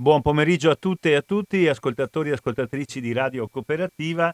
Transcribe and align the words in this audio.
Buon 0.00 0.22
pomeriggio 0.22 0.70
a 0.70 0.76
tutte 0.76 1.10
e 1.10 1.14
a 1.16 1.22
tutti, 1.22 1.66
ascoltatori 1.66 2.28
e 2.28 2.34
ascoltatrici 2.34 3.00
di 3.00 3.12
Radio 3.12 3.48
Cooperativa. 3.48 4.32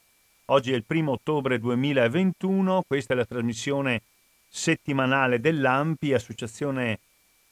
Oggi 0.49 0.73
è 0.73 0.75
il 0.75 0.85
primo 0.85 1.13
ottobre 1.13 1.59
2021, 1.59 2.85
questa 2.87 3.15
è 3.15 3.17
la 3.17 3.25
trasmissione 3.25 4.03
settimanale 4.47 5.41
dell'AMPI, 5.41 6.13
Associazione 6.13 6.99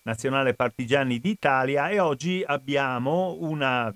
Nazionale 0.03 0.53
Partigiani 0.53 1.21
d'Italia, 1.21 1.89
e 1.89 2.01
oggi 2.01 2.45
abbiamo 2.47 3.35
una 3.41 3.91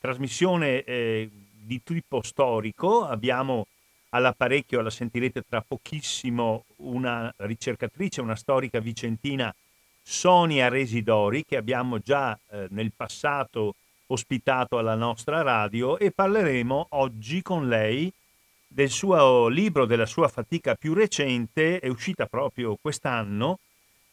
trasmissione 0.00 0.82
eh, 0.82 1.28
di 1.52 1.82
tipo 1.84 2.22
storico. 2.22 3.04
Abbiamo 3.04 3.66
all'apparecchio, 4.08 4.80
la 4.80 4.88
sentirete 4.88 5.42
tra 5.46 5.60
pochissimo, 5.60 6.64
una 6.76 7.30
ricercatrice, 7.36 8.22
una 8.22 8.36
storica 8.36 8.80
vicentina 8.80 9.54
Sonia 10.06 10.68
Residori 10.68 11.44
che 11.44 11.56
abbiamo 11.56 11.98
già 11.98 12.38
eh, 12.50 12.66
nel 12.70 12.92
passato 12.94 13.74
ospitato 14.08 14.76
alla 14.76 14.94
nostra 14.94 15.40
radio 15.40 15.98
e 15.98 16.10
parleremo 16.10 16.88
oggi 16.90 17.40
con 17.40 17.68
lei 17.68 18.12
del 18.68 18.90
suo 18.90 19.48
libro, 19.48 19.86
della 19.86 20.04
sua 20.04 20.28
fatica 20.28 20.74
più 20.74 20.92
recente, 20.92 21.78
è 21.78 21.88
uscita 21.88 22.26
proprio 22.26 22.76
quest'anno, 22.80 23.60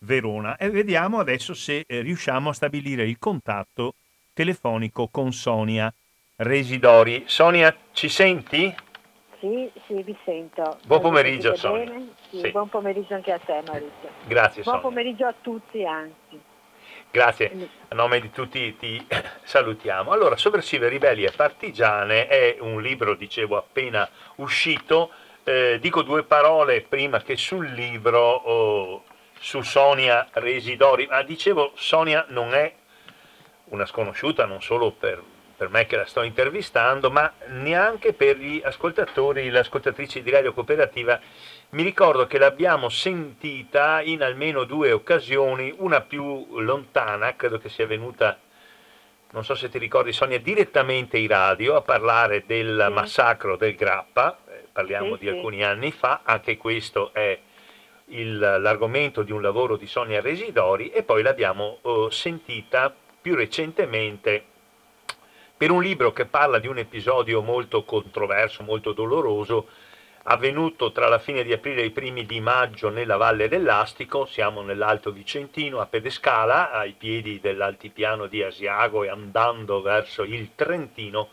Verona 0.00 0.56
e 0.56 0.70
vediamo 0.70 1.18
adesso 1.18 1.54
se 1.54 1.84
eh, 1.86 2.00
riusciamo 2.00 2.50
a 2.50 2.52
stabilire 2.52 3.04
il 3.04 3.18
contatto 3.18 3.94
telefonico 4.32 5.08
con 5.08 5.32
Sonia 5.32 5.92
Residori. 6.36 7.24
Sonia, 7.26 7.74
ci 7.92 8.08
senti? 8.08 8.72
Sì, 9.40 9.70
sì, 9.86 10.02
vi 10.02 10.16
sento. 10.24 10.78
Buon 10.86 11.00
pomeriggio, 11.00 11.56
Sonia. 11.56 11.92
Sì, 12.30 12.40
sì. 12.40 12.50
Buon 12.50 12.68
pomeriggio 12.68 13.14
anche 13.14 13.32
a 13.32 13.38
te, 13.38 13.62
Maurizio. 13.66 14.10
Grazie, 14.26 14.62
Buon 14.62 14.76
Sonia. 14.76 14.80
pomeriggio 14.80 15.26
a 15.26 15.34
tutti, 15.40 15.84
anzi. 15.84 16.40
Grazie, 17.10 17.70
a 17.88 17.94
nome 17.94 18.20
di 18.20 18.30
tutti 18.30 18.76
ti 18.76 19.06
salutiamo. 19.42 20.10
Allora, 20.10 20.36
Sovversive, 20.36 20.88
Ribelli 20.88 21.24
e 21.24 21.30
Partigiane 21.30 22.26
è 22.26 22.58
un 22.60 22.82
libro, 22.82 23.14
dicevo, 23.14 23.56
appena 23.56 24.06
uscito. 24.36 25.10
Eh, 25.42 25.78
dico 25.80 26.02
due 26.02 26.24
parole 26.24 26.82
prima 26.82 27.22
che 27.22 27.36
sul 27.38 27.66
libro 27.70 28.20
oh, 28.20 29.04
su 29.40 29.62
Sonia 29.62 30.28
Residori, 30.32 31.06
ma 31.06 31.22
dicevo, 31.22 31.72
Sonia 31.76 32.26
non 32.28 32.52
è 32.52 32.74
una 33.70 33.86
sconosciuta 33.86 34.44
non 34.44 34.60
solo 34.60 34.90
per, 34.90 35.22
per 35.56 35.70
me 35.70 35.86
che 35.86 35.96
la 35.96 36.04
sto 36.04 36.20
intervistando, 36.22 37.10
ma 37.10 37.32
neanche 37.46 38.12
per 38.12 38.36
gli 38.36 38.60
ascoltatori 38.62 39.48
le 39.48 39.60
ascoltatrici 39.60 40.22
di 40.22 40.30
Radio 40.30 40.52
Cooperativa 40.52 41.18
mi 41.70 41.82
ricordo 41.82 42.26
che 42.26 42.38
l'abbiamo 42.38 42.88
sentita 42.88 44.00
in 44.00 44.22
almeno 44.22 44.64
due 44.64 44.90
occasioni, 44.92 45.74
una 45.78 46.00
più 46.00 46.58
lontana, 46.60 47.36
credo 47.36 47.58
che 47.58 47.68
sia 47.68 47.86
venuta, 47.86 48.38
non 49.32 49.44
so 49.44 49.54
se 49.54 49.68
ti 49.68 49.76
ricordi 49.76 50.12
Sonia, 50.12 50.38
direttamente 50.38 51.18
in 51.18 51.28
radio 51.28 51.76
a 51.76 51.82
parlare 51.82 52.44
del 52.46 52.84
sì. 52.86 52.92
massacro 52.94 53.56
del 53.56 53.74
Grappa, 53.74 54.38
eh, 54.48 54.64
parliamo 54.72 55.16
sì, 55.16 55.20
di 55.20 55.26
sì. 55.26 55.34
alcuni 55.34 55.62
anni 55.62 55.92
fa, 55.92 56.22
anche 56.24 56.56
questo 56.56 57.12
è 57.12 57.38
il, 58.06 58.38
l'argomento 58.38 59.22
di 59.22 59.32
un 59.32 59.42
lavoro 59.42 59.76
di 59.76 59.86
Sonia 59.86 60.22
Residori 60.22 60.88
e 60.88 61.02
poi 61.02 61.22
l'abbiamo 61.22 61.80
oh, 61.82 62.08
sentita 62.08 62.94
più 63.20 63.34
recentemente 63.34 64.42
per 65.54 65.70
un 65.70 65.82
libro 65.82 66.14
che 66.14 66.24
parla 66.24 66.58
di 66.58 66.66
un 66.66 66.78
episodio 66.78 67.42
molto 67.42 67.82
controverso, 67.82 68.62
molto 68.62 68.92
doloroso, 68.92 69.66
avvenuto 70.30 70.92
tra 70.92 71.08
la 71.08 71.18
fine 71.18 71.42
di 71.42 71.52
aprile 71.52 71.80
e 71.80 71.86
i 71.86 71.90
primi 71.90 72.26
di 72.26 72.38
maggio 72.40 72.90
nella 72.90 73.16
Valle 73.16 73.48
dell'Astico, 73.48 74.26
siamo 74.26 74.60
nell'Alto 74.60 75.10
Vicentino 75.10 75.80
a 75.80 75.86
Pedescala, 75.86 76.70
ai 76.70 76.92
piedi 76.92 77.40
dell'altipiano 77.40 78.26
di 78.26 78.42
Asiago 78.42 79.04
e 79.04 79.08
andando 79.08 79.80
verso 79.80 80.24
il 80.24 80.50
Trentino. 80.54 81.28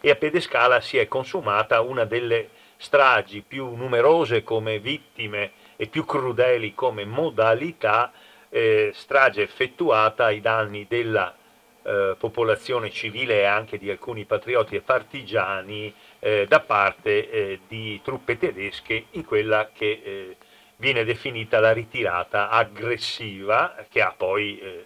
E 0.00 0.10
a 0.10 0.14
Pedescala 0.14 0.80
si 0.80 0.96
è 0.96 1.06
consumata 1.08 1.82
una 1.82 2.04
delle 2.04 2.48
stragi 2.78 3.44
più 3.46 3.74
numerose 3.74 4.42
come 4.42 4.78
vittime 4.78 5.50
e 5.76 5.86
più 5.86 6.06
crudeli 6.06 6.74
come 6.74 7.04
modalità, 7.04 8.12
eh, 8.48 8.92
strage 8.94 9.42
effettuata 9.42 10.24
ai 10.24 10.40
danni 10.40 10.86
della 10.88 11.36
eh, 11.82 12.16
popolazione 12.18 12.90
civile 12.90 13.40
e 13.40 13.44
anche 13.44 13.78
di 13.78 13.90
alcuni 13.90 14.24
patrioti 14.24 14.76
e 14.76 14.80
partigiani 14.80 15.94
eh, 16.20 16.46
da 16.48 16.60
parte 16.60 17.30
eh, 17.30 17.60
di 17.68 18.00
truppe 18.02 18.38
tedesche 18.38 19.06
in 19.12 19.24
quella 19.24 19.70
che 19.72 20.02
eh, 20.04 20.36
viene 20.76 21.04
definita 21.04 21.60
la 21.60 21.72
ritirata 21.72 22.48
aggressiva, 22.50 23.84
che 23.88 24.00
ha 24.00 24.12
poi 24.16 24.58
eh, 24.58 24.84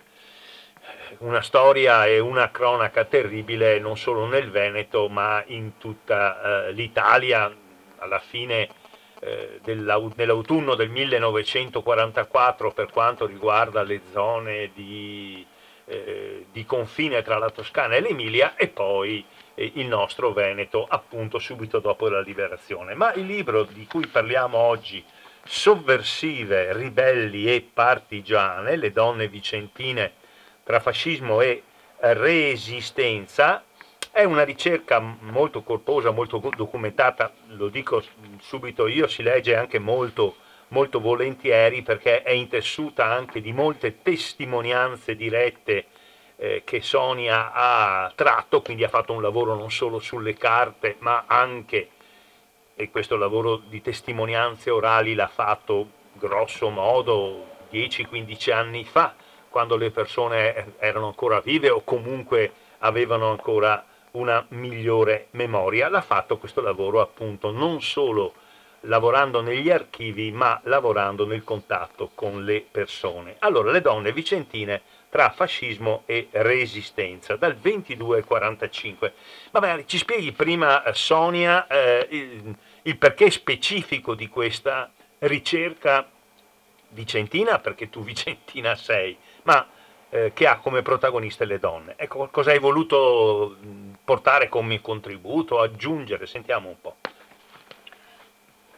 una 1.19 1.43
storia 1.43 2.07
e 2.07 2.19
una 2.19 2.51
cronaca 2.51 3.05
terribile 3.05 3.79
non 3.79 3.97
solo 3.97 4.27
nel 4.27 4.51
Veneto 4.51 5.09
ma 5.09 5.43
in 5.47 5.79
tutta 5.79 6.67
eh, 6.67 6.73
l'Italia. 6.73 7.55
Alla 7.99 8.19
fine 8.19 8.69
eh, 9.21 9.61
dell'autunno 9.63 10.75
del 10.75 10.91
1944 10.91 12.73
per 12.73 12.91
quanto 12.91 13.27
riguarda 13.27 13.85
le 13.85 14.01
zone 14.11 14.73
di, 14.75 15.47
di 16.51 16.65
confine 16.65 17.23
tra 17.23 17.39
la 17.39 17.51
Toscana 17.51 17.95
e 17.95 18.01
l'Emilia 18.01 18.57
e 18.57 18.67
poi 18.67 19.25
il 19.65 19.87
nostro 19.87 20.33
Veneto 20.33 20.87
appunto 20.89 21.39
subito 21.39 21.79
dopo 21.79 22.09
la 22.09 22.21
liberazione. 22.21 22.95
Ma 22.95 23.13
il 23.15 23.27
libro 23.27 23.65
di 23.65 23.87
cui 23.87 24.07
parliamo 24.07 24.59
oggi, 24.59 25.05
Sovversive, 25.45 26.73
ribelli 26.73 27.53
e 27.53 27.69
partigiane, 27.73 28.77
le 28.77 28.93
donne 28.93 29.27
vicentine 29.27 30.13
tra 30.63 30.79
fascismo 30.79 31.41
e 31.41 31.63
resistenza, 31.99 33.65
è 34.13 34.25
una 34.25 34.45
ricerca 34.45 35.01
molto 35.01 35.63
corposa, 35.63 36.11
molto 36.11 36.41
documentata, 36.55 37.33
lo 37.49 37.69
dico 37.69 38.03
subito 38.41 38.87
io, 38.87 39.07
si 39.09 39.23
legge 39.23 39.57
anche 39.57 39.79
molto, 39.79 40.37
molto 40.69 41.01
volentieri 41.01 41.83
perché 41.83 42.23
è 42.23 42.31
intessuta 42.31 43.07
anche 43.07 43.41
di 43.41 43.53
molte 43.53 44.03
testimonianze 44.03 45.17
dirette 45.17 45.87
eh, 46.43 46.63
che 46.65 46.83
Sonia 46.83 47.53
ha 47.53 48.13
tratto, 48.17 48.63
quindi 48.63 48.83
ha 48.83 48.89
fatto 48.89 49.13
un 49.13 49.23
lavoro 49.23 49.55
non 49.55 49.71
solo 49.71 50.01
sulle 50.01 50.35
carte, 50.35 50.97
ma 50.99 51.23
anche, 51.29 51.91
e 52.75 52.91
questo 52.91 53.17
lavoro 53.17 53.59
di 53.59 53.81
testimonianze 53.81 54.69
orali 54.71 55.15
l'ha 55.15 55.29
fatto 55.29 55.87
grosso 56.15 56.69
modo 56.69 57.47
10-15 57.71 58.53
anni 58.53 58.85
fa, 58.85 59.15
quando 59.49 59.77
le 59.77 59.93
persone 59.93 60.75
erano 60.79 61.07
ancora 61.07 61.39
vive 61.39 61.71
o 61.71 61.85
comunque 61.85 62.53
avevano 62.79 63.31
ancora 63.31 63.85
una 64.13 64.45
migliore 64.49 65.29
memoria. 65.33 65.89
L'ha 65.89 66.01
fatto 66.01 66.39
questo 66.39 66.61
lavoro 66.61 67.01
appunto 67.01 67.53
non 67.53 67.81
solo 67.81 68.35
lavorando 68.81 69.43
negli 69.43 69.71
archivi, 69.71 70.33
ma 70.33 70.61
lavorando 70.65 71.25
nel 71.25 71.45
contatto 71.45 72.11
con 72.17 72.45
le 72.45 72.67
persone. 72.69 73.37
Allora, 73.39 73.71
le 73.71 73.81
donne 73.81 74.11
vicentine 74.11 74.83
tra 75.13 75.29
fascismo 75.29 76.05
e 76.07 76.29
resistenza, 76.31 77.37
dal 77.37 77.55
22 77.55 78.17
al 78.17 78.25
45. 78.25 79.13
Ma 79.51 79.61
magari 79.61 79.87
ci 79.87 79.99
spieghi 79.99 80.33
prima, 80.33 80.83
eh, 80.85 80.95
Sonia, 80.95 81.67
eh, 81.67 82.07
il, 82.09 82.57
il, 82.81 82.97
perché 82.97 83.31
specifico 83.31 84.15
di 84.15 84.27
questa 84.29 84.91
ricerca 85.19 86.09
vicentina, 86.89 87.59
perché 87.59 87.91
tu 87.91 88.03
vicentina 88.03 88.75
sei, 88.75 89.15
ma 89.43 89.69
eh, 90.09 90.33
che 90.33 90.47
ha 90.47 90.57
come 90.57 90.81
protagoniste 90.81 91.45
le 91.45 91.59
donne. 91.59 91.93
Ecco, 91.99 92.29
cosa 92.29 92.53
hai 92.53 92.59
voluto 92.59 93.59
portare 94.03 94.49
come 94.49 94.81
contributo, 94.81 95.61
aggiungere? 95.61 96.27
Sentiamo 96.27 96.71
un 96.71 96.81
po'. 96.81 96.97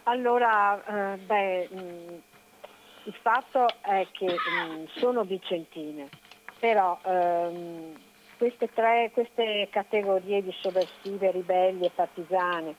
Allora, 0.03 1.13
eh, 1.13 1.17
beh, 1.19 1.69
il 3.05 3.15
fatto 3.21 3.67
è 3.83 4.07
che 4.11 4.27
mh, 4.27 4.99
sono 4.99 5.23
vicentine, 5.23 6.09
però 6.65 6.99
ehm, 7.05 7.93
queste, 8.39 8.73
tre, 8.73 9.11
queste 9.13 9.69
categorie 9.71 10.43
di 10.43 10.51
sovversive, 10.63 11.31
ribelli 11.31 11.85
e 11.85 11.91
partigiane, 11.95 12.75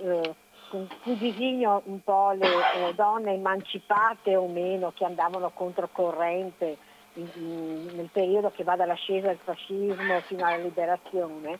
eh, 0.00 0.34
con 0.70 0.88
cui 1.02 1.14
disegno 1.18 1.82
un 1.84 2.02
po' 2.02 2.30
le 2.30 2.46
eh, 2.46 2.94
donne 2.94 3.34
emancipate 3.34 4.34
o 4.34 4.46
meno 4.46 4.92
che 4.96 5.04
andavano 5.04 5.50
controcorrente 5.50 6.78
in, 7.14 7.28
in, 7.34 7.90
nel 7.96 8.08
periodo 8.10 8.50
che 8.50 8.64
va 8.64 8.76
dall'ascesa 8.76 9.26
del 9.26 9.40
fascismo 9.44 10.20
fino 10.20 10.46
alla 10.46 10.62
liberazione, 10.62 11.58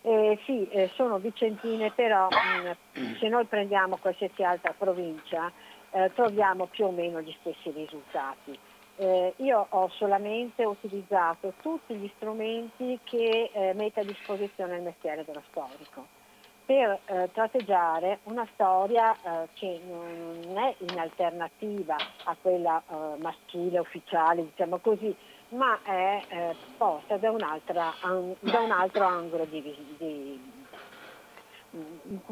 Eh, 0.00 0.38
sì, 0.44 0.66
eh, 0.68 0.90
sono 0.94 1.18
vicentine, 1.18 1.90
però 1.90 2.28
mh, 2.28 3.00
mm, 3.00 3.14
se 3.16 3.28
noi 3.28 3.44
prendiamo 3.44 3.98
qualsiasi 3.98 4.42
altra 4.42 4.74
provincia 4.76 5.52
eh, 5.90 6.10
troviamo 6.14 6.64
più 6.66 6.86
o 6.86 6.90
meno 6.90 7.20
gli 7.20 7.34
stessi 7.40 7.70
risultati. 7.70 8.58
Eh, 8.96 9.34
io 9.38 9.66
ho 9.68 9.88
solamente 9.96 10.64
utilizzato 10.64 11.54
tutti 11.60 11.94
gli 11.94 12.10
strumenti 12.16 12.98
che 13.02 13.50
eh, 13.52 13.72
mette 13.74 14.00
a 14.00 14.04
disposizione 14.04 14.76
il 14.76 14.82
mestiere 14.82 15.24
dello 15.24 15.42
storico 15.50 16.06
per 16.64 17.00
eh, 17.04 17.28
tratteggiare 17.32 18.20
una 18.24 18.46
storia 18.54 19.14
che 19.52 19.80
non 19.86 20.56
è 20.56 20.74
in 20.78 20.98
alternativa 20.98 21.96
a 22.24 22.36
quella 22.40 22.82
maschile, 23.18 23.80
ufficiale, 23.80 24.44
diciamo 24.44 24.78
così, 24.78 25.14
ma 25.54 25.78
è 25.82 26.22
eh, 26.28 26.56
posta 26.76 27.16
da, 27.16 27.30
un, 27.30 28.34
da 28.40 28.60
un 28.60 28.70
altro 28.70 29.04
angolo 29.04 29.44
di, 29.44 29.62
di, 29.98 30.52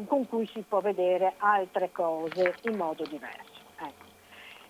con 0.05 0.27
cui 0.27 0.47
si 0.47 0.63
può 0.67 0.79
vedere 0.79 1.33
altre 1.37 1.91
cose 1.91 2.55
in 2.63 2.75
modo 2.75 3.03
diverso. 3.03 3.61
Ecco. 3.77 4.12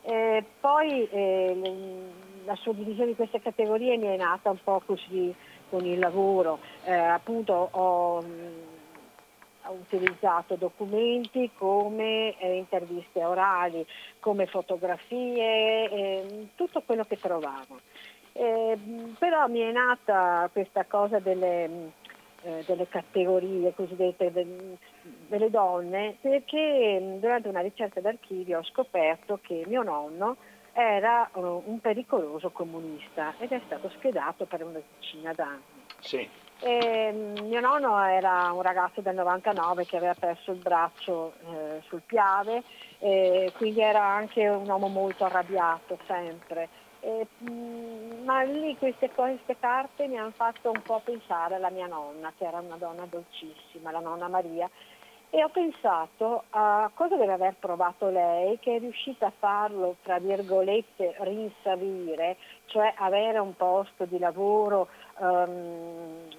Eh, 0.06 0.44
poi 0.60 1.08
eh, 1.10 2.12
la 2.44 2.56
suddivisione 2.56 3.12
di 3.12 3.16
queste 3.16 3.42
categorie 3.42 3.98
mi 3.98 4.08
è 4.08 4.18
nata 4.18 4.50
un 4.50 4.60
po' 4.62 4.82
così 4.86 5.34
con 5.70 5.86
il 5.86 5.98
lavoro, 5.98 6.60
eh, 6.84 6.94
appunto 6.94 7.54
ho, 7.72 8.18
ho, 8.18 9.72
utilizzato 9.72 10.56
documenti 10.56 11.50
come 11.58 12.38
eh, 12.38 12.58
interviste 12.58 13.24
orali, 13.24 13.86
come 14.20 14.46
fotografie, 14.46 15.90
eh, 15.90 16.48
tutto 16.56 16.82
quello 16.86 17.06
che 17.06 17.18
trovavo. 17.18 17.80
Eh, 18.34 18.78
però 19.18 19.48
mi 19.48 19.62
è 19.62 19.72
nata 19.72 20.50
questa 20.52 20.86
cosa 20.86 21.20
delle, 21.20 21.94
eh, 22.44 22.64
delle 22.66 22.88
categorie 22.88 23.74
cosiddette 23.74 24.32
de, 24.32 24.78
delle 25.28 25.50
donne 25.50 26.18
perché 26.20 27.18
durante 27.20 27.48
una 27.48 27.62
ricerca 27.62 28.02
d'archivio 28.02 28.60
ho 28.60 28.64
scoperto 28.64 29.40
che 29.42 29.64
mio 29.68 29.82
nonno 29.84 30.38
era 30.74 31.30
uh, 31.34 31.64
un 31.66 31.80
pericoloso 31.80 32.50
comunista 32.50 33.36
ed 33.38 33.52
è 33.52 33.62
stato 33.66 33.90
schedato 33.98 34.46
per 34.46 34.64
una 34.64 34.80
decina 34.98 35.32
d'anni. 35.34 35.62
Sì. 36.00 36.28
E, 36.60 37.12
mio 37.12 37.60
nonno 37.60 38.02
era 38.04 38.52
un 38.52 38.62
ragazzo 38.62 39.02
del 39.02 39.16
99 39.16 39.86
che 39.86 39.98
aveva 39.98 40.16
perso 40.18 40.52
il 40.52 40.60
braccio 40.60 41.34
eh, 41.52 41.82
sul 41.88 42.02
Piave, 42.06 42.64
quindi 43.58 43.82
era 43.82 44.04
anche 44.04 44.48
un 44.48 44.68
uomo 44.68 44.88
molto 44.88 45.26
arrabbiato 45.26 45.98
sempre. 46.08 46.70
Eh, 47.06 47.28
ma 48.24 48.44
lì 48.44 48.78
queste, 48.78 49.10
queste 49.10 49.58
carte 49.60 50.08
mi 50.08 50.18
hanno 50.18 50.32
fatto 50.32 50.72
un 50.72 50.82
po' 50.82 51.02
pensare 51.04 51.56
alla 51.56 51.70
mia 51.70 51.86
nonna, 51.86 52.32
che 52.38 52.46
era 52.46 52.60
una 52.60 52.78
donna 52.78 53.06
dolcissima, 53.06 53.92
la 53.92 54.00
nonna 54.00 54.30
Maria, 54.30 54.70
e 55.30 55.44
ho 55.44 55.50
pensato 55.50 56.44
a 56.52 56.90
cosa 56.94 57.18
deve 57.18 57.34
aver 57.34 57.56
provato 57.60 58.10
lei 58.10 58.58
che 58.60 58.78
è 58.78 58.80
riuscita 58.80 59.26
a 59.26 59.34
farlo, 59.38 59.98
tra 60.04 60.18
virgolette, 60.20 61.16
rinsavire, 61.20 62.38
cioè 62.68 62.94
avere 62.96 63.40
un 63.40 63.54
posto 63.58 64.06
di 64.06 64.18
lavoro 64.18 64.88
um, 65.18 66.30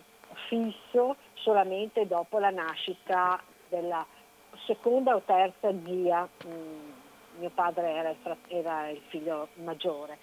fisso 0.49 1.17
solamente 1.35 2.07
dopo 2.07 2.39
la 2.39 2.51
nascita 2.51 3.39
della 3.69 4.07
seconda 4.65 5.15
o 5.15 5.21
terza 5.27 5.71
zia. 5.85 6.27
Mm, 6.47 6.93
mio 7.41 7.51
padre 7.51 7.91
era 7.91 8.11
il, 8.11 8.37
era 8.47 8.89
il 8.89 9.01
figlio 9.09 9.49
maggiore. 9.55 10.19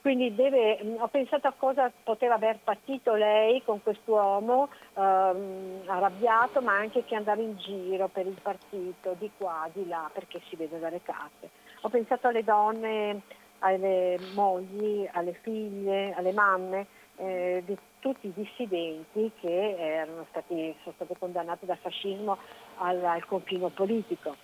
Quindi 0.00 0.34
deve, 0.34 0.78
ho 0.98 1.08
pensato 1.08 1.46
a 1.46 1.54
cosa 1.54 1.92
poteva 2.02 2.34
aver 2.34 2.58
patito 2.64 3.14
lei 3.14 3.62
con 3.62 3.82
quest'uomo 3.82 4.70
ehm, 4.94 5.82
arrabbiato, 5.84 6.62
ma 6.62 6.74
anche 6.74 7.04
che 7.04 7.14
andava 7.14 7.42
in 7.42 7.58
giro 7.58 8.08
per 8.08 8.26
il 8.26 8.38
partito, 8.40 9.14
di 9.18 9.30
qua, 9.36 9.68
di 9.72 9.86
là, 9.86 10.10
perché 10.12 10.40
si 10.48 10.56
vede 10.56 10.78
dalle 10.78 11.02
carte. 11.02 11.50
Ho 11.82 11.90
pensato 11.90 12.28
alle 12.28 12.42
donne, 12.42 13.20
alle 13.58 14.18
mogli, 14.32 15.06
alle 15.12 15.34
figlie, 15.42 16.14
alle 16.14 16.32
mamme, 16.32 16.86
eh, 17.16 17.62
di 17.66 17.76
tutti 17.98 18.28
i 18.28 18.32
dissidenti 18.34 19.30
che 19.38 19.76
erano 19.76 20.24
stati, 20.30 20.74
sono 20.82 20.94
state 20.94 21.14
condannate 21.18 21.66
dal 21.66 21.76
fascismo 21.76 22.38
al, 22.78 23.04
al 23.04 23.26
confino 23.26 23.68
politico. 23.68 24.34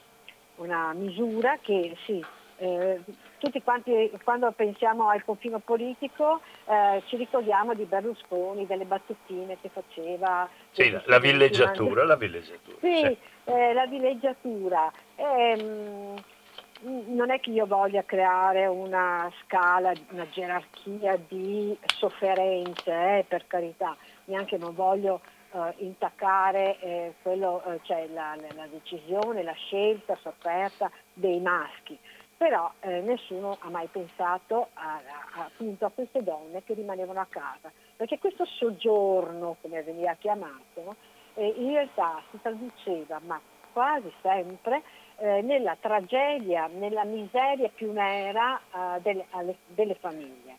Una 0.56 0.92
misura 0.92 1.58
che 1.62 1.96
sì, 2.04 2.22
eh, 2.58 3.00
tutti 3.38 3.62
quanti 3.62 4.10
quando 4.24 4.50
pensiamo 4.52 5.08
al 5.08 5.24
confino 5.24 5.58
politico 5.58 6.40
eh, 6.66 7.02
ci 7.06 7.16
ricordiamo 7.16 7.74
di 7.74 7.84
Berlusconi, 7.84 8.66
delle 8.66 8.84
battuttine 8.84 9.58
che 9.60 9.68
faceva. 9.68 10.48
Sì, 10.70 10.90
la, 10.90 11.02
la 11.06 11.18
villeggiatura, 11.18 12.04
la 12.04 12.16
villeggiatura. 12.16 12.78
Sì, 12.80 12.96
sì. 12.96 13.16
Eh, 13.44 13.72
la 13.72 13.86
villeggiatura. 13.86 14.90
Ehm, 15.16 16.14
non 16.80 17.30
è 17.30 17.40
che 17.40 17.50
io 17.50 17.66
voglia 17.66 18.04
creare 18.04 18.66
una 18.66 19.30
scala, 19.42 19.92
una 20.10 20.28
gerarchia 20.28 21.18
di 21.28 21.76
sofferenze, 21.86 22.90
eh, 22.90 23.24
per 23.26 23.46
carità, 23.46 23.96
neanche 24.24 24.58
non 24.58 24.74
voglio 24.74 25.20
eh, 25.52 25.74
intaccare 25.78 26.78
eh, 26.80 27.14
quello, 27.22 27.62
eh, 27.64 27.80
cioè 27.82 28.06
la, 28.12 28.36
la, 28.54 28.66
decisione, 28.70 29.42
la 29.42 29.54
scelta 29.54 30.18
sofferta 30.20 30.90
dei 31.14 31.40
maschi 31.40 31.98
però 32.36 32.70
eh, 32.80 33.00
nessuno 33.00 33.56
ha 33.60 33.70
mai 33.70 33.86
pensato 33.86 34.68
a, 34.74 35.00
a, 35.34 35.44
appunto 35.44 35.86
a 35.86 35.90
queste 35.90 36.22
donne 36.22 36.62
che 36.64 36.74
rimanevano 36.74 37.20
a 37.20 37.26
casa, 37.28 37.72
perché 37.96 38.18
questo 38.18 38.44
soggiorno, 38.44 39.56
come 39.60 39.82
veniva 39.82 40.14
chiamato, 40.14 40.96
eh, 41.34 41.54
in 41.56 41.72
realtà 41.72 42.20
si 42.30 42.38
traduceva, 42.40 43.20
ma 43.24 43.40
quasi 43.72 44.12
sempre, 44.22 44.82
eh, 45.18 45.40
nella 45.42 45.76
tragedia, 45.80 46.66
nella 46.66 47.04
miseria 47.04 47.68
più 47.68 47.92
nera 47.92 48.58
eh, 48.58 49.00
delle, 49.00 49.26
alle, 49.30 49.56
delle 49.66 49.94
famiglie. 49.94 50.56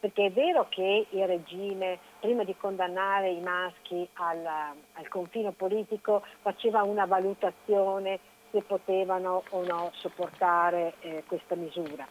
Perché 0.00 0.26
è 0.26 0.30
vero 0.30 0.66
che 0.68 1.06
il 1.10 1.26
regime, 1.26 1.98
prima 2.20 2.44
di 2.44 2.56
condannare 2.56 3.30
i 3.30 3.40
maschi 3.40 4.08
al, 4.14 4.46
al 4.46 5.08
confino 5.08 5.50
politico, 5.50 6.22
faceva 6.42 6.84
una 6.84 7.04
valutazione 7.04 8.20
se 8.50 8.62
potevano 8.62 9.42
o 9.50 9.64
no 9.64 9.90
sopportare 9.94 10.94
eh, 11.00 11.24
questa 11.26 11.54
misura. 11.54 12.06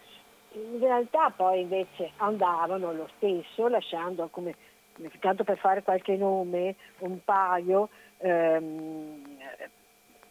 In 0.53 0.79
realtà 0.79 1.31
poi 1.35 1.61
invece 1.61 2.11
andavano 2.17 2.93
lo 2.93 3.09
stesso, 3.17 3.67
lasciando 3.67 4.27
come, 4.31 4.55
tanto 5.19 5.43
per 5.43 5.57
fare 5.57 5.83
qualche 5.83 6.15
nome, 6.15 6.75
un 6.99 7.23
paio, 7.23 7.89
ehm, 8.17 9.37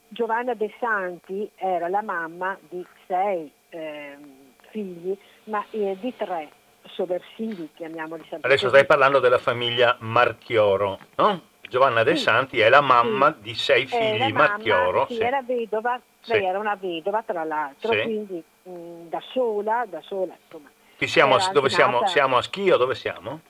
Giovanna 0.08 0.54
De 0.54 0.72
Santi 0.78 1.50
era 1.56 1.88
la 1.88 2.02
mamma 2.02 2.56
di 2.68 2.84
sei 3.06 3.50
ehm, 3.70 4.54
figli, 4.70 5.16
ma 5.44 5.64
eh, 5.70 5.96
di 6.00 6.14
tre 6.16 6.48
sovversivi, 6.88 7.70
chiamiamoli 7.74 8.24
sempre. 8.28 8.48
Adesso 8.48 8.68
stai 8.68 8.86
parlando 8.86 9.18
della 9.18 9.38
famiglia 9.38 9.96
Marchioro, 10.00 10.98
no? 11.16 11.54
Giovanna 11.68 12.02
De 12.02 12.16
Santi 12.16 12.60
è 12.60 12.68
la 12.68 12.80
mamma 12.80 13.34
sì. 13.34 13.42
di 13.42 13.54
sei 13.54 13.86
figli 13.86 14.32
Marchioro. 14.32 15.06
Sì, 15.08 15.14
sì, 15.14 15.20
era 15.20 15.42
vedova, 15.42 16.00
lei 16.24 16.44
era 16.44 16.58
una 16.58 16.76
vedova 16.76 17.22
tra 17.22 17.44
l'altro, 17.44 17.90
quindi 17.90 18.42
mh, 18.62 19.08
da 19.08 19.20
sola, 19.32 19.84
da 19.88 20.00
sola 20.02 20.34
insomma. 20.44 20.70
Siamo, 20.98 21.36
dove 21.52 21.68
siamo? 21.68 22.06
Siamo 22.06 22.36
a 22.36 22.42
Schio, 22.42 22.76
dove 22.76 22.94
siamo? 22.94 23.40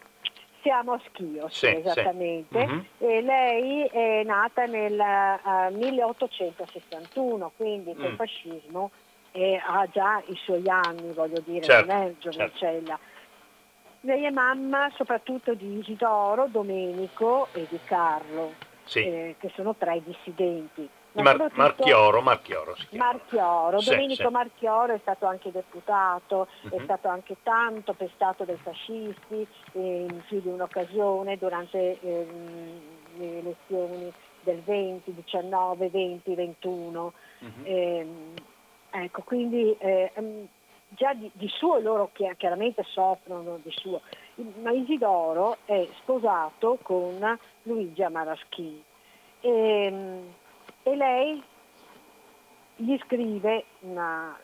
Siamo 0.63 0.95
a 0.95 1.01
Schio, 1.07 1.49
sì, 1.49 1.67
esattamente. 1.67 2.67
Mm-hmm. 2.67 2.79
E 2.99 3.21
lei 3.23 3.85
è 3.87 4.23
nata 4.25 4.65
nel 4.67 4.99
uh, 4.99 5.67
eh, 5.67 5.71
1861, 5.71 7.53
quindi 7.57 7.95
mm. 7.95 8.05
il 8.05 8.15
fascismo 8.17 8.91
eh, 9.31 9.63
ha 9.65 9.87
già 9.93 10.21
i 10.27 10.37
suoi 10.43 10.69
anni, 10.69 11.13
voglio 11.13 11.41
dire, 11.45 11.65
certo, 11.65 11.93
non 11.93 12.03
è 12.03 12.13
giovincella. 12.19 12.99
Certo 12.99 13.15
lei 14.07 14.25
è 14.25 14.31
mamma 14.31 14.89
soprattutto 14.95 15.55
di 15.55 15.79
Isidoro, 15.79 16.47
Domenico 16.49 17.49
e 17.53 17.67
di 17.69 17.79
Carlo, 17.85 18.53
sì. 18.85 19.01
eh, 19.01 19.35
che 19.39 19.51
sono 19.55 19.75
tre 19.75 20.01
dissidenti. 20.05 20.89
Mar- 21.13 21.51
Marchioro, 21.55 22.21
Marchioro, 22.21 22.77
Marchioro. 22.91 23.81
Domenico 23.81 24.27
sì. 24.27 24.33
Marchioro 24.33 24.95
è 24.95 24.99
stato 25.01 25.27
anche 25.27 25.51
deputato, 25.51 26.47
uh-huh. 26.63 26.71
è 26.71 26.77
mhm. 26.77 26.85
stato 26.85 27.09
anche 27.09 27.37
tanto 27.43 27.95
pestato 27.95 28.45
dai 28.45 28.59
fascisti 28.63 29.47
eh, 29.73 30.07
in 30.11 30.23
più 30.27 30.41
di 30.41 30.49
un'occasione 30.49 31.39
durante 31.39 31.99
eh, 32.01 32.27
le 33.17 33.39
elezioni 33.39 34.13
del 34.43 34.61
20, 34.61 35.15
19, 35.15 35.89
20, 35.89 36.35
21. 36.35 37.13
Uh-huh. 37.39 37.49
Eh, 37.63 38.07
ecco, 38.91 39.23
quindi 39.23 39.75
eh, 39.79 40.13
già 40.89 41.13
di, 41.15 41.31
di, 41.35 41.49
suo 41.49 41.79
loro 41.79 42.11
chiaramente 42.37 42.83
soffrono 42.85 43.59
di 43.63 43.71
suo, 43.71 44.01
ma 44.63 44.71
Isidoro 44.71 45.59
è 45.65 45.87
sposato 46.01 46.79
con 46.83 47.39
Luigia 47.63 48.09
Maraschi 48.09 48.83
e, 49.41 50.23
e 50.83 50.97
lei 50.97 51.43
gli 52.77 52.97
scrive 53.05 53.65
una, 53.81 54.39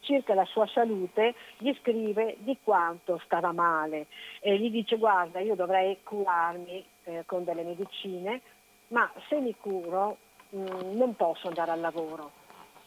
circa 0.00 0.34
la 0.34 0.44
sua 0.44 0.66
salute, 0.66 1.34
gli 1.58 1.72
scrive 1.80 2.36
di 2.40 2.58
quanto 2.62 3.20
stava 3.24 3.52
male. 3.52 4.06
E 4.40 4.58
gli 4.58 4.70
dice 4.70 4.96
guarda 4.96 5.40
io 5.40 5.54
dovrei 5.54 5.98
curarmi 6.02 6.84
eh, 7.04 7.22
con 7.26 7.44
delle 7.44 7.62
medicine, 7.62 8.40
ma 8.88 9.10
se 9.28 9.40
mi 9.40 9.54
curo 9.58 10.16
mh, 10.50 10.58
mm, 10.60 10.96
non 10.96 11.16
posso 11.16 11.48
andare 11.48 11.70
al 11.70 11.80
lavoro. 11.80 12.30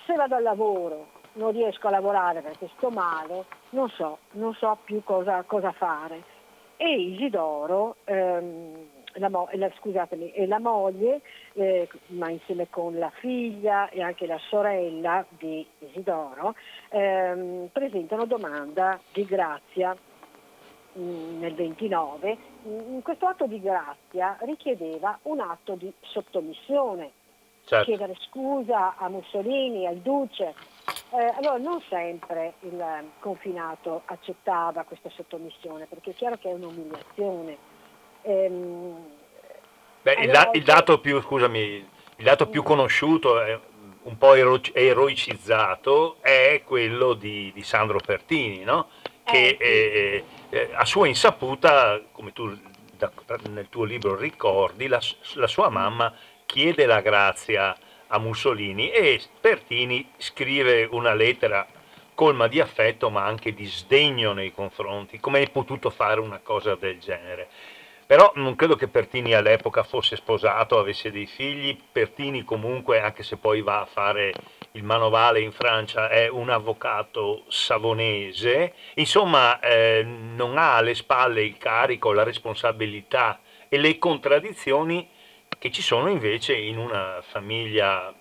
Se 0.05 0.15
vado 0.15 0.35
al 0.35 0.43
lavoro 0.43 1.17
non 1.33 1.51
riesco 1.51 1.87
a 1.87 1.91
lavorare 1.91 2.41
perché 2.41 2.69
sto 2.75 2.89
male, 2.89 3.45
non 3.69 3.89
so, 3.89 4.19
non 4.31 4.53
so 4.53 4.77
più 4.83 5.03
cosa, 5.03 5.43
cosa 5.43 5.71
fare. 5.71 6.37
E 6.77 6.93
Isidoro, 6.93 7.97
ehm, 8.05 8.87
la, 9.13 9.29
la, 9.29 9.71
scusatemi, 9.77 10.31
e 10.31 10.47
la 10.47 10.59
moglie, 10.59 11.21
eh, 11.53 11.89
ma 12.07 12.29
insieme 12.29 12.69
con 12.69 12.97
la 12.97 13.11
figlia 13.19 13.89
e 13.89 14.01
anche 14.01 14.25
la 14.25 14.39
sorella 14.49 15.25
di 15.29 15.65
Isidoro, 15.79 16.55
ehm, 16.89 17.69
presentano 17.71 18.25
domanda 18.25 18.99
di 19.11 19.25
grazia 19.25 19.95
mh, 20.93 21.01
mm, 21.01 21.39
nel 21.39 21.53
29. 21.55 22.37
In 22.63 23.01
questo 23.03 23.25
atto 23.25 23.45
di 23.45 23.59
grazia 23.59 24.37
richiedeva 24.41 25.17
un 25.23 25.39
atto 25.39 25.75
di 25.75 25.91
sottomissione, 26.01 27.11
certo. 27.65 27.85
chiedere 27.85 28.15
scusa 28.19 28.95
a 28.97 29.09
Mussolini, 29.09 29.87
al 29.87 29.97
duce, 29.97 30.53
eh, 31.11 31.33
allora 31.37 31.57
non 31.57 31.81
sempre 31.89 32.53
il 32.61 33.09
confinato 33.19 34.03
accettava 34.05 34.83
questa 34.83 35.09
sottomissione 35.09 35.85
perché 35.85 36.11
è 36.11 36.15
chiaro 36.15 36.37
che 36.37 36.49
è 36.49 36.53
un'umiliazione. 36.53 37.57
Ehm, 38.21 39.17
Beh, 40.01 40.13
il, 40.21 40.31
da, 40.31 40.49
il, 40.53 40.63
dato 40.63 40.99
più, 40.99 41.21
scusami, 41.21 41.87
il 42.15 42.23
dato 42.23 42.47
più 42.47 42.63
conosciuto, 42.63 43.41
è 43.41 43.59
un 44.03 44.17
po' 44.17 44.33
ero, 44.33 44.59
eroicizzato, 44.73 46.17
è 46.21 46.61
quello 46.65 47.13
di, 47.13 47.51
di 47.53 47.63
Sandro 47.63 47.99
Pertini, 48.03 48.63
no? 48.63 48.87
che 49.23 49.57
eh, 49.59 50.23
sì. 50.49 50.55
eh, 50.55 50.69
a 50.73 50.85
sua 50.85 51.07
insaputa, 51.07 52.01
come 52.11 52.33
tu 52.33 52.57
da, 52.97 53.11
nel 53.49 53.69
tuo 53.69 53.83
libro 53.83 54.15
ricordi, 54.15 54.87
la, 54.87 54.99
la 55.35 55.47
sua 55.47 55.69
mamma 55.69 56.13
chiede 56.45 56.85
la 56.85 57.01
grazia 57.01 57.75
a 58.09 58.19
Mussolini 58.19 58.91
e 58.91 59.21
Pertini 59.39 60.07
scrive 60.17 60.87
una 60.91 61.13
lettera 61.13 61.65
colma 62.13 62.47
di 62.47 62.59
affetto 62.59 63.09
ma 63.09 63.23
anche 63.23 63.53
di 63.53 63.65
sdegno 63.65 64.33
nei 64.33 64.51
confronti, 64.51 65.19
come 65.19 65.39
hai 65.39 65.49
potuto 65.49 65.89
fare 65.89 66.19
una 66.19 66.39
cosa 66.43 66.75
del 66.75 66.99
genere. 66.99 67.47
Però 68.05 68.31
non 68.35 68.55
credo 68.55 68.75
che 68.75 68.87
Pertini 68.87 69.33
all'epoca 69.33 69.83
fosse 69.83 70.15
sposato, 70.15 70.79
avesse 70.79 71.11
dei 71.11 71.27
figli, 71.27 71.79
Pertini 71.91 72.43
comunque, 72.43 72.99
anche 72.99 73.21
se 73.21 73.37
poi 73.37 73.61
va 73.61 73.81
a 73.81 73.85
fare 73.85 74.33
il 74.71 74.83
manovale 74.83 75.41
in 75.41 75.51
Francia, 75.51 76.09
è 76.09 76.27
un 76.27 76.49
avvocato 76.49 77.43
savonese, 77.49 78.73
insomma 78.95 79.59
eh, 79.59 80.03
non 80.03 80.57
ha 80.57 80.75
alle 80.75 80.95
spalle 80.95 81.43
il 81.43 81.57
carico, 81.59 82.11
la 82.11 82.23
responsabilità 82.23 83.41
e 83.69 83.77
le 83.77 83.99
contraddizioni 83.99 85.07
che 85.59 85.71
ci 85.71 85.81
sono 85.81 86.09
invece 86.09 86.55
in 86.55 86.77
una 86.77 87.21
famiglia 87.21 88.13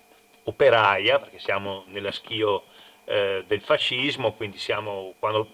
operaia, 0.43 1.19
perché 1.19 1.39
siamo 1.39 1.85
nella 1.87 2.11
schio 2.11 2.65
eh, 3.05 3.43
del 3.47 3.61
fascismo, 3.61 4.33
quindi 4.33 4.57
siamo, 4.57 5.13
quando, 5.17 5.51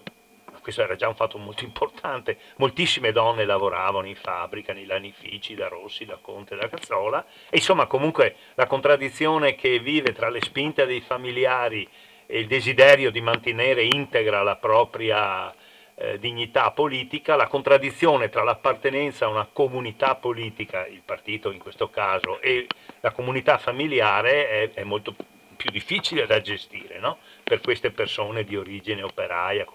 questo 0.60 0.82
era 0.82 0.96
già 0.96 1.06
un 1.06 1.14
fatto 1.14 1.38
molto 1.38 1.62
importante, 1.62 2.38
moltissime 2.56 3.12
donne 3.12 3.44
lavoravano 3.44 4.08
in 4.08 4.16
fabbrica, 4.16 4.72
nei 4.72 4.84
lanifici, 4.84 5.54
da 5.54 5.68
Rossi, 5.68 6.04
da 6.04 6.18
Conte, 6.20 6.56
da 6.56 6.68
Cazzola, 6.68 7.24
e 7.48 7.56
insomma 7.56 7.86
comunque 7.86 8.34
la 8.54 8.66
contraddizione 8.66 9.54
che 9.54 9.78
vive 9.78 10.12
tra 10.12 10.28
le 10.28 10.40
spinte 10.40 10.86
dei 10.86 11.00
familiari 11.00 11.88
e 12.26 12.40
il 12.40 12.46
desiderio 12.48 13.12
di 13.12 13.20
mantenere 13.20 13.84
integra 13.84 14.42
la 14.42 14.56
propria 14.56 15.54
eh, 15.96 16.18
dignità 16.18 16.70
politica, 16.72 17.36
la 17.36 17.46
contraddizione 17.46 18.28
tra 18.28 18.42
l'appartenenza 18.42 19.24
a 19.24 19.28
una 19.28 19.48
comunità 19.50 20.14
politica, 20.14 20.86
il 20.86 21.02
partito 21.04 21.50
in 21.50 21.58
questo 21.58 21.88
caso, 21.88 22.40
e 22.40 22.66
la 23.00 23.12
comunità 23.12 23.58
familiare 23.58 24.48
è, 24.48 24.70
è 24.72 24.84
molto 24.84 25.14
più 25.56 25.70
difficile 25.70 26.26
da 26.26 26.40
gestire 26.40 26.98
no? 26.98 27.16
per 27.42 27.60
queste 27.60 27.90
persone 27.90 28.44
di 28.44 28.56
origine 28.56 29.02
operaia, 29.02 29.66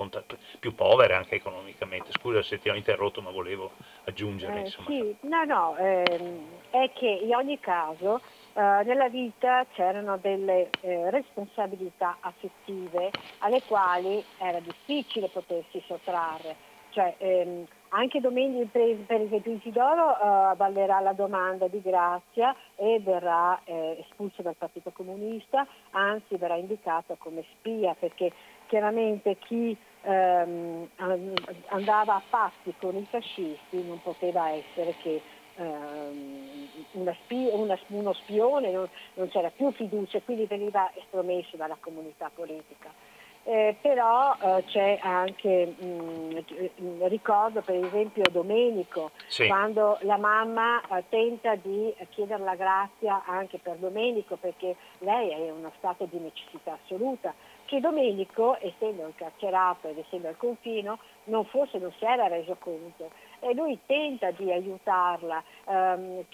più 0.60 0.76
povere 0.76 1.16
anche 1.16 1.36
economicamente. 1.36 2.12
Scusa 2.12 2.44
se 2.44 2.60
ti 2.60 2.70
ho 2.70 2.76
interrotto, 2.76 3.22
ma 3.22 3.32
volevo 3.32 3.72
aggiungere. 4.04 4.62
Eh, 4.62 4.66
sì, 4.68 5.16
no, 5.22 5.44
no, 5.44 5.76
ehm, 5.78 6.40
è 6.70 6.92
che 6.94 7.20
in 7.24 7.34
ogni 7.34 7.60
caso 7.60 8.22
Uh, 8.54 8.86
nella 8.86 9.08
vita 9.08 9.66
c'erano 9.72 10.18
delle 10.18 10.70
eh, 10.82 11.10
responsabilità 11.10 12.18
affettive 12.20 13.10
alle 13.40 13.62
quali 13.64 14.22
era 14.40 14.60
difficile 14.60 15.30
potersi 15.30 15.82
sottrarre. 15.88 16.70
Cioè, 16.90 17.16
ehm, 17.18 17.66
anche 17.94 18.20
Domenico, 18.20 18.68
per, 18.72 19.22
esempio 19.22 19.54
Isidoro, 19.54 20.18
uh, 20.20 20.50
avallerà 20.52 21.00
la 21.00 21.14
domanda 21.14 21.68
di 21.68 21.82
grazia 21.82 22.54
e 22.76 23.00
verrà 23.02 23.60
eh, 23.64 23.98
espulso 24.00 24.42
dal 24.42 24.56
Partito 24.56 24.92
Comunista, 24.92 25.66
anzi 25.92 26.36
verrà 26.36 26.56
indicato 26.56 27.16
come 27.20 27.44
spia 27.54 27.96
perché 27.98 28.32
chiaramente 28.68 29.38
chi 29.40 29.76
ehm, 30.04 30.90
andava 31.68 32.16
a 32.16 32.22
patti 32.30 32.74
con 32.80 32.96
i 32.96 33.06
fascisti 33.10 33.84
non 33.86 34.02
poteva 34.02 34.50
essere 34.50 34.96
che 35.02 35.22
ehm, 35.56 37.14
spi- 37.24 37.50
una, 37.52 37.78
uno 37.88 38.14
spione, 38.14 38.72
non, 38.72 38.88
non, 39.16 39.30
c'era 39.30 39.50
più 39.50 39.72
fiducia, 39.72 40.22
quindi 40.22 40.46
veniva 40.46 40.92
estromesso 40.96 41.58
dalla 41.58 41.78
comunità 41.80 42.32
politica. 42.34 42.92
Eh, 43.44 43.76
però 43.82 44.38
eh, 44.40 44.64
c'è 44.68 45.00
anche, 45.02 45.74
mh, 45.76 46.44
mm, 46.80 47.04
ricordo 47.06 47.62
per 47.62 47.84
esempio 47.84 48.24
Domenico, 48.32 49.12
sì. 49.28 49.48
quando 49.48 49.98
la 50.02 50.18
mamma 50.18 50.80
eh, 50.80 51.04
tenta 51.10 51.56
di 51.56 51.92
chiedere 52.10 52.44
la 52.44 52.54
grazia 52.54 53.24
anche 53.26 53.58
per 53.58 53.78
Domenico 53.78 54.36
perché 54.36 54.76
lei 55.00 55.30
è 55.32 55.38
in 55.38 55.54
uno 55.54 55.72
stato 55.78 56.06
di 56.06 56.20
necessità 56.20 56.78
assoluta, 56.84 57.34
che 57.66 57.80
Domenico, 57.80 58.58
essendo 58.60 59.08
incarcerato 59.08 59.88
ed 59.88 59.98
essendo 59.98 60.28
al 60.28 60.38
confino, 60.38 61.00
non 61.26 61.46
forse 61.46 61.80
non 61.80 61.92
si 61.98 62.06
era 62.06 62.28
reso 62.28 62.58
conto 62.60 63.10
e 63.42 63.54
lui 63.56 63.78
tenta 63.88 64.30
di 64.32 64.52
aiutarla 64.52 65.44
ehm, 65.68 66.26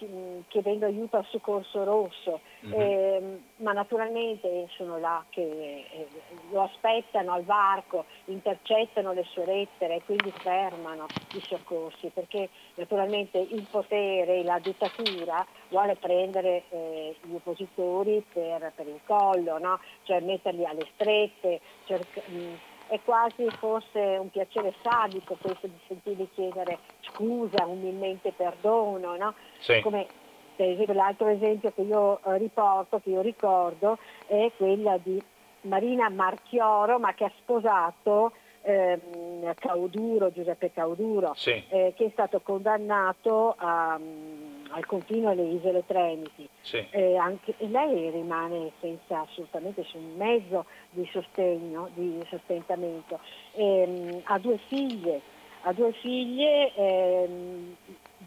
chiedendo 0.47 0.85
aiuto 0.85 1.17
al 1.17 1.25
soccorso 1.29 1.83
rosso, 1.85 2.41
mm-hmm. 2.65 2.79
eh, 2.79 3.39
ma 3.57 3.71
naturalmente 3.71 4.67
sono 4.75 4.99
là 4.99 5.23
che 5.29 5.41
eh, 5.41 6.07
lo 6.51 6.63
aspettano 6.63 7.31
al 7.31 7.43
varco, 7.43 8.05
intercettano 8.25 9.13
le 9.13 9.23
sue 9.23 9.45
lettere 9.45 9.95
e 9.95 10.01
quindi 10.03 10.31
fermano 10.31 11.05
i 11.33 11.39
soccorsi 11.39 12.11
perché 12.13 12.49
naturalmente 12.75 13.37
il 13.37 13.65
potere, 13.71 14.43
la 14.43 14.59
dittatura 14.59 15.45
vuole 15.69 15.95
prendere 15.95 16.63
eh, 16.69 17.15
gli 17.21 17.35
oppositori 17.35 18.23
per, 18.31 18.73
per 18.75 18.87
il 18.87 18.99
collo, 19.05 19.57
no? 19.59 19.79
cioè 20.03 20.19
metterli 20.19 20.65
alle 20.65 20.85
strette, 20.93 21.61
cerca, 21.85 22.21
mh, 22.25 22.66
è 22.87 22.99
quasi 23.03 23.49
forse 23.57 24.17
un 24.19 24.29
piacere 24.29 24.73
sadico 24.81 25.37
questo 25.39 25.67
di 25.67 25.79
sentirli 25.87 26.29
chiedere 26.33 26.79
scusa, 27.01 27.65
umilmente 27.65 28.31
perdono, 28.31 29.15
no? 29.15 29.33
Sì. 29.59 29.81
Come 29.81 30.07
per 30.55 30.69
esempio 30.69 30.93
l'altro 30.93 31.27
esempio 31.27 31.71
che 31.71 31.81
io 31.81 32.19
eh, 32.25 32.37
riporto, 32.37 32.99
che 32.99 33.11
io 33.11 33.21
ricordo, 33.21 33.97
è 34.25 34.51
quella 34.57 34.97
di 34.97 35.21
Marina 35.61 36.09
Marchioro, 36.09 36.97
ma 36.97 37.13
che 37.13 37.25
ha 37.25 37.31
sposato 37.37 38.31
ehm, 38.67 39.53
Cauduro, 39.55 40.31
Giuseppe 40.31 40.71
Cauduro, 40.71 41.33
sì. 41.35 41.63
eh, 41.69 41.93
che 41.95 42.05
è 42.05 42.09
stato 42.11 42.41
condannato 42.41 43.55
a, 43.57 43.97
um, 43.97 44.67
al 44.71 44.85
confino 44.85 45.29
alle 45.29 45.43
isole 45.43 45.85
Tremiti. 45.85 46.47
Sì. 46.61 46.85
Eh, 46.89 47.15
anche, 47.15 47.55
lei 47.59 48.09
rimane 48.09 48.71
senza 48.81 49.21
assolutamente 49.21 49.81
nessun 49.81 50.15
mezzo 50.17 50.65
di 50.89 51.07
sostegno, 51.11 51.89
di 51.93 52.21
sostentamento. 52.29 53.19
Eh, 53.53 54.21
ha 54.25 54.37
due 54.37 54.57
figlie, 54.67 55.21
ha 55.61 55.71
due 55.71 55.93
figlie 55.93 56.73
ehm, 56.75 57.75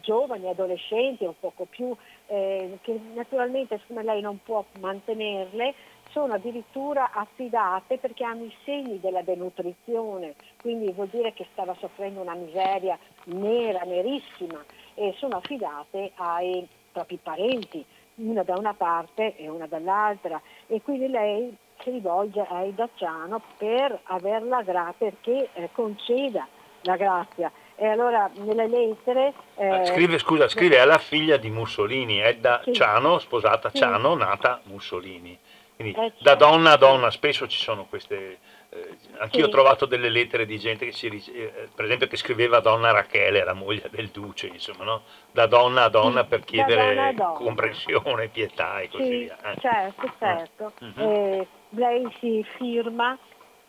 giovani, 0.01 0.47
adolescenti, 0.47 1.25
un 1.25 1.37
poco 1.39 1.65
più, 1.69 1.95
eh, 2.27 2.79
che 2.81 2.99
naturalmente 3.13 3.77
siccome 3.79 4.03
lei 4.03 4.21
non 4.21 4.39
può 4.43 4.63
mantenerle, 4.79 5.73
sono 6.11 6.33
addirittura 6.33 7.11
affidate 7.11 7.97
perché 7.97 8.23
hanno 8.23 8.43
i 8.43 8.55
segni 8.63 8.99
della 8.99 9.21
denutrizione, 9.21 10.35
quindi 10.61 10.91
vuol 10.91 11.07
dire 11.07 11.33
che 11.33 11.47
stava 11.51 11.75
soffrendo 11.79 12.21
una 12.21 12.35
miseria 12.35 12.97
nera, 13.25 13.81
nerissima 13.83 14.63
e 14.93 15.13
sono 15.17 15.37
affidate 15.37 16.11
ai 16.15 16.67
propri 16.91 17.17
parenti, 17.21 17.83
una 18.15 18.43
da 18.43 18.57
una 18.57 18.73
parte 18.73 19.35
e 19.37 19.49
una 19.49 19.67
dall'altra 19.67 20.41
e 20.67 20.81
quindi 20.81 21.07
lei 21.07 21.55
si 21.81 21.89
rivolge 21.89 22.41
a 22.41 22.63
Dacciano 22.65 23.41
per 23.57 23.99
averla 24.03 24.61
gra- 24.61 24.93
perché 24.95 25.49
eh, 25.53 25.69
conceda 25.71 26.47
la 26.81 26.95
grazia. 26.95 27.51
E 27.75 27.87
allora 27.87 28.29
nelle 28.35 28.67
lettere... 28.67 29.33
Eh, 29.55 29.85
scrive, 29.85 30.19
scusa, 30.19 30.47
scrive 30.47 30.79
alla 30.79 30.99
figlia 30.99 31.37
di 31.37 31.49
Mussolini, 31.49 32.19
Edda 32.19 32.61
sì. 32.63 32.73
Ciano, 32.73 33.17
sposata 33.17 33.69
sì. 33.69 33.77
Ciano, 33.77 34.13
nata 34.13 34.61
Mussolini. 34.65 35.35
Quindi 35.81 35.91
eh, 35.99 36.13
da 36.19 36.31
certo. 36.31 36.45
donna 36.45 36.71
a 36.73 36.77
donna 36.77 37.11
spesso 37.11 37.47
ci 37.47 37.57
sono 37.57 37.85
queste 37.85 38.37
eh, 38.69 38.95
anch'io 39.17 39.43
sì. 39.43 39.49
ho 39.49 39.49
trovato 39.49 39.85
delle 39.85 40.07
lettere 40.07 40.45
di 40.45 40.57
gente 40.57 40.85
che 40.85 40.93
si, 40.93 41.07
eh, 41.07 41.67
per 41.75 41.85
esempio 41.85 42.07
che 42.07 42.15
scriveva 42.15 42.61
donna 42.61 42.91
Rachele, 42.91 43.43
la 43.43 43.53
moglie 43.53 43.89
del 43.91 44.07
duce, 44.07 44.47
insomma, 44.47 44.85
no? 44.85 45.01
da 45.31 45.45
donna 45.45 45.83
a 45.83 45.89
donna 45.89 46.23
per 46.23 46.43
chiedere 46.45 46.95
donna 46.95 47.11
donna. 47.11 47.33
comprensione, 47.33 48.29
pietà 48.29 48.79
e 48.79 48.89
così 48.89 49.03
sì, 49.03 49.09
via. 49.09 49.37
Eh. 49.43 49.59
Certo, 49.59 50.13
certo. 50.17 50.73
Mm-hmm. 50.83 51.41
lei 51.69 52.15
si 52.19 52.45
firma 52.55 53.17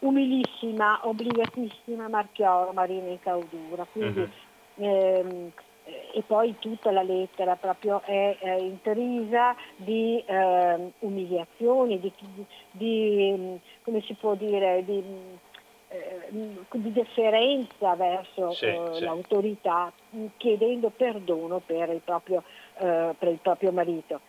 umilissima, 0.00 1.00
obbligatissima 1.02 2.08
Marchioro, 2.08 2.72
Marina 2.72 3.08
in 3.08 3.18
Caudura, 3.20 3.84
quindi 3.90 4.28
mm-hmm. 4.80 4.84
ehm, 4.84 5.52
e 5.84 6.22
poi 6.26 6.54
tutta 6.58 6.90
la 6.90 7.02
lettera 7.02 7.56
proprio 7.56 8.02
è, 8.04 8.36
è 8.38 8.54
intrisa 8.58 9.54
di 9.76 10.22
eh, 10.24 10.92
umiliazioni, 11.00 11.98
di, 11.98 12.12
di, 12.70 13.58
come 13.82 14.00
si 14.02 14.14
può 14.14 14.34
dire, 14.34 14.84
di, 14.84 15.02
eh, 15.88 16.28
di 16.70 16.92
deferenza 16.92 17.94
verso 17.94 18.52
sì, 18.52 18.66
eh, 18.66 18.80
sì. 18.92 19.04
l'autorità 19.04 19.92
chiedendo 20.36 20.90
perdono 20.90 21.60
per 21.64 21.88
il 21.90 22.00
proprio, 22.04 22.42
eh, 22.78 23.14
per 23.18 23.28
il 23.28 23.38
proprio 23.40 23.72
marito. 23.72 24.20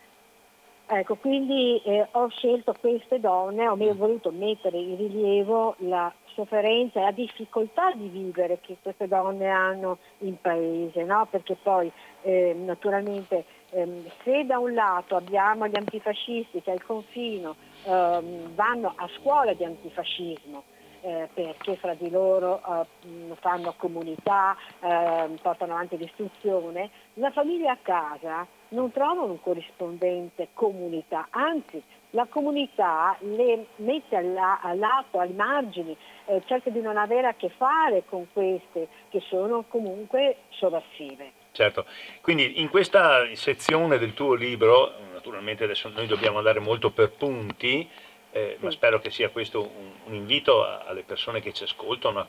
Ecco, 0.86 1.16
quindi 1.16 1.82
eh, 1.86 2.08
ho 2.12 2.28
scelto 2.30 2.75
queste 2.80 3.20
donne, 3.20 3.68
ho 3.68 3.75
mm. 3.75 3.98
voluto 3.98 4.32
mettere 4.32 4.78
in 4.78 4.98
rilievo 4.98 5.75
la 5.80 6.13
sofferenza 6.34 7.00
e 7.00 7.04
la 7.04 7.12
difficoltà 7.12 7.92
di 7.94 8.08
vivere 8.08 8.60
che 8.62 8.78
queste 8.82 9.08
donne 9.08 9.48
hanno 9.48 10.00
in 10.20 10.40
paese, 10.40 11.04
no? 11.04 11.28
perché 11.30 11.56
poi 11.62 11.92
eh, 12.24 12.54
naturalmente 12.58 13.46
ehm, 13.72 14.04
se 14.24 14.46
da 14.46 14.60
un 14.60 14.74
lato 14.74 15.16
abbiamo 15.16 15.68
gli 15.68 15.78
antifascisti 15.78 16.62
che 16.62 16.72
al 16.72 16.84
confino 16.84 17.56
ehm, 17.86 18.54
vanno 18.56 18.94
a 18.96 19.08
scuola 19.20 19.54
di 19.54 19.63
antifascismo, 19.63 20.63
eh, 21.03 21.27
perché 21.33 21.75
fra 21.75 21.93
di 21.93 22.10
loro 22.10 22.62
eh, 22.65 23.36
fanno 23.39 23.74
comunità, 23.77 24.55
eh, 24.79 25.29
portano 25.41 25.74
avanti 25.74 25.98
l'istruzione, 25.98 26.89
la 27.15 27.31
famiglia 27.31 27.74
a 27.74 27.77
casa 27.81 28.48
non 28.69 28.91
trovano 28.91 29.25
un 29.25 29.41
corrispondente 29.41 30.50
comunità, 30.53 31.27
anzi 31.29 31.81
la 32.12 32.25
comunità 32.29 33.17
le 33.19 33.65
mette 33.77 34.15
al 34.15 34.33
lato, 34.33 35.19
ai 35.19 35.33
margini, 35.33 35.95
eh, 36.25 36.41
cerca 36.45 36.69
di 36.69 36.79
non 36.79 36.98
avere 36.98 37.27
a 37.27 37.33
che 37.33 37.50
fare 37.50 38.03
con 38.07 38.27
queste 38.31 38.88
che 39.10 39.19
sono 39.27 39.65
comunque 39.67 40.38
sovversive. 40.50 41.41
Certo, 41.51 41.86
quindi 42.22 42.62
in 42.62 42.69
questa 42.69 43.27
sezione 43.36 44.00
del 44.00 44.13
tuo 44.13 44.33
libro, 44.33 44.93
naturalmente 45.12 45.65
adesso 45.65 45.89
noi 45.89 46.07
dobbiamo 46.07 46.39
andare 46.39 46.60
molto 46.60 46.89
per 46.91 47.12
punti, 47.12 47.88
eh, 48.34 48.56
sì. 48.58 48.66
ma 48.66 48.72
spero 48.72 49.00
che 49.00 49.12
sia 49.12 49.30
questo 49.30 49.62
un, 49.62 49.92
un 50.06 50.13
invito 50.13 50.66
alle 50.66 51.04
persone 51.04 51.40
che 51.40 51.54
ci 51.54 51.63
ascoltano 51.63 52.20
a, 52.20 52.28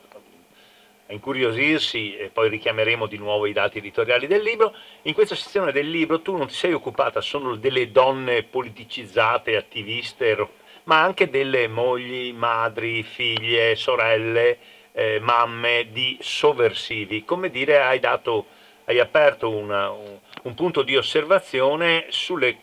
a 1.07 1.13
incuriosirsi 1.13 2.15
e 2.15 2.29
poi 2.29 2.49
richiameremo 2.49 3.07
di 3.07 3.17
nuovo 3.17 3.47
i 3.47 3.53
dati 3.53 3.79
editoriali 3.79 4.27
del 4.27 4.43
libro. 4.43 4.73
In 5.03 5.13
questa 5.13 5.35
sezione 5.35 5.71
del 5.71 5.89
libro 5.89 6.21
tu 6.21 6.37
non 6.37 6.47
ti 6.47 6.53
sei 6.53 6.73
occupata 6.73 7.21
solo 7.21 7.55
delle 7.55 7.91
donne 7.91 8.43
politicizzate, 8.43 9.55
attiviste, 9.55 10.47
ma 10.83 11.01
anche 11.01 11.29
delle 11.29 11.67
mogli, 11.67 12.31
madri, 12.33 13.01
figlie, 13.01 13.75
sorelle, 13.75 14.57
eh, 14.91 15.19
mamme 15.19 15.87
di 15.91 16.17
sovversivi. 16.21 17.25
Come 17.25 17.49
dire, 17.49 17.81
hai, 17.81 17.99
dato, 17.99 18.45
hai 18.85 18.99
aperto 18.99 19.49
una, 19.49 19.89
un, 19.89 20.19
un 20.43 20.53
punto 20.53 20.83
di 20.83 20.95
osservazione 20.95 22.05
sulle 22.09 22.57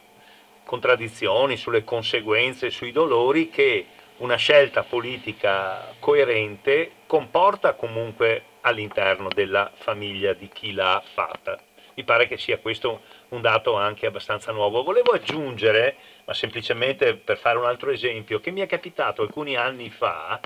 contraddizioni, 0.64 1.56
sulle 1.56 1.84
conseguenze, 1.84 2.70
sui 2.70 2.92
dolori 2.92 3.48
che 3.48 3.86
una 4.18 4.36
scelta 4.36 4.82
politica 4.82 5.94
coerente 5.98 6.92
comporta 7.06 7.74
comunque 7.74 8.44
all'interno 8.60 9.28
della 9.28 9.70
famiglia 9.74 10.32
di 10.32 10.48
chi 10.48 10.72
l'ha 10.72 11.02
fatta. 11.14 11.58
Mi 11.94 12.04
pare 12.04 12.26
che 12.26 12.38
sia 12.38 12.58
questo 12.58 13.02
un 13.30 13.40
dato 13.40 13.74
anche 13.74 14.06
abbastanza 14.06 14.52
nuovo. 14.52 14.82
Volevo 14.82 15.12
aggiungere, 15.12 15.96
ma 16.24 16.32
semplicemente 16.32 17.14
per 17.16 17.36
fare 17.36 17.58
un 17.58 17.66
altro 17.66 17.90
esempio, 17.90 18.40
che 18.40 18.50
mi 18.50 18.60
è 18.60 18.66
capitato 18.66 19.22
alcuni 19.22 19.56
anni 19.56 19.90
fa 19.90 20.40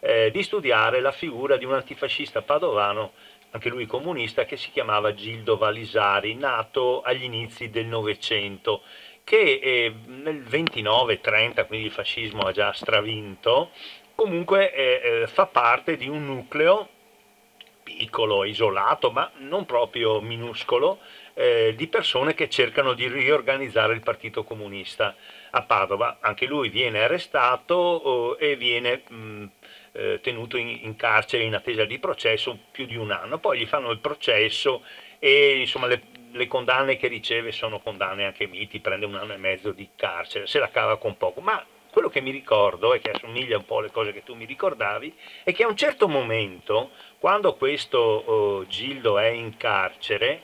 eh, 0.00 0.30
di 0.30 0.42
studiare 0.42 1.00
la 1.00 1.12
figura 1.12 1.56
di 1.56 1.64
un 1.64 1.74
antifascista 1.74 2.42
padovano, 2.42 3.12
anche 3.52 3.68
lui 3.68 3.86
comunista, 3.86 4.44
che 4.44 4.56
si 4.56 4.70
chiamava 4.70 5.14
Gildo 5.14 5.56
Valisari, 5.56 6.34
nato 6.34 7.00
agli 7.00 7.24
inizi 7.24 7.70
del 7.70 7.86
Novecento 7.86 8.82
che 9.30 9.60
eh, 9.62 9.94
nel 10.06 10.42
29-30, 10.42 11.68
quindi 11.68 11.86
il 11.86 11.92
fascismo 11.92 12.42
ha 12.42 12.50
già 12.50 12.72
stravinto, 12.72 13.70
comunque 14.16 14.74
eh, 14.74 15.00
eh, 15.04 15.26
fa 15.28 15.46
parte 15.46 15.96
di 15.96 16.08
un 16.08 16.26
nucleo 16.26 16.88
piccolo, 17.84 18.42
isolato, 18.42 19.12
ma 19.12 19.30
non 19.38 19.66
proprio 19.66 20.20
minuscolo, 20.20 20.98
eh, 21.34 21.74
di 21.76 21.86
persone 21.86 22.34
che 22.34 22.48
cercano 22.48 22.92
di 22.92 23.06
riorganizzare 23.06 23.94
il 23.94 24.00
Partito 24.00 24.42
Comunista 24.42 25.14
a 25.50 25.62
Padova. 25.62 26.18
Anche 26.20 26.46
lui 26.46 26.68
viene 26.68 27.04
arrestato 27.04 27.74
oh, 27.74 28.36
e 28.36 28.56
viene 28.56 29.02
mh, 29.06 29.44
eh, 29.92 30.18
tenuto 30.20 30.56
in, 30.56 30.76
in, 30.82 30.96
carcere 30.96 31.44
in 31.44 31.54
attesa 31.54 31.84
di 31.84 32.00
processo 32.00 32.58
più 32.72 32.84
di 32.84 32.96
un 32.96 33.12
anno. 33.12 33.38
Poi 33.38 33.60
gli 33.60 33.66
fanno 33.66 33.92
il 33.92 34.00
processo 34.00 34.82
e 35.20 35.60
insomma 35.60 35.86
le, 35.86 36.02
le 36.32 36.46
condanne 36.46 36.96
che 36.96 37.08
riceve 37.08 37.52
sono 37.52 37.80
condanne 37.80 38.24
anche 38.24 38.46
miti, 38.46 38.80
prende 38.80 39.06
un 39.06 39.14
anno 39.14 39.32
e 39.32 39.38
mezzo 39.38 39.72
di 39.72 39.88
carcere, 39.96 40.46
se 40.46 40.58
la 40.58 40.70
cava 40.70 40.96
con 40.98 41.16
poco, 41.16 41.40
ma 41.40 41.64
quello 41.90 42.08
che 42.08 42.20
mi 42.20 42.30
ricordo 42.30 42.94
e 42.94 43.00
che 43.00 43.10
assomiglia 43.10 43.56
un 43.56 43.64
po' 43.64 43.78
alle 43.78 43.90
cose 43.90 44.12
che 44.12 44.22
tu 44.22 44.34
mi 44.34 44.44
ricordavi 44.44 45.12
è 45.42 45.52
che 45.52 45.64
a 45.64 45.68
un 45.68 45.76
certo 45.76 46.08
momento, 46.08 46.90
quando 47.18 47.54
questo 47.54 48.60
uh, 48.60 48.66
Gildo 48.66 49.18
è 49.18 49.26
in 49.26 49.56
carcere, 49.56 50.42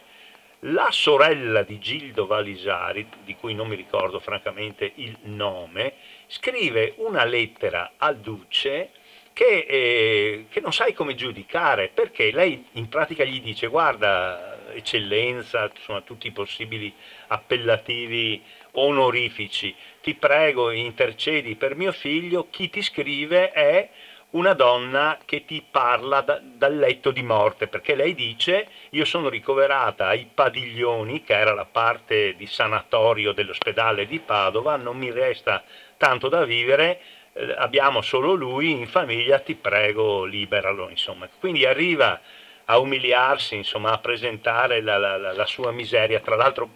la 0.60 0.88
sorella 0.90 1.62
di 1.62 1.78
Gildo 1.78 2.26
Valisari, 2.26 3.06
di 3.24 3.36
cui 3.36 3.54
non 3.54 3.68
mi 3.68 3.76
ricordo 3.76 4.18
francamente 4.18 4.90
il 4.96 5.16
nome, 5.22 5.94
scrive 6.26 6.94
una 6.96 7.24
lettera 7.24 7.92
al 7.98 8.18
duce 8.18 8.90
che, 9.32 9.66
eh, 9.68 10.46
che 10.48 10.60
non 10.60 10.72
sai 10.72 10.94
come 10.94 11.14
giudicare, 11.14 11.90
perché 11.92 12.32
lei 12.32 12.66
in 12.72 12.88
pratica 12.88 13.22
gli 13.22 13.40
dice 13.42 13.66
guarda 13.66 14.55
eccellenza, 14.76 15.70
insomma 15.74 16.00
tutti 16.02 16.26
i 16.26 16.32
possibili 16.32 16.92
appellativi 17.28 18.42
onorifici. 18.72 19.74
Ti 20.00 20.14
prego, 20.14 20.70
intercedi 20.70 21.56
per 21.56 21.74
mio 21.74 21.92
figlio, 21.92 22.48
chi 22.50 22.70
ti 22.70 22.82
scrive 22.82 23.50
è 23.52 23.88
una 24.30 24.52
donna 24.52 25.18
che 25.24 25.44
ti 25.44 25.64
parla 25.68 26.20
da, 26.20 26.40
dal 26.42 26.76
letto 26.76 27.10
di 27.10 27.22
morte, 27.22 27.68
perché 27.68 27.94
lei 27.94 28.14
dice 28.14 28.68
io 28.90 29.04
sono 29.04 29.28
ricoverata 29.28 30.08
ai 30.08 30.28
padiglioni, 30.32 31.22
che 31.22 31.34
era 31.34 31.54
la 31.54 31.64
parte 31.64 32.34
di 32.36 32.46
sanatorio 32.46 33.32
dell'ospedale 33.32 34.06
di 34.06 34.18
Padova, 34.18 34.76
non 34.76 34.98
mi 34.98 35.10
resta 35.10 35.62
tanto 35.96 36.28
da 36.28 36.44
vivere, 36.44 37.00
eh, 37.32 37.54
abbiamo 37.56 38.02
solo 38.02 38.34
lui 38.34 38.72
in 38.72 38.86
famiglia, 38.86 39.38
ti 39.38 39.54
prego 39.54 40.24
liberalo, 40.24 40.90
insomma. 40.90 41.28
Quindi 41.38 41.64
arriva 41.64 42.20
a 42.66 42.78
umiliarsi, 42.78 43.54
insomma, 43.56 43.92
a 43.92 43.98
presentare 43.98 44.80
la, 44.80 44.98
la, 44.98 45.16
la, 45.16 45.46
sua 45.46 45.70
miseria. 45.70 46.20
Tra 46.20 46.36
l'altro 46.36 46.70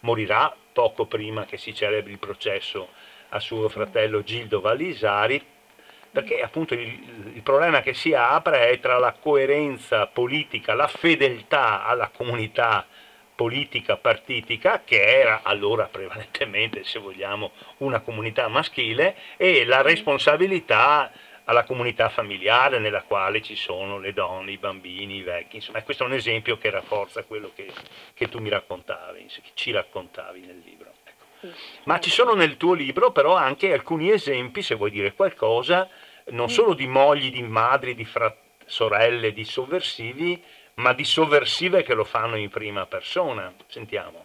morirà 0.00 0.54
poco 0.72 1.06
prima 1.06 1.44
che 1.44 1.56
si 1.56 1.74
celebri 1.74 2.12
il 2.12 2.18
processo 2.18 2.88
a 3.30 3.40
suo 3.40 3.68
fratello 3.68 4.22
Gildo 4.22 4.60
Valisari, 4.60 5.44
perché 6.10 6.42
appunto 6.42 6.74
il, 6.74 7.32
il, 7.34 7.42
problema 7.42 7.80
che 7.80 7.94
si 7.94 8.12
apre 8.12 8.68
è 8.70 8.80
tra 8.80 8.98
la 8.98 9.12
coerenza 9.12 10.06
politica, 10.06 10.74
la 10.74 10.86
fedeltà 10.86 11.84
alla 11.84 12.10
comunità 12.14 12.86
politica 13.34 13.96
partitica, 13.96 14.82
che 14.84 15.02
era 15.02 15.40
allora 15.42 15.86
prevalentemente, 15.86 16.84
se 16.84 16.98
vogliamo, 16.98 17.52
una 17.78 18.00
comunità 18.00 18.46
maschile, 18.48 19.16
e 19.36 19.64
la 19.64 19.80
responsabilità 19.80 21.10
alla 21.52 21.64
comunità 21.64 22.08
familiare 22.08 22.78
nella 22.78 23.02
quale 23.02 23.40
ci 23.40 23.54
sono 23.54 23.98
le 23.98 24.12
donne, 24.12 24.52
i 24.52 24.58
bambini, 24.58 25.16
i 25.16 25.22
vecchi, 25.22 25.56
insomma 25.56 25.82
questo 25.82 26.02
è 26.02 26.06
un 26.06 26.14
esempio 26.14 26.58
che 26.58 26.70
rafforza 26.70 27.22
quello 27.22 27.52
che, 27.54 27.70
che 28.14 28.28
tu 28.28 28.40
mi 28.40 28.48
raccontavi, 28.48 29.26
che 29.26 29.50
ci 29.54 29.70
raccontavi 29.70 30.40
nel 30.40 30.62
libro. 30.64 30.90
Ecco. 31.04 31.54
Ma 31.84 32.00
ci 32.00 32.10
sono 32.10 32.34
nel 32.34 32.56
tuo 32.56 32.72
libro 32.72 33.12
però 33.12 33.36
anche 33.36 33.72
alcuni 33.72 34.10
esempi, 34.10 34.62
se 34.62 34.74
vuoi 34.74 34.90
dire 34.90 35.12
qualcosa, 35.12 35.88
non 36.30 36.48
solo 36.48 36.74
di 36.74 36.86
mogli, 36.86 37.30
di 37.30 37.42
madri, 37.42 37.94
di 37.94 38.04
frat- 38.04 38.36
sorelle, 38.64 39.32
di 39.32 39.44
sovversivi, 39.44 40.42
ma 40.74 40.92
di 40.92 41.04
sovversive 41.04 41.82
che 41.82 41.94
lo 41.94 42.04
fanno 42.04 42.36
in 42.36 42.48
prima 42.48 42.86
persona. 42.86 43.52
Sentiamo. 43.66 44.24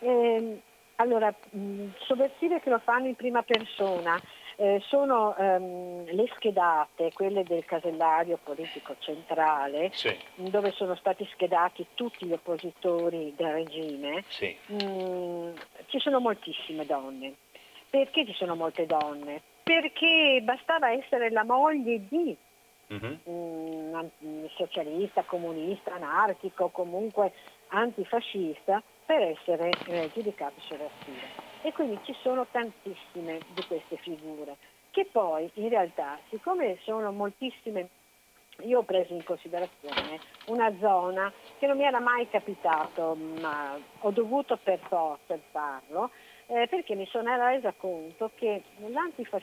Eh, 0.00 0.60
allora, 0.96 1.34
sovversive 2.00 2.60
che 2.60 2.68
lo 2.68 2.80
fanno 2.84 3.06
in 3.06 3.14
prima 3.14 3.42
persona 3.42 4.20
eh, 4.56 4.80
sono 4.86 5.36
ehm, 5.36 6.04
le 6.06 6.26
schedate, 6.36 7.12
quelle 7.12 7.44
del 7.44 7.64
casellario 7.64 8.38
politico 8.42 8.96
centrale, 8.98 9.90
sì. 9.92 10.16
dove 10.34 10.72
sono 10.72 10.94
stati 10.96 11.26
schedati 11.32 11.86
tutti 11.94 12.26
gli 12.26 12.32
oppositori 12.32 13.32
del 13.36 13.52
regime. 13.52 14.24
Sì. 14.28 14.56
Mm, 14.72 15.52
ci 15.86 15.98
sono 15.98 16.20
moltissime 16.20 16.86
donne. 16.86 17.34
Perché 17.90 18.26
ci 18.26 18.34
sono 18.34 18.56
molte 18.56 18.86
donne? 18.86 19.42
perché 19.64 20.40
bastava 20.42 20.90
essere 20.90 21.30
la 21.30 21.42
moglie 21.42 22.06
di 22.08 22.36
Mhm. 22.86 23.20
un 23.24 23.74
un 24.18 24.48
socialista, 24.56 25.22
comunista, 25.22 25.94
anarchico, 25.94 26.68
comunque 26.68 27.32
antifascista 27.68 28.82
per 29.06 29.22
essere 29.22 29.70
eh, 29.86 30.10
giudicato 30.12 30.60
sovversivo. 30.60 31.53
E 31.66 31.72
quindi 31.72 31.98
ci 32.04 32.14
sono 32.20 32.46
tantissime 32.50 33.38
di 33.54 33.64
queste 33.66 33.96
figure, 33.96 34.58
che 34.90 35.06
poi 35.10 35.50
in 35.54 35.70
realtà, 35.70 36.18
siccome 36.28 36.76
sono 36.82 37.10
moltissime, 37.10 37.88
io 38.64 38.80
ho 38.80 38.82
preso 38.82 39.14
in 39.14 39.24
considerazione 39.24 40.20
una 40.48 40.70
zona 40.78 41.32
che 41.58 41.66
non 41.66 41.78
mi 41.78 41.84
era 41.84 42.00
mai 42.00 42.28
capitato, 42.28 43.16
ma 43.40 43.78
ho 44.00 44.10
dovuto 44.10 44.58
per 44.62 44.78
forza 44.88 45.38
farlo, 45.52 46.10
eh, 46.48 46.66
perché 46.68 46.94
mi 46.96 47.06
sono 47.06 47.34
resa 47.34 47.72
conto 47.74 48.30
che 48.34 48.62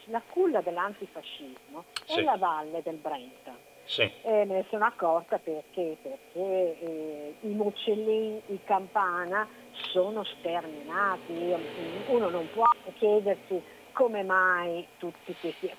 la 0.05 0.21
culla 0.29 0.61
dell'antifascismo 0.61 1.85
Sì. 2.05 2.19
è 2.19 2.21
la 2.21 2.37
valle 2.37 2.83
del 2.83 2.97
Brenta. 2.97 3.57
Sì. 3.83 4.03
E 4.03 4.45
me 4.45 4.53
ne 4.53 4.65
sono 4.69 4.85
accorta 4.85 5.39
perché, 5.39 5.97
perché 5.99 6.19
eh, 6.35 7.35
i 7.41 7.47
Muccellini, 7.47 8.41
i 8.45 8.59
Campana 8.63 9.47
sono 9.91 10.23
sterminati. 10.23 11.53
Uno 12.07 12.29
non 12.29 12.47
può 12.53 12.65
chiedersi 12.97 13.61
come 13.93 14.23
mai 14.23 14.85
tutti 14.97 15.35
questi, 15.39 15.71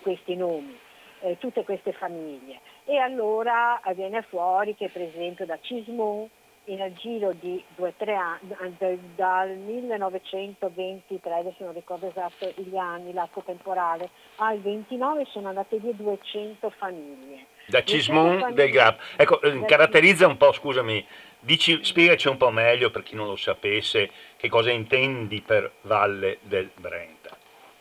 questi 0.00 0.36
nomi, 0.36 0.78
eh, 1.20 1.36
tutte 1.38 1.64
queste 1.64 1.92
famiglie. 1.92 2.60
E 2.84 2.96
allora 2.98 3.80
viene 3.94 4.22
fuori 4.22 4.74
che 4.74 4.88
per 4.88 5.02
esempio 5.02 5.46
da 5.46 5.58
Cismon 5.60 6.28
nel 6.64 6.94
giro 6.94 7.32
di 7.32 7.62
due 7.74 7.88
o 7.88 7.92
tre 7.96 8.14
anni, 8.14 8.54
dal 9.16 9.48
1923, 9.56 11.34
adesso 11.34 11.64
non 11.64 11.72
ricordo 11.72 12.08
esatto 12.08 12.52
gli 12.56 12.76
anni, 12.76 13.12
l'arco 13.12 13.42
temporale, 13.44 14.10
al 14.36 14.60
29 14.60 15.26
sono 15.30 15.48
andate 15.48 15.78
via 15.78 15.92
200 15.92 16.70
famiglie. 16.70 17.46
Da 17.66 17.80
200 17.80 17.84
Cismon 17.90 18.54
del 18.54 18.70
Grap. 18.70 19.00
Ecco, 19.16 19.38
Da- 19.42 19.64
caratterizza 19.64 20.26
un 20.26 20.36
po', 20.36 20.52
scusami, 20.52 21.04
dici, 21.40 21.82
spiegaci 21.84 22.28
un 22.28 22.36
po' 22.36 22.50
meglio 22.50 22.90
per 22.90 23.02
chi 23.02 23.14
non 23.14 23.26
lo 23.26 23.36
sapesse 23.36 24.10
che 24.36 24.48
cosa 24.48 24.70
intendi 24.70 25.40
per 25.40 25.72
Valle 25.82 26.38
del 26.42 26.70
Brenta. 26.76 27.36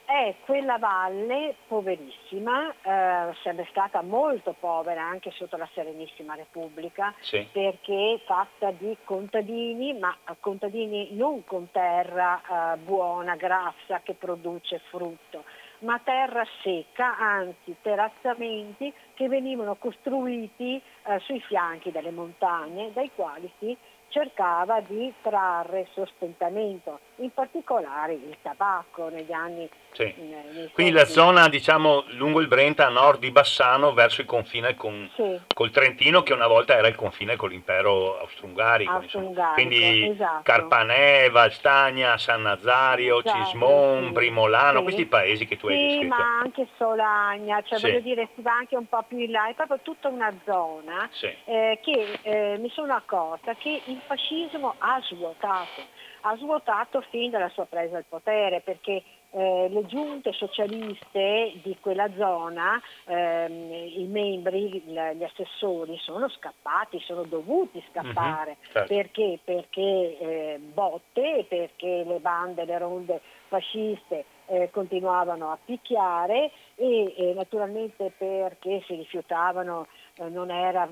È 0.06 0.34
quella 0.44 0.80
valle 0.80 1.54
poverissima, 1.68 2.72
eh, 2.72 3.34
sarebbe 3.44 3.68
stata 3.70 4.02
molto 4.02 4.56
povera 4.60 5.04
anche 5.04 5.30
sotto 5.30 5.56
la 5.56 5.70
Serenissima 5.76 6.34
Repubblica, 6.34 7.14
Sì. 7.20 7.48
perché 7.52 8.20
fatta 8.26 8.72
di 8.72 8.98
contadini, 9.04 9.94
ma 9.94 10.18
contadini 10.40 11.10
non 11.12 11.46
con 11.46 11.70
terra 11.72 12.74
eh, 12.74 12.78
buona, 12.78 13.36
grassa, 13.36 14.02
che 14.02 14.16
produce 14.16 14.82
frutto, 14.90 15.44
ma 15.80 16.00
terra 16.04 16.46
secca, 16.62 17.18
anzi 17.18 17.76
terrazzamenti 17.82 18.92
che 19.14 19.28
venivano 19.28 19.76
costruiti 19.76 20.76
eh, 20.76 21.20
sui 21.20 21.40
fianchi 21.42 21.92
delle 21.92 22.12
montagne, 22.12 22.92
dai 22.94 23.12
quali 23.14 23.52
si 23.60 23.76
cercava 24.10 24.82
di 24.82 25.12
trarre 25.22 25.88
sostentamento, 25.94 27.00
in 27.18 27.32
particolare 27.32 28.14
il 28.14 28.36
tabacco 28.42 29.10
negli 29.10 29.32
anni 29.32 29.70
Sì. 29.92 30.04
eh, 30.04 30.14
nei 30.54 30.70
Quindi 30.72 30.92
la 30.94 31.06
zona, 31.06 31.48
diciamo, 31.50 32.04
lungo 32.10 32.42
il 32.42 32.48
Brenta 32.48 32.86
a 32.86 32.90
nord 32.90 33.20
di 33.20 33.32
Bassano 33.32 33.94
verso 33.94 34.22
il 34.22 34.28
confine 34.28 34.76
con, 34.76 35.10
Sì. 35.16 35.40
col 35.54 35.72
Trentino 35.72 36.22
che 36.24 36.34
una 36.34 36.48
volta 36.48 36.76
era 36.76 36.88
il 36.88 36.96
confine 36.96 37.36
con 37.36 37.50
l'impero 37.50 38.20
austro-ungarico. 38.20 38.92
Austro-ungarico, 38.92 39.54
Quindi 39.54 40.10
esatto. 40.10 40.42
Carpanè, 40.44 41.30
Valstagna, 41.32 42.18
San 42.18 42.42
Nazario, 42.44 43.20
Esatto, 43.20 43.44
Cismon, 43.44 44.06
sì. 44.08 44.12
Primolano, 44.14 44.78
Sì. 44.78 44.84
questi 44.84 45.06
paesi 45.06 45.46
che 45.46 45.58
tu 45.58 45.68
hai 45.68 45.78
Sì, 45.78 45.84
descritto. 45.86 46.08
ma 46.16 46.40
anche 46.40 46.68
Solagna, 46.78 47.62
cioè 47.64 47.80
Sì. 47.80 47.88
voglio 47.88 48.00
dire 48.02 48.30
si 48.36 48.42
va 48.42 48.54
anche 48.54 48.76
un 48.76 48.86
po' 48.86 49.04
più 49.08 49.18
in 49.18 49.32
là, 49.32 49.48
è 49.50 49.54
proprio 49.54 49.80
tutta 49.82 50.08
una 50.08 50.34
zona 50.46 51.08
Sì. 51.12 51.32
eh, 51.46 51.80
che 51.82 52.20
eh, 52.22 52.58
mi 52.60 52.70
sono 52.70 52.94
accorta 52.94 53.54
che 53.56 53.82
il 54.00 54.06
fascismo 54.06 54.76
ha 54.78 55.02
svuotato, 55.04 55.82
ha 56.22 56.36
svuotato 56.38 57.02
fin 57.10 57.30
dalla 57.30 57.50
sua 57.50 57.66
presa 57.66 57.98
al 57.98 58.06
potere 58.08 58.62
perché 58.62 59.04
eh, 59.32 59.68
le 59.70 59.86
giunte 59.86 60.32
socialiste 60.34 61.60
di 61.62 61.78
quella 61.80 62.10
zona, 62.18 62.82
ehm, 63.06 63.72
i 63.72 64.08
membri, 64.10 64.82
gli 64.82 65.24
assessori 65.24 65.98
sono 66.00 66.28
scappati, 66.30 67.00
sono 67.02 67.24
dovuti 67.24 67.84
scappare. 67.92 68.58
Mhm, 68.60 68.72
certo. 68.72 68.94
Perché? 68.94 69.40
Perché 69.44 70.18
eh, 70.20 70.60
botte, 70.60 71.46
perché 71.48 72.04
le 72.06 72.20
bande, 72.20 72.66
le 72.66 72.78
ronde 72.78 73.22
fasciste 73.48 74.26
eh, 74.48 74.70
continuavano 74.72 75.52
a 75.52 75.60
picchiare 75.64 76.52
e, 76.76 77.14
e 77.16 77.34
naturalmente 77.34 78.12
perché 78.18 78.82
si 78.88 78.96
rifiutavano, 78.96 79.88
eh, 80.16 80.30
non 80.30 80.50
era, 80.50 80.90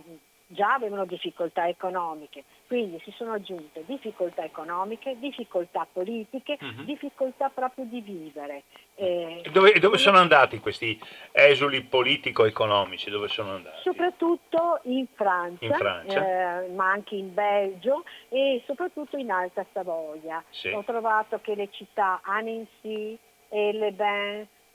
già 0.48 0.74
avevano 0.74 1.06
difficoltà 1.06 1.68
economiche, 1.68 2.44
quindi 2.68 3.00
si 3.04 3.12
sono 3.12 3.34
aggiunte 3.34 3.84
difficoltà 3.86 4.44
economiche, 4.44 5.16
difficoltà 5.20 5.88
politiche, 5.92 6.58
Mhm. 6.60 6.84
difficoltà 6.84 7.50
proprio 7.50 7.86
di 7.86 8.02
vivere. 8.02 8.64
Eh, 8.96 9.42
E 9.46 9.50
dove, 9.52 9.72
dove 9.80 9.98
sono 9.98 10.18
andati 10.18 10.60
questi 10.60 11.00
esuli 11.32 11.82
politico-economici? 11.82 13.10
Dove 13.10 13.30
sono 13.30 13.52
andati? 13.56 13.78
Soprattutto 13.84 14.80
in 14.84 15.06
Francia, 15.16 15.66
In 15.66 15.74
Francia. 15.74 16.62
eh, 16.64 16.68
ma 16.70 16.92
anche 16.92 17.16
in 17.16 17.34
Belgio 17.34 18.04
e 18.30 18.62
soprattutto 18.66 19.18
in 19.18 19.32
Alta 19.32 19.66
Savoia. 19.72 20.44
Sì. 20.50 20.70
Ho 20.70 20.84
trovato 20.84 21.40
che 21.42 21.56
le 21.56 21.70
città 21.72 22.20
Annecy 22.24 23.18
e 23.50 23.72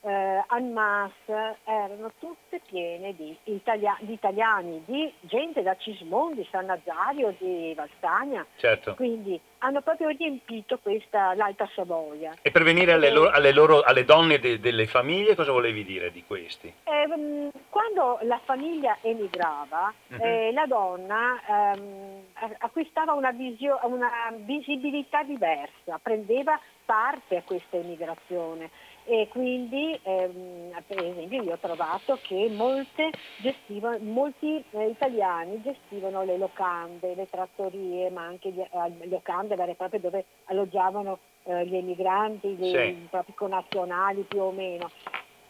Eh, 0.04 0.44
Annemasse 0.48 1.58
erano 1.64 2.10
tutte 2.18 2.60
piene 2.66 3.14
di, 3.14 3.36
italia- 3.44 3.96
di 4.00 4.14
italiani, 4.14 4.82
di 4.84 5.12
gente 5.20 5.62
da 5.62 5.76
Cismon, 5.76 6.34
di 6.34 6.44
San 6.50 6.66
Nazario, 6.66 7.32
di 7.38 7.72
Valstagna. 7.76 8.44
Certo. 8.56 8.96
Quindi 8.96 9.40
hanno 9.58 9.80
proprio 9.80 10.08
riempito 10.08 10.78
questa, 10.82 11.34
l'Alta 11.34 11.68
Savoia. 11.72 12.34
E 12.42 12.50
per 12.50 12.64
venire 12.64 12.90
alle, 12.92 13.12
loro- 13.12 13.30
alle 13.30 13.52
loro- 13.52 13.82
alle 13.82 14.04
donne 14.04 14.40
de- 14.40 14.58
delle 14.58 14.86
famiglie, 14.88 15.36
cosa 15.36 15.52
volevi 15.52 15.84
dire 15.84 16.10
di 16.10 16.24
questi? 16.26 16.72
Ehm, 16.82 17.50
quando 17.70 18.18
la 18.22 18.40
famiglia 18.44 18.96
emigrava, 19.02 19.94
Mhm. 20.08 20.20
eh, 20.20 20.52
la 20.52 20.66
donna 20.66 21.40
ehm, 21.46 22.22
acquistava 22.58 23.12
una, 23.12 23.30
visio- 23.30 23.78
una 23.84 24.10
visibilità 24.34 25.22
diversa, 25.22 26.00
prendeva 26.02 26.58
parte 26.84 27.36
a 27.36 27.42
questa 27.44 27.76
emigrazione 27.76 28.68
e 29.04 29.28
quindi 29.28 29.98
ehm, 30.02 30.70
per 30.86 30.98
esempio 30.98 31.42
io 31.42 31.54
ho 31.54 31.58
trovato 31.58 32.18
che 32.22 32.48
molte 32.50 33.10
gestivano- 33.36 33.98
molti 34.00 34.64
eh, 34.70 34.86
italiani 34.86 35.60
gestivano 35.60 36.22
le 36.22 36.36
locande, 36.38 37.14
le 37.14 37.28
trattorie, 37.28 38.10
ma 38.10 38.22
anche 38.24 38.50
gli- 38.50 38.60
eh, 38.60 39.08
locande 39.08 39.56
vere 39.56 39.72
e 39.72 39.74
proprie 39.74 40.00
dove 40.00 40.24
alloggiavano 40.44 41.18
eh, 41.44 41.66
gli 41.66 41.76
emigranti, 41.76 42.48
gli, 42.54 42.68
Sì. 42.70 42.78
i 42.78 43.06
propri 43.10 43.34
connazionali 43.34 44.22
più 44.22 44.40
o 44.40 44.52
meno. 44.52 44.90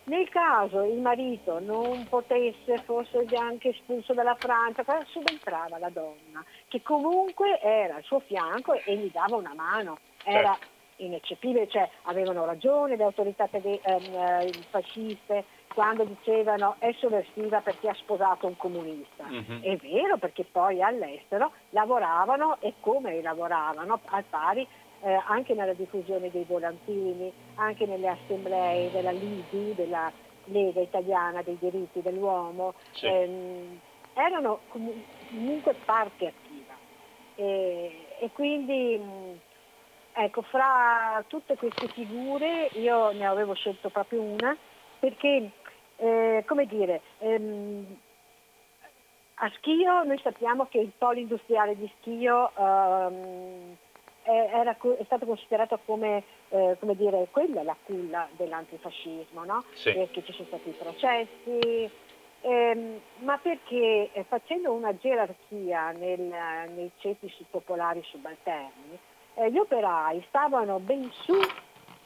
Nel 0.05 0.29
caso 0.31 0.83
il 0.83 0.99
marito 0.99 1.61
non 1.61 2.09
potesse, 2.09 2.79
fosse 2.79 3.25
anche 3.37 3.69
espulso 3.69 4.15
dalla 4.15 4.35
Francia, 4.35 4.85
subentrava 5.07 5.79
la 5.79 5.91
donna, 5.91 6.45
che 6.67 6.83
comunque 6.83 7.61
era 7.61 7.97
al 7.97 8.03
suo 8.03 8.19
fianco 8.21 8.73
e 8.85 8.97
gli 8.97 9.11
dava 9.13 9.37
una 9.37 9.55
mano. 9.55 9.99
Era 10.25 10.57
Certo. 10.59 10.71
Ineccepibile, 11.05 11.69
cioè 11.69 11.89
avevano 12.03 12.45
ragione 12.45 12.97
le 12.97 13.05
autorità 13.05 13.49
tede- 13.49 13.81
ehm, 13.83 14.15
eh, 14.15 14.65
fasciste 14.69 15.47
quando 15.75 16.05
dicevano 16.05 16.77
è 16.79 16.93
sovversiva 16.95 17.61
perché 17.61 17.89
ha 17.89 17.95
sposato 17.95 18.47
un 18.47 18.57
comunista. 18.57 19.25
Mhm. 19.25 19.61
È 19.63 19.77
vero 19.77 20.19
perché 20.19 20.45
poi 20.45 20.83
all'estero 20.83 21.53
lavoravano 21.71 22.61
e 22.61 22.75
come 22.81 23.21
lavoravano 23.23 24.01
al 24.07 24.25
pari 24.29 24.67
eh, 25.05 25.21
anche 25.27 25.55
nella 25.55 25.75
diffusione 25.75 26.31
dei 26.31 26.45
volantini, 26.45 27.33
anche 27.55 27.87
nelle 27.87 28.09
assemblee 28.09 28.91
della 28.91 29.11
LIDI, 29.11 29.75
della 29.75 30.13
Lega 30.45 30.81
Italiana 30.81 31.43
dei 31.43 31.59
diritti 31.59 32.03
dell'uomo, 32.03 32.75
Sì. 32.93 33.07
ehm, 33.07 33.81
erano 34.15 34.63
comu- 34.69 35.05
comunque 35.29 35.75
parte 35.85 36.27
attiva. 36.27 36.79
E, 37.35 38.07
e 38.21 38.31
quindi 38.31 39.01
ecco, 40.15 40.43
fra 40.43 41.23
tutte 41.27 41.57
queste 41.57 41.89
figure 41.89 42.69
io 42.75 43.13
ne 43.13 43.27
avevo 43.27 43.55
scelto 43.55 43.89
proprio 43.91 44.23
una 44.23 44.57
perché, 44.99 45.51
eh, 45.97 46.45
come 46.47 46.67
dire, 46.67 47.01
ehm, 47.19 47.99
a 49.35 49.51
Schio 49.57 50.05
noi 50.05 50.19
sappiamo 50.23 50.67
che 50.67 50.79
il 50.79 50.93
polo 50.97 51.19
industriale 51.19 51.77
di 51.77 51.91
Schio 51.99 52.53
ehm, 52.57 53.77
è, 54.23 54.31
era 54.31 54.77
è 54.77 55.05
stato 55.05 55.27
considerato 55.27 55.81
come, 55.85 56.23
eh, 56.51 56.77
come 56.79 56.95
dire, 56.95 57.27
quella 57.33 57.63
la 57.65 57.77
culla 57.83 58.29
dell'antifascismo, 58.37 59.45
no? 59.45 59.65
Sì. 59.73 59.93
perché 59.93 60.23
ci 60.25 60.33
sono 60.33 60.47
stati 60.47 60.69
i 60.69 60.73
processi, 60.79 61.91
ehm, 62.43 63.01
ma 63.19 63.37
perché 63.39 64.11
eh, 64.13 64.25
facendo 64.25 64.73
una 64.73 64.97
gerarchia 64.97 65.91
nel- 65.91 66.21
nei 66.75 66.93
ceti 66.99 67.33
popolari 67.51 68.01
subalterni, 68.05 68.97
eh, 69.35 69.51
gli 69.51 69.59
operai 69.59 70.25
stavano 70.29 70.79
ben 70.79 71.11
su 71.13 71.35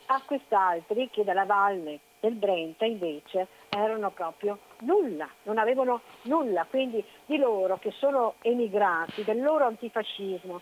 a 0.07 0.23
quest'altri 0.25 1.11
che 1.11 1.25
dalla 1.25 1.45
valle 1.45 2.01
del 2.21 2.35
Brenta 2.35 2.85
invece 2.85 3.49
erano 3.69 4.11
proprio 4.11 4.59
nulla, 4.81 5.29
non 5.43 5.59
avevano 5.59 6.01
nulla, 6.23 6.67
quindi 6.69 7.05
di 7.27 7.37
loro 7.37 7.79
che 7.79 7.91
sono 7.93 8.35
emigrati, 8.43 9.25
del 9.25 9.43
loro 9.43 9.67
antifascismo, 9.67 10.61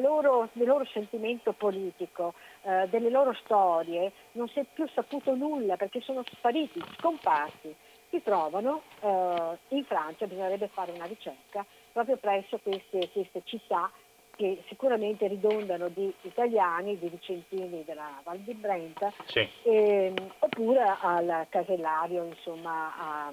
loro, 0.00 0.48
del 0.52 0.66
loro 0.66 0.84
sentimento 0.86 1.52
politico, 1.52 2.34
eh, 2.62 2.86
delle 2.88 3.10
loro 3.10 3.34
storie, 3.44 4.12
non 4.32 4.48
si 4.48 4.60
è 4.60 4.64
più 4.72 4.88
saputo 4.88 5.34
nulla 5.34 5.76
perché 5.76 6.00
sono 6.00 6.22
spariti, 6.32 6.82
scomparsi. 6.98 7.74
Si 8.10 8.22
trovano 8.22 8.82
eh, 9.00 9.58
in 9.68 9.84
Francia, 9.84 10.26
bisognerebbe 10.26 10.68
fare 10.68 10.92
una 10.92 11.04
ricerca 11.04 11.66
proprio 11.92 12.16
presso 12.16 12.58
queste, 12.62 13.08
queste 13.12 13.42
città 13.44 13.90
che 14.36 14.62
sicuramente 14.68 15.26
ridondano 15.28 15.88
di 15.88 16.12
italiani, 16.22 16.98
di 16.98 17.08
vicentini 17.08 17.84
della 17.84 18.20
Val 18.22 18.38
di 18.38 18.54
Brenta, 18.54 19.12
sì. 19.26 19.46
ehm, 19.62 20.14
oppure 20.40 20.82
al 21.00 21.46
casellario, 21.48 22.24
insomma, 22.24 22.92
a, 22.96 23.32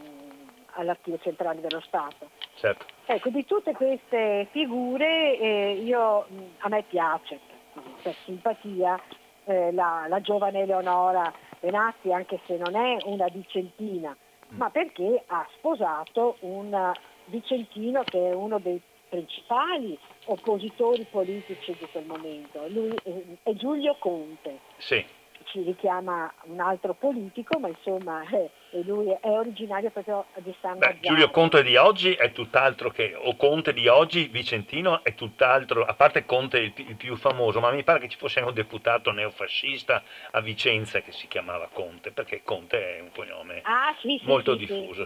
all'archivio 0.74 1.20
centrale 1.22 1.62
dello 1.62 1.82
Stato. 1.82 2.30
Certo. 2.56 2.86
Ecco, 3.06 3.30
di 3.30 3.46
tutte 3.46 3.74
queste 3.74 4.48
figure 4.52 5.38
eh, 5.38 5.82
io, 5.84 6.26
a 6.60 6.70
me 6.70 6.84
piace, 6.84 7.40
per 8.02 8.16
simpatia, 8.26 9.00
eh, 9.46 9.72
la, 9.72 10.06
la, 10.08 10.22
giovane 10.22 10.62
Eleonora 10.62 11.34
Benazzi, 11.60 12.12
anche 12.12 12.40
se 12.46 12.58
non 12.58 12.76
è 12.76 12.98
una 13.06 13.28
vicentina, 13.28 14.10
mm. 14.10 14.58
ma 14.58 14.70
perché 14.70 15.24
ha 15.28 15.46
sposato 15.58 16.38
un 16.42 16.92
vicentino 17.26 18.04
che 18.04 18.30
è 18.30 18.34
uno 18.34 18.60
dei 18.60 18.82
principali 19.10 19.98
oppositori 20.32 21.06
politici 21.10 21.76
di 21.78 21.88
quel 21.92 22.06
momento. 22.06 22.68
Lui 22.68 22.96
è 23.44 23.54
Giulio 23.54 23.96
Conte. 24.00 24.60
Sì. 24.78 25.04
Ci 25.46 25.62
richiama 25.64 26.32
un 26.44 26.60
altro 26.60 26.94
politico, 26.94 27.60
ma 27.60 27.68
insomma 27.68 28.24
eh, 28.30 28.50
lui 28.84 29.10
è 29.10 29.20
originario 29.22 29.90
proprio 29.90 30.26
di 30.36 30.54
San 30.62 30.78
Beh, 30.78 30.98
Giulio 31.02 31.30
Conte 31.30 31.64
di 31.64 31.76
oggi 31.76 32.14
è 32.14 32.32
tutt'altro 32.32 32.90
che, 32.90 33.14
o 33.16 33.36
Conte 33.36 33.74
di 33.74 33.88
oggi, 33.88 34.28
Vicentino, 34.28 35.04
è 35.04 35.14
tutt'altro, 35.14 35.84
a 35.84 35.94
parte 35.94 36.26
Conte 36.26 36.60
il, 36.60 36.74
il, 36.76 36.96
più 36.96 37.16
famoso, 37.16 37.60
ma 37.60 37.72
mi 37.72 37.84
pare 37.84 38.00
che 38.00 38.08
ci 38.08 38.18
fosse 38.18 38.40
un 38.40 38.54
deputato 38.54 39.12
neofascista 39.12 40.02
a 40.32 40.42
Vicenza 40.42 41.02
che 41.02 41.12
si 41.12 41.28
chiamava 41.28 41.68
Conte, 41.72 42.12
perché 42.12 42.42
Conte 42.44 42.98
è 42.98 43.02
un 43.02 43.12
cognome 43.12 43.62
ah, 43.64 43.96
sì, 44.00 44.18
sì, 44.20 44.26
molto 44.26 44.58
sì, 44.58 44.66
diffuso. 44.66 45.06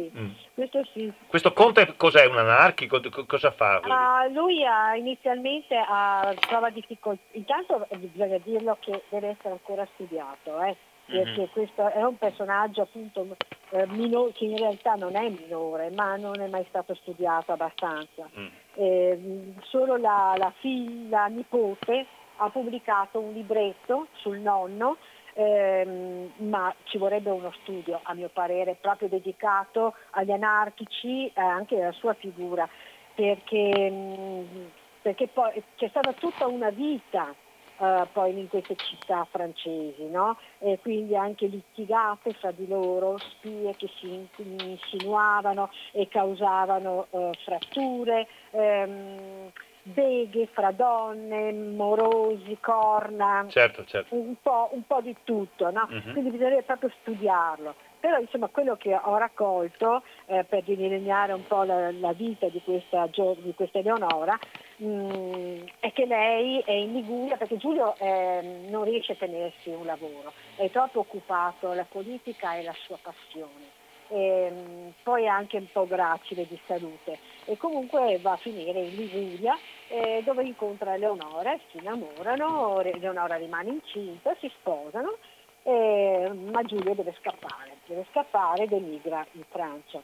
Mm. 0.00 0.30
Questo 0.54 0.84
sì. 0.92 1.12
Questo 1.26 1.52
Conte 1.52 1.94
cos'è? 1.96 2.26
Un 2.26 2.38
anarchico? 2.38 3.00
Cosa 3.26 3.50
fa? 3.50 3.80
Uh, 3.84 4.32
lui 4.32 4.64
ha 4.64 4.94
inizialmente 4.96 5.76
ha, 5.76 6.34
trova 6.40 6.70
difficoltà, 6.70 7.22
intanto 7.32 7.86
bisogna 7.96 8.38
dirlo 8.38 8.76
che 8.80 9.02
deve 9.08 9.28
essere 9.28 9.50
ancora 9.50 9.86
studiato. 9.94 10.62
Eh 10.62 10.76
perché 11.10 11.40
mm-hmm. 11.40 11.50
questo 11.52 11.90
è 11.90 12.02
un 12.02 12.16
personaggio 12.16 12.82
appunto 12.82 13.26
eh, 13.70 13.86
minore, 13.88 14.32
che 14.32 14.44
in 14.44 14.56
realtà 14.56 14.94
non 14.94 15.16
è 15.16 15.28
minore, 15.28 15.90
ma 15.90 16.16
non 16.16 16.40
è 16.40 16.48
mai 16.48 16.64
stato 16.68 16.94
studiato 16.94 17.52
abbastanza. 17.52 18.28
Mm. 18.38 18.46
Eh, 18.74 19.54
solo 19.62 19.96
la, 19.96 20.34
la 20.36 20.52
figlia, 20.60 21.20
la 21.20 21.26
nipote, 21.26 22.06
ha 22.36 22.48
pubblicato 22.48 23.18
un 23.18 23.32
libretto 23.32 24.06
sul 24.14 24.38
nonno, 24.38 24.96
ehm, 25.34 26.32
ma 26.48 26.74
ci 26.84 26.96
vorrebbe 26.96 27.30
uno 27.30 27.52
studio, 27.62 28.00
a 28.02 28.14
mio 28.14 28.30
parere, 28.32 28.76
proprio 28.80 29.08
dedicato 29.08 29.94
agli 30.10 30.30
anarchici 30.30 31.26
e 31.26 31.40
anche 31.40 31.80
alla 31.80 31.92
sua 31.92 32.14
figura, 32.14 32.68
perché, 33.14 33.90
mh, 33.90 34.70
perché 35.02 35.28
poi 35.28 35.62
c'è 35.76 35.88
stata 35.88 36.12
tutta 36.12 36.46
una 36.46 36.70
vita 36.70 37.34
Uh, 37.80 38.06
poi 38.12 38.38
in 38.38 38.46
queste 38.48 38.76
città 38.76 39.26
francesi, 39.30 40.04
no? 40.10 40.36
e 40.58 40.78
quindi 40.82 41.16
anche 41.16 41.46
litigate 41.46 42.34
fra 42.34 42.50
di 42.50 42.68
loro, 42.68 43.16
spie 43.16 43.74
che 43.74 43.88
si 43.98 44.28
insinuavano 44.36 45.70
e 45.92 46.06
causavano 46.06 47.06
uh, 47.08 47.30
fratture, 47.42 48.28
um, 48.50 49.50
beghe 49.82 50.46
fra 50.52 50.72
donne, 50.72 51.52
morosi, 51.52 52.58
corna, 52.60 53.46
certo, 53.48 53.84
certo. 53.84 54.14
Un, 54.14 54.34
po', 54.42 54.68
un, 54.72 54.86
po', 54.86 55.00
di 55.00 55.16
tutto, 55.24 55.70
no? 55.70 55.88
uh-huh. 55.90 56.12
quindi 56.12 56.30
bisognerebbe 56.30 56.62
proprio 56.62 56.90
studiarlo. 57.00 57.74
Però 58.00 58.18
insomma 58.18 58.48
quello 58.48 58.76
che 58.76 58.94
ho 58.94 59.16
raccolto 59.18 60.02
eh, 60.26 60.44
per 60.44 60.64
delineare 60.64 61.32
un 61.32 61.46
po' 61.46 61.64
la, 61.64 61.90
la 61.92 62.12
vita 62.12 62.48
di 62.48 62.60
questa, 62.62 63.06
di 63.06 63.54
questa 63.54 63.78
Eleonora 63.78 64.38
mh, 64.84 65.64
è 65.80 65.92
che 65.92 66.06
lei 66.06 66.60
è 66.60 66.72
in 66.72 66.92
Liguria 66.92 67.36
perché 67.36 67.56
Giulio 67.56 67.94
eh, 67.98 68.66
non 68.68 68.84
riesce 68.84 69.12
a 69.12 69.16
tenersi 69.16 69.70
un 69.70 69.84
lavoro, 69.84 70.32
è 70.56 70.70
troppo 70.70 71.00
occupato, 71.00 71.72
la 71.72 71.86
politica 71.88 72.54
è 72.54 72.62
la 72.62 72.74
sua 72.84 72.98
passione. 73.00 73.78
E, 74.08 74.50
mh, 74.50 74.92
poi 75.04 75.24
è 75.24 75.28
anche 75.28 75.58
un 75.58 75.70
po' 75.70 75.86
gracile 75.86 76.46
di 76.48 76.58
salute 76.66 77.18
e 77.44 77.56
comunque 77.56 78.18
va 78.20 78.32
a 78.32 78.36
finire 78.36 78.80
in 78.80 78.96
Liguria 78.96 79.56
eh, 79.88 80.22
dove 80.24 80.42
incontra 80.42 80.94
Eleonora, 80.94 81.56
si 81.70 81.78
innamorano, 81.78 82.80
Eleonora 82.80 83.36
rimane 83.36 83.70
incinta, 83.70 84.34
si 84.40 84.50
sposano 84.58 85.16
eh, 85.62 86.30
ma 86.50 86.62
Giulio 86.62 86.94
deve 86.94 87.14
scappare, 87.20 87.76
deve 87.86 88.06
scappare 88.10 88.64
ed 88.64 88.72
emigra 88.72 89.24
in 89.32 89.44
Francia. 89.48 90.02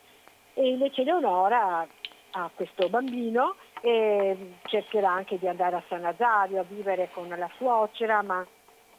E 0.54 0.68
invece 0.68 1.02
Leonora 1.02 1.86
ha 2.30 2.50
questo 2.54 2.88
bambino 2.88 3.56
e 3.80 4.54
cercherà 4.64 5.10
anche 5.10 5.38
di 5.38 5.46
andare 5.46 5.76
a 5.76 5.82
San 5.88 6.00
Nazario 6.00 6.60
a 6.60 6.64
vivere 6.64 7.10
con 7.12 7.28
la 7.28 7.50
suocera, 7.56 8.22
ma 8.22 8.44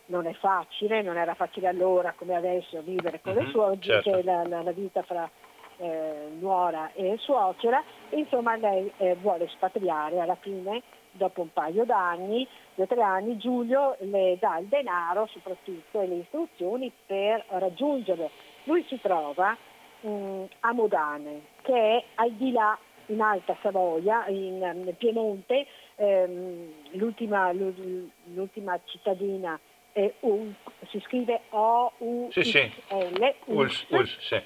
non 0.07 0.25
è 0.25 0.33
facile, 0.33 1.01
non 1.01 1.17
era 1.17 1.33
facile 1.33 1.67
allora 1.67 2.13
come 2.15 2.35
adesso 2.35 2.81
vivere 2.81 3.19
con 3.21 3.33
mm-hmm, 3.33 3.45
le 3.45 3.51
suocere, 3.51 4.01
certo. 4.01 4.21
la, 4.23 4.43
la, 4.47 4.61
la, 4.61 4.71
vita 4.71 5.01
fra 5.01 5.29
eh, 5.77 6.29
nuora 6.39 6.91
e 6.93 7.17
suocera, 7.19 7.83
insomma 8.11 8.55
lei 8.55 8.91
eh, 8.97 9.15
vuole 9.15 9.45
espatriare 9.45 10.19
alla 10.19 10.35
fine 10.35 10.81
dopo 11.11 11.41
un 11.41 11.51
paio 11.51 11.83
d'anni, 11.83 12.47
due 12.75 12.85
o 12.85 12.87
tre 12.87 13.01
anni, 13.01 13.37
Giulio 13.37 13.95
le 13.99 14.37
dà 14.39 14.57
il 14.59 14.67
denaro 14.67 15.27
soprattutto 15.27 15.99
e 15.99 16.07
le 16.07 16.15
istruzioni 16.15 16.91
per 17.05 17.43
raggiungerlo. 17.47 18.29
Lui 18.65 18.85
si 18.87 18.99
trova 19.01 19.57
mh, 20.01 20.09
mm, 20.09 20.43
a 20.61 20.71
Modane, 20.73 21.41
che 21.63 21.73
è 21.73 22.03
al 22.15 22.31
di 22.33 22.51
là 22.51 22.77
in 23.07 23.21
Alta 23.21 23.55
Savoia, 23.61 24.25
in, 24.27 24.59
nel 24.59 24.95
Piemonte, 24.97 25.65
ehm, 25.95 26.71
l'ultima, 26.91 27.51
l'ultima, 27.53 28.79
cittadina 28.85 29.59
è 29.91 30.13
Ul, 30.21 30.53
si 30.89 30.99
scrive 31.01 31.41
O-U-L, 31.49 32.31
sì, 32.31 32.43
sì. 32.43 32.71
Uls, 33.45 33.85
Uls, 33.89 34.17
sì. 34.19 34.41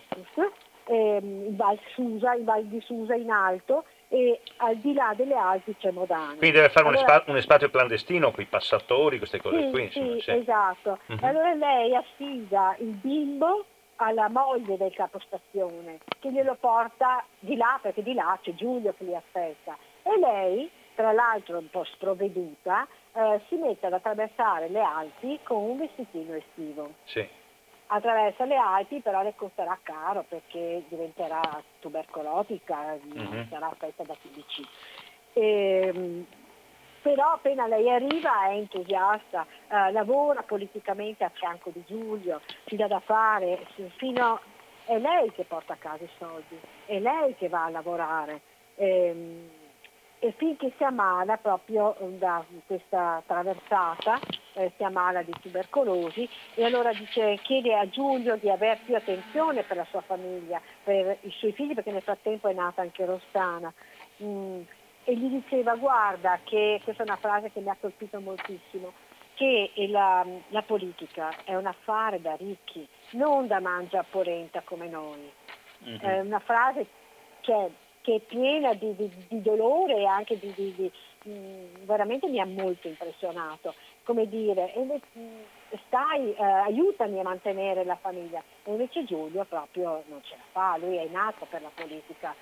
ehm, 0.85 1.45
in 1.47 1.55
Val 1.55 1.79
Susa, 1.93 2.33
in 2.35 2.45
Val 2.45 2.65
di 2.65 2.79
Susa 2.81 3.15
in 3.15 3.29
alto, 3.29 3.83
e 4.13 4.41
al 4.57 4.75
di 4.77 4.93
là 4.93 5.13
delle 5.15 5.35
Alpi 5.35 5.73
c'è 5.79 5.89
Modane. 5.91 6.35
Quindi 6.35 6.57
deve 6.57 6.67
fare 6.67 6.85
allora, 6.85 7.23
un, 7.27 7.37
espatrio 7.37 7.69
clandestino 7.69 8.31
con 8.31 8.43
i 8.43 8.45
passatori, 8.45 9.17
queste 9.17 9.39
cose 9.39 9.63
sì, 9.63 9.69
qui. 9.69 9.83
Insomma, 9.83 10.13
sì, 10.15 10.21
sì. 10.21 10.31
esatto. 10.31 10.99
Uh-huh. 11.07 11.17
Allora 11.21 11.53
lei 11.53 11.95
affida 11.95 12.75
il 12.79 12.93
bimbo 13.01 13.65
alla 14.05 14.29
moglie 14.29 14.77
del 14.77 14.93
capostazione 14.93 15.99
che 16.19 16.31
glielo 16.31 16.55
porta 16.59 17.23
di 17.39 17.55
là 17.55 17.79
perché 17.81 18.03
di 18.03 18.13
là 18.13 18.37
c'è 18.41 18.53
Giulio 18.53 18.93
che 18.97 19.03
li 19.03 19.15
aspetta 19.15 19.77
e 20.03 20.17
lei 20.19 20.69
tra 20.95 21.11
l'altro 21.11 21.57
un 21.57 21.69
po' 21.69 21.83
sprovveduta 21.85 22.87
eh, 23.13 23.41
si 23.47 23.55
mette 23.55 23.85
ad 23.85 23.93
attraversare 23.93 24.69
le 24.69 24.81
Alpi 24.81 25.39
con 25.43 25.61
un 25.61 25.77
vestitino 25.77 26.35
estivo. 26.35 26.93
Sì 27.05 27.39
attraversa 27.93 28.45
le 28.45 28.55
Alpi, 28.55 29.01
però 29.01 29.21
le 29.21 29.33
costerà 29.35 29.77
caro 29.83 30.23
perché 30.27 30.83
diventerà 30.87 31.41
tubercolotica, 31.79 32.97
mm-hmm. 33.05 33.49
sarà 33.49 33.69
affetta 33.69 34.03
da 34.03 34.15
TBC. 34.15 34.65
Però 37.01 37.31
appena 37.33 37.67
lei 37.67 37.89
arriva 37.89 38.47
è 38.47 38.53
entusiasta, 38.53 39.45
eh, 39.67 39.91
lavora 39.91 40.43
politicamente 40.43 41.23
a 41.23 41.31
fianco 41.33 41.71
di 41.73 41.83
Giulio, 41.87 42.41
si 42.65 42.75
dà 42.75 42.87
da 42.87 42.99
fare, 42.99 43.65
fino, 43.97 44.39
è 44.85 44.97
lei 44.97 45.31
che 45.31 45.43
porta 45.43 45.73
a 45.73 45.77
casa 45.77 46.03
i 46.03 46.09
soldi, 46.17 46.59
è 46.85 46.99
lei 46.99 47.35
che 47.35 47.49
va 47.49 47.65
a 47.65 47.69
lavorare. 47.69 48.41
E, 48.75 49.05
ehm, 49.07 49.49
e 50.23 50.33
finché 50.37 50.71
si 50.77 50.83
ammala 50.83 51.37
proprio 51.37 51.97
eh, 51.97 52.05
da 52.19 52.45
questa 52.67 53.23
traversata, 53.25 54.19
eh, 54.53 54.71
si 54.77 54.83
ammala 54.83 55.23
di 55.23 55.33
tubercolosi 55.41 56.29
e 56.53 56.63
allora 56.63 56.93
dice, 56.93 57.39
chiede 57.41 57.75
a 57.75 57.89
Giulio 57.89 58.35
di 58.35 58.47
avere 58.47 58.81
più 58.85 58.95
attenzione 58.95 59.63
per 59.63 59.77
la 59.77 59.87
sua 59.89 60.01
famiglia, 60.01 60.61
per 60.83 61.17
i 61.21 61.31
suoi 61.31 61.53
figli 61.53 61.73
perché 61.73 61.89
nel 61.89 62.03
frattempo 62.03 62.47
è 62.47 62.53
nata 62.53 62.83
anche 62.83 63.03
Rossana. 63.03 63.73
Mm, 64.21 64.61
e 65.03 65.15
gli 65.15 65.27
diceva 65.27 65.75
guarda 65.75 66.39
che 66.43 66.79
questa 66.83 67.03
è 67.03 67.05
una 67.05 67.17
frase 67.17 67.51
che 67.51 67.59
mi 67.59 67.69
ha 67.69 67.77
colpito 67.79 68.19
moltissimo, 68.19 68.93
che 69.35 69.71
la, 69.89 70.25
la 70.49 70.61
politica 70.61 71.31
è 71.43 71.55
un 71.55 71.65
affare 71.65 72.21
da 72.21 72.35
ricchi, 72.35 72.87
non 73.11 73.47
da 73.47 73.59
mangia 73.59 74.03
polenta 74.03 74.61
come 74.61 74.87
noi. 74.87 75.31
Mm-hmm. 75.83 75.99
È 75.99 76.19
una 76.19 76.39
frase 76.39 76.85
che 77.41 77.71
che 78.01 78.15
è 78.15 78.19
piena 78.19 78.73
di, 78.73 78.95
di, 78.95 79.11
di 79.27 79.41
dolore 79.41 79.97
e 79.97 80.05
anche 80.05 80.37
di, 80.37 80.51
di, 80.55 80.91
mh, 81.23 81.31
mm, 81.31 81.65
veramente 81.85 82.27
mi 82.27 82.39
ha 82.39 82.45
molto 82.45 82.87
impressionato. 82.87 83.73
Come 84.03 84.27
dire, 84.27 84.73
mh, 84.75 84.95
stai, 85.85 86.33
eh, 86.33 86.43
aiutami 86.43 87.19
a 87.19 87.23
mantenere 87.23 87.83
la 87.83 87.95
famiglia. 87.95 88.43
E 88.63 88.71
invece 88.71 89.05
Giulio 89.05 89.45
proprio 89.45 90.03
non 90.07 90.21
ce 90.23 90.35
la 90.35 90.43
fa, 90.51 90.77
lui 90.77 90.97
è 90.97 91.07
nato 91.09 91.45
per 91.49 91.61
la 91.61 91.71
politica, 91.73 92.35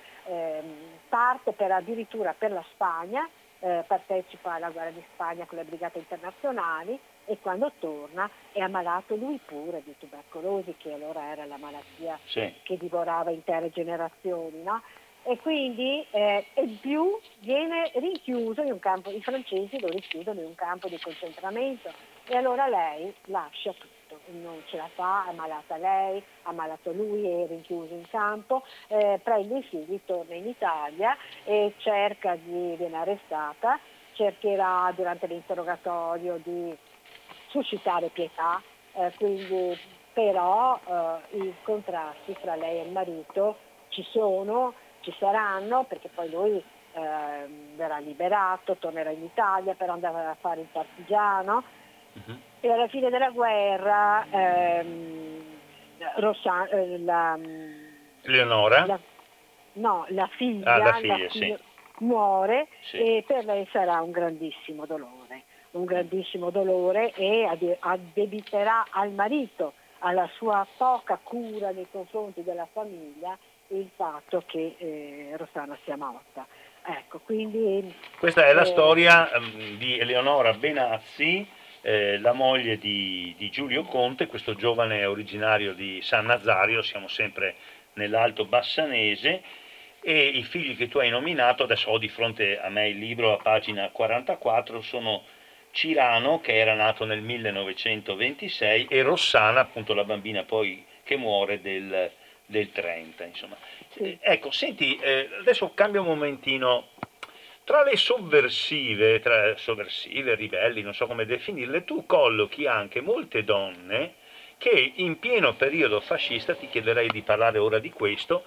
parte 1.08 1.52
per, 1.52 1.72
addirittura 1.72 2.34
per 2.36 2.52
la 2.52 2.64
Spagna, 2.72 3.28
eh, 3.60 3.84
partecipa 3.86 4.54
alla 4.54 4.70
guerra 4.70 4.90
di 4.90 5.04
Spagna 5.12 5.44
con 5.44 5.58
le 5.58 5.64
brigate 5.64 5.98
internazionali 5.98 6.98
e 7.26 7.38
quando 7.40 7.70
torna 7.78 8.28
è 8.52 8.60
ammalato 8.60 9.14
lui 9.16 9.38
pure 9.44 9.82
di 9.84 9.94
tubercolosi, 9.98 10.74
che 10.78 10.92
allora 10.92 11.30
era 11.30 11.44
la 11.44 11.58
malattia 11.58 12.18
sì. 12.24 12.52
che 12.62 12.76
divorava 12.76 13.30
intere 13.30 13.70
generazioni. 13.70 14.62
No? 14.62 14.82
E 15.22 15.36
quindi 15.36 16.04
eh, 16.10 16.46
in 16.54 16.80
più 16.80 17.18
viene 17.40 17.90
rinchiuso 17.94 18.62
in 18.62 18.72
un 18.72 18.78
campo, 18.78 19.10
i 19.10 19.22
francesi 19.22 19.78
lo 19.78 19.88
richiudono 19.88 20.40
in 20.40 20.46
un 20.46 20.54
campo 20.54 20.88
di 20.88 20.98
concentramento 20.98 21.92
e 22.26 22.36
allora 22.36 22.66
lei 22.66 23.14
lascia 23.26 23.72
tutto, 23.72 23.99
non 24.32 24.62
ce 24.66 24.76
la 24.76 24.88
fa, 24.94 25.26
è 25.26 25.30
ammalata 25.30 25.76
lei, 25.76 26.22
ammalato 26.42 26.92
lui, 26.92 27.26
è 27.26 27.46
rinchiuso 27.46 27.94
in 27.94 28.08
campo, 28.08 28.64
eh, 28.88 29.20
prende 29.22 29.58
i 29.58 29.62
figli, 29.62 30.00
torna 30.04 30.34
in 30.34 30.46
Italia 30.46 31.16
e 31.44 31.74
cerca 31.78 32.36
di, 32.36 32.74
viene 32.76 32.96
arrestata, 32.96 33.78
cercherà 34.12 34.92
durante 34.94 35.26
l'interrogatorio 35.26 36.38
di 36.42 36.76
suscitare 37.48 38.08
pietà, 38.08 38.62
eh, 38.94 39.12
quindi, 39.16 39.78
però 40.12 40.78
eh, 40.84 41.36
i 41.38 41.54
contrasti 41.62 42.34
fra 42.40 42.54
lei 42.54 42.80
e 42.80 42.84
il 42.84 42.92
marito 42.92 43.56
ci 43.88 44.02
sono, 44.10 44.74
ci 45.00 45.14
saranno, 45.18 45.84
perché 45.84 46.08
poi 46.08 46.30
lui 46.30 46.56
eh, 46.92 47.48
verrà 47.76 47.98
liberato, 47.98 48.76
tornerà 48.76 49.10
in 49.10 49.24
Italia 49.24 49.74
per 49.74 49.90
andare 49.90 50.26
a 50.26 50.36
fare 50.40 50.60
il 50.60 50.68
partigiano 50.70 51.64
Uh-huh. 52.14 52.38
E 52.62 52.70
alla 52.70 52.88
fine 52.88 53.08
della 53.08 53.30
guerra 53.30 54.26
ehm, 54.30 55.42
Rosa, 56.16 56.68
eh, 56.68 56.98
la, 56.98 57.38
Leonora? 58.22 58.84
La, 58.84 59.00
no, 59.74 60.04
la 60.08 60.28
figlia, 60.36 60.74
ah, 60.74 60.76
la 60.76 60.92
figlia, 60.94 61.18
la 61.18 61.28
figlia 61.28 61.56
sì. 61.56 61.58
muore 62.00 62.68
sì. 62.82 62.98
e 62.98 63.24
per 63.26 63.44
lei 63.44 63.66
sarà 63.72 64.02
un 64.02 64.10
grandissimo 64.10 64.84
dolore, 64.84 65.44
un 65.70 65.86
grandissimo 65.86 66.50
dolore 66.50 67.12
e 67.14 67.48
addebiterà 67.78 68.84
al 68.90 69.10
marito, 69.12 69.72
alla 70.00 70.28
sua 70.34 70.66
poca 70.76 71.18
cura 71.22 71.70
nei 71.70 71.86
confronti 71.90 72.42
della 72.42 72.68
famiglia, 72.70 73.38
il 73.68 73.88
fatto 73.96 74.42
che 74.46 74.74
eh, 74.78 75.32
Rossana 75.36 75.78
sia 75.84 75.96
morta. 75.96 76.46
Ecco, 76.82 77.20
quindi, 77.20 77.94
Questa 78.18 78.46
è 78.46 78.52
la 78.52 78.62
eh, 78.62 78.66
storia 78.66 79.30
um, 79.34 79.76
di 79.76 79.98
Eleonora 79.98 80.52
Benazzi, 80.54 81.46
eh, 81.82 82.18
la 82.18 82.32
moglie 82.32 82.78
di, 82.78 83.34
di, 83.36 83.50
Giulio 83.50 83.84
Conte, 83.84 84.26
questo 84.26 84.54
giovane 84.54 85.04
originario 85.04 85.72
di 85.72 86.00
San 86.02 86.26
Nazario, 86.26 86.82
siamo 86.82 87.08
sempre 87.08 87.54
nell'Alto 87.94 88.44
Bassanese, 88.44 89.42
e 90.02 90.26
i 90.28 90.42
figli 90.42 90.76
che 90.76 90.88
tu 90.88 90.98
hai 90.98 91.10
nominato, 91.10 91.64
adesso 91.64 91.90
ho 91.90 91.98
di 91.98 92.08
fronte 92.08 92.58
a 92.58 92.68
me 92.70 92.88
il 92.88 92.98
libro 92.98 93.32
a 93.32 93.42
pagina 93.42 93.90
44, 93.90 94.80
sono 94.80 95.22
Cirano 95.72 96.40
che 96.40 96.56
era 96.56 96.74
nato 96.74 97.04
nel 97.04 97.20
1926 97.20 98.86
e 98.90 99.02
Rossana, 99.02 99.60
appunto 99.60 99.94
la 99.94 100.04
bambina 100.04 100.42
poi 100.42 100.84
che 101.04 101.16
muore 101.16 101.60
del, 101.60 102.10
del 102.46 102.72
30. 102.72 103.24
Insomma. 103.24 103.56
Ecco, 104.20 104.50
senti, 104.50 104.96
eh, 104.96 105.28
adesso 105.40 105.72
cambio 105.74 106.00
un 106.00 106.08
momentino 106.08 106.88
tra 107.70 107.84
le 107.84 107.96
sovversive, 107.96 109.20
tra 109.20 109.56
sovversive, 109.56 110.34
ribelli, 110.34 110.82
non 110.82 110.92
so 110.92 111.06
come 111.06 111.24
definirle, 111.24 111.84
tu 111.84 112.04
collochi 112.04 112.66
anche 112.66 113.00
molte 113.00 113.44
donne 113.44 114.14
che 114.58 114.94
in 114.96 115.20
pieno 115.20 115.54
periodo 115.54 116.00
fascista, 116.00 116.56
ti 116.56 116.68
chiederei 116.68 117.06
di 117.06 117.22
parlare 117.22 117.58
ora 117.58 117.78
di 117.78 117.90
questo, 117.90 118.42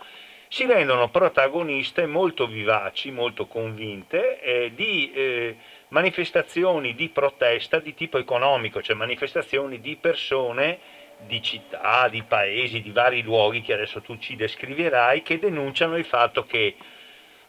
si 0.49 0.65
rendono 0.65 1.09
protagoniste 1.09 2.05
molto 2.05 2.47
vivaci, 2.47 3.11
molto 3.11 3.47
convinte 3.47 4.41
eh, 4.41 4.71
di 4.75 5.13
eh, 5.13 5.55
manifestazioni 5.87 6.93
di 6.93 7.07
protesta 7.07 7.79
di 7.79 7.93
tipo 7.93 8.17
economico, 8.17 8.81
cioè 8.81 8.97
manifestazioni 8.97 9.79
di 9.79 9.95
persone 9.95 10.79
di 11.25 11.41
città, 11.41 12.09
di 12.09 12.23
paesi, 12.23 12.81
di 12.81 12.91
vari 12.91 13.21
luoghi 13.21 13.61
che 13.61 13.71
adesso 13.71 14.01
tu 14.01 14.17
ci 14.17 14.35
descriverai, 14.35 15.21
che 15.21 15.39
denunciano 15.39 15.95
il 15.95 16.03
fatto 16.03 16.43
che 16.45 16.75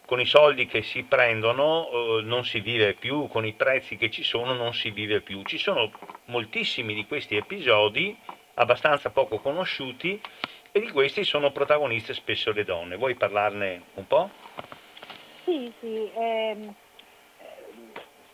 con 0.05 0.19
i 0.19 0.25
soldi 0.25 0.67
che 0.67 0.83
si 0.83 1.03
prendono 1.03 1.89
eh, 1.89 2.21
non 2.23 2.45
si 2.45 2.59
vive 2.59 2.93
più, 2.93 3.27
con 3.27 3.45
i 3.45 3.53
prezzi 3.53 3.97
che 3.97 4.09
ci 4.09 4.23
sono 4.23 4.53
non 4.53 4.73
si 4.73 4.91
vive 4.91 5.21
più. 5.21 5.41
Ci 5.43 5.57
sono 5.57 5.91
moltissimi 6.25 6.93
di 6.93 7.05
questi 7.05 7.35
episodi 7.35 8.15
abbastanza 8.55 9.09
poco 9.09 9.39
conosciuti 9.39 10.21
e 10.71 10.79
di 10.79 10.89
questi 10.91 11.23
sono 11.23 11.51
protagoniste 11.51 12.13
spesso 12.13 12.51
le 12.51 12.63
donne. 12.63 12.97
Vuoi 12.97 13.15
parlarne 13.15 13.81
un 13.95 14.07
po'? 14.07 14.29
Sì, 15.43 15.71
sì. 15.79 16.09
Ehm, 16.13 16.73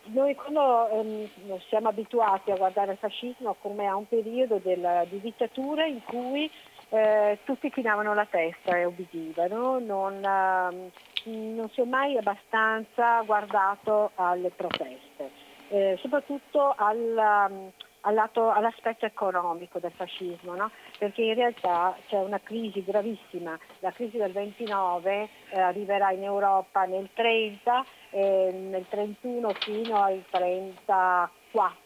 noi 0.05 0.35
quando 0.35 0.89
ehm, 0.89 1.29
siamo 1.67 1.89
abituati 1.89 2.51
a 2.51 2.55
guardare 2.55 2.93
il 2.93 2.97
fascismo 2.97 3.55
come 3.61 3.87
a 3.87 3.95
un 3.95 4.07
periodo 4.07 4.59
del, 4.61 5.07
di 5.09 5.21
dittatura 5.21 5.85
in 5.85 6.03
cui 6.03 6.49
eh, 6.91 7.39
tutti 7.45 7.69
chinavano 7.69 8.13
la 8.13 8.25
testa 8.25 8.75
e 8.75 8.83
obbedivano, 8.83 9.79
non, 9.79 10.15
eh, 10.15 10.91
non, 11.29 11.69
si 11.71 11.81
è 11.81 11.85
mai 11.85 12.17
abbastanza 12.17 13.21
guardato 13.21 14.11
alle 14.15 14.49
proteste, 14.49 15.31
eh, 15.69 15.97
soprattutto 16.01 16.73
al, 16.75 17.71
lato, 18.13 18.51
all'aspetto 18.51 19.05
economico 19.05 19.79
del 19.79 19.93
fascismo, 19.93 20.53
no? 20.53 20.69
perché 20.97 21.21
in 21.21 21.35
realtà 21.35 21.95
c'è 22.07 22.17
una 22.17 22.41
crisi 22.41 22.83
gravissima, 22.83 23.57
la 23.79 23.91
crisi 23.91 24.17
del 24.17 24.33
29 24.33 25.29
eh, 25.51 25.59
arriverà 25.61 26.11
in 26.11 26.23
Europa 26.23 26.83
nel 26.83 27.07
30, 27.13 27.85
nel 28.11 28.85
31 28.89 29.49
fino 29.61 30.03
al 30.03 30.21
34 30.29 31.39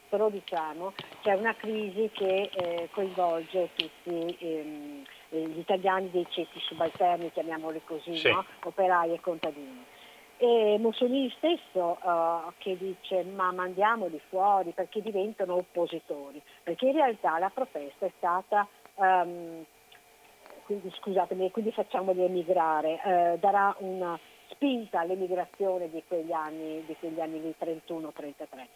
però 0.09 0.29
diciamo, 0.29 0.93
c'è 1.21 1.33
una 1.33 1.53
crisi 1.55 2.09
che 2.13 2.49
eh, 2.53 2.89
coinvolge 2.91 3.69
tutti 3.75 4.37
ehm, 4.39 5.03
gli 5.29 5.59
italiani 5.59 6.09
dei 6.11 6.25
ceti 6.29 6.59
subalterni, 6.59 7.31
chiamiamoli 7.31 7.81
così, 7.83 8.15
sì. 8.15 8.31
no? 8.31 8.45
operai 8.63 9.13
e 9.13 9.19
contadini. 9.19 9.83
E 10.37 10.77
Mussolini 10.79 11.33
stesso 11.37 11.97
uh, 12.01 12.51
che 12.57 12.77
dice 12.77 13.23
ma 13.23 13.53
mandiamoli 13.53 14.19
fuori 14.27 14.71
perché 14.71 15.01
diventano 15.01 15.55
oppositori, 15.55 16.41
perché 16.61 16.87
in 16.87 16.93
realtà 16.93 17.39
la 17.39 17.49
protesta 17.49 18.05
è 18.05 18.11
stata, 18.17 18.67
um, 18.95 19.63
quindi, 20.65 20.91
scusatemi, 20.99 21.51
quindi 21.51 21.71
facciamoli 21.71 22.21
emigrare, 22.21 22.99
uh, 23.03 23.39
darà 23.39 23.75
una 23.79 24.19
spinta 24.49 24.99
all'emigrazione 24.99 25.89
di 25.89 26.03
quegli 26.05 26.33
anni, 26.33 26.83
di 26.85 26.95
quegli 26.99 27.19
anni 27.19 27.53
31-33 27.57 28.67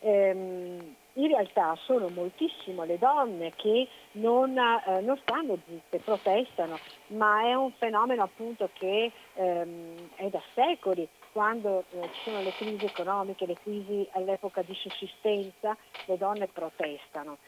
ehm, 0.00 0.96
in 1.18 1.28
realtà 1.28 1.76
sono 1.82 2.08
moltissime 2.08 2.86
le 2.86 2.98
donne 2.98 3.52
che 3.56 3.88
non, 4.12 4.56
eh, 4.56 5.00
non, 5.00 5.18
stanno 5.18 5.58
zitte, 5.66 5.98
protestano, 5.98 6.78
ma 7.08 7.42
è 7.42 7.54
un 7.54 7.72
fenomeno 7.72 8.22
appunto 8.22 8.70
che 8.72 9.10
ehm, 9.34 10.10
è 10.14 10.28
da 10.28 10.40
secoli, 10.54 11.08
quando 11.32 11.84
eh, 11.90 12.08
ci 12.12 12.30
sono 12.30 12.40
le 12.40 12.52
crisi 12.52 12.84
economiche, 12.84 13.46
le 13.46 13.56
crisi 13.60 14.08
all'epoca 14.12 14.62
di 14.62 14.74
sussistenza, 14.74 15.76
le 16.06 16.16
donne 16.16 16.46
protestano. 16.46 17.38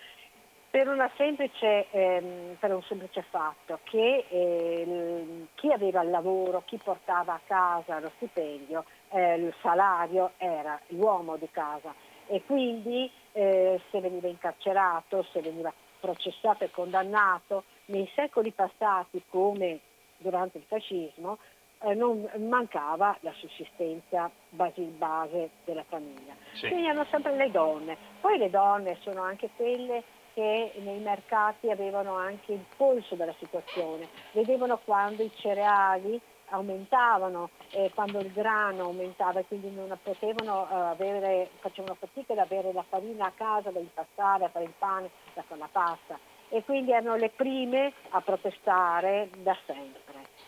Per, 0.70 1.12
semplice, 1.16 1.90
ehm, 1.90 2.56
per, 2.60 2.72
un 2.72 2.82
semplice 2.82 3.24
fatto 3.28 3.80
che 3.84 4.24
eh, 4.28 5.46
chi 5.54 5.72
aveva 5.72 6.02
il 6.02 6.10
lavoro, 6.10 6.62
chi 6.64 6.76
portava 6.76 7.34
a 7.34 7.40
casa 7.44 7.98
lo 7.98 8.10
stipendio, 8.16 8.84
eh, 9.10 9.34
il 9.34 9.54
salario 9.62 10.32
era 10.38 10.78
l'uomo 10.88 11.36
di 11.36 11.48
casa 11.50 11.92
e 12.30 12.44
quindi 12.44 13.10
eh, 13.32 13.80
se 13.90 14.00
veniva 14.00 14.28
incarcerato, 14.28 15.26
se 15.32 15.40
veniva 15.40 15.72
processato 15.98 16.62
e 16.62 16.70
condannato, 16.70 17.64
nei 17.86 18.08
secoli 18.14 18.52
passati 18.52 19.20
come 19.28 19.80
durante 20.16 20.58
il 20.58 20.64
fascismo 20.64 21.38
eh, 21.80 21.94
non 21.94 22.28
mancava 22.48 23.16
la 23.20 23.32
sussistenza 23.32 24.30
base, 24.50 24.80
base 24.82 25.50
della 25.64 25.84
famiglia. 25.88 26.34
Sì. 26.52 26.68
Quindi 26.68 26.86
erano 26.86 27.06
sempre 27.10 27.34
le 27.34 27.50
donne. 27.50 27.96
Poi 28.20 28.38
le 28.38 28.48
donne 28.48 28.96
sono 29.00 29.22
anche 29.22 29.50
quelle 29.56 30.04
che 30.32 30.72
nei 30.76 31.00
mercati 31.00 31.68
avevano 31.68 32.14
anche 32.14 32.52
il 32.52 32.64
polso 32.76 33.16
della 33.16 33.34
situazione, 33.40 34.08
vedevano 34.32 34.78
quando 34.84 35.24
i 35.24 35.32
cereali 35.34 36.20
aumentavano 36.50 37.50
eh, 37.70 37.90
quando 37.94 38.20
il 38.20 38.32
grano 38.32 38.84
aumentava 38.84 39.40
e 39.40 39.46
quindi 39.46 39.70
non 39.70 39.96
potevano 40.02 40.66
uh, 40.70 40.74
avere, 40.74 41.50
facevano 41.60 41.96
fatica 41.98 42.32
ad 42.32 42.38
avere 42.38 42.72
la 42.72 42.84
farina 42.88 43.26
a 43.26 43.32
casa 43.34 43.70
da 43.70 43.78
impastare, 43.78 44.44
a 44.44 44.48
fare 44.48 44.64
il 44.64 44.74
pane, 44.78 45.10
da 45.34 45.42
fare 45.42 45.60
la 45.60 45.68
pasta 45.70 46.18
e 46.50 46.64
quindi 46.64 46.90
erano 46.90 47.16
le 47.16 47.30
prime 47.30 47.92
a 48.10 48.20
protestare 48.20 49.30
da 49.38 49.56
sempre. 49.66 49.98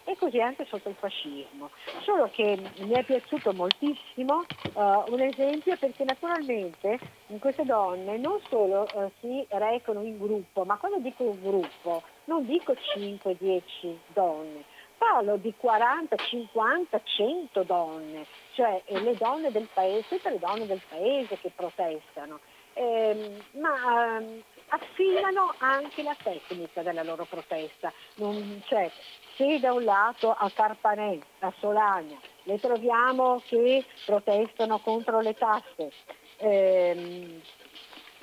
e 0.04 0.16
così 0.16 0.40
anche 0.40 0.64
sotto 0.64 0.88
il 0.88 0.96
fascismo. 0.96 1.70
Solo 2.00 2.28
che 2.32 2.58
mi 2.78 2.90
è 2.90 3.04
piaciuto 3.04 3.52
moltissimo 3.52 4.44
uh, 4.74 5.04
un 5.12 5.20
esempio 5.20 5.76
perché 5.76 6.02
naturalmente 6.04 6.98
queste 7.38 7.64
donne 7.64 8.18
non 8.18 8.40
solo 8.48 8.86
uh, 8.94 9.10
si 9.20 9.46
recano 9.48 10.02
in 10.02 10.18
gruppo, 10.18 10.64
ma 10.64 10.76
quando 10.76 10.98
dico 10.98 11.22
un 11.22 11.40
gruppo 11.40 12.02
non 12.24 12.44
dico 12.46 12.72
5-10 12.72 13.96
donne, 14.12 14.64
parlo 15.02 15.36
di 15.36 15.52
40, 15.56 16.14
50, 16.14 17.00
100 17.02 17.62
donne, 17.64 18.24
cioè 18.52 18.80
eh, 18.84 19.00
le 19.00 19.16
donne 19.16 19.50
del 19.50 19.68
paese, 19.72 20.06
tutte 20.06 20.30
le 20.30 20.38
donne 20.38 20.64
del 20.64 20.80
paese 20.88 21.36
che 21.40 21.50
protestano, 21.50 22.38
eh, 22.74 23.42
ma 23.54 24.20
eh, 24.20 24.42
affinano 24.68 25.54
anche 25.58 26.04
la 26.04 26.16
tecnica 26.22 26.82
della 26.82 27.02
loro 27.02 27.26
protesta. 27.28 27.92
Non, 28.16 28.62
cioè, 28.66 28.88
se 29.34 29.58
da 29.58 29.72
un 29.72 29.82
lato 29.82 30.30
a 30.30 30.48
Carpanè, 30.48 31.18
a 31.40 31.52
Solagna, 31.58 32.18
le 32.44 32.60
troviamo 32.60 33.42
che 33.44 33.84
protestano 34.06 34.78
contro 34.78 35.20
le 35.20 35.34
tasse, 35.34 35.90
ehm, 36.36 37.40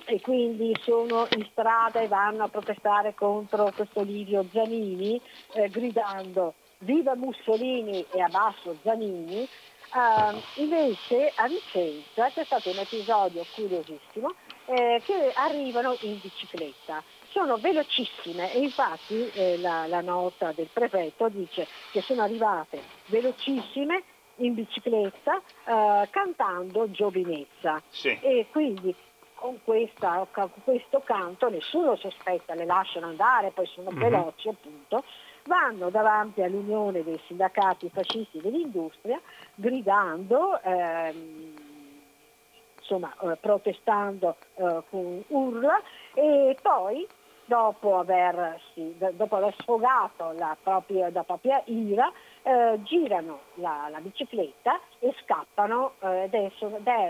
e 0.06 0.22
quindi 0.22 0.74
sono 0.82 1.28
in 1.36 1.46
strada 1.52 2.00
e 2.00 2.08
vanno 2.08 2.46
a 2.46 2.48
protestare 2.48 3.14
contro 3.14 3.72
questo 3.76 4.02
Livio 4.02 4.44
Zanini 4.52 5.22
eh, 5.54 5.70
gridando 5.70 6.56
viva 6.80 7.16
Mussolini 7.16 8.06
e 8.12 8.22
abbasso 8.22 8.78
Zanini, 8.84 9.48
uh, 9.94 10.62
invece 10.62 11.32
a 11.36 11.48
Vicenza 11.48 12.30
c'è 12.30 12.44
stato 12.44 12.70
un 12.70 12.78
episodio 12.78 13.46
curiosissimo 13.54 14.34
eh, 14.66 15.02
che 15.04 15.32
arrivano 15.36 15.98
in 16.02 16.20
bicicletta. 16.22 17.04
Sono 17.30 17.58
velocissime 17.58 18.54
e 18.54 18.60
infatti 18.60 19.30
eh, 19.34 19.58
la, 19.60 19.88
la 19.88 20.02
nota 20.02 20.52
del 20.52 20.70
prefetto 20.72 21.30
dice 21.30 21.68
che 21.92 22.02
sono 22.02 22.24
arrivate 22.24 22.82
velocissime 23.08 24.04
in 24.38 24.54
bicicletta 24.54 25.42
eh, 25.66 26.08
cantando 26.10 26.90
giovinezza. 26.92 27.82
Sì. 27.90 28.18
E 28.22 28.48
quindi 28.52 28.96
con, 29.36 29.60
questa, 29.64 30.28
con, 30.32 30.52
questo 30.64 31.02
canto 31.04 31.50
nessuno 31.50 31.96
sospetta, 31.96 32.56
le 32.56 32.66
lasciano 32.66 33.08
andare, 33.08 33.52
poi 33.52 33.66
sono 33.68 33.90
mm-hmm. 33.92 34.00
veloci 34.02 34.50
appunto, 34.50 35.04
vanno 35.50 35.90
davanti 35.90 36.44
all'Unione 36.44 37.04
dei 37.04 37.20
sindacati 37.26 37.90
fascisti 37.90 38.40
dell'industria 38.40 39.20
gridando, 39.56 40.62
ehm, 40.62 41.54
insomma, 42.78 43.12
eh, 43.24 43.36
protestando 43.38 44.38
eh, 44.56 44.84
con 44.90 45.24
urla 45.28 45.82
e 46.14 46.56
poi 46.62 47.06
dopo 47.46 47.98
aver, 47.98 48.62
sì, 48.74 48.96
dopo 49.14 49.38
aver 49.38 49.56
sfogato 49.58 50.34
la 50.38 50.56
propria, 50.62 51.10
la 51.12 51.24
propria 51.24 51.60
ira, 51.66 52.12
eh, 52.44 52.80
girano 52.84 53.40
la, 53.56 53.88
la, 53.90 54.00
bicicletta 54.00 54.80
e 55.00 55.16
scappano 55.24 55.94
eh, 56.00 56.30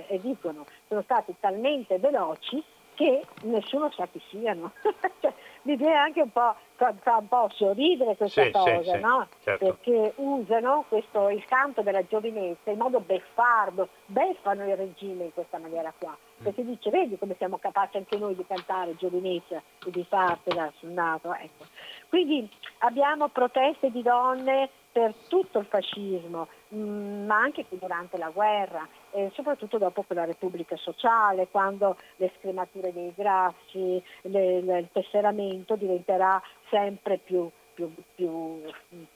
e 0.08 0.20
dicono 0.22 0.66
sono 0.88 1.02
stati 1.02 1.36
talmente 1.42 2.00
veloci 2.00 2.64
che 3.00 3.26
nessuno 3.44 3.90
sa 3.92 4.10
chi 4.12 4.22
siano. 4.28 4.74
cioè, 5.22 5.34
mi 5.62 5.78
viene 5.78 5.96
anche 5.96 6.22
un 6.22 6.32
po', 6.34 6.54
fa 6.76 7.16
un 7.16 7.28
po' 7.30 7.50
sorridere 7.54 8.18
questa 8.18 8.44
sì, 8.44 8.52
cosa, 8.52 8.82
sì, 8.82 9.00
no? 9.00 9.28
certo. 9.42 9.66
Perché 9.66 10.14
usano 10.18 10.84
questo, 10.90 11.30
il 11.30 11.46
canto 11.46 11.82
della 11.82 12.06
giovinezza 12.06 12.72
in 12.72 12.78
modo 12.78 13.00
beffardo, 13.00 13.88
beffano 14.08 14.68
il 14.68 14.76
regime 14.76 15.26
in 15.26 15.34
questa 15.34 15.60
maniera 15.60 15.94
qua. 15.98 16.12
Mm. 16.12 16.44
Perché 16.44 16.66
dice, 16.66 16.90
vedi 16.90 17.18
come 17.18 17.36
siamo 17.38 17.58
capaci 17.58 17.96
anche 17.96 18.18
noi 18.18 18.36
di 18.36 18.46
cantare 18.46 18.98
giovinezza 18.98 19.62
e 19.86 19.92
di 19.92 20.04
fartela 20.04 20.70
sul 20.80 20.90
naso. 20.90 21.34
Ecco. 21.34 21.68
Quindi 22.10 22.50
abbiamo 22.80 23.30
proteste 23.30 23.92
di 23.92 24.02
donne 24.02 24.70
per 24.92 25.14
tutto 25.30 25.60
il 25.60 25.66
fascismo, 25.68 26.50
mm, 26.76 27.26
ma 27.26 27.38
anche 27.38 27.66
durante 27.70 28.18
la 28.18 28.30
guerra, 28.30 28.86
e 29.12 29.32
soprattutto 29.34 29.78
dopo 29.78 30.04
quella 30.04 30.26
Repubblica 30.26 30.76
Sociale, 30.78 31.48
quando 31.48 31.98
le 32.18 32.32
scremature 32.38 32.94
dei 32.94 33.14
grassi, 33.16 34.02
le, 34.22 34.62
le, 34.62 34.80
il 34.80 34.90
tesseramento 34.92 35.76
diventerà 35.76 36.42
sempre 36.70 37.18
più, 37.18 37.50
più, 37.74 37.92
più, 38.16 38.62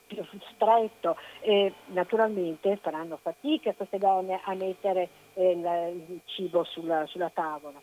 più, 0.08 0.26
stretto 0.54 1.18
e 1.41 1.74
naturalmente 1.88 2.78
faranno 2.78 3.18
fatica 3.22 3.74
queste 3.74 3.98
donne 3.98 4.39
a 4.44 4.54
mettere 4.54 5.10
il, 5.36 6.06
il 6.08 6.22
cibo 6.26 6.64
sulla, 6.64 7.06
sulla 7.06 7.30
tavola. 7.30 7.82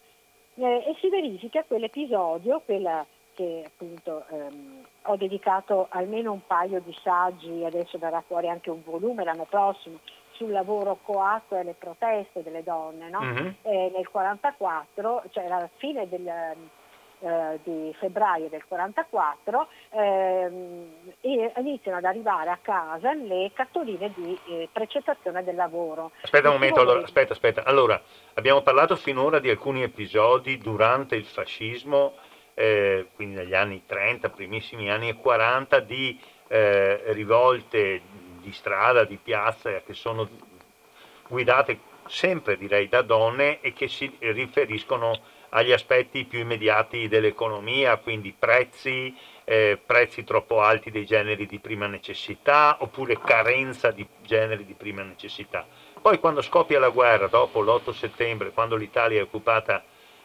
Eh, 0.54 0.84
e 0.86 0.96
si 1.00 1.08
verifica 1.08 1.64
quell'episodio, 1.64 2.60
quella 2.64 3.06
che 3.34 3.62
appunto 3.64 4.24
ehm, 4.28 4.84
ho 5.04 5.16
dedicato 5.16 5.86
almeno 5.90 6.32
un 6.32 6.44
paio 6.46 6.80
di 6.80 6.94
saggi, 7.02 7.64
adesso 7.64 7.96
verrà 7.98 8.22
fuori 8.26 8.48
anche 8.48 8.70
un 8.70 8.82
volume 8.84 9.24
l'anno 9.24 9.46
prossimo, 9.48 9.98
sul 10.40 10.52
lavoro 10.52 10.98
coatto 11.02 11.54
e 11.54 11.62
le 11.62 11.74
proteste 11.78 12.42
delle 12.42 12.62
donne. 12.62 13.10
No? 13.10 13.20
Mm-hmm. 13.20 13.46
Eh, 13.60 13.92
nel 13.92 14.08
1944, 14.08 15.24
cioè 15.28 15.44
alla 15.44 15.68
fine 15.76 16.08
del, 16.08 16.26
eh, 16.26 17.58
di 17.62 17.94
febbraio 17.98 18.48
del 18.48 18.64
1944, 18.66 19.68
ehm, 19.90 20.86
iniziano 21.56 21.98
ad 21.98 22.04
arrivare 22.04 22.48
a 22.48 22.58
casa 22.62 23.12
le 23.12 23.50
cartoline 23.52 24.10
di 24.16 24.38
eh, 24.48 24.68
precettazione 24.72 25.44
del 25.44 25.56
lavoro. 25.56 26.12
Aspetta 26.22 26.48
un 26.48 26.54
momento, 26.54 26.80
allora, 26.80 27.02
aspetta, 27.02 27.34
aspetta. 27.34 27.64
Allora, 27.64 28.00
abbiamo 28.34 28.62
parlato 28.62 28.96
finora 28.96 29.40
di 29.40 29.50
alcuni 29.50 29.82
episodi 29.82 30.56
durante 30.56 31.16
il 31.16 31.26
fascismo 31.26 32.14
eh, 32.54 33.08
quindi 33.14 33.36
negli 33.36 33.54
anni 33.54 33.82
30, 33.84 34.30
primissimi 34.30 34.90
anni 34.90 35.12
40, 35.14 35.80
di 35.80 36.18
eh, 36.48 37.12
rivolte 37.12 38.00
di 38.40 38.52
strada, 38.52 39.04
di 39.04 39.18
piazza 39.22 39.80
che 39.80 39.94
sono 39.94 40.28
guidate 41.28 41.88
sempre 42.10 42.56
direi 42.56 42.88
da 42.88 43.02
donne 43.02 43.60
e 43.60 43.72
che 43.72 43.88
si 43.88 44.12
riferiscono 44.18 45.18
agli 45.50 45.72
aspetti 45.72 46.24
più 46.24 46.40
immediati 46.40 47.08
dell'economia, 47.08 47.96
quindi 47.96 48.34
prezzi, 48.36 49.14
eh, 49.44 49.78
prezzi 49.84 50.24
troppo 50.24 50.60
alti 50.60 50.90
dei 50.90 51.06
generi 51.06 51.46
di 51.46 51.58
prima 51.58 51.86
necessità 51.86 52.76
oppure 52.80 53.18
carenza 53.20 53.90
di 53.90 54.06
generi 54.22 54.64
di 54.64 54.74
prima 54.74 55.02
necessità. 55.02 55.66
Poi 56.00 56.18
quando 56.18 56.40
scoppia 56.40 56.78
la 56.78 56.88
guerra, 56.88 57.26
dopo 57.26 57.60
l'8 57.60 57.90
settembre, 57.92 58.50
quando 58.52 58.76
l'Italia 58.76 59.18
è 59.18 59.22
occupata 59.22 59.82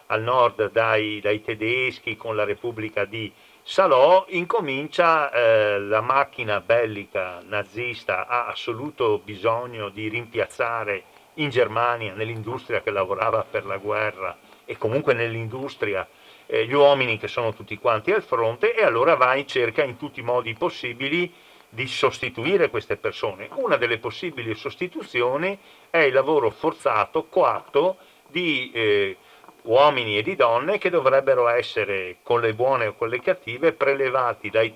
al 0.07 0.21
nord 0.21 0.71
dai, 0.71 1.19
dai 1.21 1.41
tedeschi 1.41 2.15
con 2.15 2.35
la 2.35 2.43
Repubblica 2.43 3.05
di 3.05 3.31
Salò, 3.67 4.25
incomincia 4.29 5.31
eh, 5.31 5.79
la 5.79 5.99
macchina 5.99 6.61
bellica 6.61 7.41
nazista, 7.47 8.27
ha 8.27 8.45
assoluto 8.45 9.17
bisogno 9.17 9.89
di 9.89 10.07
rimpiazzare 10.07 11.03
in 11.35 11.49
Germania, 11.49 12.13
nell'industria 12.13 12.83
che 12.83 12.91
lavorava 12.91 13.43
per 13.43 13.65
la 13.65 13.77
guerra 13.77 14.37
e 14.65 14.77
comunque 14.77 15.15
nell'industria, 15.15 16.07
eh, 16.45 16.67
gli 16.67 16.73
uomini 16.73 17.17
che 17.17 17.27
sono 17.27 17.55
tutti 17.55 17.75
quanti 17.79 18.11
al 18.11 18.21
fronte 18.21 18.75
e 18.75 18.83
allora 18.83 19.15
va 19.15 19.33
in 19.33 19.47
cerca 19.47 19.83
in 19.83 19.97
tutti 19.97 20.19
i 20.19 20.23
modi 20.23 20.53
possibili 20.53 21.33
di 21.67 21.87
sostituire 21.87 22.69
queste 22.69 22.97
persone. 22.97 23.49
Una 23.55 23.77
delle 23.77 23.97
possibili 23.97 24.53
sostituzioni 24.53 25.57
è 25.89 25.97
il 25.97 26.13
lavoro 26.13 26.51
forzato, 26.51 27.25
coatto, 27.29 27.97
di 28.27 28.69
eh, 28.71 29.17
uomini 29.65 30.17
e 30.17 30.21
di 30.21 30.35
donne 30.35 30.77
che 30.77 30.89
dovrebbero 30.89 31.47
essere, 31.47 32.17
con 32.23 32.41
le 32.41 32.53
buone 32.53 32.87
o 32.87 32.95
con 32.95 33.09
le 33.09 33.21
cattive, 33.21 33.73
prelevati 33.73 34.49
dai 34.49 34.73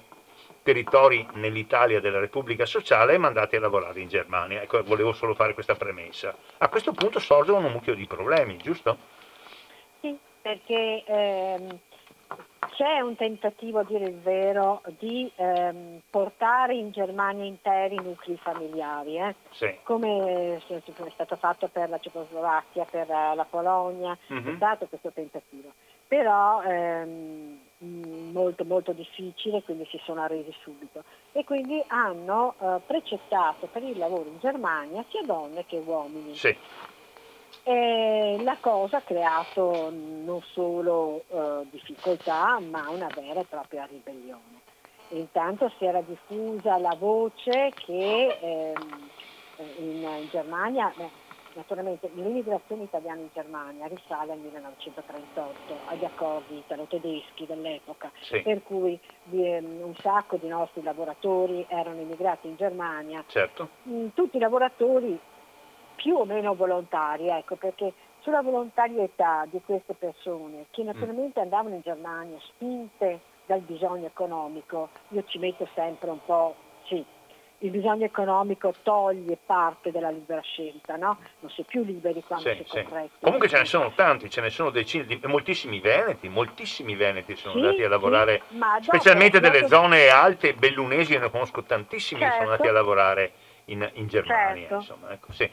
territori 0.61 1.25
nell'Italia 1.33 1.99
della 1.99 2.19
Repubblica 2.19 2.65
Sociale 2.65 3.13
e 3.13 3.17
mandati 3.17 3.55
a 3.55 3.59
lavorare 3.59 4.01
in 4.01 4.07
Germania. 4.07 4.61
Ecco, 4.61 4.83
volevo 4.83 5.13
solo 5.13 5.33
fare 5.33 5.53
questa 5.53 5.75
premessa. 5.75 6.35
A 6.57 6.67
questo 6.69 6.91
punto 6.91 7.19
sorgono 7.19 7.65
un 7.65 7.71
mucchio 7.71 7.95
di 7.95 8.05
problemi, 8.05 8.57
giusto? 8.57 8.97
Sì, 10.01 10.15
perché 10.41 11.03
ehm, 11.05 11.79
c'è 12.79 12.99
un 13.01 13.15
tentativo, 13.15 13.79
a 13.79 13.83
dire 13.83 14.05
il 14.05 14.19
vero, 14.19 14.81
di 14.99 15.29
ehm, 15.35 16.01
portare 16.09 16.75
in 16.75 16.91
Germania 16.91 17.43
interi 17.43 17.95
nuclei 17.95 18.37
familiari, 18.37 19.17
eh? 19.17 19.35
sì. 19.51 19.75
come 19.83 20.55
è 20.55 21.11
stato 21.13 21.35
fatto 21.35 21.67
per 21.67 21.89
la 21.89 21.99
Cecoslovacchia, 21.99 22.85
per 22.85 23.07
la 23.07 23.45
Polonia, 23.49 24.17
mm-hmm. 24.31 24.45
c'è 24.45 24.55
stato 24.55 24.87
questo 24.87 25.11
tentativo. 25.11 25.73
Però 26.07 26.63
ehm, 26.63 27.59
molto 28.31 28.63
molto 28.65 28.93
difficile, 28.93 29.61
quindi 29.63 29.85
si 29.89 29.99
sono 30.03 30.21
arresi 30.21 30.53
subito 30.61 31.03
e 31.31 31.43
quindi 31.43 31.83
hanno 31.87 32.55
eh, 32.59 32.79
precettato 32.85 33.67
per 33.67 33.83
il 33.83 33.97
lavoro 33.97 34.27
in 34.27 34.39
Germania 34.39 35.03
sia 35.09 35.21
donne 35.23 35.65
che 35.65 35.77
uomini. 35.77 36.35
Sì. 36.35 36.55
E 37.69 38.41
la 38.41 38.57
cosa 38.59 38.97
ha 38.97 39.01
creato 39.01 39.93
non 39.93 40.41
solo 40.53 41.23
eh, 41.29 41.67
difficoltà 41.69 42.59
ma 42.59 42.89
una 42.89 43.07
vera 43.13 43.41
e 43.41 43.45
propria 43.47 43.85
ribellione. 43.85 44.61
intanto 45.09 45.71
si 45.77 45.85
era 45.85 46.01
diffusa 46.01 46.79
la 46.79 46.95
voce 46.97 47.71
che 47.75 48.39
ehm, 48.41 49.09
in, 49.77 50.01
in, 50.01 50.27
Germania 50.31 50.91
beh, 50.95 51.09
naturalmente 51.53 52.09
l'immigrazione 52.15 52.85
italiana 52.85 53.21
in 53.21 53.29
Germania 53.33 53.85
risale 53.85 54.31
al 54.31 54.39
1938, 54.39 55.77
agli 55.89 56.05
accordi 56.05 56.57
italo-tedeschi 56.57 57.45
dell'epoca, 57.45 58.11
sì. 58.21 58.41
per 58.41 58.63
cui 58.63 58.99
um, 59.29 59.81
un 59.83 59.95
sacco 60.01 60.37
di 60.37 60.47
nostri 60.47 60.81
lavoratori 60.81 61.63
erano 61.69 62.01
immigrati 62.01 62.47
in 62.47 62.55
Germania. 62.55 63.23
Certo. 63.27 63.69
Mm, 63.87 64.07
tutti 64.15 64.37
i 64.37 64.39
lavoratori 64.39 65.19
più 65.99 66.15
o 66.15 66.23
meno 66.23 66.55
volontari, 66.55 67.27
ecco, 67.27 67.55
perché 67.55 67.93
sulla 68.21 68.41
volontarietà 68.41 69.45
di 69.49 69.59
queste 69.65 69.93
persone, 69.93 70.67
che 70.71 70.83
mm. 70.83 70.85
naturalmente 70.85 71.41
andavano 71.41 71.75
in 71.75 71.81
Germania 71.81 72.37
spinte 72.47 73.19
dal 73.45 73.59
bisogno 73.59 74.05
economico, 74.05 74.89
io 75.09 75.23
ci 75.27 75.39
metto 75.39 75.67
sempre 75.75 76.09
un 76.09 76.19
po', 76.23 76.55
sì, 76.85 77.03
il 77.61 77.71
bisogno 77.71 78.05
economico 78.05 78.73
toglie 78.81 79.37
parte 79.45 79.91
della 79.91 80.09
libera 80.09 80.39
scelta, 80.39 80.95
no? 80.95 81.17
non 81.41 81.51
si 81.51 81.61
è 81.61 81.63
più 81.65 81.83
liberi 81.83 82.23
quando 82.23 82.47
sì, 82.47 82.63
si 82.65 82.77
è 82.77 82.85
sì. 82.85 83.09
Comunque 83.19 83.49
ce 83.49 83.57
ne 83.57 83.65
sono 83.65 83.91
tanti, 83.93 84.29
ce 84.29 84.39
ne 84.39 84.49
sono 84.49 84.69
decine 84.69 85.03
di 85.03 85.19
moltissimi 85.25 85.81
veneti, 85.81 86.29
moltissimi 86.29 86.95
veneti 86.95 87.35
sono 87.35 87.55
sì, 87.55 87.59
andati 87.59 87.83
a 87.83 87.89
lavorare, 87.89 88.43
sì, 88.47 88.57
specialmente 88.83 89.41
dopo, 89.41 89.51
delle 89.51 89.67
dopo... 89.67 89.81
zone 89.81 90.07
alte, 90.07 90.53
bellunesi, 90.53 91.17
ne 91.17 91.29
conosco 91.29 91.63
tantissimi 91.63 92.21
certo. 92.21 92.35
che 92.35 92.41
sono 92.41 92.53
andati 92.53 92.69
a 92.69 92.71
certo. 92.71 92.87
lavorare 92.87 93.31
in, 93.65 93.89
in 93.95 94.07
Germania. 94.07 94.61
Certo. 94.61 94.75
Insomma, 94.75 95.11
ecco, 95.11 95.33
sì. 95.33 95.51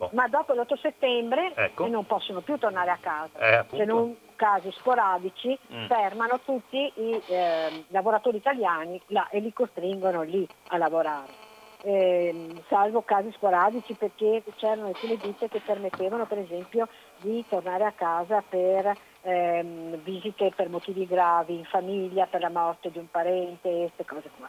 Boh. 0.00 0.10
Ma 0.14 0.26
dopo 0.28 0.54
l'8 0.54 0.78
settembre 0.80 1.52
ecco. 1.54 1.86
non 1.86 2.06
possono 2.06 2.40
più 2.40 2.56
tornare 2.56 2.90
a 2.90 2.98
casa, 2.98 3.38
eh, 3.38 3.64
se 3.68 3.84
non 3.84 4.16
casi 4.34 4.70
sporadici, 4.72 5.56
mm. 5.72 5.86
fermano 5.86 6.40
tutti 6.40 6.90
i 6.94 7.22
eh, 7.26 7.84
lavoratori 7.88 8.38
italiani 8.38 8.98
là, 9.08 9.28
e 9.28 9.40
li 9.40 9.52
costringono 9.52 10.22
lì 10.22 10.46
a 10.68 10.78
lavorare. 10.78 11.48
Eh, 11.82 12.62
salvo 12.68 13.02
casi 13.02 13.30
sporadici 13.32 13.94
perché 13.94 14.42
c'erano 14.56 14.88
alcune 14.88 15.16
ditte 15.16 15.48
che 15.48 15.60
permettevano 15.60 16.26
per 16.26 16.38
esempio 16.38 16.88
di 17.20 17.42
tornare 17.48 17.84
a 17.84 17.92
casa 17.92 18.42
per 18.46 18.94
ehm, 19.22 19.96
visite 20.02 20.52
per 20.54 20.68
motivi 20.68 21.06
gravi 21.06 21.56
in 21.56 21.64
famiglia, 21.64 22.26
per 22.26 22.40
la 22.40 22.50
morte 22.50 22.90
di 22.90 22.98
un 22.98 23.10
parente, 23.10 23.90
queste 23.92 24.04
cose 24.04 24.30
qua. 24.36 24.48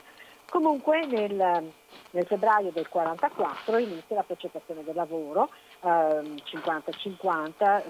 Comunque 0.51 1.05
nel, 1.05 1.33
nel 1.33 2.25
febbraio 2.25 2.71
del 2.73 2.85
1944 2.91 3.77
inizia 3.77 4.17
la 4.17 4.23
progettazione 4.23 4.83
del 4.83 4.95
lavoro, 4.95 5.49
eh, 5.79 5.87
50-50 5.87 7.83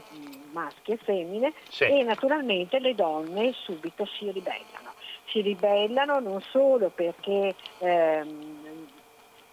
maschi 0.51 0.91
e 0.91 0.97
femmine, 0.97 1.53
sì. 1.70 1.86
e 1.86 2.03
naturalmente 2.03 2.78
le 2.78 2.93
donne 2.93 3.51
subito 3.53 4.05
si 4.05 4.30
ribellano. 4.30 4.93
Si 5.30 5.41
ribellano 5.41 6.20
non 6.20 6.39
solo 6.39 6.91
perché 6.93 7.55
ehm, 7.80 8.88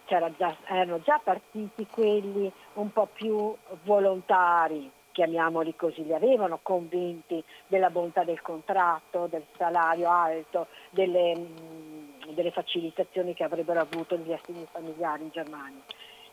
già, 0.05 0.55
erano 0.67 1.01
già 1.01 1.19
partiti 1.23 1.87
quelli 1.89 2.51
un 2.73 2.93
po' 2.93 3.07
più 3.11 3.55
volontari, 3.85 4.87
chiamiamoli 5.13 5.75
così, 5.75 6.05
li 6.05 6.13
avevano 6.13 6.59
convinti 6.61 7.43
della 7.65 7.89
bontà 7.89 8.23
del 8.23 8.43
contratto, 8.43 9.25
del 9.25 9.45
salario 9.57 10.11
alto, 10.11 10.67
delle 10.91 11.98
delle 12.39 12.51
facilitazioni 12.51 13.33
che 13.33 13.43
avrebbero 13.43 13.81
avuto 13.81 14.15
gli 14.15 14.31
assegni 14.31 14.65
familiari 14.71 15.23
in 15.23 15.29
Germania. 15.29 15.81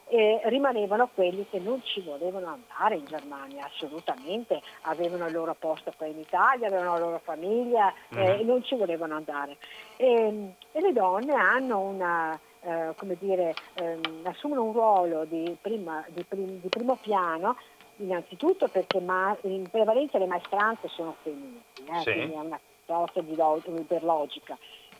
E 0.08 0.40
rimanevano 0.44 1.10
quelli 1.12 1.44
che 1.50 1.58
non 1.58 1.82
ci 1.82 2.00
volevano 2.00 2.46
andare 2.46 2.94
in 2.94 3.04
Germania, 3.06 3.64
assolutamente, 3.64 4.62
avevano 4.82 5.26
il 5.26 5.32
loro 5.32 5.56
posto 5.58 5.92
qua 5.96 6.06
in 6.06 6.20
Italia, 6.20 6.68
avevano 6.68 6.92
la 6.92 6.98
loro 6.98 7.20
famiglia 7.24 7.92
mm-hmm. 8.14 8.40
e 8.40 8.42
non 8.44 8.62
ci 8.62 8.76
volevano 8.76 9.16
andare. 9.16 9.56
E, 9.96 10.52
e 10.70 10.80
le 10.80 10.92
donne 10.92 11.34
hanno 11.34 11.80
una, 11.80 12.38
eh, 12.60 12.92
come 12.96 13.16
dire, 13.18 13.52
ehm, 13.74 14.20
assumono 14.22 14.62
un 14.62 14.72
ruolo 14.72 15.24
di, 15.24 15.56
prima, 15.60 16.04
di, 16.10 16.22
prim, 16.22 16.60
di 16.60 16.68
primo 16.68 16.96
piano 17.02 17.56
innanzitutto 17.96 18.68
perché 18.68 19.00
ma, 19.00 19.36
in 19.42 19.68
prevalenza 19.68 20.18
le 20.18 20.26
maestranze 20.26 20.86
sono 20.86 21.16
femminili, 21.22 21.62
eh, 21.88 22.00
sì. 22.02 22.12
quindi 22.12 22.34
è 22.34 22.38
una 22.38 22.60
cosa 22.84 23.20
di, 23.22 23.84
per 23.88 24.04
logica 24.04 24.56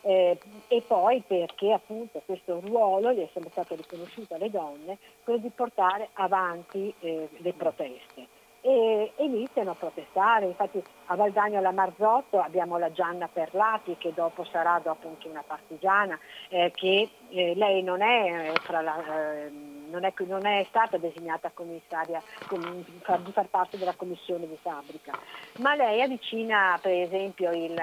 eh, 0.07 0.39
e 0.69 0.83
poi 0.87 1.21
perché 1.27 1.73
appunto 1.73 2.23
questo 2.25 2.61
ruolo 2.61 3.13
gli 3.13 3.19
è 3.19 3.29
sempre 3.33 3.51
stato 3.51 3.75
riconosciuto 3.75 4.35
alle 4.35 4.51
donne, 4.51 4.99
quello 5.25 5.41
di 5.41 5.51
portare 5.51 6.11
avanti 6.13 6.95
eh, 7.01 7.29
le 7.39 7.53
proteste. 7.53 8.35
E, 8.61 9.13
iniziano 9.17 9.73
a 9.73 9.75
protestare, 9.75 10.47
infatti 10.47 10.83
a 11.07 11.17
Valdagno 11.17 11.59
alla 11.59 11.73
Marzotto 11.73 12.41
abbiamo 12.41 12.79
la 12.79 12.93
Gianna 12.93 13.29
Perlati 13.29 13.97
che 13.99 14.13
dopo 14.15 14.45
sarà 14.45 14.81
dopo 14.83 15.09
anche 15.09 15.27
una 15.27 15.43
partigiana, 15.45 16.17
eh, 16.51 16.71
che 16.73 17.09
eh, 17.31 17.55
lei 17.57 17.83
non 17.83 18.01
è, 18.01 18.53
eh, 18.53 18.71
la, 18.71 19.45
eh, 19.45 19.51
non, 19.91 20.05
è, 20.05 20.13
non 20.19 20.47
è, 20.47 20.65
stata 20.69 20.99
designata 20.99 21.51
commissaria 21.53 22.23
com, 22.47 22.85
di 22.85 23.33
far 23.33 23.49
parte 23.49 23.77
della 23.77 23.95
commissione 23.95 24.47
di 24.47 24.57
fabbrica, 24.61 25.19
ma 25.59 25.75
lei 25.75 26.01
avvicina 26.01 26.79
per 26.81 26.93
esempio 26.93 27.51
il 27.51 27.75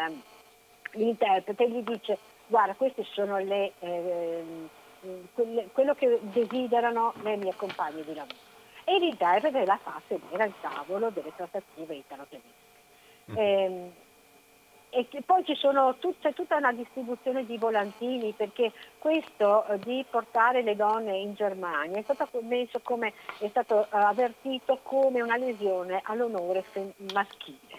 l'interprete 0.94 1.70
gli 1.70 1.82
dice 1.82 2.18
guarda 2.48 2.74
queste 2.74 3.04
sono 3.04 3.38
le, 3.38 3.74
eh, 3.80 4.44
quelle, 5.34 5.68
quello 5.72 5.94
che 5.96 6.20
desiderano 6.22 7.14
le 7.24 7.38
mie 7.38 7.54
compagne 7.56 8.04
di 8.04 8.14
lavoro 8.14 8.52
e 8.86 9.00
l'interprete 9.00 9.66
la 9.66 9.80
fa 9.82 10.02
sedere 10.08 10.44
al 10.44 10.54
tavolo 10.60 11.10
delle 11.10 11.32
trattative 11.36 11.96
italo-tedesche. 11.96 12.72
Mm. 13.32 13.38
Eh, 13.38 13.92
e 14.96 15.08
poi 15.26 15.44
ci 15.44 15.56
sono 15.56 15.96
tut- 15.96 16.22
c'è 16.22 16.34
tutta 16.34 16.56
una 16.56 16.72
distribuzione 16.72 17.48
di 17.48 17.58
volantini 17.58 18.32
perché 18.34 18.72
questo 19.00 19.66
eh, 19.66 19.80
di 19.80 20.06
portare 20.08 20.62
le 20.62 20.76
donne 20.76 21.18
in 21.18 21.34
Germania 21.34 21.98
è 21.98 22.04
stato 22.04 22.30
messo 22.44 22.80
come 22.84 23.12
è 23.40 23.48
stato 23.48 23.88
uh, 23.90 23.96
avvertito 23.96 24.80
come 24.84 25.20
una 25.20 25.36
lesione 25.36 26.00
all'onore 26.04 26.62
fem- 26.62 26.94
maschile 27.12 27.73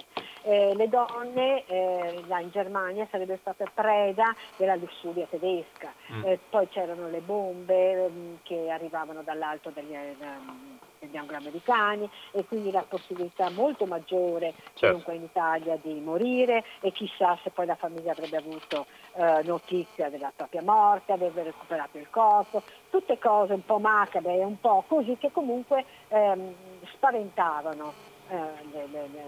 eh, 0.45 0.75
le 0.75 0.89
donne 0.89 1.65
eh, 1.67 2.23
là 2.27 2.41
in 2.41 2.51
Germania 2.51 3.07
sarebbero 3.11 3.39
state 3.41 3.67
preda 3.73 4.35
della 4.57 4.75
lussuria 4.77 5.27
tedesca, 5.29 5.93
mm. 6.13 6.25
eh, 6.25 6.39
poi 6.51 6.69
c'erano 6.69 7.09
le 7.09 7.21
bombe 7.21 8.09
mm, 8.09 8.35
che 8.43 8.71
arrivavano 8.71 9.23
dall'alto 9.23 9.71
degli, 9.71 9.95
um, 9.95 10.79
degli 10.99 11.17
angloamericani 11.17 12.09
e 12.33 12.45
quindi 12.45 12.71
la 12.71 12.85
possibilità 12.87 13.49
molto 13.51 13.87
maggiore 13.87 14.53
certo. 14.75 15.11
in 15.13 15.23
Italia 15.23 15.79
di 15.81 15.95
morire 16.01 16.63
e 16.81 16.93
chissà 16.93 17.39
se 17.43 17.51
poi 17.51 17.65
la 17.67 17.77
famiglia 17.77 18.13
avrebbe 18.13 18.37
avuto 18.37 18.87
eh, 19.15 19.43
notizia 19.45 20.11
della 20.11 20.33
propria 20.35 20.63
morte, 20.63 21.13
avrebbe 21.13 21.43
recuperato 21.43 21.97
il 21.97 22.11
corpo, 22.11 22.63
tutte 22.91 23.19
cose 23.19 23.55
un 23.55 23.65
po' 23.65 23.79
macabre 23.79 24.35
e 24.35 24.45
un 24.45 24.61
po' 24.61 24.85
così 24.87 25.17
che 25.19 25.33
comunque 25.33 25.85
ehm, 26.09 26.55
spaventavano. 26.93 28.13
Eh, 28.29 28.37
le, 28.73 28.89
le, 28.91 29.09
le, 29.13 29.23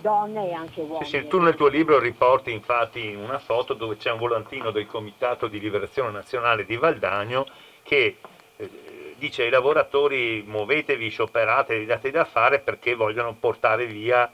donne 0.00 0.50
e 0.50 0.52
anche 0.52 0.82
uomini. 0.82 1.04
Sì, 1.04 1.18
sì, 1.18 1.26
tu 1.28 1.40
nel 1.40 1.54
tuo 1.54 1.68
libro 1.68 1.98
riporti 1.98 2.52
infatti 2.52 3.14
una 3.14 3.38
foto 3.38 3.72
dove 3.72 3.96
c'è 3.96 4.10
un 4.10 4.18
volantino 4.18 4.70
del 4.70 4.86
Comitato 4.86 5.46
di 5.46 5.58
Liberazione 5.58 6.10
Nazionale 6.10 6.66
di 6.66 6.76
Valdagno 6.76 7.46
che 7.82 8.18
eh, 8.56 9.14
dice 9.16 9.44
ai 9.44 9.50
lavoratori 9.50 10.44
muovetevi, 10.46 11.08
scioperate, 11.08 11.86
date 11.86 12.10
da 12.10 12.26
fare 12.26 12.58
perché 12.58 12.94
vogliono 12.94 13.34
portare 13.34 13.86
via 13.86 14.30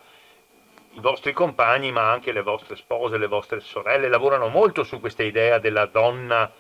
i 0.92 1.00
vostri 1.00 1.32
compagni 1.32 1.92
ma 1.92 2.10
anche 2.10 2.32
le 2.32 2.42
vostre 2.42 2.74
spose, 2.74 3.16
le 3.16 3.28
vostre 3.28 3.60
sorelle, 3.60 4.08
lavorano 4.08 4.48
molto 4.48 4.82
su 4.82 4.98
questa 4.98 5.22
idea 5.22 5.58
della 5.58 5.86
donna 5.86 6.50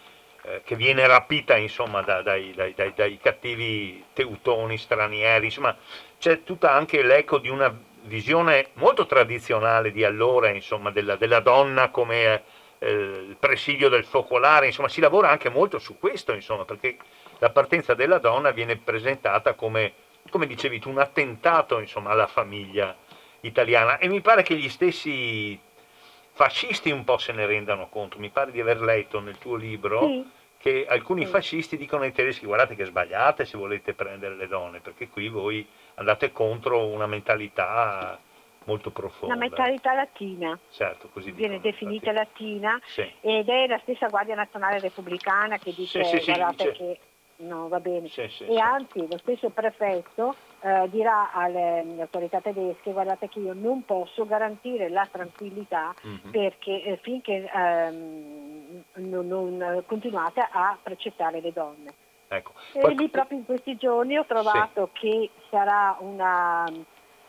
eh, 0.42 0.62
che 0.64 0.76
viene 0.76 1.06
rapita 1.08 1.56
insomma 1.56 2.00
da, 2.02 2.22
dai, 2.22 2.52
dai, 2.54 2.74
dai, 2.74 2.92
dai 2.94 3.18
cattivi 3.18 4.04
teutoni 4.12 4.78
stranieri, 4.78 5.46
insomma 5.46 5.76
c'è 6.20 6.42
tutta 6.42 6.72
anche 6.72 7.02
l'eco 7.02 7.38
di 7.38 7.48
una 7.48 7.74
visione 8.02 8.68
molto 8.74 9.06
tradizionale 9.06 9.90
di 9.90 10.04
allora, 10.04 10.50
insomma, 10.50 10.90
della, 10.90 11.16
della 11.16 11.40
donna 11.40 11.88
come 11.88 12.42
eh, 12.78 12.90
il 12.90 13.36
presidio 13.40 13.88
del 13.88 14.04
focolare, 14.04 14.66
insomma, 14.66 14.90
si 14.90 15.00
lavora 15.00 15.30
anche 15.30 15.48
molto 15.48 15.78
su 15.78 15.98
questo, 15.98 16.34
insomma, 16.34 16.66
perché 16.66 16.98
la 17.38 17.48
partenza 17.48 17.94
della 17.94 18.18
donna 18.18 18.50
viene 18.50 18.76
presentata 18.76 19.54
come, 19.54 19.94
come 20.28 20.46
dicevi 20.46 20.78
tu, 20.78 20.90
un 20.90 20.98
attentato, 20.98 21.78
insomma, 21.78 22.10
alla 22.10 22.26
famiglia 22.26 22.94
italiana 23.40 23.96
e 23.96 24.06
mi 24.06 24.20
pare 24.20 24.42
che 24.42 24.56
gli 24.56 24.68
stessi 24.68 25.58
fascisti 26.32 26.90
un 26.90 27.04
po' 27.04 27.16
se 27.16 27.32
ne 27.32 27.46
rendano 27.46 27.88
conto, 27.88 28.18
mi 28.18 28.28
pare 28.28 28.50
di 28.50 28.60
aver 28.60 28.82
letto 28.82 29.20
nel 29.20 29.38
tuo 29.38 29.56
libro 29.56 30.00
sì. 30.00 30.26
che 30.58 30.86
alcuni 30.86 31.24
sì. 31.24 31.30
fascisti 31.30 31.76
dicono 31.78 32.02
ai 32.02 32.12
tedeschi 32.12 32.44
guardate 32.44 32.76
che 32.76 32.84
sbagliate 32.84 33.46
se 33.46 33.56
volete 33.56 33.94
prendere 33.94 34.36
le 34.36 34.48
donne, 34.48 34.80
perché 34.80 35.08
qui 35.08 35.28
voi 35.28 35.66
andate 36.00 36.32
contro 36.32 36.86
una 36.86 37.06
mentalità 37.06 38.18
molto 38.64 38.90
profonda. 38.90 39.34
Una 39.34 39.44
mentalità 39.44 39.94
latina. 39.94 40.58
Certo, 40.70 41.08
così 41.12 41.30
Viene 41.30 41.56
dicono, 41.56 41.70
definita 41.70 42.12
latina 42.12 42.80
sì. 42.84 43.08
ed 43.20 43.48
è 43.48 43.66
la 43.66 43.78
stessa 43.82 44.08
Guardia 44.08 44.34
Nazionale 44.34 44.80
Repubblicana 44.80 45.58
che 45.58 45.72
dice 45.74 46.04
sì, 46.04 46.18
sì, 46.20 46.32
guardate 46.32 46.72
che 46.72 46.98
no, 47.36 47.68
va 47.68 47.80
bene. 47.80 48.08
e 48.08 48.58
anzi 48.58 49.06
lo 49.08 49.18
stesso 49.18 49.50
prefetto 49.50 50.34
eh, 50.60 50.88
dirà 50.90 51.32
alle, 51.32 51.80
alle, 51.80 52.02
autorità 52.02 52.40
tedesche 52.40 52.92
guardate 52.92 53.28
che 53.28 53.38
io 53.38 53.54
non 53.54 53.84
posso 53.84 54.26
garantire 54.26 54.90
la 54.90 55.08
tranquillità 55.10 55.94
mm-hmm. 56.06 56.30
perché 56.30 56.82
eh, 56.82 56.98
finché 57.02 57.50
ehm, 57.50 58.82
non, 58.94 59.26
non 59.26 59.82
continuate 59.86 60.46
a 60.50 60.78
precettare 60.82 61.40
le 61.40 61.52
donne 61.52 61.99
Ecco. 62.32 62.52
E 62.72 62.80
Poi... 62.80 62.96
lì 62.96 63.08
proprio 63.08 63.38
in 63.38 63.44
questi 63.44 63.76
giorni 63.76 64.16
ho 64.16 64.24
trovato 64.24 64.90
sì. 64.94 65.00
che 65.00 65.30
sarà 65.50 65.96
una 65.98 66.64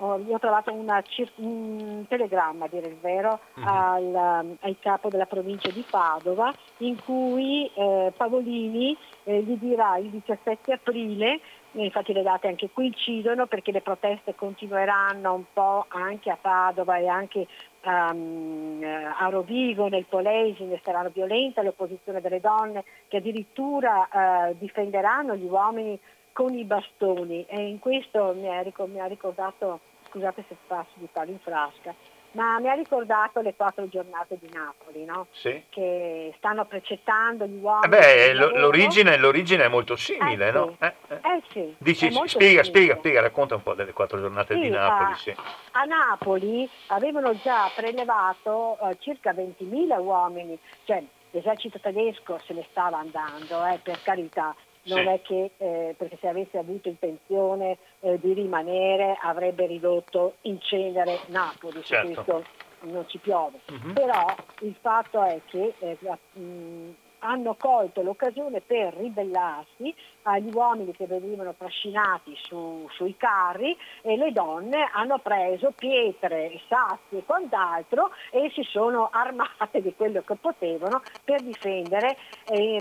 ho 0.03 0.39
trovato 0.39 0.73
una, 0.73 1.03
un 1.35 2.05
telegramma, 2.07 2.65
a 2.65 2.67
dire 2.67 2.87
il 2.87 2.97
vero, 2.99 3.39
uh-huh. 3.53 3.63
al, 3.63 4.57
al, 4.59 4.77
capo 4.79 5.09
della 5.09 5.27
provincia 5.27 5.69
di 5.69 5.85
Padova 5.87 6.51
in 6.77 6.99
cui 7.03 7.69
eh, 7.71 8.11
Pavolini 8.17 8.97
eh, 9.25 9.43
gli 9.43 9.55
dirà 9.59 9.97
il 9.97 10.09
17 10.09 10.73
aprile, 10.73 11.39
infatti 11.73 12.13
le 12.13 12.23
date 12.23 12.47
anche 12.47 12.71
qui 12.71 12.87
incidono 12.87 13.45
perché 13.45 13.71
le 13.71 13.81
proteste 13.81 14.33
continueranno 14.33 15.33
un 15.35 15.43
po' 15.53 15.85
anche 15.89 16.31
a 16.31 16.37
Padova 16.39 16.97
e 16.97 17.07
anche 17.07 17.47
um, 17.83 18.81
a 18.83 19.29
Rovigo, 19.29 19.87
nel 19.87 20.05
Polesine 20.05 20.79
saranno 20.83 21.09
violente 21.09 21.61
l'opposizione 21.61 22.21
delle 22.21 22.39
donne 22.39 22.83
che 23.07 23.17
addirittura 23.17 24.07
uh, 24.11 24.55
difenderanno 24.57 25.35
gli 25.35 25.45
uomini 25.45 25.99
con 26.33 26.53
i 26.53 26.63
bastoni. 26.63 27.45
E 27.47 27.67
in 27.67 27.79
questo 27.79 28.33
mi 28.35 28.49
ha, 28.49 29.07
ricordato 29.07 29.79
scusate 30.09 30.43
se 30.47 30.55
passo 30.67 30.91
di 30.95 31.07
palo 31.11 31.31
in 31.31 31.39
frasca, 31.39 31.93
ma 32.33 32.59
mi 32.59 32.69
ha 32.69 32.73
ricordato 32.73 33.41
le 33.41 33.53
quattro 33.55 33.87
giornate 33.89 34.37
di 34.39 34.49
Napoli, 34.53 35.03
no? 35.03 35.27
sì. 35.31 35.63
che 35.69 36.33
stanno 36.37 36.65
precettando 36.65 37.45
gli 37.45 37.59
uomini. 37.61 37.85
Eh 37.85 37.89
beh, 37.89 38.33
l'origine, 38.33 39.17
l'origine, 39.17 39.65
è 39.65 39.67
molto 39.67 39.95
simile, 39.95 40.47
eh 40.47 40.51
no? 40.51 40.75
Eh, 40.79 40.93
eh. 41.09 41.15
eh 41.15 41.41
sì, 41.49 41.75
Dici, 41.77 42.11
spiega, 42.25 42.63
spiega, 42.63 42.95
spiega, 42.95 43.21
racconta 43.21 43.55
un 43.55 43.63
po' 43.63 43.73
delle 43.73 43.91
quattro 43.93 44.19
giornate 44.19 44.53
sì, 44.53 44.61
di 44.61 44.69
Napoli. 44.69 45.11
A, 45.11 45.15
sì. 45.15 45.35
a 45.71 45.83
Napoli 45.83 46.69
avevano 46.87 47.35
già 47.41 47.69
prelevato 47.75 48.77
uh, 48.79 48.95
circa 48.99 49.33
20.000 49.33 49.99
uomini, 49.99 50.57
cioè 50.85 51.03
l'esercito 51.31 51.79
tedesco 51.79 52.39
se 52.45 52.53
ne 52.53 52.65
stava 52.69 52.97
andando, 52.97 53.65
eh, 53.65 53.79
per 53.83 54.01
carità, 54.03 54.55
non 54.83 54.99
sì. 54.99 55.07
è 55.07 55.21
che 55.21 55.51
eh, 55.57 55.95
perché 55.97 56.17
se 56.19 56.27
avesse 56.27 56.57
avuto 56.57 56.87
intenzione 56.87 57.77
eh, 58.01 58.19
di 58.19 58.33
rimanere 58.33 59.17
avrebbe 59.21 59.65
ridotto 59.65 60.35
in 60.41 60.59
cenere 60.61 61.19
Napoli, 61.27 61.83
certo. 61.83 62.07
su 62.07 62.13
questo 62.13 62.43
non 62.81 63.07
ci 63.07 63.17
piove. 63.19 63.59
Uh-huh. 63.69 63.93
Però 63.93 64.25
il 64.61 64.75
fatto 64.81 65.23
è 65.23 65.39
che 65.45 65.73
eh, 65.79 65.97
mh, 66.33 66.95
hanno 67.21 67.55
colto 67.55 68.01
l'occasione 68.01 68.61
per 68.61 68.93
ribellarsi 68.95 69.93
agli 70.23 70.51
uomini 70.53 70.91
che 70.91 71.05
venivano 71.07 71.53
trascinati 71.53 72.35
su, 72.41 72.87
sui 72.91 73.15
carri 73.17 73.75
e 74.01 74.17
le 74.17 74.31
donne 74.31 74.89
hanno 74.93 75.19
preso 75.19 75.71
pietre, 75.75 76.59
sassi 76.67 77.17
e 77.17 77.23
quant'altro 77.25 78.11
e 78.31 78.51
si 78.53 78.63
sono 78.63 79.09
armate 79.13 79.81
di 79.81 79.93
quello 79.95 80.21
che 80.21 80.35
potevano 80.35 81.01
per 81.23 81.41
difendere, 81.41 82.17
eh, 82.47 82.79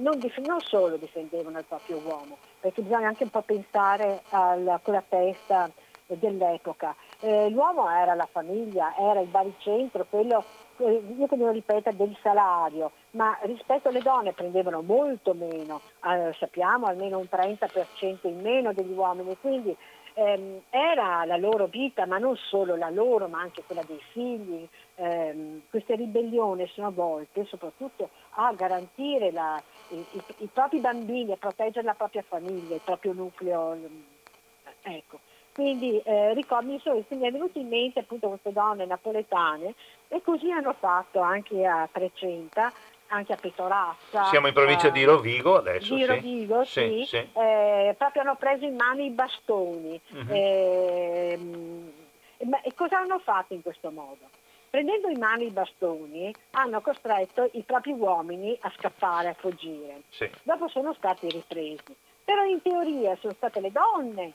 non, 0.00 0.18
dif- 0.18 0.46
non, 0.46 0.60
solo 0.60 0.96
difendevano 0.96 1.58
il 1.58 1.64
proprio 1.64 1.98
uomo, 1.98 2.36
perché 2.60 2.82
bisogna 2.82 3.08
anche 3.08 3.24
un 3.24 3.30
po' 3.30 3.42
pensare 3.42 4.22
alla, 4.30 4.80
con 4.82 4.94
la 4.94 5.04
testa 5.06 5.70
dell'epoca. 6.06 6.94
Eh, 7.20 7.48
l'uomo 7.50 7.90
era 7.90 8.14
la 8.14 8.28
famiglia, 8.30 8.94
era 8.96 9.20
il 9.20 9.28
baricentro, 9.28 10.06
quello 10.08 10.44
eh, 10.78 11.02
io 11.16 11.26
che 11.26 11.36
devo 11.36 11.50
ripetere, 11.50 11.96
del 11.96 12.16
salario, 12.22 12.90
ma 13.12 13.38
rispetto 13.42 13.88
alle 13.88 14.00
donne 14.00 14.32
prendevano 14.32 14.82
molto 14.82 15.34
meno, 15.34 15.80
eh, 16.04 16.34
sappiamo 16.38 16.86
almeno 16.86 17.18
un 17.18 17.28
30% 17.30 18.26
in 18.28 18.40
meno 18.40 18.72
degli 18.72 18.92
uomini, 18.92 19.36
quindi 19.40 19.76
ehm, 20.14 20.62
era 20.70 21.24
la 21.24 21.36
loro 21.36 21.66
vita, 21.66 22.06
ma 22.06 22.18
non 22.18 22.36
solo 22.36 22.76
la 22.76 22.90
loro, 22.90 23.28
ma 23.28 23.40
anche 23.40 23.62
quella 23.64 23.82
dei 23.86 24.00
figli. 24.12 24.66
Ehm, 24.96 25.62
queste 25.70 25.94
ribellioni 25.94 26.66
sono 26.68 26.90
volte 26.90 27.44
soprattutto 27.46 28.10
a 28.30 28.52
garantire 28.54 29.30
la, 29.30 29.60
i, 29.88 29.96
i, 29.96 30.22
i, 30.38 30.48
propri 30.52 30.78
bambini, 30.78 31.32
a 31.32 31.36
proteggere 31.36 31.84
la 31.84 31.94
propria 31.94 32.22
famiglia, 32.22 32.74
il 32.74 32.80
proprio 32.82 33.12
nucleo. 33.12 33.78
Ecco. 34.82 35.20
Quindi 35.52 35.98
eh, 35.98 36.32
ricordo, 36.32 36.78
sono, 36.78 37.04
mi 37.08 37.26
è 37.26 37.30
venuto 37.30 37.58
in 37.58 37.68
mente 37.68 38.00
appunto 38.00 38.28
queste 38.28 38.52
donne 38.52 38.86
napoletane 38.86 39.74
e 40.08 40.22
così 40.22 40.50
hanno 40.50 40.72
fatto 40.72 41.20
anche 41.20 41.66
a 41.66 41.86
Trecenta, 41.92 42.72
anche 43.12 43.32
a 43.32 43.36
Petorazza. 43.36 44.24
Siamo 44.24 44.46
in 44.48 44.54
provincia 44.54 44.88
eh, 44.88 44.92
di 44.92 45.04
Rovigo 45.04 45.56
adesso. 45.56 45.94
Di 45.94 46.00
sì. 46.00 46.06
Rovigo, 46.06 46.64
sì. 46.64 46.80
sì, 46.80 47.04
sì. 47.06 47.16
Eh, 47.16 47.94
proprio 47.96 48.22
hanno 48.22 48.36
preso 48.36 48.64
in 48.64 48.74
mano 48.74 49.02
i 49.02 49.10
bastoni. 49.10 50.00
Uh-huh. 50.10 50.26
Eh, 50.28 51.38
e 52.38 52.74
cosa 52.74 52.98
hanno 52.98 53.18
fatto 53.20 53.54
in 53.54 53.62
questo 53.62 53.90
modo? 53.90 54.28
Prendendo 54.68 55.08
in 55.08 55.18
mano 55.18 55.42
i 55.42 55.50
bastoni 55.50 56.34
hanno 56.52 56.80
costretto 56.80 57.48
i 57.52 57.62
propri 57.62 57.92
uomini 57.92 58.56
a 58.62 58.72
scappare, 58.76 59.28
a 59.28 59.34
fuggire. 59.34 60.02
Dopo 60.42 60.68
sono 60.68 60.94
stati 60.94 61.28
ripresi. 61.28 61.94
Però 62.24 62.44
in 62.44 62.62
teoria 62.62 63.16
sono 63.20 63.34
state 63.34 63.60
le 63.60 63.70
donne 63.70 64.32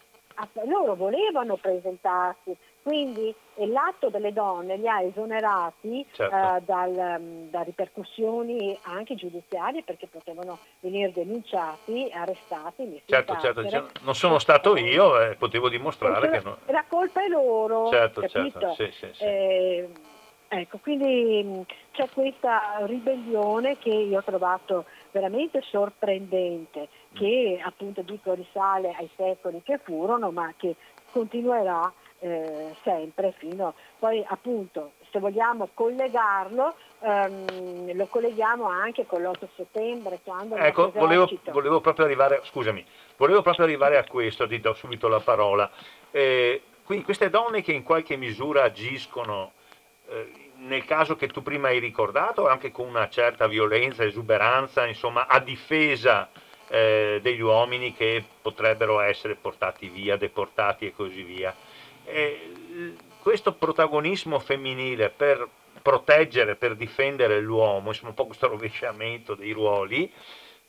loro 0.65 0.95
volevano 0.95 1.55
presentarsi, 1.55 2.55
quindi 2.87 3.35
l'atto 3.55 4.07
delle 4.07 4.31
donne 4.31 4.77
li 4.77 4.87
ha 4.87 5.01
esonerati 5.01 6.05
certo. 6.13 6.33
uh, 6.33 6.61
dal, 6.63 7.17
um, 7.19 7.49
da 7.49 7.61
ripercussioni 7.63 8.79
anche 8.83 9.15
giudiziarie 9.15 9.83
perché 9.83 10.07
potevano 10.07 10.57
venire 10.79 11.11
denunciati, 11.11 12.09
arrestati, 12.13 12.83
messi 12.83 13.03
certo, 13.07 13.33
in 13.33 13.39
certo, 13.41 13.67
certo. 13.67 13.99
non 14.03 14.15
sono 14.15 14.39
stato 14.39 14.77
io 14.77 15.19
eh, 15.19 15.35
potevo 15.35 15.67
dimostrare 15.67 16.29
che 16.29 16.39
no. 16.41 16.59
La 16.67 16.85
colpa 16.87 17.25
è 17.25 17.27
loro, 17.27 17.89
certo, 17.89 18.21
certo. 18.21 18.37
capito? 18.37 18.73
Sì, 18.75 18.89
sì, 18.93 19.07
sì. 19.11 19.23
Eh, 19.25 19.89
ecco, 20.47 20.77
quindi 20.77 21.43
mm, 21.43 21.61
c'è 21.91 22.07
questa 22.13 22.77
ribellione 22.85 23.77
che 23.79 23.89
io 23.89 24.19
ho 24.19 24.23
trovato 24.23 24.85
veramente 25.11 25.61
sorprendente, 25.61 26.87
che 27.11 27.59
appunto 27.61 28.01
dico 28.01 28.33
risale 28.33 28.95
ai 28.97 29.09
secoli 29.17 29.61
che 29.61 29.77
furono, 29.77 30.31
ma 30.31 30.53
che 30.55 30.75
continuerà 31.11 31.91
eh, 32.19 32.75
sempre 32.83 33.33
fino 33.37 33.73
poi 33.99 34.23
appunto 34.27 34.93
se 35.11 35.19
vogliamo 35.19 35.69
collegarlo 35.73 36.75
ehm, 37.01 37.95
lo 37.95 38.05
colleghiamo 38.07 38.65
anche 38.65 39.05
con 39.05 39.21
l'8 39.21 39.47
settembre 39.55 40.19
quando 40.23 40.55
ecco 40.55 40.91
volevo, 40.91 41.29
volevo, 41.51 41.81
proprio 41.81 42.05
arrivare 42.05 42.41
scusami 42.43 42.83
volevo 43.17 43.41
proprio 43.41 43.65
arrivare 43.65 43.97
a 43.97 44.03
questo 44.03 44.47
ti 44.47 44.59
do 44.59 44.73
subito 44.73 45.07
la 45.07 45.19
parola 45.19 45.69
eh, 46.11 46.61
quindi 46.83 47.05
queste 47.05 47.29
donne 47.29 47.61
che 47.61 47.73
in 47.73 47.83
qualche 47.83 48.15
misura 48.15 48.63
agiscono 48.63 49.51
eh, 50.09 50.45
nel 50.59 50.85
caso 50.85 51.15
che 51.15 51.27
tu 51.27 51.43
prima 51.43 51.67
hai 51.67 51.79
ricordato, 51.79 52.47
anche 52.47 52.71
con 52.71 52.87
una 52.87 53.09
certa 53.09 53.47
violenza, 53.47 54.03
esuberanza, 54.03 54.85
insomma, 54.85 55.27
a 55.27 55.39
difesa 55.39 56.29
eh, 56.69 57.19
degli 57.21 57.41
uomini 57.41 57.93
che 57.93 58.23
potrebbero 58.41 58.99
essere 58.99 59.35
portati 59.35 59.87
via, 59.89 60.17
deportati 60.17 60.87
e 60.87 60.93
così 60.93 61.23
via. 61.23 61.53
Questo 63.19 63.53
protagonismo 63.53 64.39
femminile 64.39 65.09
per 65.09 65.47
proteggere, 65.81 66.55
per 66.55 66.75
difendere 66.75 67.39
l'uomo, 67.39 67.89
insomma 67.89 68.09
un 68.09 68.15
po' 68.15 68.25
questo 68.25 68.47
rovesciamento 68.47 69.35
dei 69.35 69.51
ruoli, 69.51 70.11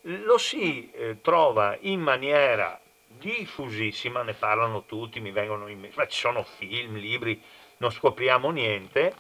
lo 0.03 0.39
si 0.39 0.91
eh, 0.93 1.21
trova 1.21 1.77
in 1.81 2.01
maniera 2.01 2.81
diffusissima, 3.07 4.23
ne 4.23 4.35
parlano 4.35 4.85
tutti, 4.85 5.21
mi 5.21 5.31
vengono 5.31 5.67
in 5.69 5.81
mente, 5.81 6.09
ci 6.09 6.21
sono 6.21 6.45
film, 6.45 6.97
libri, 6.97 7.41
non 7.79 7.91
scopriamo 7.91 8.51
niente, 8.51 9.15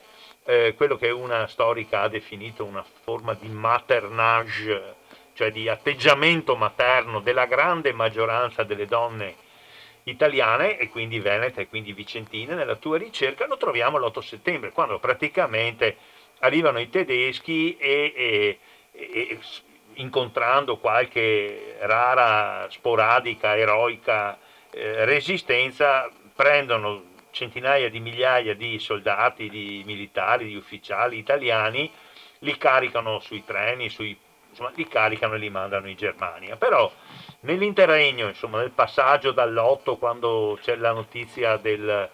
eh, 0.44 0.74
quello 0.76 0.96
che 0.96 1.10
una 1.10 1.46
storica 1.46 2.02
ha 2.02 2.08
definito 2.08 2.64
una 2.64 2.84
forma 3.02 3.34
di 3.34 3.48
maternage, 3.48 4.94
cioè 5.34 5.50
di 5.50 5.68
atteggiamento 5.68 6.56
materno 6.56 7.20
della 7.20 7.46
grande 7.46 7.92
maggioranza 7.92 8.62
delle 8.62 8.86
donne 8.86 9.46
italiane 10.10 10.78
e 10.78 10.88
quindi 10.88 11.20
venete 11.20 11.62
e 11.62 11.68
quindi 11.68 11.92
vicentine 11.92 12.54
nella 12.54 12.76
tua 12.76 12.98
ricerca 12.98 13.46
lo 13.46 13.56
troviamo 13.56 13.98
l'8 13.98 14.20
settembre 14.20 14.72
quando 14.72 14.98
praticamente 14.98 15.96
arrivano 16.40 16.78
i 16.78 16.88
tedeschi 16.88 17.76
e, 17.76 18.12
e, 18.14 18.58
e 18.92 19.38
incontrando 19.94 20.78
qualche 20.78 21.76
rara, 21.80 22.66
sporadica, 22.70 23.56
eroica 23.56 24.38
eh, 24.70 25.04
resistenza 25.04 26.10
prendono 26.34 27.16
centinaia 27.30 27.88
di 27.88 28.00
migliaia 28.00 28.54
di 28.54 28.78
soldati, 28.78 29.48
di 29.48 29.82
militari, 29.84 30.46
di 30.46 30.56
ufficiali 30.56 31.18
italiani, 31.18 31.90
li 32.40 32.56
caricano 32.56 33.18
sui 33.18 33.44
treni, 33.44 33.88
sui, 33.88 34.16
insomma, 34.48 34.72
li 34.74 34.86
caricano 34.86 35.34
e 35.34 35.38
li 35.38 35.50
mandano 35.50 35.88
in 35.88 35.96
Germania. 35.96 36.56
Però 36.56 36.90
nell'interregno, 37.40 38.28
insomma, 38.28 38.58
nel 38.58 38.70
passaggio 38.70 39.32
dall'otto, 39.32 39.96
quando 39.96 40.58
c'è 40.60 40.76
la 40.76 40.92
notizia 40.92 41.56
del, 41.56 42.08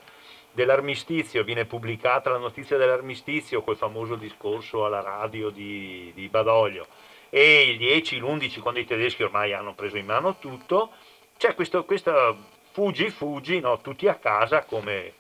dell'armistizio, 0.52 1.44
viene 1.44 1.64
pubblicata 1.64 2.30
la 2.30 2.38
notizia 2.38 2.76
dell'armistizio, 2.76 3.62
quel 3.62 3.76
famoso 3.76 4.14
discorso 4.16 4.84
alla 4.84 5.02
radio 5.02 5.50
di, 5.50 6.12
di 6.14 6.28
Badoglio, 6.28 6.86
e 7.30 7.70
il 7.70 7.78
10, 7.78 8.18
l'11, 8.18 8.60
quando 8.60 8.80
i 8.80 8.84
tedeschi 8.84 9.22
ormai 9.22 9.52
hanno 9.52 9.74
preso 9.74 9.96
in 9.96 10.06
mano 10.06 10.38
tutto, 10.38 10.90
c'è 11.36 11.54
questo, 11.54 11.84
questa 11.84 12.36
Fuggi, 12.74 13.08
fuggi, 13.08 13.60
no? 13.60 13.80
tutti 13.80 14.08
a 14.08 14.16
casa 14.16 14.64
come 14.64 15.12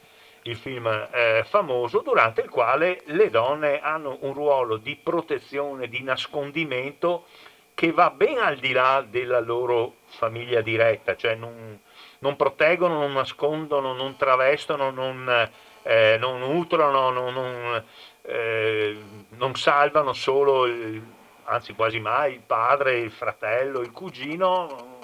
il 0.42 0.56
film 0.56 0.88
eh, 0.88 1.44
famoso, 1.48 2.00
durante 2.00 2.40
il 2.40 2.48
quale 2.48 3.02
le 3.04 3.30
donne 3.30 3.78
hanno 3.78 4.18
un 4.22 4.32
ruolo 4.32 4.76
di 4.76 4.96
protezione, 5.00 5.86
di 5.86 6.02
nascondimento 6.02 7.26
che 7.74 7.90
va 7.92 8.10
ben 8.10 8.38
al 8.38 8.56
di 8.56 8.72
là 8.72 9.04
della 9.06 9.40
loro 9.40 9.96
famiglia 10.06 10.60
diretta, 10.60 11.16
cioè 11.16 11.34
non, 11.34 11.78
non 12.20 12.36
proteggono, 12.36 12.98
non 12.98 13.12
nascondono, 13.12 13.92
non 13.92 14.16
travestono, 14.16 14.90
non, 14.90 15.50
eh, 15.82 16.16
non 16.18 16.38
nutrono, 16.38 17.10
non, 17.10 17.34
non, 17.34 17.84
eh, 18.22 18.96
non 19.30 19.54
salvano 19.56 20.12
solo, 20.12 20.66
il, 20.66 21.02
anzi 21.44 21.74
quasi 21.74 21.98
mai, 21.98 22.34
il 22.34 22.42
padre, 22.46 22.98
il 22.98 23.10
fratello, 23.10 23.80
il 23.80 23.90
cugino, 23.90 25.00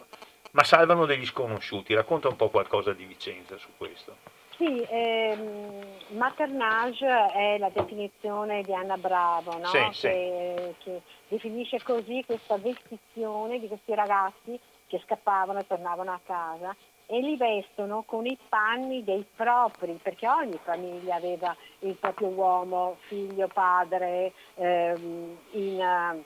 ma 0.52 0.62
salvano 0.62 1.06
degli 1.06 1.26
sconosciuti. 1.26 1.94
Racconta 1.94 2.28
un 2.28 2.36
po' 2.36 2.50
qualcosa 2.50 2.92
di 2.92 3.04
Vicenza 3.04 3.56
su 3.58 3.68
questo. 3.76 4.29
Sì, 4.60 4.86
ehm, 4.90 5.86
maternage 6.08 7.06
è 7.32 7.56
la 7.56 7.70
definizione 7.70 8.62
di 8.62 8.74
Anna 8.74 8.98
Bravo, 8.98 9.56
no? 9.56 9.68
Sì, 9.68 10.00
che, 10.02 10.74
sì. 10.80 10.90
che 10.90 11.00
definisce 11.28 11.82
così 11.82 12.22
questa 12.26 12.58
vestizione 12.58 13.58
di 13.58 13.68
questi 13.68 13.94
ragazzi 13.94 14.60
che 14.86 15.00
scappavano 15.06 15.60
e 15.60 15.66
tornavano 15.66 16.12
a 16.12 16.20
casa 16.22 16.76
e 17.06 17.20
li 17.22 17.38
vestono 17.38 18.02
con 18.04 18.26
i 18.26 18.36
panni 18.50 19.02
dei 19.02 19.24
propri, 19.34 19.98
perché 20.02 20.28
ogni 20.28 20.58
famiglia 20.62 21.14
aveva 21.14 21.56
il 21.78 21.94
proprio 21.94 22.28
uomo, 22.28 22.98
figlio, 23.06 23.48
padre 23.48 24.34
ehm, 24.56 25.38
in, 25.52 26.22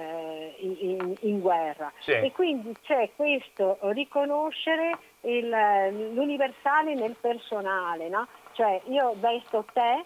eh, 0.00 0.54
in, 0.58 1.14
in, 1.20 1.40
guerra. 1.40 1.92
Sì. 2.00 2.12
E 2.12 2.32
quindi 2.32 2.74
c'è 2.82 3.10
questo 3.14 3.78
riconoscere 3.92 4.98
il, 5.22 5.48
l'universale 6.14 6.94
nel 6.94 7.16
personale, 7.20 8.08
no? 8.08 8.26
cioè 8.52 8.80
io 8.86 9.14
vesto 9.18 9.64
te, 9.72 10.04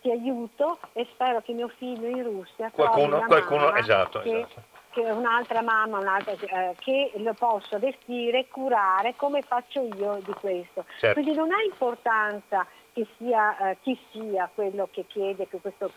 ti 0.00 0.10
aiuto 0.10 0.78
e 0.92 1.06
spero 1.12 1.40
che 1.40 1.52
mio 1.52 1.68
figlio 1.68 2.08
in 2.08 2.22
Russia 2.22 2.70
qualcuno, 2.72 3.20
qualcuno 3.26 3.74
esatto, 3.74 4.20
che, 4.20 4.38
esatto 4.40 4.62
che 4.92 5.00
un'altra 5.00 5.62
mamma, 5.62 5.98
un'altra, 5.98 6.32
eh, 6.32 6.74
che 6.78 7.12
lo 7.16 7.32
posso 7.32 7.78
vestire, 7.78 8.46
curare 8.48 9.14
come 9.16 9.42
faccio 9.42 9.82
io 9.96 10.20
di 10.24 10.32
questo. 10.34 10.84
Certo. 10.98 11.20
Quindi 11.20 11.36
non 11.36 11.50
ha 11.50 11.62
importanza 11.62 12.66
che 12.92 13.06
sia 13.16 13.70
eh, 13.70 13.76
chi 13.82 13.98
sia 14.10 14.50
quello 14.54 14.88
che 14.90 15.06
chiede 15.06 15.48
che 15.48 15.60
questo, 15.60 15.90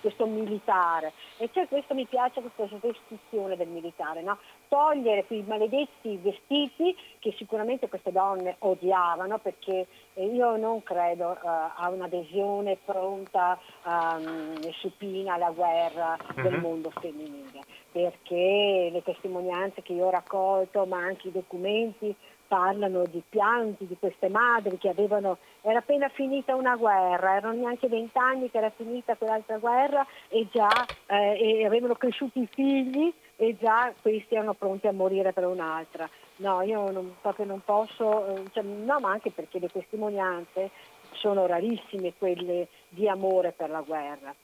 questo, 0.00 0.26
militare. 0.26 1.12
E 1.38 1.50
c'è 1.50 1.66
questo, 1.68 1.94
mi 1.94 2.06
piace 2.06 2.40
questa 2.40 2.78
restrizione 2.80 3.56
del 3.56 3.68
militare, 3.68 4.22
no? 4.22 4.38
togliere 4.68 5.24
quei 5.26 5.42
maledetti 5.46 6.16
vestiti 6.16 6.96
che 7.18 7.34
sicuramente 7.36 7.88
queste 7.88 8.10
donne 8.10 8.56
odiavano 8.60 9.38
perché 9.38 9.86
eh, 10.14 10.26
io 10.26 10.56
non 10.56 10.82
credo 10.82 11.30
uh, 11.30 11.38
a 11.42 11.88
un'adesione 11.88 12.78
pronta, 12.84 13.58
um, 13.84 14.58
supina 14.72 15.34
alla 15.34 15.50
guerra 15.50 16.16
uh-huh. 16.18 16.42
del 16.42 16.54
mhm. 16.54 16.60
mondo 16.60 16.90
femminile, 16.90 17.60
perché 17.90 18.88
le 18.92 19.02
testimonianze 19.02 19.82
che 19.82 19.92
io 19.92 20.06
ho 20.06 20.10
raccolto, 20.10 20.86
ma 20.86 20.98
anche 20.98 21.28
i 21.28 21.32
documenti 21.32 22.14
parlano 22.52 23.06
di 23.06 23.22
pianti 23.26 23.86
di 23.86 23.96
queste 23.98 24.28
madri 24.28 24.76
che 24.76 24.90
avevano, 24.90 25.38
era 25.62 25.78
appena 25.78 26.10
finita 26.10 26.54
una 26.54 26.76
guerra, 26.76 27.36
erano 27.36 27.58
neanche 27.58 27.88
vent'anni 27.88 28.50
che 28.50 28.58
era 28.58 28.68
finita 28.68 29.16
quell'altra 29.16 29.56
guerra 29.56 30.06
e 30.28 30.46
già 30.52 30.68
eh, 31.06 31.60
e 31.60 31.64
avevano 31.64 31.94
cresciuto 31.94 32.38
i 32.38 32.48
figli 32.52 33.10
e 33.36 33.56
già 33.58 33.90
questi 34.02 34.34
erano 34.34 34.52
pronti 34.52 34.86
a 34.86 34.92
morire 34.92 35.32
per 35.32 35.46
un'altra. 35.46 36.06
No, 36.36 36.60
io 36.60 36.90
non, 36.90 37.16
proprio 37.22 37.46
non 37.46 37.62
posso, 37.64 38.26
eh, 38.26 38.42
cioè, 38.52 38.62
no, 38.62 39.00
ma 39.00 39.12
anche 39.12 39.30
perché 39.30 39.58
le 39.58 39.68
testimonianze 39.68 40.68
sono 41.12 41.46
rarissime 41.46 42.12
quelle 42.18 42.68
di 42.90 43.08
amore 43.08 43.52
per 43.52 43.70
la 43.70 43.80
guerra. 43.80 44.34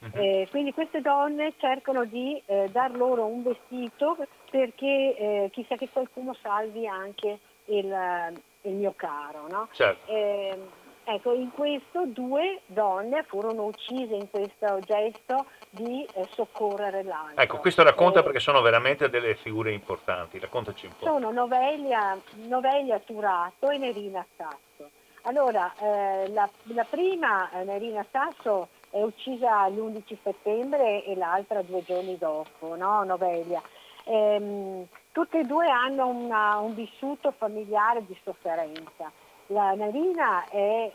Uh-huh. 0.00 0.10
Eh, 0.14 0.48
quindi 0.50 0.72
queste 0.72 1.02
donne 1.02 1.52
cercano 1.58 2.04
di 2.06 2.40
eh, 2.46 2.70
dar 2.72 2.96
loro 2.96 3.26
un 3.26 3.42
vestito 3.42 4.16
perché 4.50 5.16
eh, 5.16 5.50
chissà 5.52 5.74
che 5.74 5.90
qualcuno 5.92 6.34
salvi 6.40 6.86
anche 6.86 7.40
il, 7.68 8.32
il 8.62 8.72
mio 8.72 8.92
caro. 8.96 9.46
No? 9.48 9.68
Certo. 9.72 10.10
Eh, 10.10 10.58
ecco, 11.04 11.32
in 11.32 11.50
questo 11.52 12.04
due 12.06 12.60
donne 12.66 13.22
furono 13.24 13.64
uccise 13.64 14.14
in 14.14 14.30
questo 14.30 14.78
gesto 14.80 15.46
di 15.70 16.06
eh, 16.14 16.28
soccorrere 16.32 17.02
l'altro. 17.02 17.42
Ecco, 17.42 17.58
questo 17.58 17.82
racconta 17.82 18.20
eh, 18.20 18.22
perché 18.22 18.40
sono 18.40 18.60
veramente 18.60 19.08
delle 19.08 19.34
figure 19.36 19.72
importanti, 19.72 20.38
raccontaci 20.38 20.86
un 20.86 20.92
po'. 20.98 21.04
Sono 21.06 21.30
Novelia, 21.30 22.18
Novelia 22.46 22.98
Turato 23.00 23.68
e 23.70 23.78
Nerina 23.78 24.24
Sasso. 24.36 24.90
Allora, 25.22 25.72
eh, 25.78 26.28
la, 26.30 26.48
la, 26.64 26.84
prima, 26.84 27.50
eh, 27.50 27.64
Nerina 27.64 28.04
Sasso, 28.10 28.68
è 28.90 29.02
uccisa 29.02 29.68
l'11 29.68 30.16
settembre 30.22 31.04
e 31.04 31.14
l'altra 31.14 31.60
due 31.62 31.82
giorni 31.82 32.16
dopo, 32.16 32.74
no? 32.76 33.04
Novelia. 33.04 33.60
Ehm, 34.08 34.86
tutte 35.12 35.40
e 35.40 35.44
due 35.44 35.68
hanno 35.68 36.06
una, 36.06 36.58
un 36.58 36.74
vissuto 36.74 37.30
familiare 37.32 38.04
di 38.06 38.16
sofferenza. 38.22 39.12
La 39.48 39.74
Narina 39.74 40.46
è 40.48 40.90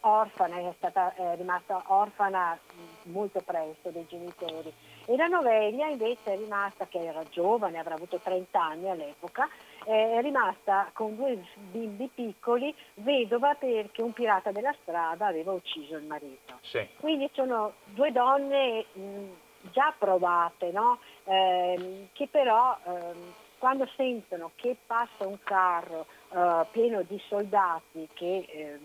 orfana, 0.00 0.56
è, 0.56 0.72
stata, 0.76 1.14
è 1.14 1.36
rimasta 1.36 1.82
orfana 1.86 2.58
molto 3.04 3.40
presto 3.40 3.90
dei 3.90 4.06
genitori 4.06 4.72
e 5.06 5.16
la 5.16 5.26
Novelia 5.26 5.86
invece 5.86 6.34
è 6.34 6.36
rimasta, 6.36 6.86
che 6.86 6.98
era 6.98 7.22
giovane, 7.30 7.78
avrà 7.78 7.94
avuto 7.94 8.18
30 8.22 8.62
anni 8.62 8.90
all'epoca, 8.90 9.48
è 9.84 10.20
rimasta 10.20 10.90
con 10.92 11.16
due 11.16 11.42
bimbi 11.70 12.10
piccoli, 12.12 12.74
vedova 12.94 13.54
perché 13.54 14.02
un 14.02 14.12
pirata 14.12 14.52
della 14.52 14.74
strada 14.82 15.26
aveva 15.26 15.52
ucciso 15.52 15.96
il 15.96 16.04
marito. 16.04 16.58
Sì. 16.60 16.86
Quindi 17.00 17.30
sono 17.32 17.72
due 17.86 18.12
donne 18.12 18.84
mh, 18.92 19.30
già 19.70 19.94
provate, 19.96 20.70
no? 20.70 20.98
eh, 21.24 22.08
che 22.12 22.28
però... 22.28 22.76
Eh, 22.84 23.46
quando 23.58 23.88
sentono 23.96 24.52
che 24.54 24.76
passa 24.86 25.26
un 25.26 25.38
carro 25.42 26.06
uh, 26.28 26.64
pieno 26.70 27.02
di 27.02 27.20
soldati 27.26 28.08
che 28.14 28.46
eh, 28.48 28.78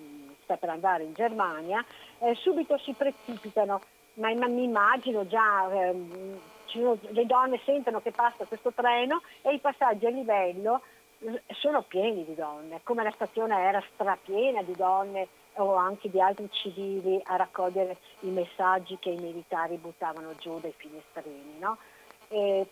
sta 0.43 0.57
per 0.57 0.69
andare 0.69 1.03
in 1.03 1.13
Germania, 1.13 1.83
eh, 2.19 2.35
subito 2.35 2.77
si 2.79 2.93
precipitano, 2.93 3.81
ma, 4.15 4.33
ma 4.33 4.47
mi 4.47 4.63
immagino 4.63 5.25
già 5.27 5.69
ehm, 5.71 6.39
le 6.73 7.25
donne 7.25 7.59
sentono 7.63 8.01
che 8.01 8.11
passa 8.11 8.45
questo 8.45 8.71
treno 8.73 9.21
e 9.43 9.53
i 9.53 9.59
passaggi 9.59 10.07
a 10.07 10.09
livello 10.09 10.81
eh, 11.19 11.41
sono 11.53 11.83
pieni 11.83 12.25
di 12.25 12.33
donne, 12.33 12.81
come 12.83 13.03
la 13.03 13.11
stazione 13.11 13.55
era 13.61 13.83
strapiena 13.93 14.63
di 14.63 14.73
donne 14.75 15.27
o 15.55 15.75
anche 15.75 16.09
di 16.09 16.19
altri 16.19 16.49
civili 16.51 17.19
a 17.25 17.35
raccogliere 17.35 17.97
i 18.21 18.29
messaggi 18.29 18.97
che 18.99 19.09
i 19.09 19.17
militari 19.17 19.77
buttavano 19.77 20.33
giù 20.39 20.59
dai 20.59 20.73
finestrini. 20.75 21.59
No? 21.59 21.77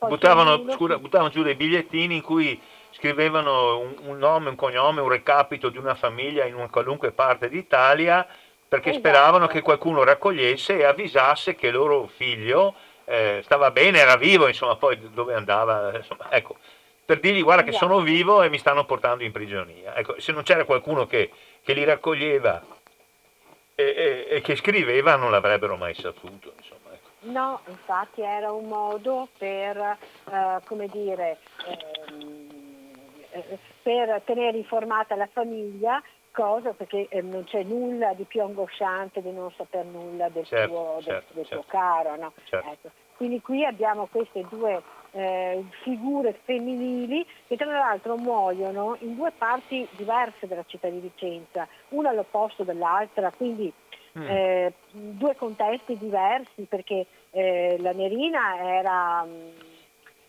buttavano, 0.07 0.71
scusa, 0.71 0.97
buttavano, 0.97 1.29
giù 1.29 1.43
dei 1.43 1.55
bigliettini 1.55 2.15
in 2.15 2.21
cui 2.21 2.59
scrivevano 2.91 3.77
un, 3.77 3.95
un, 4.05 4.17
nome, 4.17 4.49
un 4.49 4.55
cognome, 4.55 5.01
un 5.01 5.09
recapito 5.09 5.69
di 5.69 5.77
una 5.77 5.93
famiglia 5.93 6.45
in 6.45 6.55
una 6.55 6.69
qualunque 6.69 7.11
parte 7.11 7.47
d'Italia 7.47 8.25
perché 8.67 8.89
esatto. 8.89 9.07
speravano 9.07 9.47
che 9.47 9.61
qualcuno 9.61 10.03
raccogliesse 10.03 10.77
e 10.77 10.83
avvisasse 10.85 11.55
che 11.55 11.71
loro 11.71 12.07
figlio 12.07 12.73
eh, 13.05 13.41
stava 13.43 13.69
bene, 13.71 13.99
era 13.99 14.15
vivo, 14.15 14.47
insomma, 14.47 14.77
poi 14.77 14.97
dove 15.11 15.33
andava, 15.33 15.95
insomma, 15.95 16.31
ecco, 16.31 16.55
per 17.03 17.19
dirgli 17.19 17.43
guarda 17.43 17.63
esatto. 17.63 17.85
che 17.85 17.91
sono 17.91 18.01
vivo 18.01 18.41
e 18.41 18.49
mi 18.49 18.57
stanno 18.57 18.85
portando 18.85 19.23
in 19.25 19.33
prigionia. 19.33 19.93
Ecco, 19.95 20.17
se 20.19 20.31
non 20.31 20.43
c'era 20.43 20.63
qualcuno 20.63 21.05
che, 21.05 21.29
che 21.63 21.73
li 21.73 21.83
raccoglieva 21.83 22.63
e, 23.75 23.83
e, 23.83 24.27
e, 24.29 24.41
che 24.41 24.55
scriveva 24.55 25.15
non 25.15 25.31
l'avrebbero 25.31 25.77
mai 25.77 25.93
saputo. 25.93 26.53
Insomma. 26.57 26.79
No, 27.21 27.61
infatti 27.67 28.21
era 28.21 28.51
un 28.51 28.67
modo 28.67 29.27
per, 29.37 29.77
eh, 29.77 30.59
come 30.65 30.87
dire, 30.87 31.37
ehm, 31.67 32.49
eh, 33.29 33.59
per 33.81 34.21
tenere 34.25 34.57
informata 34.57 35.15
la 35.15 35.29
famiglia 35.31 36.01
cosa 36.31 36.71
perché 36.71 37.07
eh, 37.09 37.21
non 37.21 37.43
c'è 37.43 37.63
nulla 37.63 38.13
di 38.13 38.23
più 38.23 38.41
angosciante 38.41 39.21
di 39.21 39.31
non 39.31 39.51
saper 39.51 39.85
nulla 39.85 40.29
del, 40.29 40.45
certo, 40.45 40.67
tuo, 40.67 40.97
certo, 41.01 41.33
del, 41.33 41.35
del 41.35 41.45
certo. 41.45 41.63
tuo 41.63 41.63
caro. 41.67 42.15
No? 42.15 42.33
Certo. 42.45 42.69
Ecco. 42.69 42.89
Quindi 43.17 43.41
qui 43.41 43.63
abbiamo 43.65 44.07
queste 44.11 44.43
due 44.49 44.81
eh, 45.11 45.63
figure 45.83 46.39
femminili 46.43 47.25
che 47.47 47.57
tra 47.57 47.71
l'altro 47.71 48.17
muoiono 48.17 48.95
in 48.99 49.15
due 49.15 49.31
parti 49.37 49.87
diverse 49.91 50.47
della 50.47 50.63
città 50.65 50.89
di 50.89 50.99
Vicenza, 50.99 51.67
una 51.89 52.09
all'opposto 52.09 52.63
dell'altra, 52.63 53.31
quindi 53.31 53.71
mm. 54.17 54.27
eh, 54.27 54.73
due 54.91 55.35
contesti 55.35 55.97
diversi 55.97 56.63
perché 56.67 57.05
eh, 57.31 57.77
la 57.79 57.91
Nerina 57.91 58.57
era, 58.59 59.23
mm, 59.23 59.47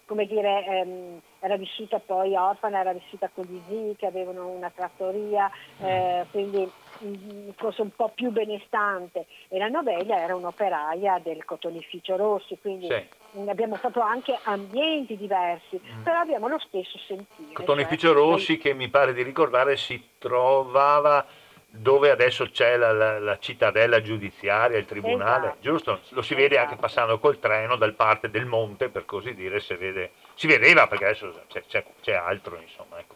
come 0.07 0.27
dire, 0.27 0.65
ehm, 0.67 1.21
era 1.41 1.57
vissuta 1.57 1.99
poi 1.99 2.37
orfana, 2.37 2.81
era 2.81 2.93
vissuta 2.93 3.31
con 3.33 3.45
gli 3.45 3.61
zii 3.69 3.97
che 3.97 4.07
avevano 4.07 4.49
una 4.49 4.71
trattoria, 4.71 5.51
eh, 5.81 6.25
quindi 6.31 6.71
mm, 7.05 7.51
forse 7.57 7.83
un 7.83 7.91
po' 7.95 8.11
più 8.15 8.31
benestante 8.31 9.27
e 9.49 9.59
la 9.59 9.69
novella 9.69 10.19
era 10.21 10.37
un'operaia 10.37 11.21
del 11.23 11.45
cotonificio 11.45 12.17
Rossi, 12.17 12.59
quindi 12.61 12.87
sì. 12.87 13.49
abbiamo 13.49 13.77
proprio 13.77 14.03
anche 14.03 14.39
ambienti 14.45 15.17
diversi, 15.17 15.81
mm. 15.83 16.03
però 16.03 16.21
abbiamo 16.21 16.49
lo 16.49 16.59
stesso 16.59 16.99
sentire. 17.07 17.53
Cotonificio 17.53 18.09
cioè, 18.09 18.17
Rossi 18.17 18.59
che 18.59 18.75
mi 18.75 18.89
pare 18.89 19.13
di 19.13 19.23
ricordare 19.23 19.77
si 19.77 20.11
trovava 20.19 21.27
dove 21.75 22.11
adesso 22.11 22.51
c'è 22.51 22.77
la, 22.77 22.93
la, 22.93 23.19
la, 23.19 23.39
cittadella 23.39 24.03
giudiziaria, 24.03 24.77
il 24.77 24.85
tribunale, 24.85 25.47
esatto. 25.47 25.61
giusto? 25.61 26.01
Lo 26.11 26.21
si 26.21 26.35
vede 26.35 26.59
anche 26.59 26.75
esatto. 26.75 26.81
passando 26.81 27.19
col 27.19 27.39
treno 27.39 27.77
dal 27.77 27.95
parte 27.95 28.29
del 28.29 28.45
monte, 28.45 28.91
per 28.91 29.07
così 29.07 29.35
dire, 29.35 29.59
si, 29.59 29.75
vede, 29.75 30.13
si 30.35 30.47
vedeva 30.47 30.87
perché 30.87 31.05
adesso 31.07 31.45
c'è, 31.49 31.65
c'è, 31.67 31.85
c'è 32.03 32.13
altro, 32.13 32.61
insomma. 32.61 32.99
Ecco. 32.99 33.15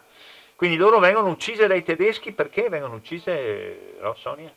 Quindi 0.56 0.76
loro 0.76 0.98
vengono 0.98 1.28
uccise 1.28 1.66
dai 1.66 1.82
tedeschi 1.82 2.32
perché 2.32 2.70
vengono 2.70 2.94
uccise, 2.94 3.96
no, 4.00 4.14
Sonia? 4.14 4.50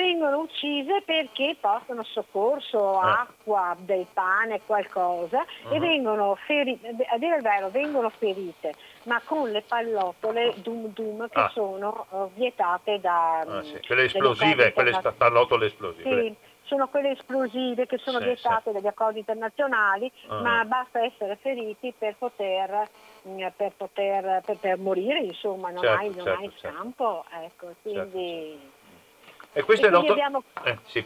vengono 0.00 0.38
uccise 0.40 1.02
perché 1.04 1.56
portano 1.60 2.02
soccorso, 2.04 2.94
eh. 2.94 3.10
acqua, 3.10 3.76
del 3.78 4.06
pane, 4.12 4.60
qualcosa 4.64 5.44
uh-huh. 5.64 5.74
e 5.74 5.78
vengono 5.78 6.36
ferite, 6.46 6.88
a 7.10 7.18
dire 7.18 7.36
il 7.36 7.42
vero, 7.42 7.68
vengono 7.68 8.08
ferite, 8.10 8.74
ma 9.04 9.20
con 9.24 9.50
le 9.50 9.62
pallottole 9.62 10.54
Dum 10.56 10.92
Dum 10.92 11.28
che 11.28 11.40
ah. 11.40 11.50
sono 11.52 12.06
uh, 12.10 12.30
vietate 12.34 13.00
da... 13.00 13.40
Ah, 13.40 13.62
sì. 13.62 13.80
Quelle 13.86 14.04
esplosive, 14.04 14.72
quelle 14.72 15.00
pallottole 15.16 15.66
esplosive. 15.66 16.22
Sì 16.22 16.36
sono 16.70 16.86
quelle 16.86 17.10
esplosive 17.10 17.86
che 17.86 17.98
sono 17.98 18.18
sì, 18.18 18.26
vietate 18.26 18.70
sì. 18.70 18.72
dagli 18.72 18.86
accordi 18.86 19.18
internazionali, 19.18 20.10
uh-huh. 20.28 20.40
ma 20.40 20.64
basta 20.64 21.02
essere 21.02 21.36
feriti 21.40 21.92
per 21.98 22.14
poter, 22.16 22.88
mm, 23.26 23.44
per, 23.56 23.72
poter, 23.76 24.40
per, 24.44 24.56
per 24.56 24.78
morire, 24.78 25.18
insomma, 25.18 25.70
non 25.70 25.82
certo, 25.82 25.98
hai, 25.98 26.06
non 26.14 26.24
certo, 26.24 26.40
hai 26.40 26.52
certo. 26.56 26.76
scampo. 26.76 27.24
Ecco, 27.42 27.74
quindi... 27.82 28.58
Certo, 28.60 29.58
e 29.58 29.62
questo 29.64 29.86
e 29.86 29.88
è 29.88 29.92
l'otto... 29.92 30.12
Abbiamo... 30.12 30.44
Eh, 30.62 30.78
sì, 30.84 31.04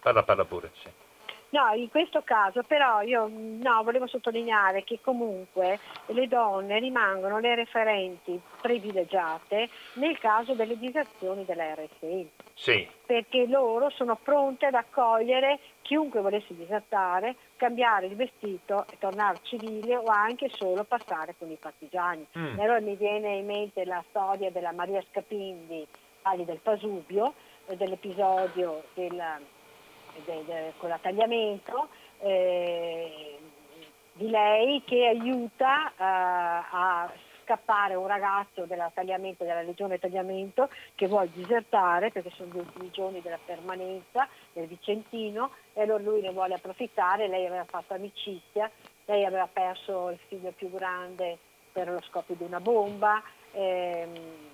parla, 0.00 0.22
parla 0.22 0.44
pure. 0.44 0.70
Sì. 0.80 0.88
No, 1.54 1.72
in 1.72 1.88
questo 1.88 2.22
caso 2.24 2.64
però 2.64 3.02
io 3.02 3.30
no, 3.30 3.84
volevo 3.84 4.08
sottolineare 4.08 4.82
che 4.82 4.98
comunque 5.00 5.78
le 6.06 6.26
donne 6.26 6.80
rimangono 6.80 7.38
le 7.38 7.54
referenti 7.54 8.40
privilegiate 8.60 9.68
nel 9.94 10.18
caso 10.18 10.54
delle 10.54 10.76
diserzioni 10.76 11.44
della 11.44 11.74
RSI. 11.74 12.28
Sì. 12.54 12.88
Perché 13.06 13.46
loro 13.46 13.88
sono 13.90 14.18
pronte 14.20 14.66
ad 14.66 14.74
accogliere 14.74 15.60
chiunque 15.82 16.20
volesse 16.20 16.56
disertare, 16.56 17.36
cambiare 17.54 18.06
il 18.06 18.16
vestito 18.16 18.86
e 18.90 18.98
tornare 18.98 19.38
civile 19.42 19.94
o 19.94 20.06
anche 20.06 20.48
solo 20.48 20.82
passare 20.82 21.36
con 21.38 21.48
i 21.52 21.56
partigiani. 21.56 22.26
Mm. 22.36 22.58
Allora 22.58 22.80
mi 22.80 22.96
viene 22.96 23.36
in 23.36 23.46
mente 23.46 23.84
la 23.84 24.02
storia 24.08 24.50
della 24.50 24.72
Maria 24.72 25.00
Scapindi, 25.08 25.86
Ali 26.22 26.44
del 26.44 26.58
Pasubio, 26.58 27.34
dell'episodio 27.76 28.82
del, 28.94 29.22
del, 30.24 30.44
del, 30.44 30.72
con 30.76 30.88
l'attagliamento 30.88 31.88
eh, 32.20 33.38
di 34.12 34.30
lei 34.30 34.82
che 34.84 35.06
aiuta 35.06 35.88
eh, 35.90 35.94
a 35.98 37.12
scappare 37.44 37.94
un 37.94 38.06
ragazzo 38.06 38.64
dell'attagliamento, 38.64 39.44
della 39.44 39.62
legione 39.62 39.98
tagliamento 39.98 40.70
che 40.94 41.06
vuole 41.06 41.30
disertare 41.32 42.10
perché 42.10 42.30
sono 42.30 42.50
gli 42.52 42.58
ultimi 42.58 42.90
giorni 42.90 43.20
della 43.20 43.38
permanenza 43.44 44.26
del 44.52 44.66
Vicentino 44.66 45.50
e 45.74 45.82
allora 45.82 46.02
lui 46.02 46.22
ne 46.22 46.32
vuole 46.32 46.54
approfittare, 46.54 47.28
lei 47.28 47.46
aveva 47.46 47.64
fatto 47.64 47.94
amicizia, 47.94 48.70
lei 49.04 49.24
aveva 49.24 49.48
perso 49.52 50.10
il 50.10 50.18
figlio 50.26 50.52
più 50.52 50.70
grande 50.70 51.38
per 51.72 51.90
lo 51.90 52.00
scoppio 52.02 52.34
di 52.34 52.44
una 52.44 52.60
bomba. 52.60 53.22
Ehm, 53.52 54.52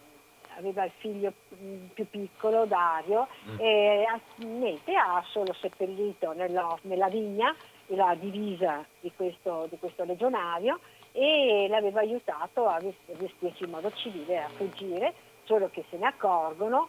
aveva 0.61 0.85
il 0.85 0.93
figlio 0.99 1.33
mm, 1.55 1.87
più 1.95 2.09
piccolo, 2.09 2.65
Dario, 2.67 3.27
mm. 3.49 3.57
e 3.59 4.07
niente, 4.37 4.95
ha 4.95 5.23
solo 5.29 5.53
seppellito 5.55 6.33
nella, 6.33 6.79
nella 6.83 7.09
vigna 7.09 7.55
la 7.95 8.15
divisa 8.19 8.85
di 9.01 9.11
questo, 9.15 9.67
di 9.69 9.79
questo, 9.79 10.05
legionario 10.05 10.79
e 11.13 11.67
l'aveva 11.69 12.01
aiutato 12.01 12.67
a 12.69 12.79
vestirsi 12.79 13.65
in 13.65 13.71
modo 13.71 13.91
civile, 13.93 14.43
a 14.43 14.49
fuggire, 14.49 15.13
solo 15.45 15.69
che 15.71 15.85
se 15.91 15.97
ne 15.97 16.07
accorgono. 16.07 16.89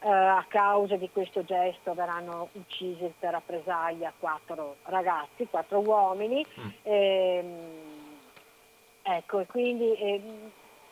Eh, 0.00 0.08
a 0.08 0.44
causa 0.46 0.94
di 0.94 1.10
questo 1.10 1.42
gesto 1.42 1.92
verranno 1.92 2.50
uccisi 2.52 3.12
per 3.18 3.32
rappresaglia 3.32 4.12
quattro 4.16 4.76
ragazzi, 4.84 5.48
quattro 5.50 5.80
uomini. 5.80 6.46
Mm. 6.60 6.68
Ehm, 6.82 7.56
ecco, 9.02 9.40
e 9.40 9.46
quindi 9.46 9.92
eh, 9.94 10.22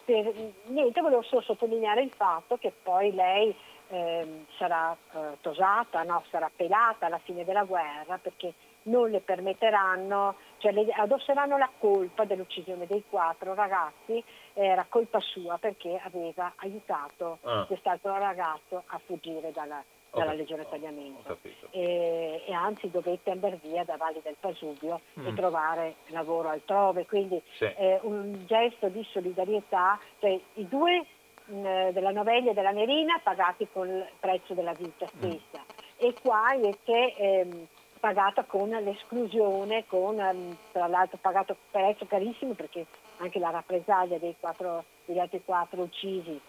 per, 0.07 0.33
niente, 0.67 1.01
volevo 1.01 1.23
solo 1.23 1.43
sottolineare 1.43 2.01
il 2.01 2.13
fatto 2.13 2.57
che 2.57 2.73
poi 2.83 3.13
lei 3.13 3.55
eh, 3.89 4.45
sarà 4.57 4.97
eh, 5.13 5.37
tosata, 5.41 6.05
no? 6.05 6.23
sarà 6.31 6.51
pelata 6.55 7.07
alla 7.07 7.19
fine 7.19 7.45
della 7.45 7.65
guerra 7.65 8.17
perché 8.17 8.55
non 8.83 9.11
le 9.11 9.19
permetteranno, 9.19 10.37
cioè 10.59 10.71
le 10.71 10.87
addosseranno 10.93 11.59
la 11.59 11.69
colpa 11.77 12.25
dell'uccisione 12.25 12.87
dei 12.87 13.03
quattro 13.11 13.53
ragazzi, 13.55 14.23
era 14.55 14.87
colpa 14.89 15.19
sua 15.19 15.59
perché 15.59 16.01
aveva 16.03 16.53
aiutato 16.57 17.39
ah. 17.43 17.65
quest'altro 17.67 18.17
ragazzo 18.17 18.85
a 18.87 19.01
fuggire 19.05 19.51
dalla, 19.51 19.83
dalla 20.19 20.33
Legione 20.33 20.67
Tagliamento 20.69 21.39
e, 21.71 22.43
e, 22.47 22.53
anzi 22.53 22.91
dovette 22.91 23.31
andare 23.31 23.59
via 23.63 23.85
da 23.85 23.97
Valli 23.97 24.21
del 24.23 24.37
Pasubio 24.39 25.01
mm. 25.21 25.27
e 25.27 25.35
trovare 25.35 25.95
lavoro 26.07 26.49
altrove, 26.49 27.07
quindi 27.07 27.41
sì. 27.57 27.65
eh, 27.65 28.01
un 28.03 28.45
gesto 28.47 28.89
di 28.89 29.07
solidarietà, 29.11 29.99
cioè 30.19 30.39
i 30.55 30.69
due 30.69 31.05
mh, 31.45 31.55
mm, 31.55 31.89
della 31.91 32.11
Novelli 32.11 32.49
e 32.49 32.55
della 32.55 32.71
Nerina 32.71 33.21
pagati 33.23 33.69
con 33.71 33.89
il 33.89 34.07
prezzo 34.19 34.55
della 34.55 34.73
vita 34.73 35.05
mm. 35.05 35.19
stessa 35.19 35.61
mm. 35.61 35.97
e 35.99 36.15
qua 36.21 36.55
invece 36.55 37.15
ehm, 37.17 37.67
pagata 38.01 38.45
con 38.45 38.71
l'esclusione, 38.71 39.85
con 39.87 40.19
ehm, 40.19 40.57
tra 40.73 40.87
l'altro 40.87 41.19
pagato 41.21 41.57
prezzo 41.71 42.07
carissimo 42.07 42.55
perché 42.55 42.87
anche 43.19 43.39
la 43.39 43.51
rappresaglia 43.51 44.19
dei 44.19 44.35
quattro, 44.39 44.85
degli 45.05 45.19
altri 45.19 45.43
quattro 45.45 45.83
uccisi 45.83 46.41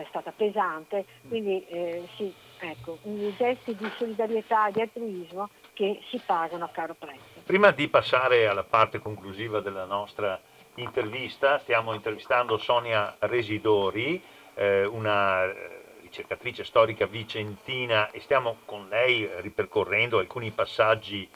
è 0.00 0.06
stata 0.08 0.32
pesante, 0.32 1.04
quindi 1.28 1.64
eh, 1.66 2.06
sì, 2.16 2.32
ecco, 2.58 2.98
gesti 3.36 3.74
di 3.74 3.90
solidarietà 3.96 4.68
e 4.68 4.72
di 4.72 4.80
altruismo 4.80 5.48
che 5.72 6.00
si 6.08 6.20
pagano 6.24 6.64
a 6.64 6.68
caro 6.68 6.94
prezzo. 6.94 7.42
Prima 7.44 7.70
di 7.70 7.88
passare 7.88 8.46
alla 8.46 8.64
parte 8.64 8.98
conclusiva 8.98 9.60
della 9.60 9.84
nostra 9.84 10.40
intervista, 10.76 11.58
stiamo 11.58 11.92
intervistando 11.94 12.56
Sonia 12.56 13.16
Residori, 13.20 14.22
eh, 14.54 14.84
una 14.84 15.44
eh, 15.44 15.82
ricercatrice 16.02 16.64
storica 16.64 17.06
vicentina 17.06 18.10
e 18.10 18.20
stiamo 18.20 18.58
con 18.64 18.88
lei 18.88 19.28
ripercorrendo 19.40 20.18
alcuni 20.18 20.50
passaggi 20.50 21.28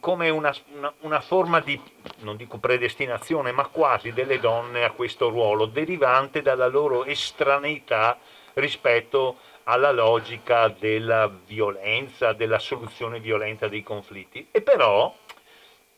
come 0.01 0.29
una, 0.29 0.55
una, 0.75 0.93
una, 1.01 1.21
forma 1.21 1.61
di, 1.61 1.81
non 2.19 2.37
dico 2.37 2.59
predestinazione, 2.59 3.53
ma 3.53 3.67
quasi 3.67 4.13
delle 4.13 4.39
donne 4.39 4.85
a 4.85 4.91
questo 4.93 5.29
ruolo, 5.29 5.67
derivante 5.67 6.43
dalla 6.43 6.67
loro 6.67 7.05
estraneità 7.05 8.19
rispetto 8.55 9.39
alla 9.65 9.93
logica 9.93 10.69
della 10.69 11.29
violenza, 11.29 12.33
della 12.33 12.59
soluzione 12.59 13.21
violenta 13.21 13.69
dei 13.69 13.83
conflitti. 13.83 14.49
E 14.51 14.63
però, 14.63 15.15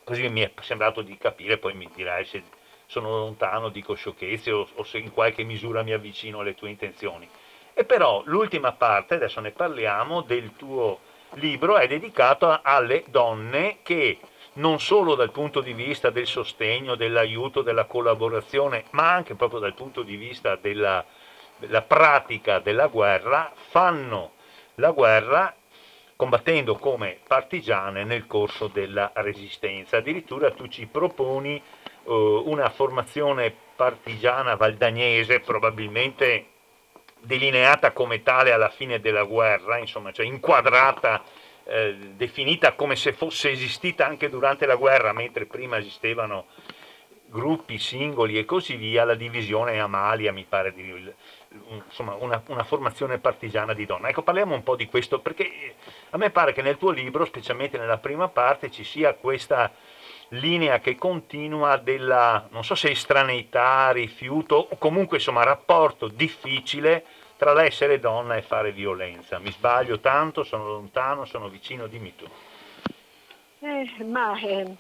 così 0.05 0.29
mi 0.29 0.43
è 0.43 0.53
sembrato 0.61 1.03
di 1.03 1.17
capire, 1.17 1.59
poi 1.59 1.75
mi 1.75 1.89
dirai 1.95 2.25
se 2.25 2.43
sono 2.87 3.09
lontano, 3.09 3.71
dico 3.71 3.95
sciocchezze 3.95 4.53
o, 4.53 4.69
o 4.75 4.85
se 4.85 4.99
in 4.99 5.13
qualche 5.13 5.45
misura 5.45 5.83
mi 5.83 5.93
avvicino 5.93 6.41
alle 6.41 6.55
tue 6.55 6.69
intenzioni. 6.69 7.29
E 7.75 7.85
però 7.85 8.23
l'ultima 8.27 8.73
parte, 8.73 9.15
adesso 9.15 9.41
ne 9.41 9.51
parliamo, 9.51 10.21
del 10.21 10.55
tuo 10.57 11.01
libro 11.35 11.77
è 11.77 11.87
dedicato 11.87 12.61
alle 12.63 13.05
donne 13.09 13.79
che 13.83 14.19
non 14.55 14.81
solo 14.81 15.15
dal 15.15 15.31
punto 15.31 15.61
di 15.61 15.73
vista 15.73 16.11
del 16.11 16.27
sostegno, 16.27 16.95
dell'aiuto, 16.95 17.63
della 17.63 17.85
collaborazione, 17.85 18.85
ma 18.91 19.13
anche 19.13 19.35
proprio 19.35 19.61
dal 19.61 19.75
punto 19.75 20.03
di 20.03 20.17
vista 20.17 20.57
della, 20.57 21.05
della 21.57 21.83
pratica 21.83 22.59
della 22.59 22.89
guerra, 22.89 23.53
fanno 23.55 24.33
la 24.77 24.91
guerra 24.91 25.55
combattendo 26.17 26.77
come 26.77 27.19
partigiane 27.27 28.05
nel 28.05 28.27
corso 28.27 28.69
della 28.69 29.11
resistenza. 29.15 29.97
Addirittura 29.97 30.51
tu 30.51 30.69
ci 30.69 30.87
proponi 30.87 31.61
uh, 32.05 32.13
una 32.47 32.69
formazione 32.69 33.53
partigiana 33.75 34.55
valdagnese, 34.55 35.41
probabilmente 35.41 36.47
delineata 37.23 37.93
come 37.93 38.23
tale 38.23 38.53
alla 38.53 38.71
fine 38.71 39.01
della 39.01 39.25
guerra, 39.25 39.79
insomma, 39.79 40.13
cioè 40.13 40.27
inquadrata, 40.27 41.23
eh, 41.65 41.95
definita 42.17 42.73
come 42.73 42.97
se 42.97 43.13
fosse 43.13 43.51
esistita 43.51 44.07
anche 44.07 44.29
durante 44.29 44.67
la 44.67 44.77
guerra, 44.77 45.13
mentre 45.13 45.47
prima 45.47 45.79
esistevano 45.79 46.47
gruppi 47.33 47.79
singoli 47.79 48.37
e 48.37 48.45
così 48.45 48.77
via, 48.77 49.05
la 49.05 49.15
divisione 49.15 49.81
Amalia 49.81 50.33
mi 50.33 50.45
pare 50.47 50.75
di, 50.75 51.13
insomma, 51.87 52.15
una, 52.15 52.43
una, 52.49 52.63
formazione 52.63 53.19
partigiana 53.19 53.73
di 53.73 53.87
donna. 53.87 54.09
Ecco, 54.09 54.23
parliamo 54.23 54.55
un 54.55 54.63
po' 54.63 54.77
di 54.77 54.87
questo, 54.87 55.21
perché 55.21 55.75
a 56.11 56.19
me 56.19 56.31
pare 56.31 56.53
che 56.53 56.61
nel 56.61 56.77
tuo 56.77 56.91
libro, 56.91 57.25
specialmente 57.25 57.79
nella 57.79 57.97
prima 57.97 58.29
parte, 58.29 58.71
ci 58.71 58.85
sia 58.85 59.15
questa 59.15 59.73
linea 60.33 60.81
che 60.81 60.97
continua 60.97 61.77
della, 61.77 62.47
non 62.51 62.65
so 62.65 62.75
se 62.75 62.91
estraneità, 62.91 63.91
rifiuto 63.91 64.69
o 64.71 64.77
comunque 64.77 65.19
insomma 65.19 65.43
rapporto 65.43 66.09
difficile 66.09 67.05
tra 67.37 67.53
l'essere 67.53 67.99
donna 67.99 68.37
e 68.37 68.43
fare 68.43 68.73
violenza. 68.73 69.39
Mi 69.39 69.51
sbaglio 69.51 69.99
tanto, 69.99 70.45
sono 70.45 70.69
lontano, 70.69 71.25
sono 71.25 71.49
vicino, 71.49 71.87
dimmi 71.87 72.15
tu. 72.15 72.27
Eh, 73.61 74.05
ma 74.05 74.39
eh, 74.39 74.75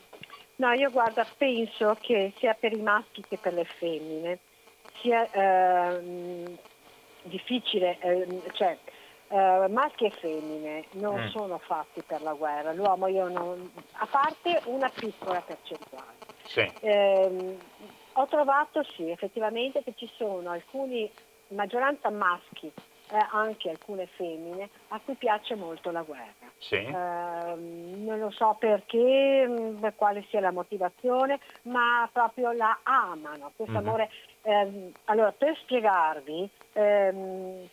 no, 0.57 0.73
io 0.73 0.91
guarda, 0.91 1.27
penso 1.37 1.97
che 2.01 2.33
sia 2.39 2.55
per 2.55 2.73
i 2.73 2.81
maschi 2.81 3.25
che 3.29 3.37
per 3.37 3.53
le 3.53 3.65
femmine 3.65 4.39
sia 5.01 5.29
eh, 5.31 6.57
difficile, 7.23 7.99
ehm, 8.01 8.43
cioè 8.53 8.79
Uh, 9.33 9.65
maschi 9.73 10.05
e 10.05 10.11
femmine 10.11 10.85
non 10.91 11.23
mm. 11.23 11.29
sono 11.29 11.57
fatti 11.57 12.03
per 12.03 12.21
la 12.21 12.35
guerra, 12.35 12.75
l'uomo 12.75 13.07
io 13.07 13.29
non, 13.29 13.73
a 13.93 14.05
parte 14.07 14.61
una 14.67 14.91
piccola 14.91 15.41
percentuale. 15.41 16.19
Sì. 16.45 16.71
Eh, 16.81 17.57
ho 18.13 18.27
trovato 18.27 18.83
sì, 18.83 19.09
effettivamente 19.09 19.83
che 19.83 19.95
ci 19.97 20.07
sono 20.17 20.51
alcuni, 20.51 21.11
maggioranza 21.49 22.11
maschi, 22.11 22.71
eh, 23.11 23.27
anche 23.31 23.71
alcune 23.71 24.07
femmine, 24.07 24.69
a 24.89 25.01
cui 25.03 25.15
piace 25.15 25.55
molto 25.55 25.91
la 25.91 26.03
guerra. 26.03 26.51
Sì. 26.59 26.77
Eh, 26.77 26.93
non 26.93 28.19
lo 28.19 28.31
so 28.31 28.57
perché, 28.59 29.47
mh, 29.47 29.79
mm, 29.79 29.87
quale 29.97 30.25
sia 30.29 30.41
la 30.41 30.53
motivazione, 30.53 31.39
ma 31.63 32.09
proprio 32.13 32.53
la 32.53 32.79
amano, 32.83 33.53
questo 33.57 33.75
mm-hmm. 33.75 33.87
amore. 33.87 34.11
Ehm, 34.43 34.93
allora, 35.05 35.33
per 35.33 35.57
spiegarvi, 35.57 36.49
ehm, 36.73 37.69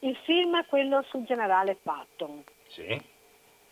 il 0.00 0.16
film 0.24 0.58
è 0.58 0.66
quello 0.66 1.02
sul 1.08 1.24
generale 1.24 1.76
Patton. 1.80 2.42
Sì. 2.68 3.00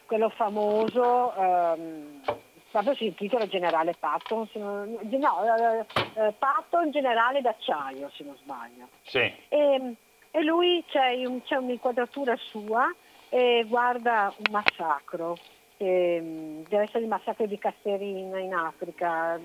Quello 0.06 0.28
famoso, 0.30 1.34
ehm, 1.34 2.22
proprio 2.70 2.94
si 2.94 3.06
intitola 3.06 3.46
Generale 3.46 3.94
Patton, 3.98 4.48
non, 4.54 4.98
no, 5.02 5.44
eh, 5.44 5.86
eh, 6.14 6.32
Patton 6.38 6.90
generale 6.90 7.40
d'acciaio 7.40 8.10
se 8.14 8.24
non 8.24 8.36
sbaglio. 8.36 8.88
Sì. 9.02 9.18
E, 9.48 9.94
e 10.30 10.42
lui 10.42 10.84
c'è, 10.88 11.24
un, 11.24 11.42
c'è, 11.42 11.56
un'inquadratura 11.56 12.36
sua 12.36 12.92
e 13.28 13.64
guarda 13.66 14.32
un 14.36 14.52
massacro, 14.52 15.36
eh, 15.76 16.62
deve 16.66 16.84
essere 16.84 17.00
il 17.00 17.08
massacro 17.08 17.46
di 17.46 17.58
Casterina 17.58 18.38
in 18.38 18.54
Africa, 18.54 19.38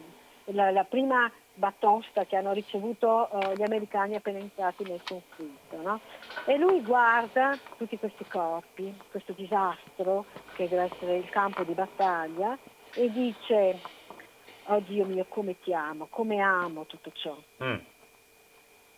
la, 0.46 0.72
la 0.72 0.84
prima 0.84 1.30
batosta 1.56 2.26
che 2.26 2.36
hanno 2.36 2.52
ricevuto 2.52 3.30
uh, 3.32 3.54
gli 3.54 3.62
americani 3.62 4.16
appena 4.16 4.40
entrati 4.40 4.84
nel 4.84 5.02
conflitto. 5.04 5.82
No? 5.82 6.00
E 6.46 6.58
lui 6.58 6.82
guarda 6.82 7.58
tutti 7.78 7.98
questi 7.98 8.26
corpi, 8.26 8.94
questo 9.12 9.34
disastro 9.34 10.26
che 10.56 10.68
deve 10.68 10.90
essere 10.92 11.18
il 11.18 11.30
campo 11.30 11.64
di 11.64 11.74
battaglia 11.74 12.58
e 12.96 13.12
dice, 13.12 13.80
oh 14.66 14.80
Dio 14.80 15.06
mio 15.06 15.26
come 15.28 15.60
ti 15.60 15.74
amo, 15.74 16.08
come 16.10 16.40
amo 16.40 16.86
tutto 16.86 17.12
ciò. 17.14 17.38
Mm. 17.64 17.78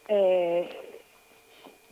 E, 0.06 1.02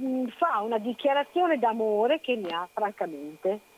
mm, 0.02 0.28
fa 0.38 0.60
una 0.62 0.78
dichiarazione 0.78 1.60
d'amore 1.60 2.22
che 2.22 2.36
mi 2.36 2.52
ha 2.52 2.68
francamente 2.72 3.72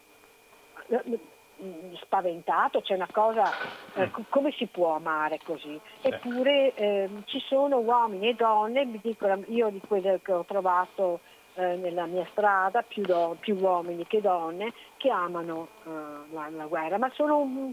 spaventato, 2.02 2.82
c'è 2.82 2.96
una 2.96 3.08
cosa, 3.12 3.52
eh, 3.96 4.08
mm. 4.08 4.24
come 4.30 4.52
si 4.52 4.66
può 4.68 4.96
amare 4.96 5.40
così? 5.44 5.80
Eppure 6.02 6.74
eh, 6.76 7.10
ci 7.26 7.40
sono 7.40 7.78
uomini 7.78 8.30
e 8.30 8.34
donne, 8.36 8.86
mi 8.86 9.00
dicono, 9.02 9.44
io 9.48 9.70
di 9.70 9.82
quelle 9.86 10.20
che 10.22 10.32
ho 10.32 10.44
trovato 10.46 11.22
eh, 11.56 11.76
nella 11.76 12.06
mia 12.06 12.26
strada, 12.32 12.82
più, 12.82 13.04
do, 13.04 13.38
più, 13.40 13.56
uomini 13.58 14.06
che 14.08 14.22
donne, 14.22 14.74
che 14.98 15.10
amano 15.10 15.68
eh, 15.86 16.34
la, 16.34 16.50
la, 16.50 16.66
guerra, 16.66 16.98
ma 16.98 17.10
sono 17.14 17.72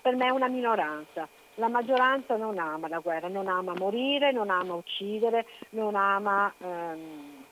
per 0.00 0.16
me 0.16 0.30
una 0.30 0.48
minoranza. 0.48 1.28
La 1.56 1.68
maggioranza 1.68 2.36
non 2.36 2.58
ama 2.58 2.88
la 2.88 3.00
guerra, 3.00 3.28
non 3.28 3.46
ama 3.46 3.74
morire, 3.76 4.32
non 4.32 4.48
ama 4.48 4.72
uccidere, 4.72 5.44
non 5.70 5.94
ama 5.94 6.50
ehm, 6.56 7.44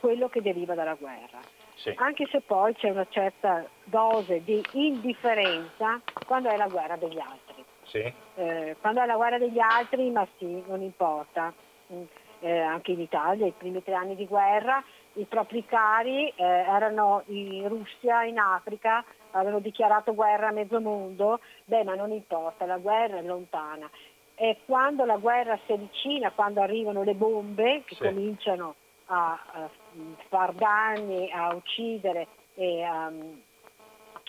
quello 0.00 0.28
che 0.30 0.40
deriva 0.40 0.74
dalla 0.74 0.94
guerra 0.94 1.40
sì. 1.74 1.92
anche 1.96 2.26
se 2.30 2.40
poi 2.40 2.74
c'è 2.74 2.90
una 2.90 3.06
certa 3.08 3.64
dose 3.84 4.42
di 4.44 4.62
indifferenza 4.72 6.00
quando 6.26 6.48
è 6.48 6.56
la 6.56 6.68
guerra 6.68 6.96
degli 6.96 7.18
altri. 7.18 7.64
Sì. 7.82 8.12
Eh, 8.36 8.76
quando 8.80 9.02
è 9.02 9.06
la 9.06 9.16
guerra 9.16 9.38
degli 9.38 9.60
altri, 9.60 10.10
ma 10.10 10.26
sì, 10.38 10.62
non 10.66 10.82
importa. 10.82 11.52
Mm, 11.92 12.02
eh, 12.40 12.60
anche 12.60 12.92
in 12.92 13.00
Italia, 13.00 13.46
i 13.46 13.54
primi 13.56 13.82
tre 13.82 13.94
anni 13.94 14.14
di 14.14 14.26
guerra, 14.26 14.82
i 15.14 15.24
propri 15.24 15.64
cari 15.64 16.28
eh, 16.28 16.44
erano 16.44 17.22
in 17.26 17.66
Russia, 17.68 18.24
in 18.24 18.38
Africa, 18.38 19.04
avevano 19.30 19.60
dichiarato 19.60 20.14
guerra 20.14 20.48
a 20.48 20.52
mezzo 20.52 20.80
mondo, 20.80 21.40
beh 21.64 21.84
ma 21.84 21.94
non 21.94 22.10
importa, 22.10 22.66
la 22.66 22.78
guerra 22.78 23.18
è 23.18 23.22
lontana. 23.22 23.88
E 24.34 24.58
quando 24.66 25.04
la 25.04 25.16
guerra 25.16 25.58
si 25.64 25.72
avvicina, 25.72 26.32
quando 26.32 26.60
arrivano 26.60 27.02
le 27.02 27.14
bombe 27.14 27.82
che 27.84 27.94
sì. 27.94 28.02
cominciano 28.02 28.74
a, 29.06 29.38
a 29.52 29.68
far 30.28 30.52
danni, 30.52 31.30
a 31.30 31.54
uccidere 31.54 32.26
e 32.54 32.82
a, 32.82 33.12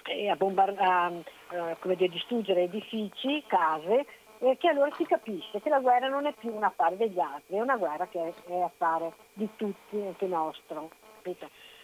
e 0.09 0.29
a, 0.29 0.35
bombar- 0.35 0.79
a 0.79 1.11
uh, 1.11 1.95
dire, 1.95 2.09
distruggere 2.09 2.63
edifici, 2.63 3.43
case, 3.47 4.05
e 4.39 4.57
che 4.57 4.67
allora 4.67 4.93
si 4.95 5.05
capisce 5.05 5.61
che 5.61 5.69
la 5.69 5.79
guerra 5.79 6.07
non 6.07 6.25
è 6.25 6.33
più 6.33 6.53
un 6.53 6.63
affare 6.63 6.97
degli 6.97 7.19
altri, 7.19 7.57
è 7.57 7.61
una 7.61 7.77
guerra 7.77 8.07
che 8.07 8.19
è, 8.19 8.33
è 8.47 8.61
affare 8.61 9.13
di 9.33 9.47
tutti, 9.55 10.01
anche 10.01 10.27
nostro. 10.27 10.89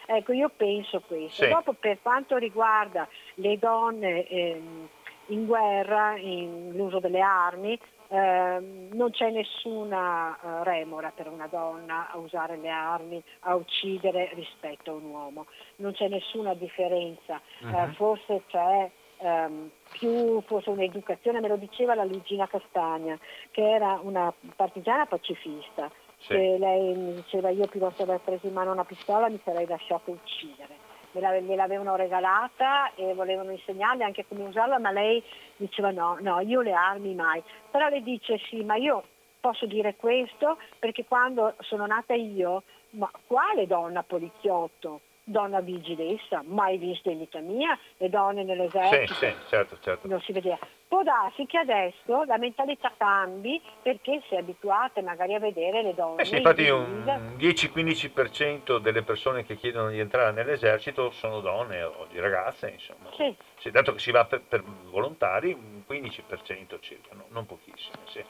Ecco, 0.05 0.33
io 0.33 0.49
penso 0.49 0.99
questo. 1.01 1.43
Sì. 1.43 1.49
Dopo 1.49 1.73
per 1.73 1.99
quanto 2.01 2.37
riguarda 2.37 3.07
le 3.35 3.57
donne 3.57 4.27
ehm, 4.27 4.89
in 5.27 5.45
guerra, 5.45 6.17
in 6.17 6.71
l'uso 6.73 6.99
delle 6.99 7.21
armi, 7.21 7.79
eh, 8.11 8.89
non 8.91 9.11
c'è 9.11 9.29
nessuna 9.29 10.37
uh, 10.41 10.63
remora 10.63 11.13
per 11.15 11.29
una 11.29 11.47
donna 11.47 12.11
a 12.11 12.17
usare 12.17 12.57
le 12.57 12.67
armi, 12.67 13.23
a 13.41 13.55
uccidere 13.55 14.31
rispetto 14.33 14.91
a 14.91 14.95
un 14.95 15.05
uomo, 15.05 15.45
non 15.77 15.93
c'è 15.93 16.09
nessuna 16.09 16.53
differenza, 16.53 17.39
uh-huh. 17.61 17.69
eh, 17.69 17.93
forse 17.93 18.43
c'è 18.47 18.91
um, 19.19 19.69
più 19.93 20.41
forse 20.41 20.71
un'educazione, 20.71 21.39
me 21.39 21.47
lo 21.47 21.55
diceva 21.55 21.95
la 21.95 22.03
Luigina 22.03 22.47
Castagna, 22.47 23.17
che 23.49 23.61
era 23.61 23.97
una 24.03 24.33
partigiana 24.57 25.05
pacifista, 25.05 25.89
sì. 26.17 26.33
che 26.33 26.57
lei 26.59 26.93
mi 26.93 27.13
diceva 27.13 27.49
io 27.49 27.69
volte 27.75 28.03
aver 28.03 28.19
preso 28.19 28.45
in 28.45 28.53
mano 28.53 28.73
una 28.73 28.83
pistola 28.83 29.29
mi 29.29 29.39
sarei 29.41 29.65
lasciato 29.65 30.11
uccidere 30.11 30.80
gliel'avevano 31.11 31.95
regalata 31.95 32.93
e 32.95 33.13
volevano 33.13 33.51
insegnarle 33.51 34.03
anche 34.03 34.25
come 34.27 34.43
usarla, 34.43 34.79
ma 34.79 34.91
lei 34.91 35.23
diceva 35.55 35.91
no, 35.91 36.17
no, 36.21 36.39
io 36.39 36.61
le 36.61 36.73
armi 36.73 37.13
mai. 37.13 37.43
Però 37.69 37.87
le 37.89 38.01
dice 38.01 38.37
sì, 38.49 38.63
ma 38.63 38.75
io 38.75 39.03
posso 39.39 39.65
dire 39.65 39.95
questo 39.95 40.57
perché 40.79 41.05
quando 41.05 41.55
sono 41.59 41.85
nata 41.85 42.13
io, 42.13 42.63
ma 42.91 43.09
quale 43.27 43.67
donna 43.67 44.03
poliziotto? 44.03 45.01
Donna 45.23 45.61
vigilessa, 45.61 46.41
mai 46.45 46.77
vista 46.77 47.09
in 47.09 47.19
vita 47.19 47.39
mia, 47.39 47.77
le 47.97 48.09
donne 48.09 48.43
nell'esercito. 48.43 49.13
Sì, 49.13 49.25
sì, 49.25 49.33
certo, 49.47 49.77
certo. 49.81 50.07
Non 50.07 50.19
si 50.21 50.31
vedeva. 50.31 50.57
Può 50.87 51.03
darsi 51.03 51.45
che 51.45 51.57
adesso 51.57 52.23
la 52.25 52.37
mentalità 52.37 52.91
cambi 52.97 53.61
perché 53.81 54.21
si 54.27 54.35
è 54.35 54.39
abituate 54.39 55.01
magari 55.01 55.33
a 55.35 55.39
vedere 55.39 55.83
le 55.83 55.93
donne. 55.93 56.21
Eh 56.21 56.25
sì, 56.25 56.35
infatti 56.37 56.67
un 56.67 57.35
10-15% 57.37 58.77
delle 58.77 59.03
persone 59.03 59.45
che 59.45 59.55
chiedono 59.55 59.89
di 59.89 59.99
entrare 59.99 60.31
nell'esercito 60.31 61.11
sono 61.11 61.39
donne 61.39 61.81
o 61.83 62.07
di 62.09 62.19
ragazze, 62.19 62.69
insomma. 62.69 63.09
Sì. 63.13 63.33
sì 63.57 63.71
dato 63.71 63.93
che 63.93 63.99
si 63.99 64.11
va 64.11 64.25
per, 64.25 64.41
per 64.41 64.63
volontari, 64.63 65.53
un 65.53 65.83
15% 65.87 66.79
circa, 66.81 67.15
no? 67.15 67.25
non 67.29 67.45
pochissimo. 67.45 67.97
Sì. 68.05 68.23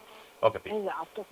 Ho 0.43 0.51
capito. 0.51 0.75
Esatto. 0.75 1.25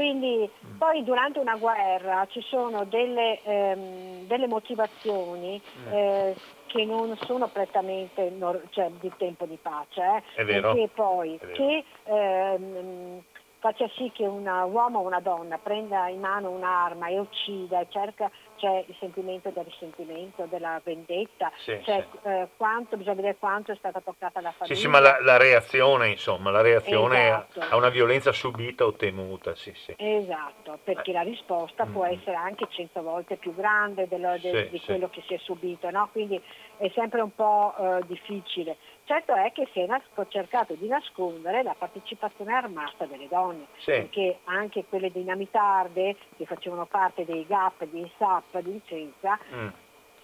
Quindi 0.00 0.50
mm. 0.64 0.78
poi 0.78 1.04
durante 1.04 1.40
una 1.40 1.56
guerra 1.56 2.26
ci 2.30 2.40
sono 2.40 2.84
delle, 2.84 3.42
ehm, 3.42 4.26
delle 4.26 4.46
motivazioni 4.46 5.60
mm. 5.60 5.92
eh, 5.92 6.34
che 6.68 6.86
non 6.86 7.14
sono 7.26 7.48
prettamente 7.48 8.32
cioè, 8.70 8.90
di 8.98 9.12
tempo 9.18 9.44
di 9.44 9.58
pace, 9.60 10.22
eh, 10.36 10.44
perché 10.46 10.88
poi 10.94 11.38
che 11.52 11.84
ehm, 12.04 13.22
faccia 13.58 13.86
sì 13.94 14.10
che 14.14 14.24
un 14.24 14.46
uomo 14.46 15.00
o 15.00 15.06
una 15.06 15.20
donna 15.20 15.58
prenda 15.58 16.08
in 16.08 16.20
mano 16.20 16.48
un'arma 16.48 17.08
e 17.08 17.18
uccida 17.18 17.80
e 17.80 17.86
cerca 17.90 18.30
c'è 18.60 18.84
il 18.86 18.94
sentimento 18.98 19.50
del 19.50 19.64
risentimento, 19.64 20.44
della 20.44 20.78
vendetta, 20.84 21.50
sì, 21.56 21.80
cioè, 21.82 22.06
sì. 22.10 22.28
Eh, 22.28 22.48
quanto, 22.56 22.98
bisogna 22.98 23.16
vedere 23.16 23.36
quanto 23.38 23.72
è 23.72 23.76
stata 23.76 24.00
toccata 24.00 24.40
la 24.42 24.52
famiglia. 24.52 24.74
Sì, 24.74 24.82
sì, 24.82 24.86
ma 24.86 25.00
la, 25.00 25.18
la 25.22 25.38
reazione, 25.38 26.10
insomma, 26.10 26.50
la 26.50 26.60
reazione 26.60 27.26
esatto. 27.26 27.60
a 27.60 27.76
una 27.76 27.88
violenza 27.88 28.32
subita 28.32 28.84
o 28.84 28.92
temuta, 28.92 29.54
sì, 29.54 29.72
sì. 29.74 29.94
Esatto, 29.96 30.78
perché 30.84 31.10
eh. 31.10 31.14
la 31.14 31.22
risposta 31.22 31.86
mm. 31.86 31.92
può 31.92 32.04
essere 32.04 32.36
anche 32.36 32.66
cento 32.68 33.02
volte 33.02 33.36
più 33.36 33.54
grande 33.54 34.06
dello, 34.06 34.36
de, 34.38 34.64
sì, 34.64 34.68
di 34.70 34.80
quello 34.80 35.08
che 35.08 35.22
si 35.26 35.34
è 35.34 35.38
subito, 35.38 35.88
no? 35.90 36.10
quindi 36.12 36.40
è 36.76 36.90
sempre 36.94 37.22
un 37.22 37.34
po' 37.34 37.74
eh, 37.78 38.00
difficile. 38.06 38.76
Certo 39.04 39.34
è 39.34 39.50
che 39.50 39.68
si 39.72 39.80
è 39.80 39.86
nas- 39.86 40.04
cercato 40.28 40.74
di 40.74 40.86
nascondere 40.86 41.64
la 41.64 41.74
partecipazione 41.76 42.52
armata 42.52 43.06
delle 43.06 43.26
donne, 43.26 43.66
perché 43.84 44.38
anche 44.44 44.84
quelle 44.88 45.10
dinamitarde 45.10 46.14
che 46.36 46.44
facevano 46.44 46.86
parte 46.86 47.24
dei 47.24 47.44
GAP, 47.44 47.86
dei 47.86 48.08
SAP, 48.16 48.49
di 48.58 48.72
Vicenza, 48.72 49.38
mm. 49.54 49.68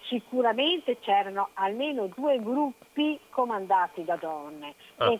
sicuramente 0.01 0.99
c'erano 0.99 1.49
almeno 1.53 2.09
due 2.13 2.37
gruppi 2.41 3.17
comandati 3.29 4.03
da 4.03 4.17
donne. 4.17 4.73
Ah. 4.97 5.13
E 5.13 5.19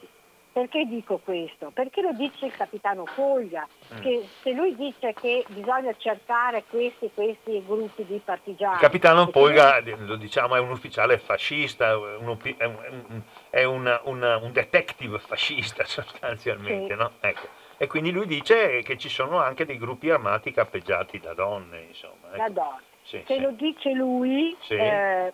perché 0.58 0.86
dico 0.86 1.20
questo? 1.20 1.70
Perché 1.72 2.02
lo 2.02 2.14
dice 2.14 2.48
il 2.48 2.52
capitano 2.52 3.06
Foglia, 3.06 3.68
mm. 3.94 4.02
che 4.02 4.28
se 4.42 4.54
lui 4.54 4.76
dice 4.76 5.14
che 5.14 5.46
bisogna 5.50 5.94
cercare 5.98 6.64
questi, 6.68 7.12
questi 7.14 7.64
gruppi 7.64 8.04
di 8.06 8.20
partigiani. 8.26 8.74
Il 8.74 8.80
capitano 8.80 9.28
Polga, 9.28 9.80
lo 9.98 10.16
diciamo, 10.16 10.56
è 10.56 10.60
un 10.60 10.72
ufficiale 10.72 11.20
fascista, 11.20 11.96
un, 11.96 12.36
è, 12.58 12.64
un, 12.64 13.22
è 13.52 13.64
un, 13.66 14.00
un, 14.42 14.52
detective 14.52 15.20
fascista 15.20 15.86
sostanzialmente, 15.86 16.94
sì. 16.94 17.00
no? 17.00 17.12
ecco. 17.20 17.48
E 17.78 17.86
quindi 17.86 18.10
lui 18.10 18.26
dice 18.26 18.82
che 18.82 18.98
ci 18.98 19.10
sono 19.10 19.40
anche 19.40 19.64
dei 19.64 19.78
gruppi 19.78 20.10
armati 20.10 20.52
cappeggiati 20.52 21.20
da 21.20 21.36
donne, 21.36 21.82
insomma. 21.82 22.30
Ecco. 22.32 22.38
Da 22.38 22.50
donne. 22.50 22.87
Sì, 23.08 23.24
Se 23.26 23.36
sì. 23.36 23.40
lo 23.40 23.52
dice 23.52 23.92
lui, 23.92 24.56
sì. 24.62 24.74
eh, 24.74 25.34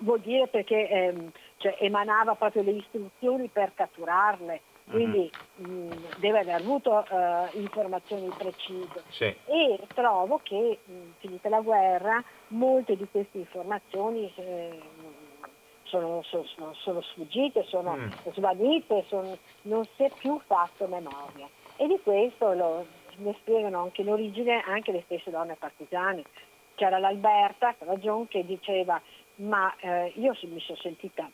vuol 0.00 0.20
dire 0.20 0.48
perché 0.48 0.88
ehm, 0.88 1.30
cioè, 1.56 1.76
emanava 1.80 2.34
proprio 2.34 2.62
le 2.62 2.72
istruzioni 2.72 3.48
per 3.48 3.72
catturarle, 3.74 4.60
quindi 4.90 5.30
mm-hmm. 5.62 5.86
mh, 5.88 6.18
deve 6.18 6.40
aver 6.40 6.54
avuto 6.56 7.04
uh, 7.08 7.58
informazioni 7.58 8.28
precise. 8.36 9.02
E 9.46 9.78
trovo 9.94 10.40
che, 10.42 10.78
mh, 10.84 10.92
finita 11.18 11.48
la 11.48 11.60
guerra, 11.60 12.22
molte 12.48 12.96
di 12.96 13.06
queste 13.10 13.38
informazioni 13.38 14.30
eh, 14.36 14.78
sono, 15.84 16.22
sono, 16.22 16.74
sono, 16.74 17.00
sfuggite, 17.00 17.64
sono 17.64 17.96
mm. 17.96 18.10
svanite, 18.34 19.04
sono, 19.08 19.38
non 19.62 19.84
si 19.96 20.04
è 20.04 20.10
più 20.18 20.38
fatto 20.46 20.86
memoria. 20.86 21.48
E 21.76 21.86
di 21.86 21.98
questo 22.02 22.52
lo, 22.52 22.86
ne 23.16 23.34
spiegano 23.40 23.80
anche 23.80 24.02
in 24.02 24.10
origine 24.10 24.62
anche 24.66 24.92
le 24.92 25.02
stesse 25.06 25.30
donne 25.30 25.56
partigiane, 25.58 26.22
c'era 26.76 26.98
l'Alberta, 26.98 27.74
ragione, 27.80 28.28
che 28.28 28.44
diceva 28.44 29.00
ma 29.36 29.74
eh, 29.80 30.12
io 30.16 30.34
mi 30.42 30.60
sono 30.60 30.78
sentita 30.78 31.28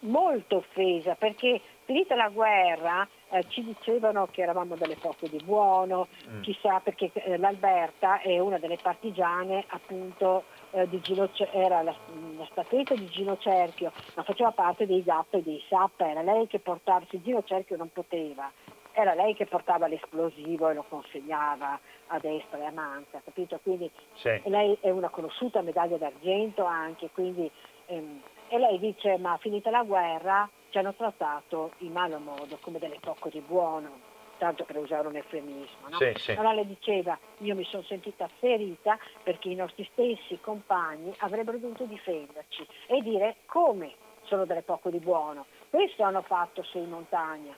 molto 0.00 0.56
offesa 0.56 1.14
perché 1.14 1.60
finita 1.84 2.14
la 2.14 2.28
guerra 2.28 3.06
eh, 3.30 3.44
ci 3.48 3.62
dicevano 3.62 4.28
che 4.30 4.42
eravamo 4.42 4.74
delle 4.74 4.96
poche 4.96 5.28
di 5.28 5.40
buono, 5.44 6.08
mm. 6.28 6.40
chissà 6.40 6.80
perché 6.80 7.10
eh, 7.12 7.36
l'Alberta 7.36 8.20
è 8.20 8.38
una 8.38 8.58
delle 8.58 8.78
partigiane 8.80 9.64
appunto 9.68 10.44
eh, 10.70 10.88
di 10.88 11.00
Gino, 11.00 11.28
era 11.52 11.82
la, 11.82 11.94
la 12.36 12.48
statuetta 12.50 12.94
di 12.94 13.06
Gino 13.08 13.36
Cerchio, 13.38 13.92
ma 14.14 14.22
faceva 14.22 14.50
parte 14.52 14.86
dei 14.86 15.02
GAP 15.02 15.34
e 15.34 15.42
dei 15.42 15.62
SAP, 15.68 16.00
era 16.00 16.22
lei 16.22 16.46
che 16.46 16.60
portava, 16.60 17.04
se 17.08 17.20
Gino 17.22 17.42
Cerchio 17.44 17.76
non 17.76 17.90
poteva, 17.92 18.50
era 18.92 19.14
lei 19.14 19.34
che 19.34 19.46
portava 19.46 19.86
l'esplosivo 19.86 20.68
e 20.68 20.74
lo 20.74 20.84
consegnava 20.88 21.78
a 22.08 22.18
destra 22.18 22.58
e 22.58 22.64
a 22.64 22.72
manca, 22.72 23.20
capito? 23.24 23.58
Quindi 23.62 23.90
sì. 24.14 24.40
lei 24.44 24.76
è 24.80 24.90
una 24.90 25.08
conosciuta 25.08 25.62
medaglia 25.62 25.96
d'argento 25.96 26.64
anche, 26.64 27.10
quindi, 27.12 27.50
ehm, 27.86 28.20
e 28.48 28.58
lei 28.58 28.78
dice 28.78 29.16
ma 29.18 29.36
finita 29.38 29.70
la 29.70 29.84
guerra 29.84 30.48
ci 30.70 30.78
hanno 30.78 30.94
trattato 30.94 31.72
in 31.78 31.92
malo 31.92 32.18
modo, 32.18 32.58
come 32.60 32.78
delle 32.78 32.98
poco 33.00 33.28
di 33.28 33.40
buono, 33.40 34.08
tanto 34.38 34.64
per 34.64 34.76
usare 34.76 35.06
un 35.06 35.16
eufemismo. 35.16 35.88
No? 35.88 35.96
Sì, 35.96 36.12
sì. 36.16 36.30
Allora 36.32 36.54
le 36.54 36.66
diceva 36.66 37.18
io 37.38 37.54
mi 37.54 37.64
sono 37.64 37.82
sentita 37.84 38.28
ferita 38.38 38.98
perché 39.22 39.48
i 39.48 39.54
nostri 39.54 39.88
stessi 39.92 40.38
compagni 40.40 41.14
avrebbero 41.18 41.58
dovuto 41.58 41.84
difenderci 41.84 42.66
e 42.86 43.00
dire 43.02 43.36
come 43.46 43.94
sono 44.24 44.44
delle 44.44 44.62
poco 44.62 44.90
di 44.90 44.98
buono. 44.98 45.46
Questo 45.70 46.02
hanno 46.02 46.22
fatto 46.22 46.62
su 46.62 46.78
in 46.78 46.88
montagna 46.88 47.56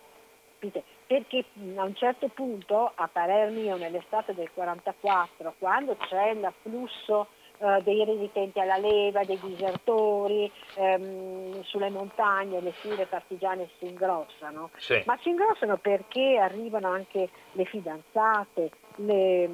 capite? 0.62 0.85
Perché 1.12 1.44
a 1.76 1.82
un 1.82 1.94
certo 1.94 2.28
punto, 2.28 2.90
a 2.94 3.06
parer 3.06 3.50
mio, 3.50 3.76
nell'estate 3.76 4.32
del 4.32 4.48
44, 4.54 5.56
quando 5.58 5.94
c'è 6.08 6.32
l'afflusso 6.32 7.26
eh, 7.58 7.82
dei 7.82 8.02
resistenti 8.02 8.58
alla 8.58 8.78
leva, 8.78 9.22
dei 9.22 9.38
disertori, 9.38 10.50
ehm, 10.76 11.62
sulle 11.64 11.90
montagne 11.90 12.62
le 12.62 12.72
file 12.72 13.04
partigiane 13.04 13.68
si 13.78 13.88
ingrossano, 13.88 14.70
sì. 14.78 15.02
ma 15.04 15.18
si 15.20 15.28
ingrossano 15.28 15.76
perché 15.76 16.38
arrivano 16.38 16.88
anche 16.88 17.28
le 17.52 17.64
fidanzate, 17.66 18.70
le, 18.94 19.50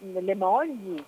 le 0.00 0.34
mogli, 0.34 1.04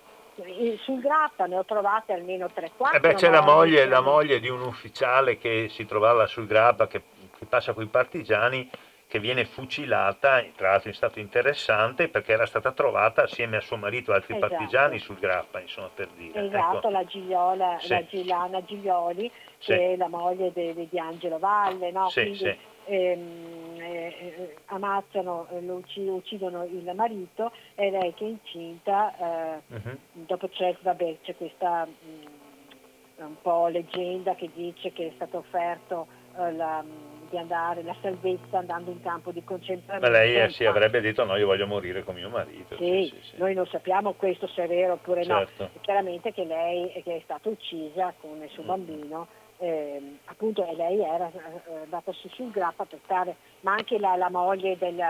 sul 0.83 1.01
Grappa 1.01 1.47
ne 1.47 1.57
ho 1.57 1.65
trovate 1.65 2.13
almeno 2.13 2.45
3-4. 2.45 2.93
Eh 2.93 2.99
beh, 2.99 3.15
c'è 3.15 3.31
la 3.31 3.41
moglie, 3.41 3.87
la 3.87 4.01
moglie, 4.01 4.39
di 4.39 4.49
un 4.49 4.61
ufficiale 4.61 5.39
che 5.39 5.67
si 5.67 5.87
trovava 5.87 6.27
sul 6.27 6.45
Grappa 6.45 6.85
che 6.85 7.01
che 7.39 7.45
passa 7.45 7.71
con 7.71 7.83
i 7.83 7.87
partigiani 7.87 8.69
che 9.09 9.19
viene 9.19 9.43
fucilata, 9.45 10.45
tra 10.55 10.69
l'altro 10.69 10.89
in 10.89 10.95
stato 10.95 11.17
interessante, 11.17 12.09
perché 12.09 12.31
era 12.31 12.45
stata 12.45 12.71
trovata 12.71 13.23
assieme 13.23 13.57
a 13.57 13.61
suo 13.61 13.75
marito 13.75 14.11
e 14.11 14.15
altri 14.15 14.35
esatto. 14.35 14.53
partigiani 14.53 14.99
sul 14.99 15.17
Grappa, 15.17 15.59
insomma, 15.59 15.89
per 15.91 16.09
dire. 16.09 16.45
Esatto, 16.45 16.77
ecco. 16.77 16.89
la, 16.89 17.03
Gigliola, 17.05 17.77
sì. 17.79 17.89
la 17.89 18.05
Gilana 18.05 18.63
Giglioli, 18.63 19.31
sì. 19.57 19.71
che 19.71 19.93
è 19.93 19.95
la 19.95 20.09
moglie 20.09 20.51
di, 20.53 20.87
di 20.87 20.99
Angelo 20.99 21.39
Valle, 21.39 21.89
no? 21.89 22.07
Sì, 22.09 22.21
Quindi, 22.21 22.57
ehm, 22.85 23.75
eh, 23.79 24.15
eh, 24.19 24.55
ammazzano, 24.65 25.47
eh, 25.53 25.61
lo 25.61 25.81
uccidono 26.13 26.65
il 26.65 26.91
marito 26.93 27.51
e 27.73 27.89
lei 27.89 28.13
che 28.13 28.25
è 28.25 28.27
incinta, 28.27 29.15
eh, 29.17 29.73
uh-huh. 29.73 29.97
dopo 30.11 30.49
c'è, 30.49 30.75
vabbè, 30.81 31.17
c'è 31.23 31.35
questa 31.35 31.85
mh, 31.85 33.23
mm, 33.23 33.25
un 33.25 33.41
po' 33.41 33.69
leggenda 33.69 34.35
che 34.35 34.51
dice 34.53 34.93
che 34.93 35.07
è 35.07 35.11
stato 35.15 35.39
offerto 35.39 36.05
eh, 36.37 36.51
la 36.51 36.83
di 37.29 37.37
andare, 37.37 37.83
la 37.83 37.95
salvezza 38.01 38.57
andando 38.57 38.91
in 38.91 39.01
campo 39.01 39.31
di 39.31 39.43
concentramento. 39.43 40.09
Ma 40.09 40.17
lei 40.17 40.35
eh, 40.35 40.49
sì, 40.49 40.65
avrebbe 40.65 41.01
detto 41.01 41.23
no, 41.23 41.35
io 41.35 41.45
voglio 41.45 41.67
morire 41.67 42.03
con 42.03 42.15
mio 42.15 42.29
marito. 42.29 42.75
Sì, 42.77 43.11
sì, 43.13 43.29
sì, 43.29 43.37
noi 43.37 43.53
non 43.53 43.65
sappiamo 43.67 44.13
questo 44.13 44.47
se 44.47 44.63
è 44.63 44.67
vero 44.67 44.93
oppure 44.93 45.23
certo. 45.23 45.63
no. 45.63 45.69
Chiaramente 45.81 46.33
che 46.33 46.43
lei 46.43 46.91
che 47.03 47.17
è 47.17 47.21
stata 47.23 47.49
uccisa 47.49 48.13
con 48.19 48.41
il 48.41 48.49
suo 48.49 48.63
mm. 48.63 48.67
bambino, 48.67 49.27
eh, 49.57 50.17
appunto 50.25 50.65
e 50.65 50.75
lei 50.75 50.99
era 51.01 51.31
eh, 51.31 51.75
andata 51.83 52.11
su 52.13 52.27
sul 52.29 52.51
grappa 52.51 52.85
per 52.85 52.99
stare, 53.03 53.35
ma 53.61 53.73
anche 53.73 53.99
la, 53.99 54.15
la 54.15 54.29
moglie 54.29 54.77
del, 54.77 55.01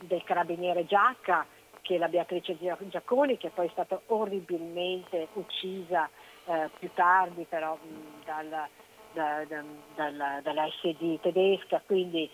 del 0.00 0.22
carabiniere 0.24 0.86
Giacca, 0.86 1.46
che 1.80 1.94
è 1.94 1.98
la 1.98 2.08
Beatrice 2.08 2.56
Giacconi, 2.58 3.36
che 3.38 3.50
poi 3.50 3.66
è 3.66 3.70
stata 3.70 4.00
orribilmente 4.06 5.28
uccisa 5.34 6.08
eh, 6.46 6.70
più 6.78 6.90
tardi 6.94 7.44
però 7.48 7.74
mh, 7.74 8.24
dal 8.24 8.68
da, 9.16 9.44
da, 9.48 9.64
dalla, 9.94 10.40
dalla 10.42 10.68
SD 10.68 11.20
tedesca, 11.22 11.80
quindi 11.86 12.28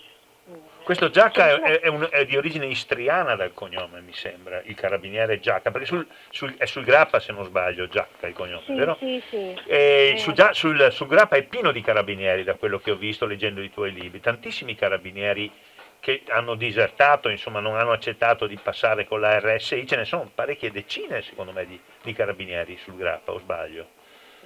mm, 0.51 0.55
questo 0.83 1.11
Giacca 1.11 1.63
è, 1.63 1.79
è, 1.79 1.87
un, 1.87 2.07
è, 2.11 2.27
di 2.27 2.37
origine 2.37 2.67
istriana 2.67 3.37
dal 3.37 3.55
cognome, 3.55 4.01
mi 4.01 4.13
sembra, 4.13 4.61
il 4.65 4.75
carabiniere 4.75 5.39
Giacca, 5.39 5.71
perché 5.71 5.87
sul, 5.87 6.05
sul, 6.31 6.57
è 6.57 6.67
sul 6.67 6.83
Grappa 6.83 7.21
se 7.21 7.33
non 7.33 7.45
sbaglio, 7.45 7.87
Giacca 7.87 8.27
il 8.27 8.35
cognome, 8.35 8.65
sì, 8.65 8.75
vero? 8.75 8.97
Sì, 8.99 9.23
sì. 9.31 9.57
Eh. 9.67 10.15
Sul, 10.19 10.35
sul, 10.53 10.89
sul, 10.91 11.07
Grappa 11.07 11.37
è 11.37 11.45
pieno 11.45 11.71
di 11.71 11.81
carabinieri 11.81 12.43
da 12.43 12.55
quello 12.55 12.81
che 12.81 12.91
ho 12.91 12.97
visto 12.97 13.27
leggendo 13.27 13.63
i 13.63 13.71
tuoi 13.71 13.93
libri, 13.93 14.19
tantissimi 14.19 14.75
carabinieri 14.75 15.51
che 16.01 16.25
hanno 16.31 16.57
disertato, 16.57 17.29
insomma 17.29 17.61
non 17.61 17.77
hanno 17.77 17.93
accettato 17.93 18.49
di 18.49 18.59
passare 18.61 19.07
con 19.07 19.21
la 19.21 19.39
RSI, 19.39 19.87
ce 19.87 19.95
ne 19.95 20.05
sono 20.05 20.29
parecchie 20.35 20.73
decine 20.73 21.23
secondo 21.23 21.53
me 21.53 21.65
di, 21.65 21.81
di 22.03 22.13
carabinieri 22.13 22.77
sul 22.77 22.97
Grappa, 22.97 23.31
o 23.31 23.39
sbaglio? 23.39 24.01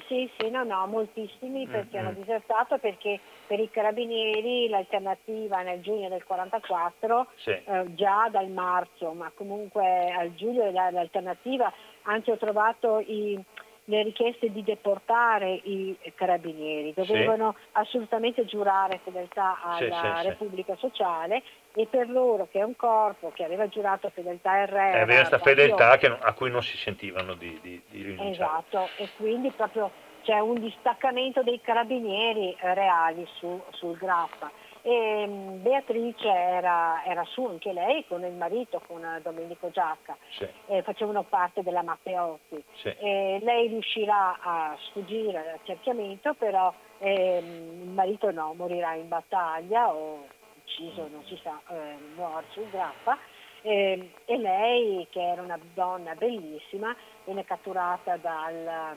Sì, 0.07 0.31
sì, 0.39 0.51
no, 0.51 0.63
no, 0.63 0.87
moltissimi 0.87 1.67
perché 1.67 1.99
Mm, 1.99 2.01
hanno 2.01 2.11
mm. 2.11 2.21
disertato 2.21 2.79
perché 2.79 3.19
per 3.47 3.59
i 3.59 3.69
carabinieri 3.71 4.69
l'alternativa 4.69 5.63
nel 5.63 5.81
giugno 5.81 6.09
del 6.09 6.25
44 6.25 7.27
Sì. 7.37 7.51
eh, 7.51 7.85
già 7.95 8.29
dal 8.31 8.49
marzo, 8.49 9.13
ma 9.13 9.31
comunque 9.35 10.13
al 10.13 10.35
giugno 10.35 10.71
la- 10.71 10.91
l'alternativa, 10.91 11.73
anzi 12.03 12.31
ho 12.31 12.37
trovato 12.37 13.01
i- 13.01 13.43
le 13.89 14.03
richieste 14.03 14.51
di 14.51 14.65
deportare 14.65 15.53
i 15.63 15.97
carabinieri, 16.17 16.93
dovevano 16.93 17.55
assolutamente 17.73 18.45
giurare 18.45 18.99
fedeltà 19.05 19.57
Sì, 19.79 19.85
alla 19.85 20.15
sì, 20.17 20.21
sì. 20.23 20.29
Repubblica 20.29 20.75
Sociale 20.77 21.43
e 21.79 21.87
per 21.87 22.09
loro 22.09 22.49
che 22.51 22.61
è 22.61 22.63
un 22.63 22.75
corpo 22.75 23.31
che 23.35 23.45
aveva 23.45 23.69
giurato 23.69 24.09
fedeltà 24.09 24.53
al 24.53 24.67
re, 24.67 24.93
Eh, 24.93 25.01
aveva 25.01 25.19
questa 25.21 25.39
fedeltà 25.39 25.99
che 25.99 26.09
non- 26.09 26.19
a 26.23 26.33
cui 26.33 26.51
non 26.51 26.63
si 26.63 26.75
sentivano 26.79 27.35
di, 27.35 27.59
di, 27.61 27.81
di 27.91 28.03
rinunciare. 28.03 28.31
Esatto, 28.31 28.89
e 28.97 29.09
quindi 29.19 29.51
proprio 29.51 29.91
c'è 30.23 30.39
un 30.39 30.55
distaccamento 30.59 31.43
dei 31.43 31.61
carabinieri 31.61 32.57
eh, 32.59 32.75
reali 32.75 33.27
su- 33.35 33.63
sul 33.73 33.97
Grappa. 33.99 34.51
E, 34.81 35.27
mh, 35.27 35.63
Beatrice 35.63 36.29
era, 36.29 37.03
era 37.05 37.25
su 37.25 37.45
anche 37.45 37.73
lei 37.73 38.07
con 38.07 38.25
il 38.25 38.33
marito, 38.33 38.81
con 38.87 39.05
eh, 39.05 39.21
Domenico 39.21 39.69
Giacca, 39.71 40.17
Sì, 40.31 40.49
facevano 40.83 41.25
parte 41.25 41.63
della 41.63 41.83
Matteotti. 41.83 42.65
sì. 42.77 42.89
E 42.99 43.39
lei 43.43 43.69
riuscirà 43.69 44.39
a 44.41 44.77
sfuggire 44.89 45.39
all'accerchiamento, 45.41 46.33
però 46.35 46.73
ehm, 46.99 47.83
il 47.83 47.89
marito 47.91 48.31
no, 48.31 48.55
morirà 48.57 48.95
in 48.95 49.09
battaglia 49.09 49.93
o 49.93 50.27
ucciso, 50.67 51.09
non 51.11 51.23
si 51.27 51.39
sa, 51.43 51.61
eh, 51.69 51.97
muore 52.17 52.45
sul 52.51 52.69
Grappa. 52.71 53.19
E, 53.63 54.11
e 54.25 54.37
lei, 54.39 55.07
che 55.11 55.21
era 55.21 55.43
una 55.43 55.59
donna 55.75 56.15
bellissima, 56.15 56.95
viene 57.25 57.45
catturata 57.45 58.17
dal 58.17 58.97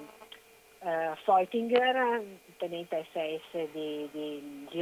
eh, 0.80 1.12
Feutinger, 1.24 2.24
tenente 2.58 3.06
SS 3.12 3.72
di, 3.72 4.10
di, 4.12 4.68
di 4.70 4.82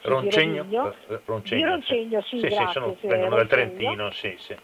sì, 0.00 0.08
Roncegno? 0.08 0.64
di 0.64 0.76
Rovigno. 0.76 0.94
Eh, 1.08 1.20
Roncegno, 1.24 1.64
Di 1.64 1.70
Roncegno, 1.70 2.22
sì, 2.22 2.38
sì, 2.40 2.46
grazie, 2.48 2.72
sono- 2.72 2.96
sì, 3.00 3.06
vengono 3.06 3.36
dal. 3.36 3.46
Trentino, 3.46 4.10
sì, 4.10 4.34
sì. 4.38 4.56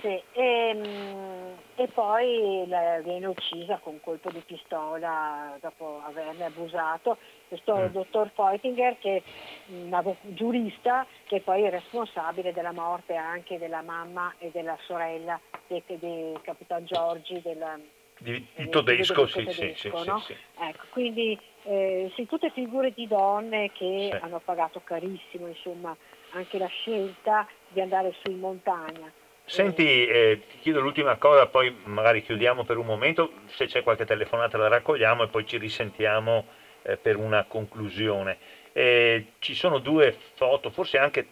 Sì, 0.00 0.20
e, 0.32 0.74
mm, 0.74 1.52
e 1.76 1.86
poi 1.88 2.64
viene 2.66 3.26
uccisa 3.26 3.78
con 3.78 4.00
colpo 4.00 4.30
di 4.32 4.42
pistola 4.44 5.56
dopo 5.60 6.02
averne 6.04 6.46
abusato 6.46 7.18
questo 7.52 7.76
Mm. 7.76 7.92
dottor 7.92 8.30
Feutinger 8.34 8.96
che 8.98 9.16
è 9.16 9.22
un 9.66 10.16
giurista 10.22 11.06
che 11.26 11.40
poi 11.40 11.64
è 11.64 11.70
responsabile 11.70 12.52
della 12.54 12.72
morte 12.72 13.14
anche 13.14 13.58
della 13.58 13.82
mamma 13.82 14.32
e 14.38 14.50
della 14.50 14.76
sorella 14.86 15.38
del 15.66 15.82
de 15.86 16.32
Capitan 16.42 16.84
Giorgi 16.86 17.42
della, 17.42 17.78
Di, 18.18 18.46
di 18.56 18.68
Todesco, 18.70 19.24
del 19.24 19.30
sì, 19.30 19.40
sì, 19.50 19.58
tedesco, 19.58 20.02
sì, 20.02 20.08
no? 20.08 20.18
sì. 20.20 20.36
Ecco, 20.58 20.84
quindi 20.90 21.38
eh, 21.64 22.10
sì, 22.14 22.26
tutte 22.26 22.50
figure 22.50 22.92
di 22.92 23.06
donne 23.06 23.70
che 23.72 24.08
Sì. 24.10 24.16
hanno 24.18 24.40
pagato 24.42 24.80
carissimo 24.82 25.46
insomma, 25.46 25.94
anche 26.30 26.56
la 26.56 26.66
scelta 26.68 27.46
di 27.68 27.80
andare 27.82 28.14
su 28.22 28.30
in 28.30 28.38
montagna. 28.38 29.12
Senti, 29.44 30.06
eh, 30.06 30.40
ti 30.48 30.58
chiedo 30.58 30.80
l'ultima 30.80 31.16
cosa, 31.16 31.46
poi 31.46 31.76
magari 31.84 32.22
chiudiamo 32.22 32.64
per 32.64 32.78
un 32.78 32.86
momento, 32.86 33.32
se 33.48 33.66
c'è 33.66 33.82
qualche 33.82 34.06
telefonata 34.06 34.56
la 34.56 34.68
raccogliamo 34.68 35.24
e 35.24 35.28
poi 35.28 35.44
ci 35.44 35.58
risentiamo 35.58 36.46
eh, 36.82 36.96
per 36.96 37.16
una 37.16 37.44
conclusione. 37.44 38.38
Eh, 38.72 39.32
ci 39.38 39.54
sono 39.54 39.78
due 39.78 40.16
foto, 40.34 40.70
forse 40.70 40.98
anche 40.98 41.26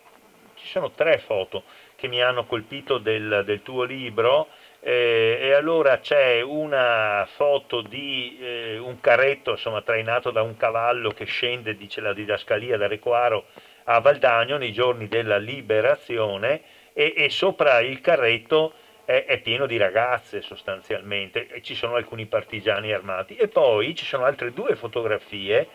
ci 0.55 0.67
sono 0.67 0.91
tre 0.91 1.19
foto 1.19 1.65
che 1.97 2.07
mi 2.09 2.23
hanno 2.23 2.45
colpito 2.45 2.99
del, 2.99 3.43
del 3.45 3.63
tuo 3.63 3.85
libro 3.85 4.49
eh, 4.81 5.39
e 5.41 5.53
allora 5.53 5.99
c'è 5.99 6.41
una 6.41 7.27
foto 7.35 7.83
di 7.83 8.39
eh, 8.41 8.79
un 8.79 9.01
carretto 9.01 9.53
insomma, 9.53 9.83
trainato 9.83 10.31
da 10.31 10.43
un 10.43 10.57
cavallo 10.57 11.11
che 11.11 11.27
scende, 11.27 11.77
dice 11.77 12.01
la 12.01 12.15
didascalia, 12.15 12.79
da 12.79 12.87
Recoaro 12.87 13.47
a 13.85 14.01
Valdagno 14.01 14.57
nei 14.57 14.73
giorni 14.73 15.09
della 15.09 15.37
liberazione 15.37 16.63
e, 16.93 17.13
e 17.17 17.29
sopra 17.31 17.81
il 17.81 18.01
carretto 18.01 18.73
è, 19.11 19.25
è 19.25 19.41
pieno 19.41 19.67
di 19.67 19.77
ragazze 19.77 20.41
sostanzialmente. 20.41 21.49
E 21.49 21.63
ci 21.63 21.75
sono 21.75 21.97
alcuni 21.97 22.27
partigiani 22.27 22.93
armati. 22.93 23.35
E 23.35 23.49
poi 23.49 23.95
ci 23.97 24.05
sono 24.05 24.25
altre 24.25 24.53
due 24.53 24.77
fotografie, 24.77 25.69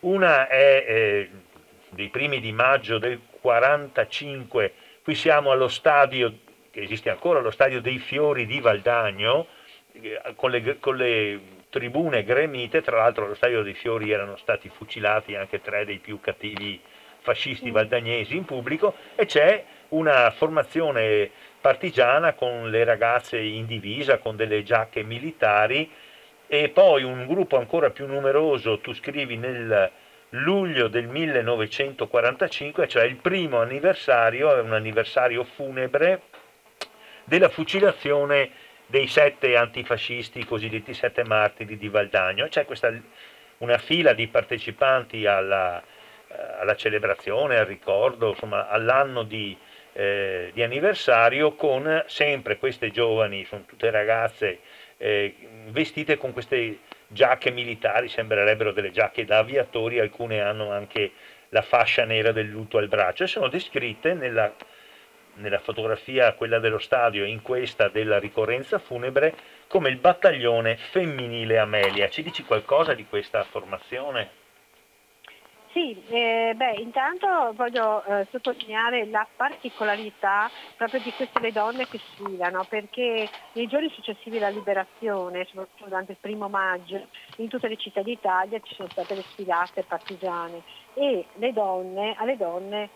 una 0.00 0.48
è 0.48 0.84
eh, 0.88 1.30
dei 1.90 2.08
primi 2.08 2.40
di 2.40 2.52
maggio 2.52 2.96
del 2.98 3.20
45, 3.40 4.72
qui 5.02 5.14
siamo 5.14 5.50
allo 5.50 5.68
stadio, 5.68 6.38
che 6.70 6.80
esiste 6.80 7.10
ancora, 7.10 7.40
lo 7.40 7.50
stadio 7.50 7.82
dei 7.82 7.98
fiori 7.98 8.46
di 8.46 8.60
Valdagno, 8.60 9.46
eh, 9.92 10.32
con 10.34 10.50
le, 10.50 10.78
con 10.80 10.96
le 10.96 11.40
tribune 11.68 12.24
gremite, 12.24 12.80
tra 12.80 12.96
l'altro 12.96 13.26
allo 13.26 13.34
stadio 13.34 13.62
dei 13.62 13.74
fiori 13.74 14.10
erano 14.10 14.36
stati 14.36 14.70
fucilati 14.70 15.36
anche 15.36 15.60
tre 15.60 15.84
dei 15.84 15.98
più 15.98 16.20
cattivi 16.20 16.80
fascisti 17.20 17.70
valdagnesi 17.70 18.34
in 18.34 18.44
pubblico. 18.44 18.94
E 19.14 19.26
c'è 19.26 19.62
una 19.88 20.30
formazione 20.30 21.30
partigiana 21.62 22.34
con 22.34 22.68
le 22.70 22.84
ragazze 22.84 23.38
in 23.38 23.64
divisa, 23.64 24.18
con 24.18 24.36
delle 24.36 24.62
giacche 24.64 25.02
militari 25.04 25.90
e 26.46 26.68
poi 26.68 27.04
un 27.04 27.26
gruppo 27.26 27.56
ancora 27.56 27.88
più 27.88 28.06
numeroso, 28.06 28.80
tu 28.80 28.92
scrivi 28.92 29.38
nel 29.38 29.90
luglio 30.30 30.88
del 30.88 31.06
1945, 31.06 32.88
cioè 32.88 33.04
il 33.04 33.16
primo 33.16 33.60
anniversario, 33.60 34.54
è 34.54 34.60
un 34.60 34.72
anniversario 34.72 35.44
funebre 35.44 36.22
della 37.24 37.48
fucilazione 37.48 38.50
dei 38.86 39.06
sette 39.06 39.56
antifascisti, 39.56 40.40
i 40.40 40.44
cosiddetti 40.44 40.92
sette 40.92 41.24
martiri 41.24 41.78
di 41.78 41.88
Valdagno. 41.88 42.48
C'è 42.48 42.64
questa 42.66 42.92
una 43.58 43.78
fila 43.78 44.12
di 44.12 44.26
partecipanti 44.26 45.24
alla, 45.26 45.80
eh, 45.80 46.34
alla 46.60 46.74
celebrazione, 46.74 47.58
al 47.58 47.66
ricordo, 47.66 48.30
insomma, 48.30 48.68
all'anno 48.68 49.22
di, 49.22 49.56
eh, 49.92 50.50
di 50.54 50.62
anniversario 50.62 51.54
con 51.54 52.04
sempre 52.06 52.58
queste 52.58 52.90
giovani, 52.90 53.44
sono 53.44 53.64
tutte 53.66 53.90
ragazze 53.90 54.60
eh, 54.96 55.34
vestite 55.68 56.16
con 56.16 56.32
queste 56.32 56.78
giacche 57.08 57.50
militari, 57.50 58.08
sembrerebbero 58.08 58.72
delle 58.72 58.90
giacche 58.90 59.24
da 59.24 59.38
aviatori, 59.38 59.98
alcune 59.98 60.40
hanno 60.40 60.70
anche 60.70 61.12
la 61.50 61.62
fascia 61.62 62.04
nera 62.04 62.32
del 62.32 62.48
lutto 62.48 62.78
al 62.78 62.88
braccio 62.88 63.24
e 63.24 63.26
sono 63.26 63.48
descritte 63.48 64.14
nella, 64.14 64.54
nella 65.34 65.58
fotografia, 65.58 66.32
quella 66.32 66.58
dello 66.58 66.78
stadio, 66.78 67.24
in 67.24 67.42
questa 67.42 67.88
della 67.88 68.18
ricorrenza 68.18 68.78
funebre, 68.78 69.34
come 69.66 69.90
il 69.90 69.96
battaglione 69.96 70.76
femminile 70.76 71.58
Amelia. 71.58 72.08
Ci 72.08 72.22
dici 72.22 72.44
qualcosa 72.44 72.94
di 72.94 73.04
questa 73.06 73.44
formazione? 73.44 74.41
Sì, 75.72 76.04
eh, 76.06 76.52
beh, 76.54 76.80
intanto 76.80 77.26
voglio 77.54 78.04
eh, 78.04 78.26
sottolineare 78.30 79.06
la 79.06 79.26
particolarità 79.34 80.50
proprio 80.76 81.00
di 81.00 81.14
queste 81.14 81.50
donne 81.50 81.88
che 81.88 81.98
sfilano, 82.10 82.66
perché 82.66 83.30
nei 83.52 83.66
giorni 83.68 83.88
successivi 83.88 84.36
alla 84.36 84.50
liberazione, 84.50 85.46
soprattutto 85.46 85.84
durante 85.84 86.12
il 86.12 86.18
primo 86.20 86.50
maggio, 86.50 87.08
in 87.36 87.48
tutte 87.48 87.68
le 87.68 87.76
città 87.78 88.02
d'Italia 88.02 88.60
ci 88.60 88.74
sono 88.74 88.88
state 88.90 89.14
le 89.14 89.24
sfilate 89.30 89.84
partigiane 89.84 90.62
e 90.92 91.30
donne, 91.54 92.14
alle 92.18 92.36
donne 92.36 92.90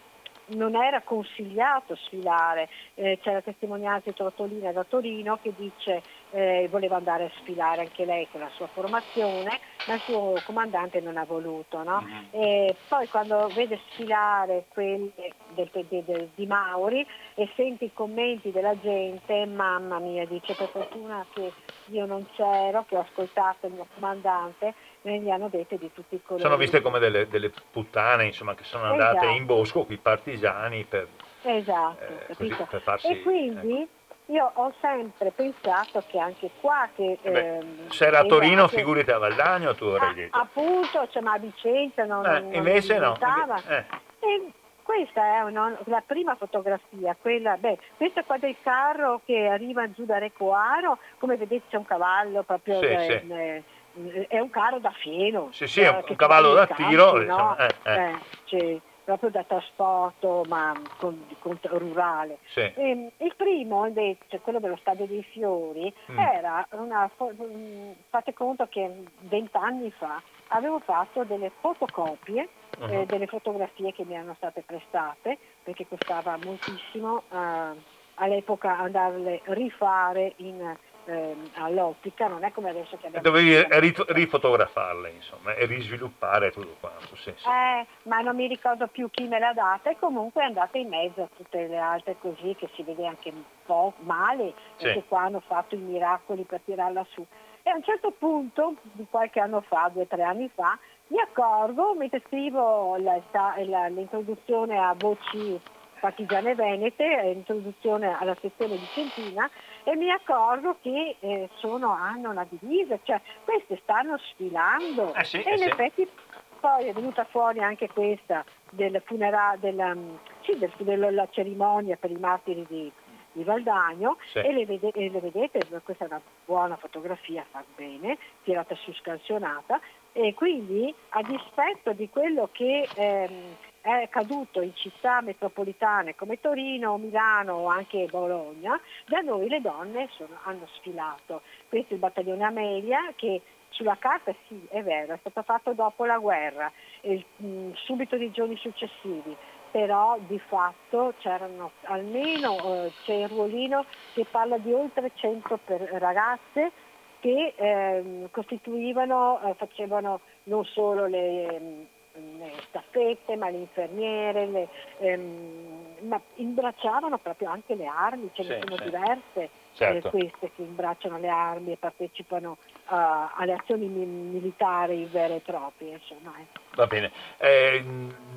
non 0.49 0.77
era 0.77 1.03
consigliato 1.03 1.97
sfilare, 1.97 2.69
eh, 2.95 3.19
c'è 3.21 3.33
la 3.33 3.43
testimonianza 3.43 4.11
di 4.11 4.15
Tortolina 4.15 4.71
da 4.71 4.85
Torino 4.85 5.39
che 5.39 5.53
dice 5.57 6.05
eh, 6.37 6.69
voleva 6.71 6.97
andare 6.97 7.25
a 7.25 7.31
sfilare 7.41 7.81
anche 7.81 8.05
lei 8.05 8.29
con 8.31 8.41
la 8.41 8.51
sua 8.57 8.67
formazione, 8.67 9.59
ma 9.87 9.95
il 9.95 10.01
suo 10.03 10.35
comandante 10.45 11.01
non 11.01 11.17
ha 11.17 11.25
voluto. 11.25 11.83
No? 11.83 12.07
E 12.31 12.77
poi 12.89 13.09
quando 13.09 13.49
vede 13.55 13.81
sfilare 13.93 14.65
quelli 14.69 15.11
del, 15.55 15.71
del- 15.73 16.05
del- 16.05 16.29
di 16.35 16.47
Mauri 16.47 17.07
e 17.35 17.49
sente 17.57 17.87
i 17.87 17.93
commenti 17.95 18.53
della 18.53 18.79
gente, 18.79 19.47
mamma 19.47 19.99
mia, 19.99 20.27
dice 20.27 20.55
per 20.55 20.69
fortuna 20.69 21.25
che 21.33 21.53
io 21.87 22.05
non 22.05 22.27
c'ero, 22.35 22.85
che 22.87 22.97
ho 22.97 23.01
ascoltato 23.01 23.67
il 23.67 23.73
mio 23.73 23.87
comandante, 23.95 24.75
me 25.03 25.19
ne 25.19 25.31
hanno 25.31 25.49
dette 25.49 25.79
di 25.79 25.91
tutti 25.95 26.17
i 26.17 26.23
colori. 26.23 26.43
Sono 26.43 26.57
viste 26.59 26.83
come 26.83 26.99
delle, 26.99 27.29
delle 27.29 27.51
puttane, 27.71 28.27
insomma, 28.27 28.55
che 28.55 28.65
sono 28.65 28.85
andate 28.91 29.19
Esatto. 29.19 29.37
in 29.37 29.47
bosco 29.47 29.85
con 29.85 29.95
i 29.95 29.99
partigiani 29.99 30.85
per, 30.85 31.09
Esatto, 31.43 32.13
eh, 32.27 32.35
così, 32.35 32.55
per 32.69 32.81
farsi... 32.83 33.07
E 33.07 33.23
quindi 33.23 33.89
io 34.27 34.51
ho 34.55 34.75
sempre 34.81 35.31
pensato 35.31 36.03
che 36.09 36.19
anche 36.19 36.51
qua 36.61 36.89
che... 36.95 37.19
Eh 37.23 37.31
beh, 37.31 37.57
ehm, 37.59 37.89
se 37.91 38.07
era 38.07 38.21
a 38.21 38.25
Torino, 38.25 38.65
esatto, 38.65 38.77
figurati 38.79 39.11
a 39.11 39.19
Valdagno, 39.19 39.75
tu 39.75 39.85
avrei 39.87 40.09
ah, 40.11 40.15
detto. 40.15 40.39
appunto, 40.39 41.09
cioè, 41.11 41.23
ma 41.23 41.33
a 41.33 41.39
Vicenza 41.39 42.05
non, 42.05 42.27
Eh, 42.27 42.41
non 42.41 42.55
invece 42.55 42.99
no. 42.99 43.13
diventava. 43.19 43.63
Eh, 43.69 43.85
E 44.19 44.51
questa 44.83 45.23
è 45.37 45.43
una- 45.43 45.77
la 45.85 46.03
prima 46.05 46.35
fotografia, 46.35 47.17
quella, 47.21 47.57
beh, 47.57 47.79
questa 47.97 48.25
qua 48.25 48.39
del 48.39 48.57
carro 48.63 49.21
che 49.25 49.47
arriva 49.47 49.89
giù 49.93 50.05
da 50.05 50.19
Recoaro, 50.19 50.99
come 51.19 51.37
vedete 51.37 51.67
c'è 51.69 51.77
un 51.77 51.85
cavallo 51.85 52.43
proprio, 52.43 52.81
Sì, 52.81 52.87
eh, 52.87 53.23
sì. 53.23 53.33
eh, 53.33 54.27
è 54.27 54.41
un 54.41 54.51
carro 54.51 54.79
da 54.81 54.91
fieno. 54.91 55.51
Sì, 55.53 55.69
sì, 55.69 55.83
è 55.83 55.89
un- 55.91 55.97
eh, 55.99 56.05
un 56.09 56.17
cavallo 56.17 56.55
da 56.55 56.67
tiro, 56.67 57.13
campi, 57.13 57.27
no? 57.27 57.57
eh, 57.59 57.75
eh. 57.85 58.19
C'è- 58.47 58.81
proprio 59.07 59.31
da 59.31 59.45
trasporto 59.45 60.45
ma 60.49 60.75
con, 60.99 61.27
con, 61.39 61.57
rurale. 61.63 62.39
Sì. 62.53 62.61
E, 62.61 62.75
ehm, 62.75 63.11
il 63.19 63.35
primo 63.37 63.87
invece, 63.87 64.41
quello 64.41 64.59
dello 64.59 64.77
Stadio 64.77 65.07
dei 65.07 65.23
Fiori, 65.23 65.95
mm. 66.11 66.19
era 66.19 66.67
una, 66.73 67.09
mm, 67.23 67.93
fate 68.11 68.35
conto 68.35 68.67
che 68.67 69.05
vent'anni 69.21 69.93
fa 69.93 70.21
avevo 70.49 70.81
fatto 70.81 71.23
delle 71.23 71.53
fotocopie 71.61 72.49
uh-huh. 72.79 72.89
eh, 72.89 73.07
delle 73.07 73.27
fotografie 73.27 73.93
che 73.93 74.05
mi 74.05 74.15
erano 74.15 74.35
state 74.35 74.63
prestate 74.63 75.39
perché 75.63 75.87
costava 75.89 76.39
moltissimo 76.45 77.23
eh, 77.31 77.95
all'epoca 78.15 78.79
andarle 78.79 79.41
rifare 79.47 80.35
in 80.37 80.77
eh, 81.07 81.37
all'ottica, 81.55 82.27
non 82.27 82.45
è 82.45 82.53
come 82.53 82.71
adesso 82.71 82.97
che 82.97 83.07
abbiamo... 83.07 83.25
Dovevi 83.25 83.67
rif- 83.81 84.11
rifotografarle, 84.11 85.11
insomma, 85.11 85.55
e 85.55 85.65
risviluppare 85.67 86.51
tutto 86.51 86.77
quanto. 86.81 87.17
Sì, 87.17 87.33
sì. 87.37 87.49
Eh, 87.49 87.87
ma 88.03 88.21
non 88.21 88.37
mi 88.37 88.47
ricordo 88.47 88.87
più 88.89 89.09
chi 89.11 89.27
me 89.27 89.39
l'ha 89.39 89.53
data 89.53 89.91
e 89.91 89.97
comunque 89.99 90.43
è 90.43 90.47
andata 90.47 90.77
in 90.79 90.89
mezzo 90.89 91.23
a 91.23 91.29
tutte 91.37 91.67
le 91.67 91.79
altre 91.79 92.17
così 92.21 92.55
che 92.57 92.69
si 92.75 92.83
vede 92.83 93.07
anche 93.07 93.31
un 93.31 93.43
po' 93.65 93.95
male, 94.01 94.55
sì. 94.77 94.85
perché 94.85 95.05
qua 95.09 95.23
hanno 95.23 95.41
fatto 95.41 95.75
i 95.75 95.79
miracoli 95.79 96.43
per 96.43 96.61
tirarla 96.65 97.07
su. 97.11 97.25
E 97.63 97.71
a 97.71 97.75
un 97.75 97.83
certo 97.83 98.13
punto, 98.13 98.75
di 98.93 99.07
qualche 99.11 99.41
anno 99.41 99.61
fa, 99.61 99.91
due 99.93 100.03
o 100.03 100.07
tre 100.07 100.23
anni 100.23 100.49
fa, 100.55 100.79
mi 101.09 101.21
accorgo, 101.21 101.95
mentre 101.95 102.23
scrivo 102.27 102.97
la, 102.97 103.21
la, 103.33 103.87
l'introduzione 103.89 104.79
a 104.79 104.95
voci 104.97 105.61
partigiane 105.99 106.55
venete, 106.55 107.05
introduzione 107.35 108.17
alla 108.19 108.37
sezione 108.41 108.77
vicentina, 108.77 109.51
e 109.89 109.95
mi 109.95 110.11
accorgo 110.11 110.79
che 110.83 111.15
eh, 111.21 111.49
sono, 111.55 111.93
hanno 111.93 112.31
una 112.31 112.45
divisa, 112.49 112.99
cioè 113.05 113.21
queste 113.45 113.79
stanno 113.83 114.19
sfilando 114.19 115.15
eh 115.15 115.23
sì, 115.23 115.41
e 115.41 115.55
in 115.55 115.63
eh 115.63 115.67
effetti 115.67 116.05
sì. 116.05 116.39
poi 116.59 116.87
è 116.87 116.93
venuta 116.93 117.25
fuori 117.25 117.61
anche 117.61 117.89
questa 117.89 118.45
del 118.71 119.01
funerale, 119.05 119.61
della, 119.61 119.95
mm, 119.95 120.17
sì, 120.43 120.59
del, 120.59 120.73
della 120.77 121.29
cerimonia 121.31 121.95
per 121.95 122.11
i 122.11 122.17
martiri 122.17 122.67
di, 122.69 122.91
di 123.31 123.45
Valdagno 123.45 124.17
sì. 124.33 124.39
e, 124.39 124.53
le 124.53 124.67
vede, 124.67 124.91
e, 124.91 125.09
le 125.09 125.21
vedete, 125.21 125.61
questa 125.85 126.05
è 126.05 126.09
una 126.09 126.21
buona 126.45 126.75
fotografia, 126.75 127.47
fa 127.49 127.63
bene, 127.77 128.19
tirata 128.43 128.75
su 128.75 128.93
scansionata 128.93 129.81
e 130.11 130.35
quindi 130.35 130.93
a 131.11 131.23
dispetto 131.23 131.93
di 131.93 132.09
quello 132.11 132.49
che 132.51 132.89
ehm, 132.93 133.57
è 133.87 134.03
accaduto 134.03 134.61
in 134.61 134.75
città 134.75 135.21
metropolitane 135.21 136.17
come 136.17 136.41
Torino, 136.41 136.99
Milano 136.99 137.55
o 137.55 137.67
anche 137.69 138.09
Bologna, 138.11 138.81
da 139.07 139.21
noi 139.21 139.49
le 139.49 139.61
donne 139.61 140.09
sono, 140.11 140.37
hanno 140.43 140.67
sfilato. 140.75 141.43
Questo 141.69 141.91
è 141.91 141.95
il 141.95 142.01
battaglione 142.01 142.43
Amelia 142.43 143.13
che 143.15 143.43
sulla 143.69 143.97
carta 143.97 144.35
sì, 144.49 144.61
è 144.71 144.83
vero, 144.83 145.15
è 145.15 145.19
stato 145.19 145.43
fatto 145.43 145.73
dopo 145.73 146.05
la 146.05 146.19
guerra, 146.19 146.71
e, 147.01 147.25
mh, 147.37 147.75
subito 147.75 148.17
nei 148.17 148.33
giorni 148.33 148.57
successivi, 148.57 149.37
però 149.71 150.19
di 150.27 150.39
fatto 150.41 151.15
c'erano 151.19 151.71
almeno, 151.83 152.57
eh, 152.57 152.93
c'è 153.05 153.15
il 153.15 153.29
ruolino 153.29 153.85
che 154.15 154.27
parla 154.29 154.59
di 154.59 154.73
oltre 154.73 155.13
100 155.15 155.61
per, 155.65 155.81
ragazze 155.83 156.73
che 157.21 157.55
eh, 157.55 158.29
costituivano, 158.33 159.41
eh, 159.43 159.55
facevano 159.55 160.21
non 160.45 160.65
solo 160.65 161.07
le 161.07 161.95
le 162.39 162.51
staffette, 162.69 163.37
ma 163.37 163.51
le 163.51 163.59
infermiere, 163.59 164.47
le, 164.47 164.69
ehm, 165.01 166.09
ma 166.09 166.21
imbracciavano 166.37 167.19
proprio 167.19 167.49
anche 167.49 167.75
le 167.75 167.87
armi, 167.87 168.31
ce 168.33 168.43
ne 168.43 168.61
sono 168.61 168.77
sì. 168.77 168.85
diverse 168.85 169.51
certo. 169.77 170.09
eh, 170.09 170.11
queste 170.11 170.51
che 170.57 170.63
imbracciano 170.63 171.19
le 171.19 171.29
armi 171.29 171.73
e 171.73 171.77
partecipano 171.77 172.57
uh, 172.89 172.95
alle 173.37 173.53
azioni 173.53 173.87
mi- 173.87 174.05
militari 174.05 175.05
vere 175.05 175.37
e 175.37 175.41
proprie. 175.41 175.93
Insomma, 175.93 176.35
eh. 176.39 176.47
Va 176.75 176.87
bene. 176.87 177.13
Eh, 177.39 177.85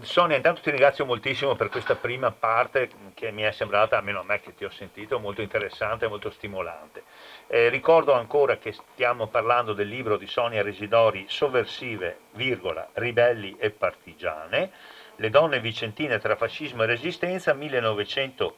Sonia, 0.01 0.35
intanto 0.35 0.61
ti 0.61 0.69
ringrazio 0.69 1.05
moltissimo 1.05 1.55
per 1.55 1.69
questa 1.69 1.95
prima 1.95 2.31
parte 2.31 2.89
che 3.13 3.31
mi 3.31 3.41
è 3.41 3.51
sembrata, 3.51 3.97
almeno 3.97 4.19
a 4.19 4.23
me 4.23 4.39
che 4.39 4.55
ti 4.55 4.65
ho 4.65 4.69
sentito, 4.69 5.19
molto 5.19 5.41
interessante 5.41 6.05
e 6.05 6.09
molto 6.09 6.29
stimolante. 6.29 7.03
Eh, 7.47 7.69
ricordo 7.69 8.13
ancora 8.13 8.57
che 8.57 8.71
stiamo 8.71 9.27
parlando 9.27 9.73
del 9.73 9.87
libro 9.87 10.17
di 10.17 10.27
Sonia 10.27 10.61
Residori, 10.61 11.25
Sovversive, 11.27 12.19
virgola, 12.33 12.87
ribelli 12.93 13.55
e 13.57 13.71
partigiane, 13.71 14.71
le 15.15 15.29
donne 15.29 15.59
vicentine 15.59 16.17
tra 16.19 16.35
fascismo 16.37 16.83
e 16.83 16.85
resistenza, 16.85 17.53
1900 17.53 18.55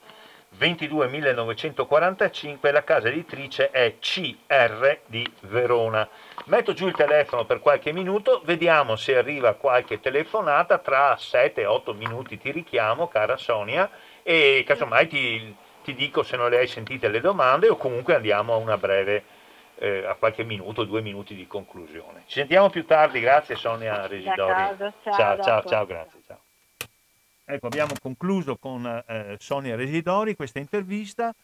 22.945, 0.57 2.72
la 2.72 2.84
casa 2.84 3.07
editrice 3.07 3.72
è 3.72 3.95
CR 3.99 4.99
di 5.06 5.26
Verona. 5.41 6.07
Metto 6.45 6.73
giù 6.73 6.88
il 6.88 6.95
telefono 6.95 7.45
per 7.45 7.60
qualche 7.60 7.94
minuto, 7.94 8.41
vediamo 8.44 8.95
se 8.95 9.18
arriva 9.18 9.53
qualche 9.53 9.99
telefonata, 9.99 10.80
tra 10.80 11.14
7-8 11.14 11.95
minuti 11.95 12.38
ti 12.38 12.52
richiamo, 12.52 13.07
cara 13.07 13.38
Sonia, 13.38 13.90
e 14.23 14.64
casomai 14.65 15.07
ti, 15.07 15.56
ti, 15.84 15.94
dico 15.94 16.23
se 16.23 16.38
non 16.38 16.49
le 16.49 16.60
hai 16.60 16.68
sentite 16.68 17.07
le 17.07 17.22
domande 17.22 17.69
o 17.69 17.78
comunque 17.78 18.15
andiamo 18.15 18.53
a 18.53 18.57
una 18.57 18.78
breve, 18.78 19.23
eh, 19.76 20.06
a 20.06 20.15
qualche 20.15 20.44
minuto, 20.44 20.84
due 20.84 21.02
minuti 21.02 21.34
di 21.34 21.48
conclusione. 21.48 22.23
Ci 22.26 22.40
sentiamo 22.40 22.69
più 22.69 22.86
tardi, 22.86 23.19
grazie 23.19 23.56
Sonia 23.56 24.06
Residori. 24.06 24.91
Ciao, 25.02 25.14
ciao, 25.14 25.41
ciao, 25.41 25.64
ciao, 25.64 25.86
grazie. 25.86 26.20
Ecco, 27.53 27.68
abbiamo 27.68 27.95
concluso 27.99 28.56
con 28.56 28.86
eh, 28.86 29.36
Sonia 29.38 29.76
Residori 29.76 30.38
questa 30.38 30.60
intervista. 30.60 31.36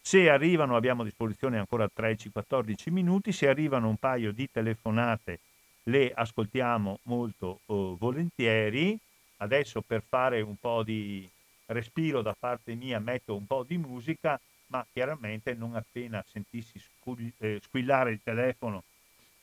Se 0.00 0.28
arrivano, 0.28 0.74
abbiamo 0.74 1.02
a 1.02 1.04
disposizione 1.04 1.56
ancora 1.56 1.88
13-14 1.88 2.90
minuti, 2.90 3.30
se 3.30 3.46
arrivano 3.46 3.88
un 3.88 3.96
paio 3.96 4.32
di 4.32 4.50
telefonate 4.50 5.38
le 5.84 6.10
ascoltiamo 6.12 6.98
molto 7.04 7.60
oh, 7.66 7.94
volentieri. 7.96 8.98
Adesso 9.36 9.82
per 9.82 10.02
fare 10.02 10.40
un 10.40 10.56
po' 10.56 10.82
di 10.82 11.30
respiro 11.66 12.22
da 12.22 12.34
parte 12.36 12.74
mia 12.74 12.98
metto 12.98 13.36
un 13.36 13.46
po' 13.46 13.62
di 13.62 13.78
musica, 13.78 14.40
ma 14.66 14.84
chiaramente 14.92 15.54
non 15.54 15.76
appena 15.76 16.24
sentissi 16.26 16.82
eh, 17.38 17.60
squillare 17.62 18.10
il 18.10 18.20
telefono 18.20 18.82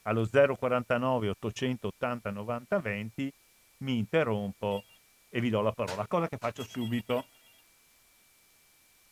allo 0.02 0.28
049 0.28 1.30
880 1.30 2.30
90 2.30 2.80
20 2.80 3.34
mi 3.78 3.98
interrompo 3.98 4.84
e 5.30 5.40
vi 5.40 5.50
do 5.50 5.62
la 5.62 5.72
parola, 5.72 6.08
cosa 6.08 6.28
che 6.28 6.38
faccio 6.38 6.64
subito. 6.64 7.26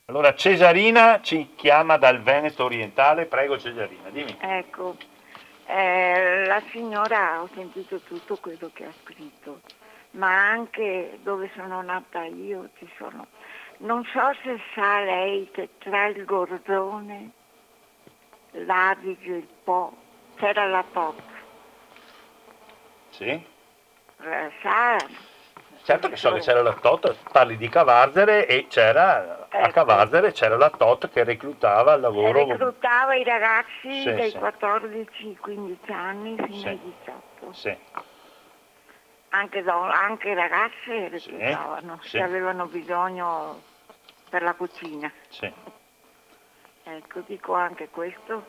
Allora 0.05 0.33
Cesarina 0.33 1.21
ci 1.21 1.53
chiama 1.55 1.97
dal 1.97 2.21
Veneto 2.21 2.63
orientale, 2.63 3.25
prego 3.25 3.59
Cesarina, 3.59 4.09
dimmi. 4.09 4.37
Ecco, 4.39 4.95
eh, 5.65 6.45
la 6.45 6.63
signora 6.71 7.41
ho 7.41 7.49
sentito 7.53 7.99
tutto 7.99 8.37
quello 8.37 8.71
che 8.73 8.85
ha 8.85 8.93
scritto, 9.03 9.61
ma 10.11 10.49
anche 10.49 11.19
dove 11.23 11.51
sono 11.55 11.81
nata 11.81 12.23
io 12.23 12.69
ci 12.77 12.89
sono. 12.97 13.27
Non 13.79 14.03
so 14.05 14.33
se 14.43 14.59
sa 14.73 15.01
lei 15.01 15.51
che 15.51 15.69
tra 15.77 16.07
il 16.07 16.23
Gordone, 16.23 17.31
l'Adige 18.51 19.33
e 19.33 19.37
il 19.37 19.47
Po 19.63 19.95
c'era 20.37 20.65
la 20.67 20.85
Top. 20.93 21.21
Sì? 23.09 23.25
Eh, 23.25 24.51
sa 24.61 24.95
Certo 25.87 26.09
che 26.09 26.17
so 26.17 26.33
che 26.33 26.41
c'era 26.41 26.61
la 26.61 26.73
TOT, 26.73 27.15
parli 27.31 27.55
di 27.55 27.69
Cavarzere 27.69 28.45
e 28.45 28.67
c'era 28.67 29.47
ecco. 29.47 29.65
a 29.65 29.71
Cavarzere 29.71 30.33
c'era 30.33 30.57
la 30.57 30.69
TOT 30.69 31.09
che 31.09 31.23
reclutava 31.23 31.93
al 31.93 32.01
lavoro. 32.01 32.45
Reclutava 32.45 33.15
i 33.15 33.23
ragazzi 33.23 34.01
sì, 34.01 34.13
dai 34.13 34.31
sì. 34.31 34.37
14-15 34.37 35.93
anni 35.93 36.35
fino 36.35 36.55
sì. 36.57 36.67
ai 36.67 36.79
18. 37.39 37.53
Sì. 37.53 37.77
Anche, 39.29 39.63
don- 39.63 39.89
anche 39.89 40.33
ragazze 40.33 41.07
reclutavano, 41.07 41.99
se 42.01 42.19
avevano 42.19 42.65
bisogno 42.65 43.61
per 44.29 44.41
la 44.41 44.55
cucina. 44.55 45.09
Sì. 45.29 45.49
Ecco, 46.83 47.21
dico 47.25 47.53
anche 47.53 47.87
questo. 47.87 48.43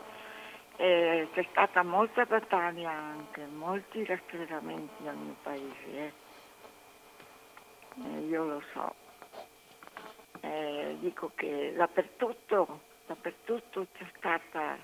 Eh, 0.75 1.29
c'è 1.33 1.47
stata 1.53 1.85
molta 1.85 2.25
battaglia 2.25 2.91
anche, 2.91 3.47
molti 3.47 4.05
rastrellamenti 4.05 5.05
nel 5.05 5.15
mio 5.15 5.37
paese. 5.41 5.87
Eh 5.87 6.27
eh, 8.05 8.19
io 8.21 8.45
lo 8.45 8.63
so. 8.73 8.95
Eh, 10.41 10.97
dico 11.01 11.33
che 11.35 11.73
dappertutto, 11.77 12.81
dappertutto 13.07 13.87
c'è 13.93 14.07
stata 14.17 14.77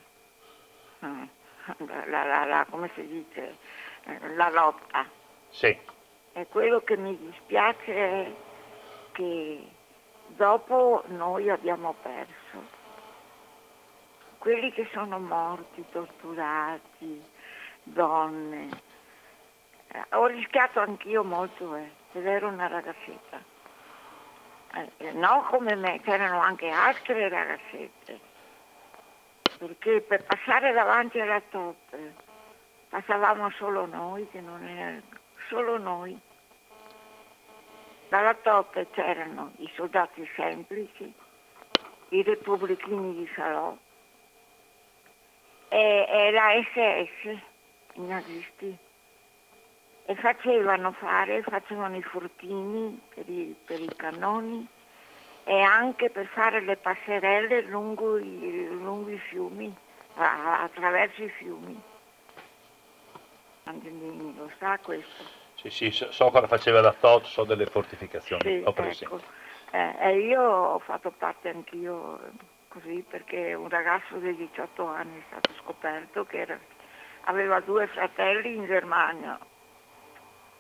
eh, 1.01 1.29
la, 2.07 2.25
la, 2.25 2.45
la, 2.45 2.67
come 2.69 2.91
si 2.95 3.07
dice, 3.07 3.57
eh, 4.05 4.35
la 4.35 4.51
lotta. 4.51 5.09
Sì. 5.51 5.77
E 6.33 6.47
quello 6.49 6.81
che 6.81 6.97
mi 6.97 7.17
dispiace 7.17 7.95
è 7.95 8.35
che 9.13 9.69
dopo 10.29 11.05
noi 11.07 11.49
abbiamo 11.51 11.95
perso. 12.03 12.83
Quelli 14.39 14.73
che 14.73 14.89
sono 14.93 15.19
morti, 15.19 15.85
torturati, 15.91 17.23
donne. 17.83 18.69
Eh, 19.89 20.05
ho 20.11 20.27
rischiato 20.27 20.81
anch'io 20.81 21.23
molto, 21.23 21.77
eh 21.77 22.03
ed 22.15 22.27
ero 22.27 22.49
una 22.49 22.69
ragazzetta. 22.69 23.43
Eh, 24.99 25.13
no 25.13 25.47
come 25.51 25.75
me, 25.75 26.01
c'erano 26.03 26.41
anche 26.41 26.69
altre 26.69 27.29
ragazzette, 27.29 28.21
perché 29.59 30.01
per 30.01 30.25
passare 30.25 30.73
davanti 30.73 31.21
alla 31.21 31.41
top 31.51 31.97
passavamo 32.89 33.51
solo 33.51 33.87
noi, 33.87 34.29
che 34.31 34.41
non 34.41 34.67
era 34.67 35.01
solo 35.49 35.79
noi. 35.79 36.19
Dalla 38.09 38.35
top 38.35 38.87
c'erano 38.93 39.53
i 39.57 39.71
soldati 39.75 40.29
semplici, 40.37 41.13
i 42.11 42.23
repubblichini 42.23 43.15
di 43.15 43.31
Salò 43.35 43.77
e, 45.69 46.07
e 46.09 46.31
la 46.31 46.51
SS, 46.63 47.39
i 47.95 48.07
nazisti. 48.07 48.79
E 50.07 50.15
facevano 50.17 50.93
fare, 50.93 51.43
facevano 51.43 51.97
i 51.97 52.03
fortini 52.03 53.01
per 53.15 53.29
i, 53.29 53.57
per 53.65 53.81
i 53.81 53.91
cannoni 53.97 54.69
e 55.45 55.61
anche 55.61 56.11
per 56.11 56.27
fare 56.27 56.61
le 56.61 56.77
passerelle 56.77 57.63
lungo 57.63 58.19
i, 58.19 58.69
lungo 58.71 59.11
i 59.11 59.19
fiumi, 59.19 59.75
attraverso 60.17 61.23
i 61.23 61.29
fiumi. 61.31 61.81
Angelini 63.65 64.35
lo 64.37 64.51
sa 64.59 64.79
questo. 64.79 65.25
Sì, 65.55 65.71
sì, 65.71 65.91
so, 65.91 66.31
cosa 66.31 66.47
faceva 66.47 66.83
la 66.83 66.93
TOT, 66.93 67.25
so 67.25 67.45
delle 67.45 67.67
fortificazioni, 67.67 68.43
sì, 68.43 68.63
ho 68.63 68.73
presente. 68.73 69.15
Ecco. 69.15 69.21
Eh, 69.71 69.95
e 70.01 70.19
io 70.19 70.43
ho 70.43 70.79
fatto 70.81 71.11
parte 71.17 71.49
anch'io 71.49 72.21
così 72.69 73.05
perché 73.09 73.55
un 73.55 73.69
ragazzo 73.69 74.17
di 74.17 74.35
18 74.37 74.87
anni 74.87 75.19
è 75.19 75.23
stato 75.29 75.51
scoperto 75.63 76.25
che 76.25 76.41
era, 76.41 76.59
aveva 77.25 77.61
due 77.61 77.87
fratelli 77.87 78.55
in 78.55 78.67
Germania 78.67 79.39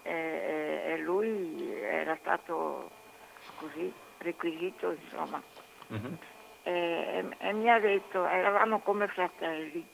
e, 0.05 0.97
lui 0.98 1.72
era 1.81 2.16
stato 2.20 2.90
così 3.56 3.93
requisito 4.18 4.90
insomma. 4.90 5.43
Mm-hmm. 5.93 6.14
E, 6.62 7.24
e, 7.39 7.52
mi 7.52 7.70
ha 7.70 7.78
detto, 7.78 8.26
eravamo 8.26 8.81
come 8.81 9.06
fratelli, 9.09 9.86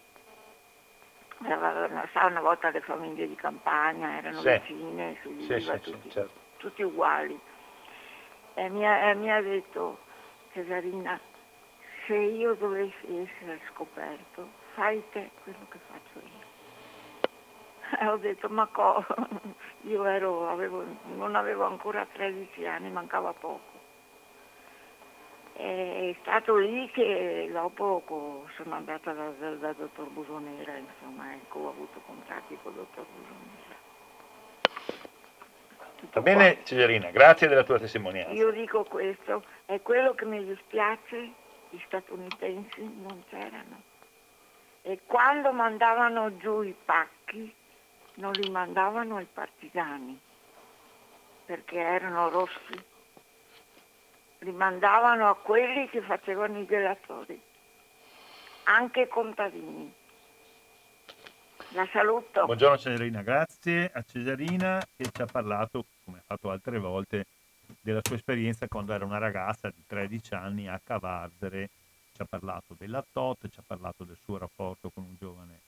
eravamo, 1.45 2.05
sa 2.13 2.27
una 2.27 2.41
volta 2.41 2.71
le 2.71 2.81
famiglie 2.81 3.27
di 3.27 3.35
campagna, 3.35 4.19
erano 4.19 4.41
sì. 4.41 4.51
vicine, 4.51 5.17
si 5.23 5.29
viveva 5.29 5.79
sì, 5.79 5.91
tutti, 5.91 6.11
certo. 6.11 6.39
tutti, 6.59 6.83
uguali. 6.83 7.39
E 8.55 8.69
mi 8.69 8.87
ha, 8.87 9.11
e 9.11 9.15
mi 9.15 9.31
ha 9.33 9.41
detto, 9.41 9.99
Cesarina, 10.53 11.19
se 12.07 12.15
io 12.15 12.55
dovessi 12.55 13.17
essere 13.17 13.61
scoperto, 13.73 14.49
fai 14.75 15.03
te 15.11 15.31
quello 15.43 15.67
che 15.71 15.79
faccio 15.87 16.19
io. 16.19 16.50
E 17.99 18.07
ho 18.07 18.17
detto, 18.17 18.49
ma 18.49 18.67
cosa? 18.67 19.15
Io 19.83 20.05
ero, 20.05 20.49
avevo, 20.49 20.85
non 21.15 21.35
avevo 21.35 21.65
ancora 21.65 22.07
13 22.13 22.67
anni, 22.67 22.91
mancava 22.91 23.33
poco. 23.33 23.79
È 25.53 26.15
stato 26.21 26.57
lì 26.57 26.89
che 26.91 27.51
dopo 27.53 28.47
sono 28.57 28.77
andata 28.77 29.13
dal 29.13 29.35
da, 29.35 29.51
da 29.51 29.73
dottor 29.73 30.09
Busonera, 30.09 30.77
insomma, 30.77 31.35
ecco, 31.35 31.59
ho 31.59 31.69
avuto 31.69 32.01
contatti 32.07 32.57
con 32.63 32.73
il 32.73 32.79
dottor 32.79 33.05
Busonera. 33.05 33.79
Tutto 35.97 36.09
Va 36.13 36.21
bene 36.23 36.55
qua. 36.55 36.65
Ceserina, 36.65 37.11
grazie 37.11 37.47
della 37.47 37.63
tua 37.63 37.79
testimonianza. 37.79 38.33
Io 38.33 38.51
dico 38.53 38.85
questo, 38.85 39.45
è 39.67 39.83
quello 39.83 40.15
che 40.15 40.25
mi 40.25 40.43
dispiace, 40.43 41.33
gli 41.69 41.79
statunitensi 41.85 42.81
non 43.03 43.23
c'erano. 43.29 43.83
E 44.83 45.01
quando 45.05 45.53
mandavano 45.53 46.39
giù 46.39 46.63
i 46.63 46.75
pacchi, 46.87 47.55
non 48.21 48.33
li 48.33 48.49
mandavano 48.51 49.17
ai 49.17 49.27
partigiani, 49.33 50.19
perché 51.45 51.79
erano 51.79 52.29
rossi 52.29 52.89
li 54.41 54.53
mandavano 54.53 55.29
a 55.29 55.37
quelli 55.37 55.89
che 55.89 56.01
facevano 56.01 56.59
i 56.59 56.67
delatori, 56.67 57.41
anche 58.65 59.09
contadini. 59.09 59.93
La 61.73 61.87
saluto. 61.93 62.47
Buongiorno 62.47 62.79
Cesarina, 62.79 63.23
grazie 63.23 63.91
a 63.93 64.03
Cesarina 64.03 64.83
che 64.97 65.11
ci 65.13 65.23
ha 65.23 65.27
parlato, 65.27 65.85
come 66.05 66.19
ha 66.19 66.23
fatto 66.25 66.51
altre 66.51 66.79
volte, 66.79 67.27
della 67.83 68.01
sua 68.03 68.17
esperienza 68.17 68.67
quando 68.67 68.93
era 68.93 69.05
una 69.05 69.19
ragazza 69.19 69.69
di 69.69 69.85
13 69.87 70.35
anni 70.35 70.69
a 70.69 70.81
Cavarzere, 70.83 71.69
ci 72.15 72.23
ha 72.23 72.25
parlato 72.25 72.75
della 72.77 73.05
TOT, 73.13 73.49
ci 73.49 73.61
ha 73.61 73.65
parlato 73.65 74.05
del 74.05 74.19
suo 74.25 74.39
rapporto 74.39 74.91
con 74.91 75.05
un 75.05 75.15
giovane 75.19 75.61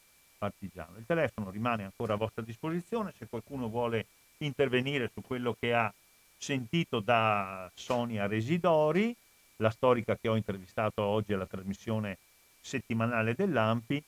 partigiano. 0.43 0.99
Il 0.99 1.07
telefono 1.07 1.51
rimane 1.51 1.85
ancora 1.85 2.15
a 2.15 2.17
vostra 2.17 2.43
disposizione, 2.43 3.13
se 3.17 3.29
qualcuno 3.29 3.69
vuole 3.69 4.07
intervenire 4.39 5.09
su 5.15 5.21
quello 5.21 5.57
che 5.57 5.73
ha 5.73 5.93
sentito 6.37 6.99
da 6.99 7.71
Sonia 7.75 8.27
Residori, 8.27 9.15
la 9.59 9.71
storica 9.71 10.17
che 10.17 10.27
ho 10.27 10.35
intervistato 10.35 11.03
oggi 11.03 11.33
alla 11.33 11.47
trasmissione 11.47 12.19
settimanale 12.61 13.37
dell'AMPI. 13.37 14.03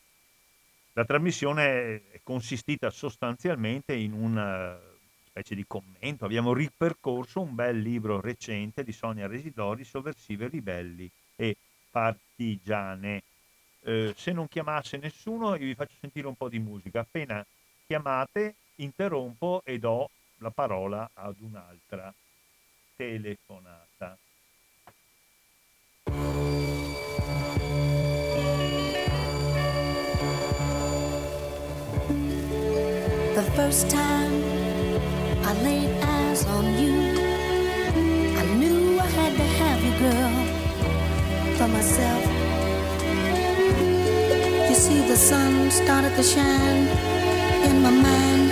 La 0.95 1.05
trasmissione 1.05 2.11
è 2.11 2.21
consistita 2.25 2.91
sostanzialmente 2.91 3.95
in 3.95 4.13
una 4.13 4.77
specie 5.25 5.55
di 5.55 5.65
commento. 5.69 6.25
Abbiamo 6.25 6.53
ripercorso 6.53 7.43
un 7.43 7.55
bel 7.55 7.79
libro 7.79 8.21
recente 8.21 8.83
di 8.83 8.91
Sonia 8.91 9.29
Residori, 9.29 9.85
Sovversive, 9.85 10.49
Ribelli 10.49 11.09
e 11.37 11.57
Partigiane. 11.91 13.23
Eh, 13.87 14.15
se 14.17 14.33
non 14.33 14.49
chiamasse 14.49 14.97
nessuno, 14.97 15.57
io 15.57 15.67
vi 15.67 15.75
faccio 15.75 15.95
sentire 16.01 16.27
un 16.27 16.37
po' 16.37 16.49
di 16.49 16.59
musica. 16.59 17.01
Appena 17.01 17.45
chiamate, 17.87 18.55
interrompo 18.77 19.61
e 19.65 19.79
do 19.79 20.09
la 20.39 20.51
parola 20.51 21.11
ad 21.13 21.37
un'altra 21.41 22.13
telefonata. 22.97 24.17
The 33.35 33.43
first 33.55 33.91
time 33.91 34.43
I 35.43 35.53
laid 35.63 35.91
eyes 36.03 36.45
on 36.47 36.65
you, 36.79 37.19
I 38.39 38.45
knew 38.57 38.99
I 38.99 39.07
had 39.07 39.37
to 39.37 39.43
have 39.43 39.85
you, 39.85 39.93
girl, 39.99 41.57
for 41.57 41.69
myself. 41.69 42.34
You 44.75 44.81
see, 44.81 45.07
the 45.07 45.15
sun 45.15 45.71
started 45.71 46.17
to 46.17 46.23
shine 46.25 46.89
in 47.63 47.81
my 47.81 47.93
mind. 47.93 48.51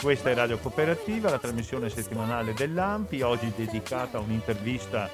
Questa 0.00 0.30
è 0.30 0.34
Radio 0.34 0.58
Cooperativa, 0.58 1.28
la 1.28 1.40
trasmissione 1.40 1.88
settimanale 1.88 2.54
dell'AMPI, 2.54 3.22
oggi 3.22 3.52
dedicata 3.56 4.18
a 4.18 4.20
un'intervista 4.20 5.10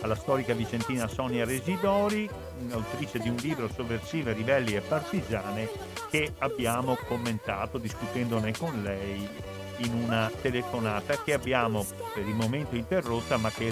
alla 0.00 0.16
storica 0.16 0.54
vicentina 0.54 1.06
Sonia 1.06 1.44
Residori, 1.44 2.28
autrice 2.70 3.20
di 3.20 3.28
un 3.28 3.36
libro 3.36 3.68
Sovversive, 3.72 4.32
Ribelli 4.32 4.74
e 4.74 4.80
Partigiane, 4.80 5.68
che 6.10 6.32
abbiamo 6.38 6.98
commentato 7.06 7.78
discutendone 7.78 8.54
con 8.58 8.82
lei 8.82 9.28
in 9.76 9.94
una 9.94 10.28
telefonata 10.42 11.22
che 11.22 11.32
abbiamo 11.32 11.86
per 12.12 12.26
il 12.26 12.34
momento 12.34 12.74
interrotta 12.74 13.36
ma 13.36 13.50
che 13.50 13.70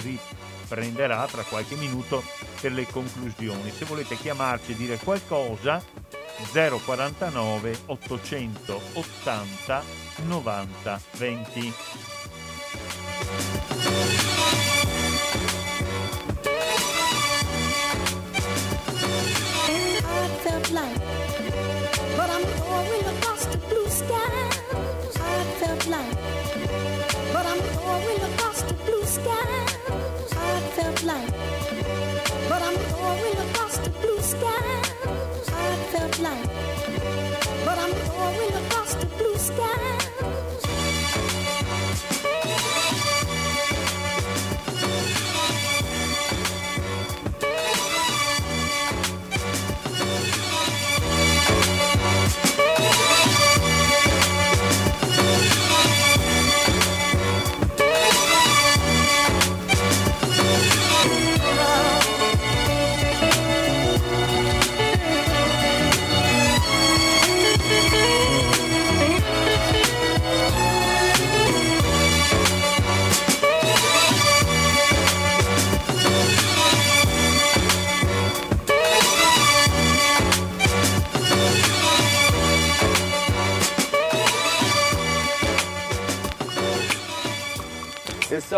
riprenderà 0.67 1.25
tra 1.27 1.43
qualche 1.43 1.75
minuto 1.75 2.23
per 2.59 2.73
le 2.73 2.85
conclusioni. 2.85 3.71
Se 3.71 3.85
volete 3.85 4.17
chiamarci 4.17 4.73
e 4.73 4.75
dire 4.75 4.97
qualcosa, 4.97 5.81
049 6.51 7.79
880 7.85 9.83
90 10.25 11.01
20. 11.17 11.73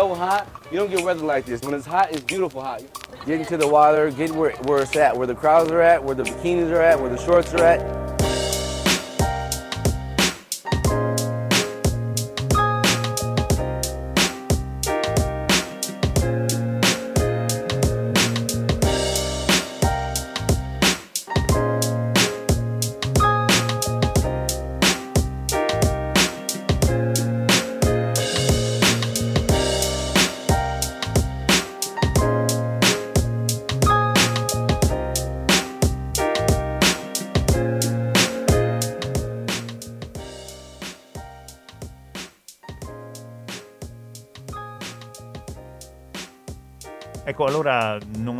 So 0.00 0.14
hot, 0.14 0.48
you 0.72 0.78
don't 0.78 0.90
get 0.90 1.04
weather 1.04 1.26
like 1.26 1.44
this. 1.44 1.60
When 1.60 1.74
it's 1.74 1.84
hot, 1.84 2.10
it's 2.10 2.22
beautiful 2.22 2.62
hot. 2.62 2.82
Get 3.26 3.38
into 3.38 3.58
the 3.58 3.68
water, 3.68 4.10
get 4.10 4.30
where, 4.30 4.52
where 4.62 4.80
it's 4.82 4.96
at, 4.96 5.14
where 5.14 5.26
the 5.26 5.34
crowds 5.34 5.70
are 5.70 5.82
at, 5.82 6.02
where 6.02 6.14
the 6.14 6.22
bikinis 6.22 6.70
are 6.70 6.80
at, 6.80 6.98
where 6.98 7.10
the 7.10 7.18
shorts 7.18 7.52
are 7.52 7.62
at. 7.62 7.99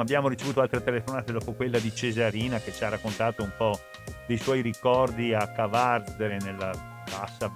Abbiamo 0.00 0.28
ricevuto 0.28 0.60
altre 0.60 0.82
telefonate 0.82 1.32
dopo 1.32 1.52
quella 1.52 1.78
di 1.78 1.94
Cesarina 1.94 2.58
che 2.58 2.72
ci 2.72 2.84
ha 2.84 2.88
raccontato 2.88 3.42
un 3.42 3.52
po' 3.56 3.78
dei 4.26 4.38
suoi 4.38 4.60
ricordi 4.60 5.34
a 5.34 5.50
Cavarzere 5.52 6.38
nella 6.40 6.70
bassa 7.10 7.50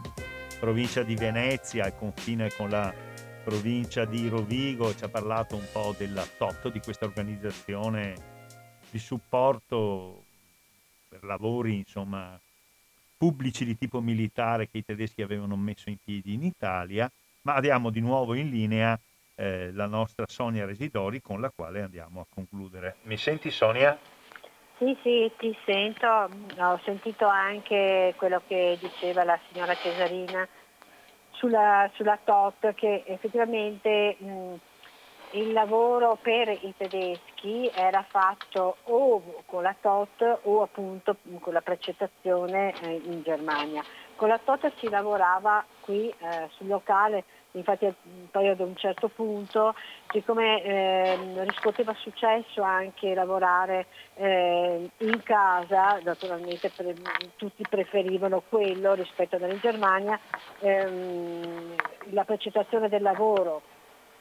provincia 0.58 1.02
di 1.02 1.14
Venezia, 1.14 1.84
al 1.84 1.96
confine 1.96 2.50
con 2.56 2.70
la 2.70 2.92
provincia 3.44 4.04
di 4.04 4.28
Rovigo, 4.28 4.94
ci 4.94 5.04
ha 5.04 5.08
parlato 5.08 5.56
un 5.56 5.66
po' 5.70 5.94
della 5.96 6.26
TOT, 6.38 6.72
di 6.72 6.80
questa 6.80 7.04
organizzazione 7.04 8.14
di 8.90 8.98
supporto 8.98 10.24
per 11.08 11.22
lavori, 11.24 11.76
insomma, 11.76 12.38
pubblici 13.16 13.64
di 13.64 13.76
tipo 13.76 14.00
militare 14.00 14.68
che 14.68 14.78
i 14.78 14.84
tedeschi 14.84 15.22
avevano 15.22 15.56
messo 15.56 15.90
in 15.90 15.96
piedi 16.02 16.32
in 16.34 16.42
Italia, 16.42 17.10
ma 17.42 17.54
abbiamo 17.54 17.90
di 17.90 18.00
nuovo 18.00 18.34
in 18.34 18.48
linea 18.48 18.98
eh, 19.34 19.70
la 19.72 19.86
nostra 19.86 20.24
Sonia 20.28 20.64
Residori 20.64 21.20
con 21.20 21.40
la 21.40 21.50
quale 21.54 21.82
andiamo 21.82 22.20
a 22.20 22.26
concludere. 22.28 22.96
Mi 23.02 23.16
senti 23.16 23.50
Sonia? 23.50 23.98
Sì, 24.78 24.96
sì, 25.02 25.30
ti 25.38 25.56
sento. 25.64 26.06
Ho 26.06 26.80
sentito 26.84 27.26
anche 27.26 28.14
quello 28.16 28.42
che 28.46 28.76
diceva 28.80 29.24
la 29.24 29.38
signora 29.48 29.74
Cesarina 29.74 30.46
sulla, 31.30 31.90
sulla 31.94 32.18
TOT, 32.22 32.74
che 32.74 33.04
effettivamente 33.06 34.16
mh, 34.18 34.54
il 35.32 35.52
lavoro 35.52 36.16
per 36.20 36.48
i 36.48 36.74
tedeschi 36.76 37.70
era 37.74 38.04
fatto 38.08 38.76
o 38.84 39.42
con 39.46 39.62
la 39.62 39.74
TOT 39.80 40.40
o 40.42 40.62
appunto 40.62 41.16
con 41.40 41.52
la 41.52 41.60
precettazione 41.60 42.72
eh, 42.82 43.00
in 43.04 43.22
Germania. 43.22 43.82
Con 44.16 44.28
la 44.28 44.38
TOT 44.42 44.72
si 44.78 44.88
lavorava 44.88 45.64
qui 45.80 46.08
eh, 46.08 46.48
sul 46.56 46.68
locale 46.68 47.24
infatti 47.54 47.92
poi 48.30 48.48
ad 48.48 48.60
un 48.60 48.76
certo 48.76 49.08
punto, 49.08 49.74
siccome 50.10 50.62
eh, 50.62 51.44
riscuoteva 51.44 51.94
successo 51.94 52.62
anche 52.62 53.14
lavorare 53.14 53.86
eh, 54.14 54.90
in 54.98 55.22
casa, 55.22 56.00
naturalmente 56.02 56.70
pre- 56.70 56.96
tutti 57.36 57.64
preferivano 57.68 58.42
quello 58.48 58.94
rispetto 58.94 59.36
alla 59.36 59.46
in 59.48 59.58
Germania, 59.60 60.18
ehm, 60.60 61.74
la 62.10 62.24
precettazione 62.24 62.88
del 62.88 63.02
lavoro 63.02 63.62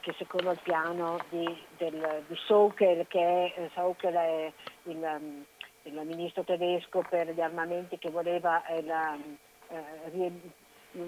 che 0.02 0.14
secondo 0.18 0.52
il 0.52 0.60
piano 0.62 1.18
di, 1.30 1.58
del, 1.78 2.24
di 2.28 2.36
Saukel, 2.46 3.08
che 3.08 3.20
è, 3.20 3.60
eh, 3.62 3.70
Saukel 3.74 4.14
è 4.14 4.52
il, 4.84 5.46
il, 5.84 6.02
ministro 6.04 6.44
tedesco 6.44 7.04
per 7.10 7.32
gli 7.32 7.40
armamenti 7.40 7.98
che 7.98 8.10
voleva 8.10 8.62
la, 8.84 9.18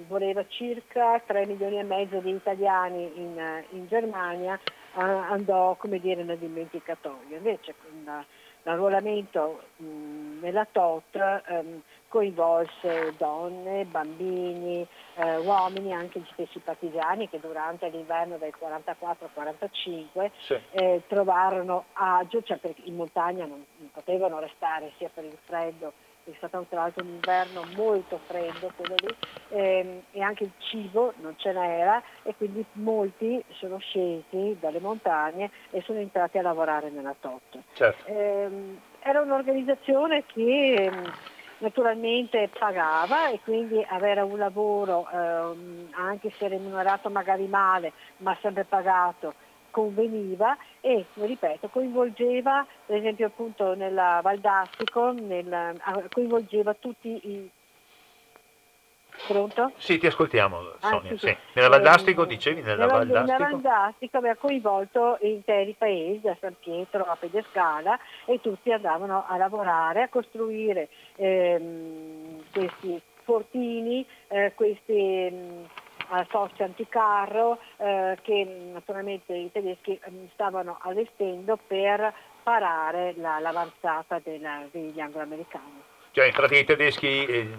voleva 0.08 0.46
circa 0.48 1.22
3 1.26 1.46
milioni 1.46 1.80
e 1.80 1.84
mezzo 1.84 2.20
di 2.20 2.32
italiani 2.32 3.12
in, 3.16 3.64
in 3.72 3.88
Germania, 3.88 4.56
eh, 4.56 5.02
andò 5.02 5.76
come 5.76 6.00
dire 6.00 6.24
nel 6.24 6.38
dimenticatoio. 6.38 7.38
Invece 7.38 7.76
con 7.82 8.26
l'arruolamento 8.64 9.62
nella 9.78 10.66
TOT 10.72 11.44
ehm, 11.48 11.82
coinvolse 12.08 13.14
donne, 13.18 13.86
bambini, 13.86 14.88
eh, 15.16 15.38
uomini, 15.38 15.94
anche 15.94 16.20
gli 16.20 16.28
stessi 16.32 16.60
partigiani 16.60 17.30
che 17.30 17.40
durante 17.40 17.88
l'inverno 17.90 18.38
del 18.38 18.56
44 18.58 19.30
45 19.34 20.32
sì. 20.40 20.58
eh, 20.72 21.04
trovarono 21.08 21.86
agio, 21.94 22.42
cioè 22.42 22.58
perché 22.58 22.82
in 22.86 22.96
montagna 22.96 23.46
non, 23.46 23.64
non 23.78 23.92
potevano 23.92 24.40
restare 24.40 24.94
sia 24.98 25.10
per 25.14 25.26
il 25.26 25.38
freddo 25.44 25.94
è 26.32 26.34
stato 26.38 26.66
tra 26.70 26.82
l'altro 26.82 27.04
un 27.04 27.10
inverno 27.10 27.64
molto 27.76 28.20
freddo 28.26 28.72
quello 28.76 28.96
lì 28.98 29.16
ehm, 29.50 30.02
e 30.12 30.22
anche 30.22 30.46
il 30.46 30.52
cibo 30.58 31.14
non 31.22 31.36
ce 31.38 31.52
n'era 31.52 32.02
e 32.24 32.36
quindi 32.36 32.66
molti 32.74 33.44
sono 33.50 33.78
scesi 33.78 34.58
dalle 34.60 34.80
montagne 34.80 35.52
e 35.70 35.82
sono 35.82 36.00
entrati 36.00 36.38
a 36.38 36.42
lavorare 36.42 36.90
nella 36.90 37.16
TOT. 37.20 37.60
Certo. 37.74 38.08
Ehm, 38.08 38.80
era 39.00 39.22
un'organizzazione 39.22 40.24
che 40.26 40.74
ehm, 40.86 41.14
naturalmente 41.60 42.50
pagava 42.58 43.30
e 43.30 43.40
quindi 43.42 43.86
avere 43.88 44.22
un 44.22 44.38
lavoro 44.38 45.08
ehm, 45.10 45.90
anche 45.92 46.34
se 46.38 46.48
remunerato 46.48 47.10
magari 47.10 47.48
male 47.48 47.94
ma 48.18 48.38
sempre 48.42 48.66
pagato 48.66 49.36
conveniva 49.76 50.56
e, 50.80 51.06
ripeto, 51.16 51.68
coinvolgeva, 51.68 52.66
per 52.86 52.96
esempio 52.96 53.28
appunto 53.28 53.76
nella 53.76 54.22
Valdastico, 54.24 55.12
nel, 55.12 55.78
coinvolgeva 56.14 56.74
tutti 56.76 57.10
i... 57.10 57.50
Pronto? 59.28 59.74
Sì, 59.76 59.98
ti 59.98 60.08
ascoltiamo 60.08 60.60
ah, 60.80 60.88
Sonia. 60.88 61.12
Ah, 61.12 61.18
sì, 61.18 61.28
sì. 61.28 61.38
Nella 61.54 61.68
Valdastico 61.68 62.24
eh, 62.24 62.28
dicevi? 62.28 62.62
Nella, 62.62 62.86
nella 62.86 62.98
Valdastico? 63.00 63.32
Nella 63.34 63.50
Valdastico 63.50 64.18
aveva 64.18 64.36
coinvolto 64.36 65.18
interi 65.22 65.76
paesi, 65.78 66.26
a 66.30 66.38
San 66.40 66.56
Pietro, 66.58 67.04
a 67.04 67.18
Pedescala 67.18 68.00
e 68.26 68.40
tutti 68.40 68.72
andavano 68.72 69.26
a 69.28 69.36
lavorare, 69.36 70.04
a 70.04 70.08
costruire 70.08 70.88
ehm, 71.18 72.44
questi 72.54 73.02
fortini, 73.24 74.06
eh, 74.30 74.54
questi... 74.56 75.30
Mh, 75.30 75.84
fosse 76.28 76.64
anticarro 76.64 77.60
eh, 77.78 78.18
che 78.22 78.44
naturalmente 78.72 79.34
i 79.34 79.52
tedeschi 79.52 80.00
mm, 80.10 80.26
stavano 80.34 80.78
allestendo 80.82 81.58
per 81.68 82.14
parare 82.44 83.14
la, 83.18 83.40
l'avanzata 83.40 84.20
della, 84.24 84.64
degli 84.72 85.00
angloamericani. 85.00 85.82
Cioè 86.12 86.26
in 86.26 86.34
pratica 86.34 86.62
i 86.62 86.66
tedeschi, 86.66 87.26
eh, 87.26 87.50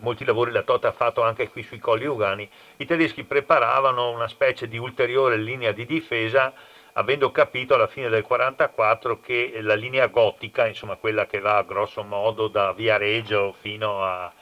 molti 0.00 0.24
lavori 0.24 0.52
la 0.52 0.62
Tota 0.62 0.88
ha 0.88 0.92
fatto 0.92 1.22
anche 1.22 1.48
qui 1.48 1.62
sui 1.62 1.78
colli 1.78 2.06
ugani, 2.06 2.48
i 2.76 2.86
tedeschi 2.86 3.24
preparavano 3.24 4.10
una 4.10 4.28
specie 4.28 4.68
di 4.68 4.78
ulteriore 4.78 5.36
linea 5.36 5.72
di 5.72 5.86
difesa 5.86 6.52
avendo 6.98 7.30
capito 7.30 7.74
alla 7.74 7.86
fine 7.86 8.08
del 8.08 8.24
1944 8.28 9.20
che 9.20 9.58
la 9.62 9.74
linea 9.74 10.08
gotica, 10.08 10.66
insomma 10.66 10.96
quella 10.96 11.26
che 11.26 11.38
va 11.38 11.62
grosso 11.62 12.02
modo 12.02 12.48
da 12.48 12.72
Viareggio 12.72 13.54
fino 13.60 14.04
a, 14.04 14.32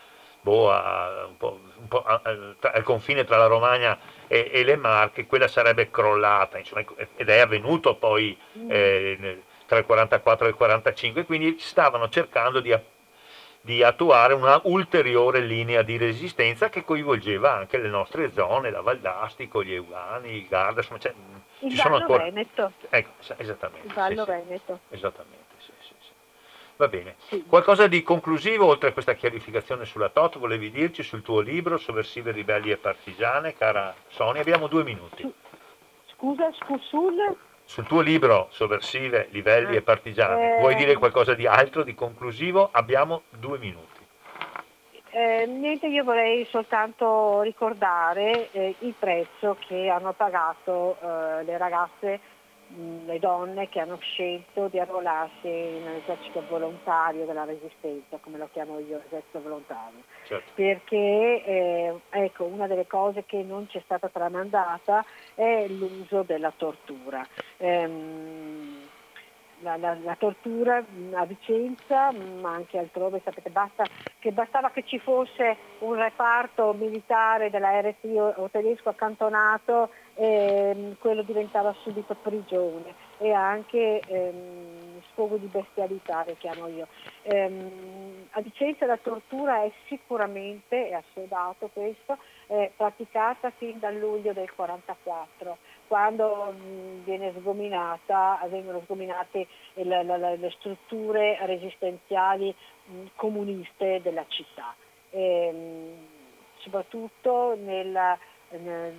boh, 0.46 0.70
a, 0.70 1.26
un 1.26 1.36
po', 1.36 1.60
un 1.76 1.88
po' 1.88 2.04
a, 2.04 2.20
al 2.22 2.82
confine 2.84 3.24
tra 3.24 3.36
la 3.36 3.46
Romagna 3.46 3.98
e, 4.28 4.48
e, 4.52 4.62
le 4.62 4.76
Marche, 4.76 5.26
quella 5.26 5.48
sarebbe 5.48 5.90
crollata, 5.90 6.58
insomma, 6.58 6.84
ed 7.16 7.28
è 7.28 7.40
avvenuto 7.40 7.96
poi 7.96 8.38
mm. 8.58 8.68
eh, 8.70 9.42
tra 9.66 9.78
il 9.78 9.84
44 9.84 10.46
e 10.46 10.50
il 10.50 10.54
45, 10.54 11.24
quindi 11.24 11.56
stavano 11.58 12.08
cercando 12.08 12.60
di, 12.60 12.78
di 13.60 13.82
attuare 13.82 14.34
una 14.34 14.60
ulteriore 14.64 15.40
linea 15.40 15.82
di 15.82 15.96
resistenza 15.96 16.68
che 16.68 16.84
coinvolgeva 16.84 17.52
anche 17.52 17.78
le 17.78 17.88
nostre 17.88 18.30
zone, 18.30 18.70
la 18.70 18.82
Valdastico, 18.82 19.64
gli 19.64 19.74
Eugani, 19.74 20.36
il 20.36 20.46
Garda, 20.46 20.80
insomma, 20.80 21.00
cioè, 21.00 21.12
il 21.58 21.70
ci 21.72 21.82
Vallo 21.82 21.96
ancora... 21.96 22.22
Veneto. 22.22 22.72
Ecco, 22.88 23.10
esattamente. 23.38 23.86
Il 23.88 23.92
Vallo 23.94 24.24
sì, 24.24 24.30
Veneto. 24.30 24.78
Sì, 24.88 24.94
esattamente. 24.94 25.45
Va 26.76 26.88
bene. 26.88 27.16
Qualcosa 27.48 27.86
di 27.86 28.02
conclusivo, 28.02 28.66
oltre 28.66 28.90
a 28.90 28.92
questa 28.92 29.14
chiarificazione 29.14 29.86
sulla 29.86 30.10
TOT, 30.10 30.38
volevi 30.38 30.70
dirci 30.70 31.02
sul 31.02 31.22
tuo 31.22 31.40
libro, 31.40 31.78
Sovversive, 31.78 32.32
Ribelli 32.32 32.70
e 32.70 32.76
Partigiane, 32.76 33.54
cara 33.54 33.94
Sonia? 34.08 34.42
Abbiamo 34.42 34.66
due 34.66 34.84
minuti. 34.84 35.32
Scusa, 36.12 36.50
sul? 36.80 37.36
Sul 37.64 37.86
tuo 37.86 38.00
libro, 38.00 38.48
Sovversive, 38.50 39.28
Livelli 39.30 39.74
eh, 39.74 39.78
e 39.78 39.82
Partigiane, 39.82 40.56
eh, 40.56 40.60
vuoi 40.60 40.76
dire 40.76 40.94
qualcosa 40.96 41.34
di 41.34 41.46
altro, 41.46 41.82
di 41.82 41.94
conclusivo? 41.94 42.68
Abbiamo 42.70 43.22
due 43.30 43.58
minuti. 43.58 44.04
Eh, 45.10 45.46
niente, 45.46 45.86
io 45.86 46.04
vorrei 46.04 46.44
soltanto 46.44 47.40
ricordare 47.40 48.50
eh, 48.52 48.74
il 48.80 48.94
prezzo 48.98 49.56
che 49.66 49.88
hanno 49.88 50.12
pagato 50.12 50.96
eh, 51.00 51.42
le 51.42 51.56
ragazze 51.56 52.20
le 52.68 53.18
donne 53.18 53.68
che 53.68 53.80
hanno 53.80 53.98
scelto 53.98 54.68
di 54.68 54.78
arruolarsi 54.78 55.48
nell'esercito 55.48 56.42
volontario 56.48 57.24
della 57.24 57.44
resistenza, 57.44 58.18
come 58.20 58.38
lo 58.38 58.48
chiamo 58.52 58.78
io, 58.78 59.00
esercito 59.06 59.40
volontario. 59.40 60.02
Certo. 60.24 60.52
Perché 60.54 61.44
eh, 61.44 61.94
ecco, 62.10 62.44
una 62.44 62.66
delle 62.66 62.86
cose 62.86 63.24
che 63.24 63.42
non 63.42 63.68
ci 63.68 63.78
è 63.78 63.82
stata 63.84 64.08
tramandata 64.08 65.04
è 65.34 65.66
l'uso 65.68 66.22
della 66.22 66.52
tortura. 66.56 67.26
Ehm, 67.58 68.84
la, 69.60 69.76
la, 69.76 69.96
la, 70.02 70.16
tortura 70.16 70.84
a 71.14 71.24
Vicenza, 71.24 72.12
ma 72.12 72.52
anche 72.52 72.78
altrove, 72.78 73.20
sapete, 73.24 73.50
basta, 73.50 73.84
che 74.18 74.30
bastava 74.32 74.70
che 74.70 74.84
ci 74.84 74.98
fosse 74.98 75.56
un 75.78 75.94
reparto 75.94 76.74
militare 76.74 77.48
della 77.48 77.80
RT 77.80 78.34
o 78.36 78.48
tedesco 78.50 78.90
accantonato 78.90 79.90
e 80.18 80.96
quello 80.98 81.22
diventava 81.22 81.74
subito 81.82 82.14
prigione 82.14 82.94
e 83.18 83.32
anche 83.32 84.00
ehm, 84.00 85.02
sfogo 85.10 85.36
di 85.36 85.46
bestialità, 85.46 86.24
le 86.26 86.36
chiamo 86.38 86.68
io. 86.68 86.86
Ehm, 87.22 88.26
a 88.30 88.40
Vicenza 88.40 88.86
la 88.86 88.96
tortura 88.96 89.62
è 89.62 89.70
sicuramente, 89.88 90.88
è 90.88 90.94
assodato 90.94 91.68
questo, 91.72 92.16
è 92.46 92.70
praticata 92.74 93.50
fin 93.50 93.78
dal 93.78 93.96
luglio 93.96 94.32
del 94.32 94.50
1944 94.56 95.58
quando 95.86 96.52
viene 97.04 97.32
sgominata, 97.38 98.40
vengono 98.48 98.80
sgominate 98.84 99.46
le, 99.74 100.02
le, 100.02 100.36
le 100.36 100.50
strutture 100.58 101.38
resistenziali 101.42 102.54
comuniste 103.14 104.00
della 104.02 104.24
città. 104.28 104.74
E, 105.10 105.94
soprattutto 106.58 107.56
nel, 107.56 108.18
nel, 108.50 108.94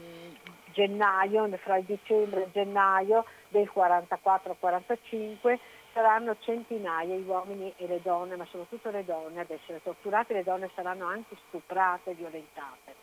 gennaio, 0.77 1.49
fra 1.57 1.77
il 1.77 1.85
dicembre 1.85 2.41
e 2.41 2.45
il 2.45 2.51
gennaio 2.51 3.25
del 3.49 3.69
44-45 3.73 5.57
saranno 5.91 6.35
centinaia 6.39 7.15
gli 7.15 7.27
uomini 7.27 7.73
e 7.77 7.87
le 7.87 7.99
donne, 8.03 8.35
ma 8.35 8.45
soprattutto 8.45 8.91
le 8.91 9.03
donne 9.03 9.41
ad 9.41 9.49
essere 9.49 9.81
torturate, 9.81 10.33
le 10.33 10.43
donne 10.43 10.69
saranno 10.75 11.07
anche 11.07 11.35
stuprate 11.47 12.13
violentate. 12.13 12.95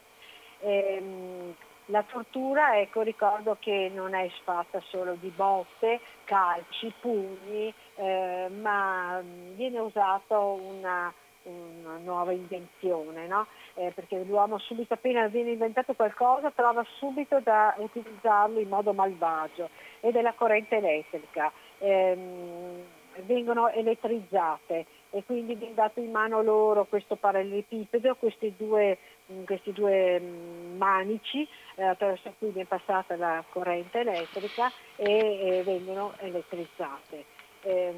E, 0.60 1.54
la 1.88 2.02
tortura, 2.04 2.78
ecco, 2.78 3.02
ricordo 3.02 3.56
che 3.60 3.90
non 3.92 4.14
è 4.14 4.30
fatta 4.44 4.80
solo 4.88 5.14
di 5.14 5.28
botte, 5.28 6.00
calci, 6.24 6.92
pugni, 7.00 7.74
eh, 7.96 8.48
ma 8.48 9.20
viene 9.54 9.80
usata 9.80 10.38
una, 10.38 11.12
una, 11.42 11.96
nuova 11.98 12.32
invenzione, 12.32 13.26
no? 13.26 13.46
Eh, 13.74 13.92
perché 13.94 14.22
l'uomo 14.24 14.58
subito 14.58 14.94
appena 14.94 15.26
viene 15.26 15.50
inventato 15.50 15.94
qualcosa 15.94 16.50
trova 16.50 16.84
subito 16.98 17.40
da 17.40 17.74
utilizzarlo 17.78 18.60
in 18.60 18.68
modo 18.68 18.92
malvagio 18.92 19.68
ed 20.00 20.16
è 20.16 20.22
la 20.22 20.32
corrente 20.32 20.76
elettrica. 20.76 21.52
Eh, 21.78 22.84
vengono 23.22 23.68
elettrizzate 23.70 24.86
e 25.10 25.22
quindi 25.24 25.54
viene 25.54 25.74
dato 25.74 26.00
in 26.00 26.10
mano 26.10 26.42
loro 26.42 26.84
questo 26.86 27.16
parallelepipedo, 27.16 28.16
questi 28.16 28.54
due, 28.56 28.98
mm, 29.32 29.44
questi 29.44 29.72
due 29.72 30.20
mm, 30.20 30.76
manici 30.76 31.46
eh, 31.76 31.84
attraverso 31.84 32.34
cui 32.38 32.50
viene 32.50 32.66
passata 32.66 33.16
la 33.16 33.44
corrente 33.48 34.00
elettrica 34.00 34.72
e, 34.96 35.58
e 35.58 35.62
vengono 35.62 36.14
elettrizzate. 36.18 37.24
Eh, 37.62 37.94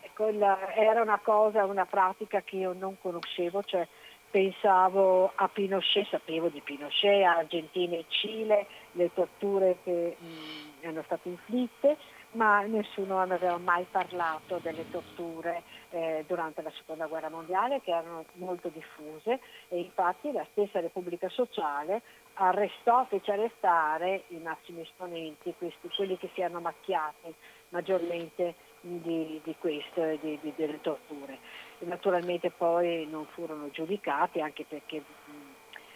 ecco, 0.00 0.28
era 0.28 1.00
una 1.00 1.20
cosa, 1.22 1.64
una 1.64 1.86
pratica 1.86 2.42
che 2.42 2.56
io 2.56 2.74
non 2.74 2.96
conoscevo, 3.00 3.62
cioè 3.62 3.86
pensavo 4.34 5.30
a 5.32 5.46
Pinochet, 5.46 6.08
sapevo 6.08 6.48
di 6.48 6.60
Pinochet, 6.60 7.24
Argentina 7.24 7.94
e 7.94 8.04
Cile, 8.08 8.66
le 8.92 9.12
torture 9.14 9.76
che 9.84 10.16
mh, 10.18 10.26
mm, 10.26 10.70
erano 10.80 11.02
state 11.04 11.28
inflitte, 11.28 11.96
ma 12.32 12.62
nessuno 12.62 13.20
aveva 13.20 13.58
mai 13.58 13.86
parlato 13.88 14.58
delle 14.60 14.90
torture 14.90 15.62
eh, 15.90 16.24
durante 16.26 16.62
la 16.62 16.72
seconda 16.76 17.06
guerra 17.06 17.30
mondiale 17.30 17.80
che 17.80 17.92
erano 17.92 18.24
molto 18.32 18.70
diffuse 18.70 19.38
e 19.68 19.78
infatti 19.78 20.32
la 20.32 20.44
stessa 20.50 20.80
Repubblica 20.80 21.28
Sociale 21.28 22.02
arrestò, 22.34 23.04
fece 23.04 23.30
arrestare 23.30 24.24
i 24.30 24.38
massimi 24.38 24.80
esponenti, 24.80 25.54
questi, 25.56 25.88
quelli 25.94 26.18
che 26.18 26.28
si 26.34 26.40
erano 26.40 26.58
macchiati 26.58 27.32
maggiormente 27.68 28.56
di, 28.80 29.40
di 29.44 29.54
questo 29.60 30.02
e 30.02 30.18
delle 30.56 30.80
torture. 30.80 31.38
Naturalmente 31.84 32.50
poi 32.50 33.06
non 33.10 33.26
furono 33.26 33.70
giudicati 33.70 34.40
anche 34.40 34.64
perché 34.68 35.02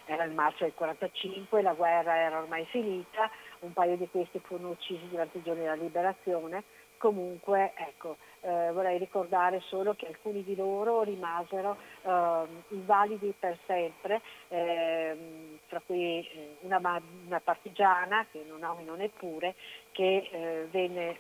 era 0.09 0.25
il 0.25 0.33
marzo 0.33 0.65
del 0.65 0.73
1945, 0.77 1.63
la 1.63 1.75
guerra 1.75 2.17
era 2.17 2.39
ormai 2.39 2.65
finita, 2.67 3.31
un 3.61 3.73
paio 3.75 3.97
di 3.97 4.09
questi 4.09 4.41
furono 4.41 4.71
uccisi 4.71 5.07
durante 5.09 5.39
i 5.39 5.43
giorni 5.43 5.63
della 5.63 5.75
liberazione. 5.75 6.65
Comunque, 6.97 7.75
ecco, 7.77 8.17
eh, 8.41 8.73
vorrei 8.73 8.99
ricordare 8.99 9.61
solo 9.67 9.95
che 9.95 10.07
alcuni 10.07 10.43
di 10.43 10.57
loro 10.57 11.03
rimasero 11.03 11.77
eh, 12.03 12.43
invalidi 12.69 13.33
per 13.39 13.57
sempre, 13.67 14.21
eh, 14.49 15.59
tra 15.69 15.81
cui 15.87 16.29
una, 16.61 17.01
una, 17.27 17.41
partigiana, 17.41 18.27
che 18.33 18.45
non 18.49 18.61
nomino 18.61 18.95
neppure, 18.97 19.55
che 19.93 20.29
eh, 20.31 20.67
venne 20.71 21.19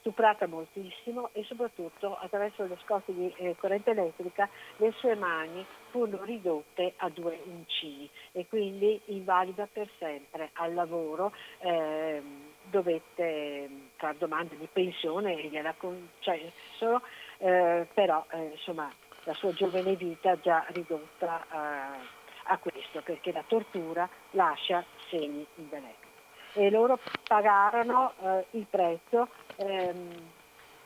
stuprata 0.00 0.46
moltissimo 0.46 1.30
e 1.32 1.44
soprattutto 1.44 2.16
attraverso 2.16 2.64
le 2.64 2.76
scosse 2.82 3.14
di 3.14 3.32
eh, 3.36 3.56
corrente 3.58 3.90
elettrica 3.90 4.48
le 4.76 4.92
sue 4.96 5.14
mani 5.14 5.64
furono 5.90 6.24
ridotte 6.24 6.94
a 6.96 7.08
due 7.08 7.40
uncini 7.44 8.08
e 8.32 8.46
quindi 8.46 9.00
invalida 9.06 9.68
per 9.72 9.88
sempre 9.98 10.50
al 10.54 10.74
lavoro. 10.74 11.32
Eh, 11.58 12.48
dovette 12.70 13.68
fare 13.96 14.16
domande 14.18 14.56
di 14.56 14.68
pensione 14.72 15.36
e 15.36 15.48
gliela 15.48 15.74
concessero, 15.74 17.02
eh, 17.38 17.86
però 17.92 18.24
eh, 18.30 18.52
insomma 18.52 18.90
la 19.24 19.34
sua 19.34 19.52
giovane 19.52 19.96
vita 19.96 20.38
già 20.40 20.64
ridotta 20.68 21.42
eh, 21.42 22.18
a 22.44 22.58
questo, 22.58 23.02
perché 23.02 23.32
la 23.32 23.44
tortura 23.46 24.08
lascia 24.30 24.84
segni 25.08 25.46
indelebili. 25.56 26.09
E 26.54 26.70
loro 26.70 26.98
pagarono 27.26 28.12
eh, 28.22 28.46
il 28.50 28.66
prezzo 28.68 29.28
ehm, 29.56 30.30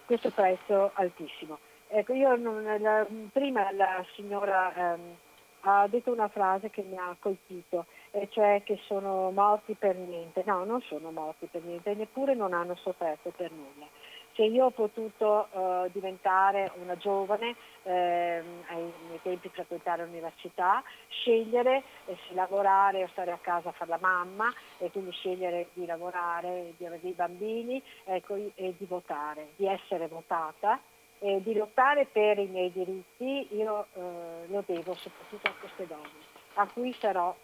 questo 0.07 0.31
prezzo 0.31 0.91
altissimo. 0.95 1.59
Ecco, 1.89 2.13
io 2.13 2.37
non, 2.37 2.63
la, 2.81 3.07
prima 3.33 3.71
la 3.73 4.05
signora 4.15 4.73
ehm, 4.75 5.17
ha 5.61 5.87
detto 5.89 6.13
una 6.13 6.29
frase 6.29 6.71
che 6.71 6.83
mi 6.83 6.97
ha 6.99 7.17
colpito, 7.19 7.87
e 8.11 8.29
cioè 8.31 8.63
che 8.65 8.79
sono 8.85 9.31
morti 9.31 9.75
per 9.75 9.97
niente. 9.97 10.43
No, 10.45 10.65
non 10.65 10.83
sono 10.83 11.11
morti 11.11 11.47
per 11.47 11.63
niente, 11.63 11.95
neppure 11.95 12.35
non 12.35 12.53
hanno 12.53 12.75
sofferto 12.75 13.33
per 13.35 13.51
nulla. 13.51 13.87
Se 14.35 14.43
io 14.43 14.67
ho 14.67 14.71
potuto 14.71 15.47
uh, 15.53 15.89
diventare 15.93 16.73
una 16.83 16.97
giovane, 16.97 17.55
ehm, 17.85 18.65
ai 18.67 18.93
miei 19.07 19.21
tempi 19.23 19.49
frequentare 19.49 20.05
l'università, 20.05 20.83
scegliere 21.09 21.85
eh, 22.07 22.17
se 22.27 22.35
lavorare 22.35 23.05
o 23.05 23.09
stare 23.09 23.31
a 23.31 23.39
casa 23.41 23.69
a 23.69 23.73
fare 23.73 23.91
la 23.91 23.99
mamma 24.01 24.53
e 24.79 24.91
quindi 24.91 25.13
scegliere 25.13 25.69
di 25.75 25.87
lavorare, 25.87 26.75
di 26.77 26.85
avere 26.85 27.03
dei 27.03 27.13
bambini 27.13 27.81
ecco, 28.05 28.35
e 28.35 28.75
di 28.77 28.85
votare, 28.87 29.51
di 29.55 29.67
essere 29.67 30.09
votata 30.09 30.81
e 31.21 31.41
di 31.41 31.55
lottare 31.55 32.07
per 32.07 32.39
i 32.39 32.47
miei 32.47 32.73
diritti, 32.73 33.47
io 33.55 33.87
eh, 33.95 34.47
lo 34.49 34.65
devo 34.67 34.95
soprattutto 34.95 35.49
a 35.49 35.55
queste 35.61 35.87
donne, 35.87 36.11
a 36.55 36.67
cui 36.67 36.93
sarò 36.95 37.35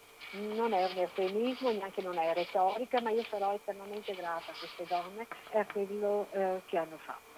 non 0.54 0.72
è 0.72 0.84
un 0.84 0.98
eufemismo, 0.98 1.70
neanche 1.70 2.02
non 2.02 2.18
è 2.18 2.32
retorica, 2.34 3.00
ma 3.00 3.10
io 3.10 3.24
sarò 3.28 3.54
eternamente 3.54 4.14
grata 4.14 4.50
a 4.50 4.54
queste 4.58 4.84
donne 4.88 5.26
e 5.50 5.58
a 5.58 5.66
quello 5.66 6.26
eh, 6.32 6.60
che 6.66 6.76
hanno 6.76 6.98
fatto. 7.04 7.28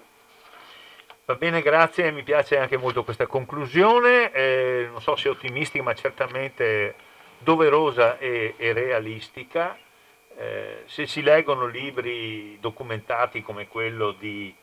Va 1.25 1.35
bene, 1.37 1.63
grazie, 1.63 2.11
mi 2.11 2.25
piace 2.25 2.59
anche 2.59 2.77
molto 2.77 3.05
questa 3.05 3.27
conclusione, 3.27 4.33
eh, 4.33 4.89
non 4.91 5.01
so 5.01 5.15
se 5.15 5.29
ottimistica, 5.29 5.83
ma 5.83 5.95
certamente 5.95 6.95
doverosa 7.39 8.19
e, 8.19 8.55
e 8.57 8.73
realistica. 8.73 9.79
Eh, 10.37 10.83
se 10.87 11.07
si 11.07 11.23
leggono 11.23 11.67
libri 11.67 12.59
documentati 12.61 13.43
come 13.43 13.69
quello 13.69 14.13
di 14.13 14.55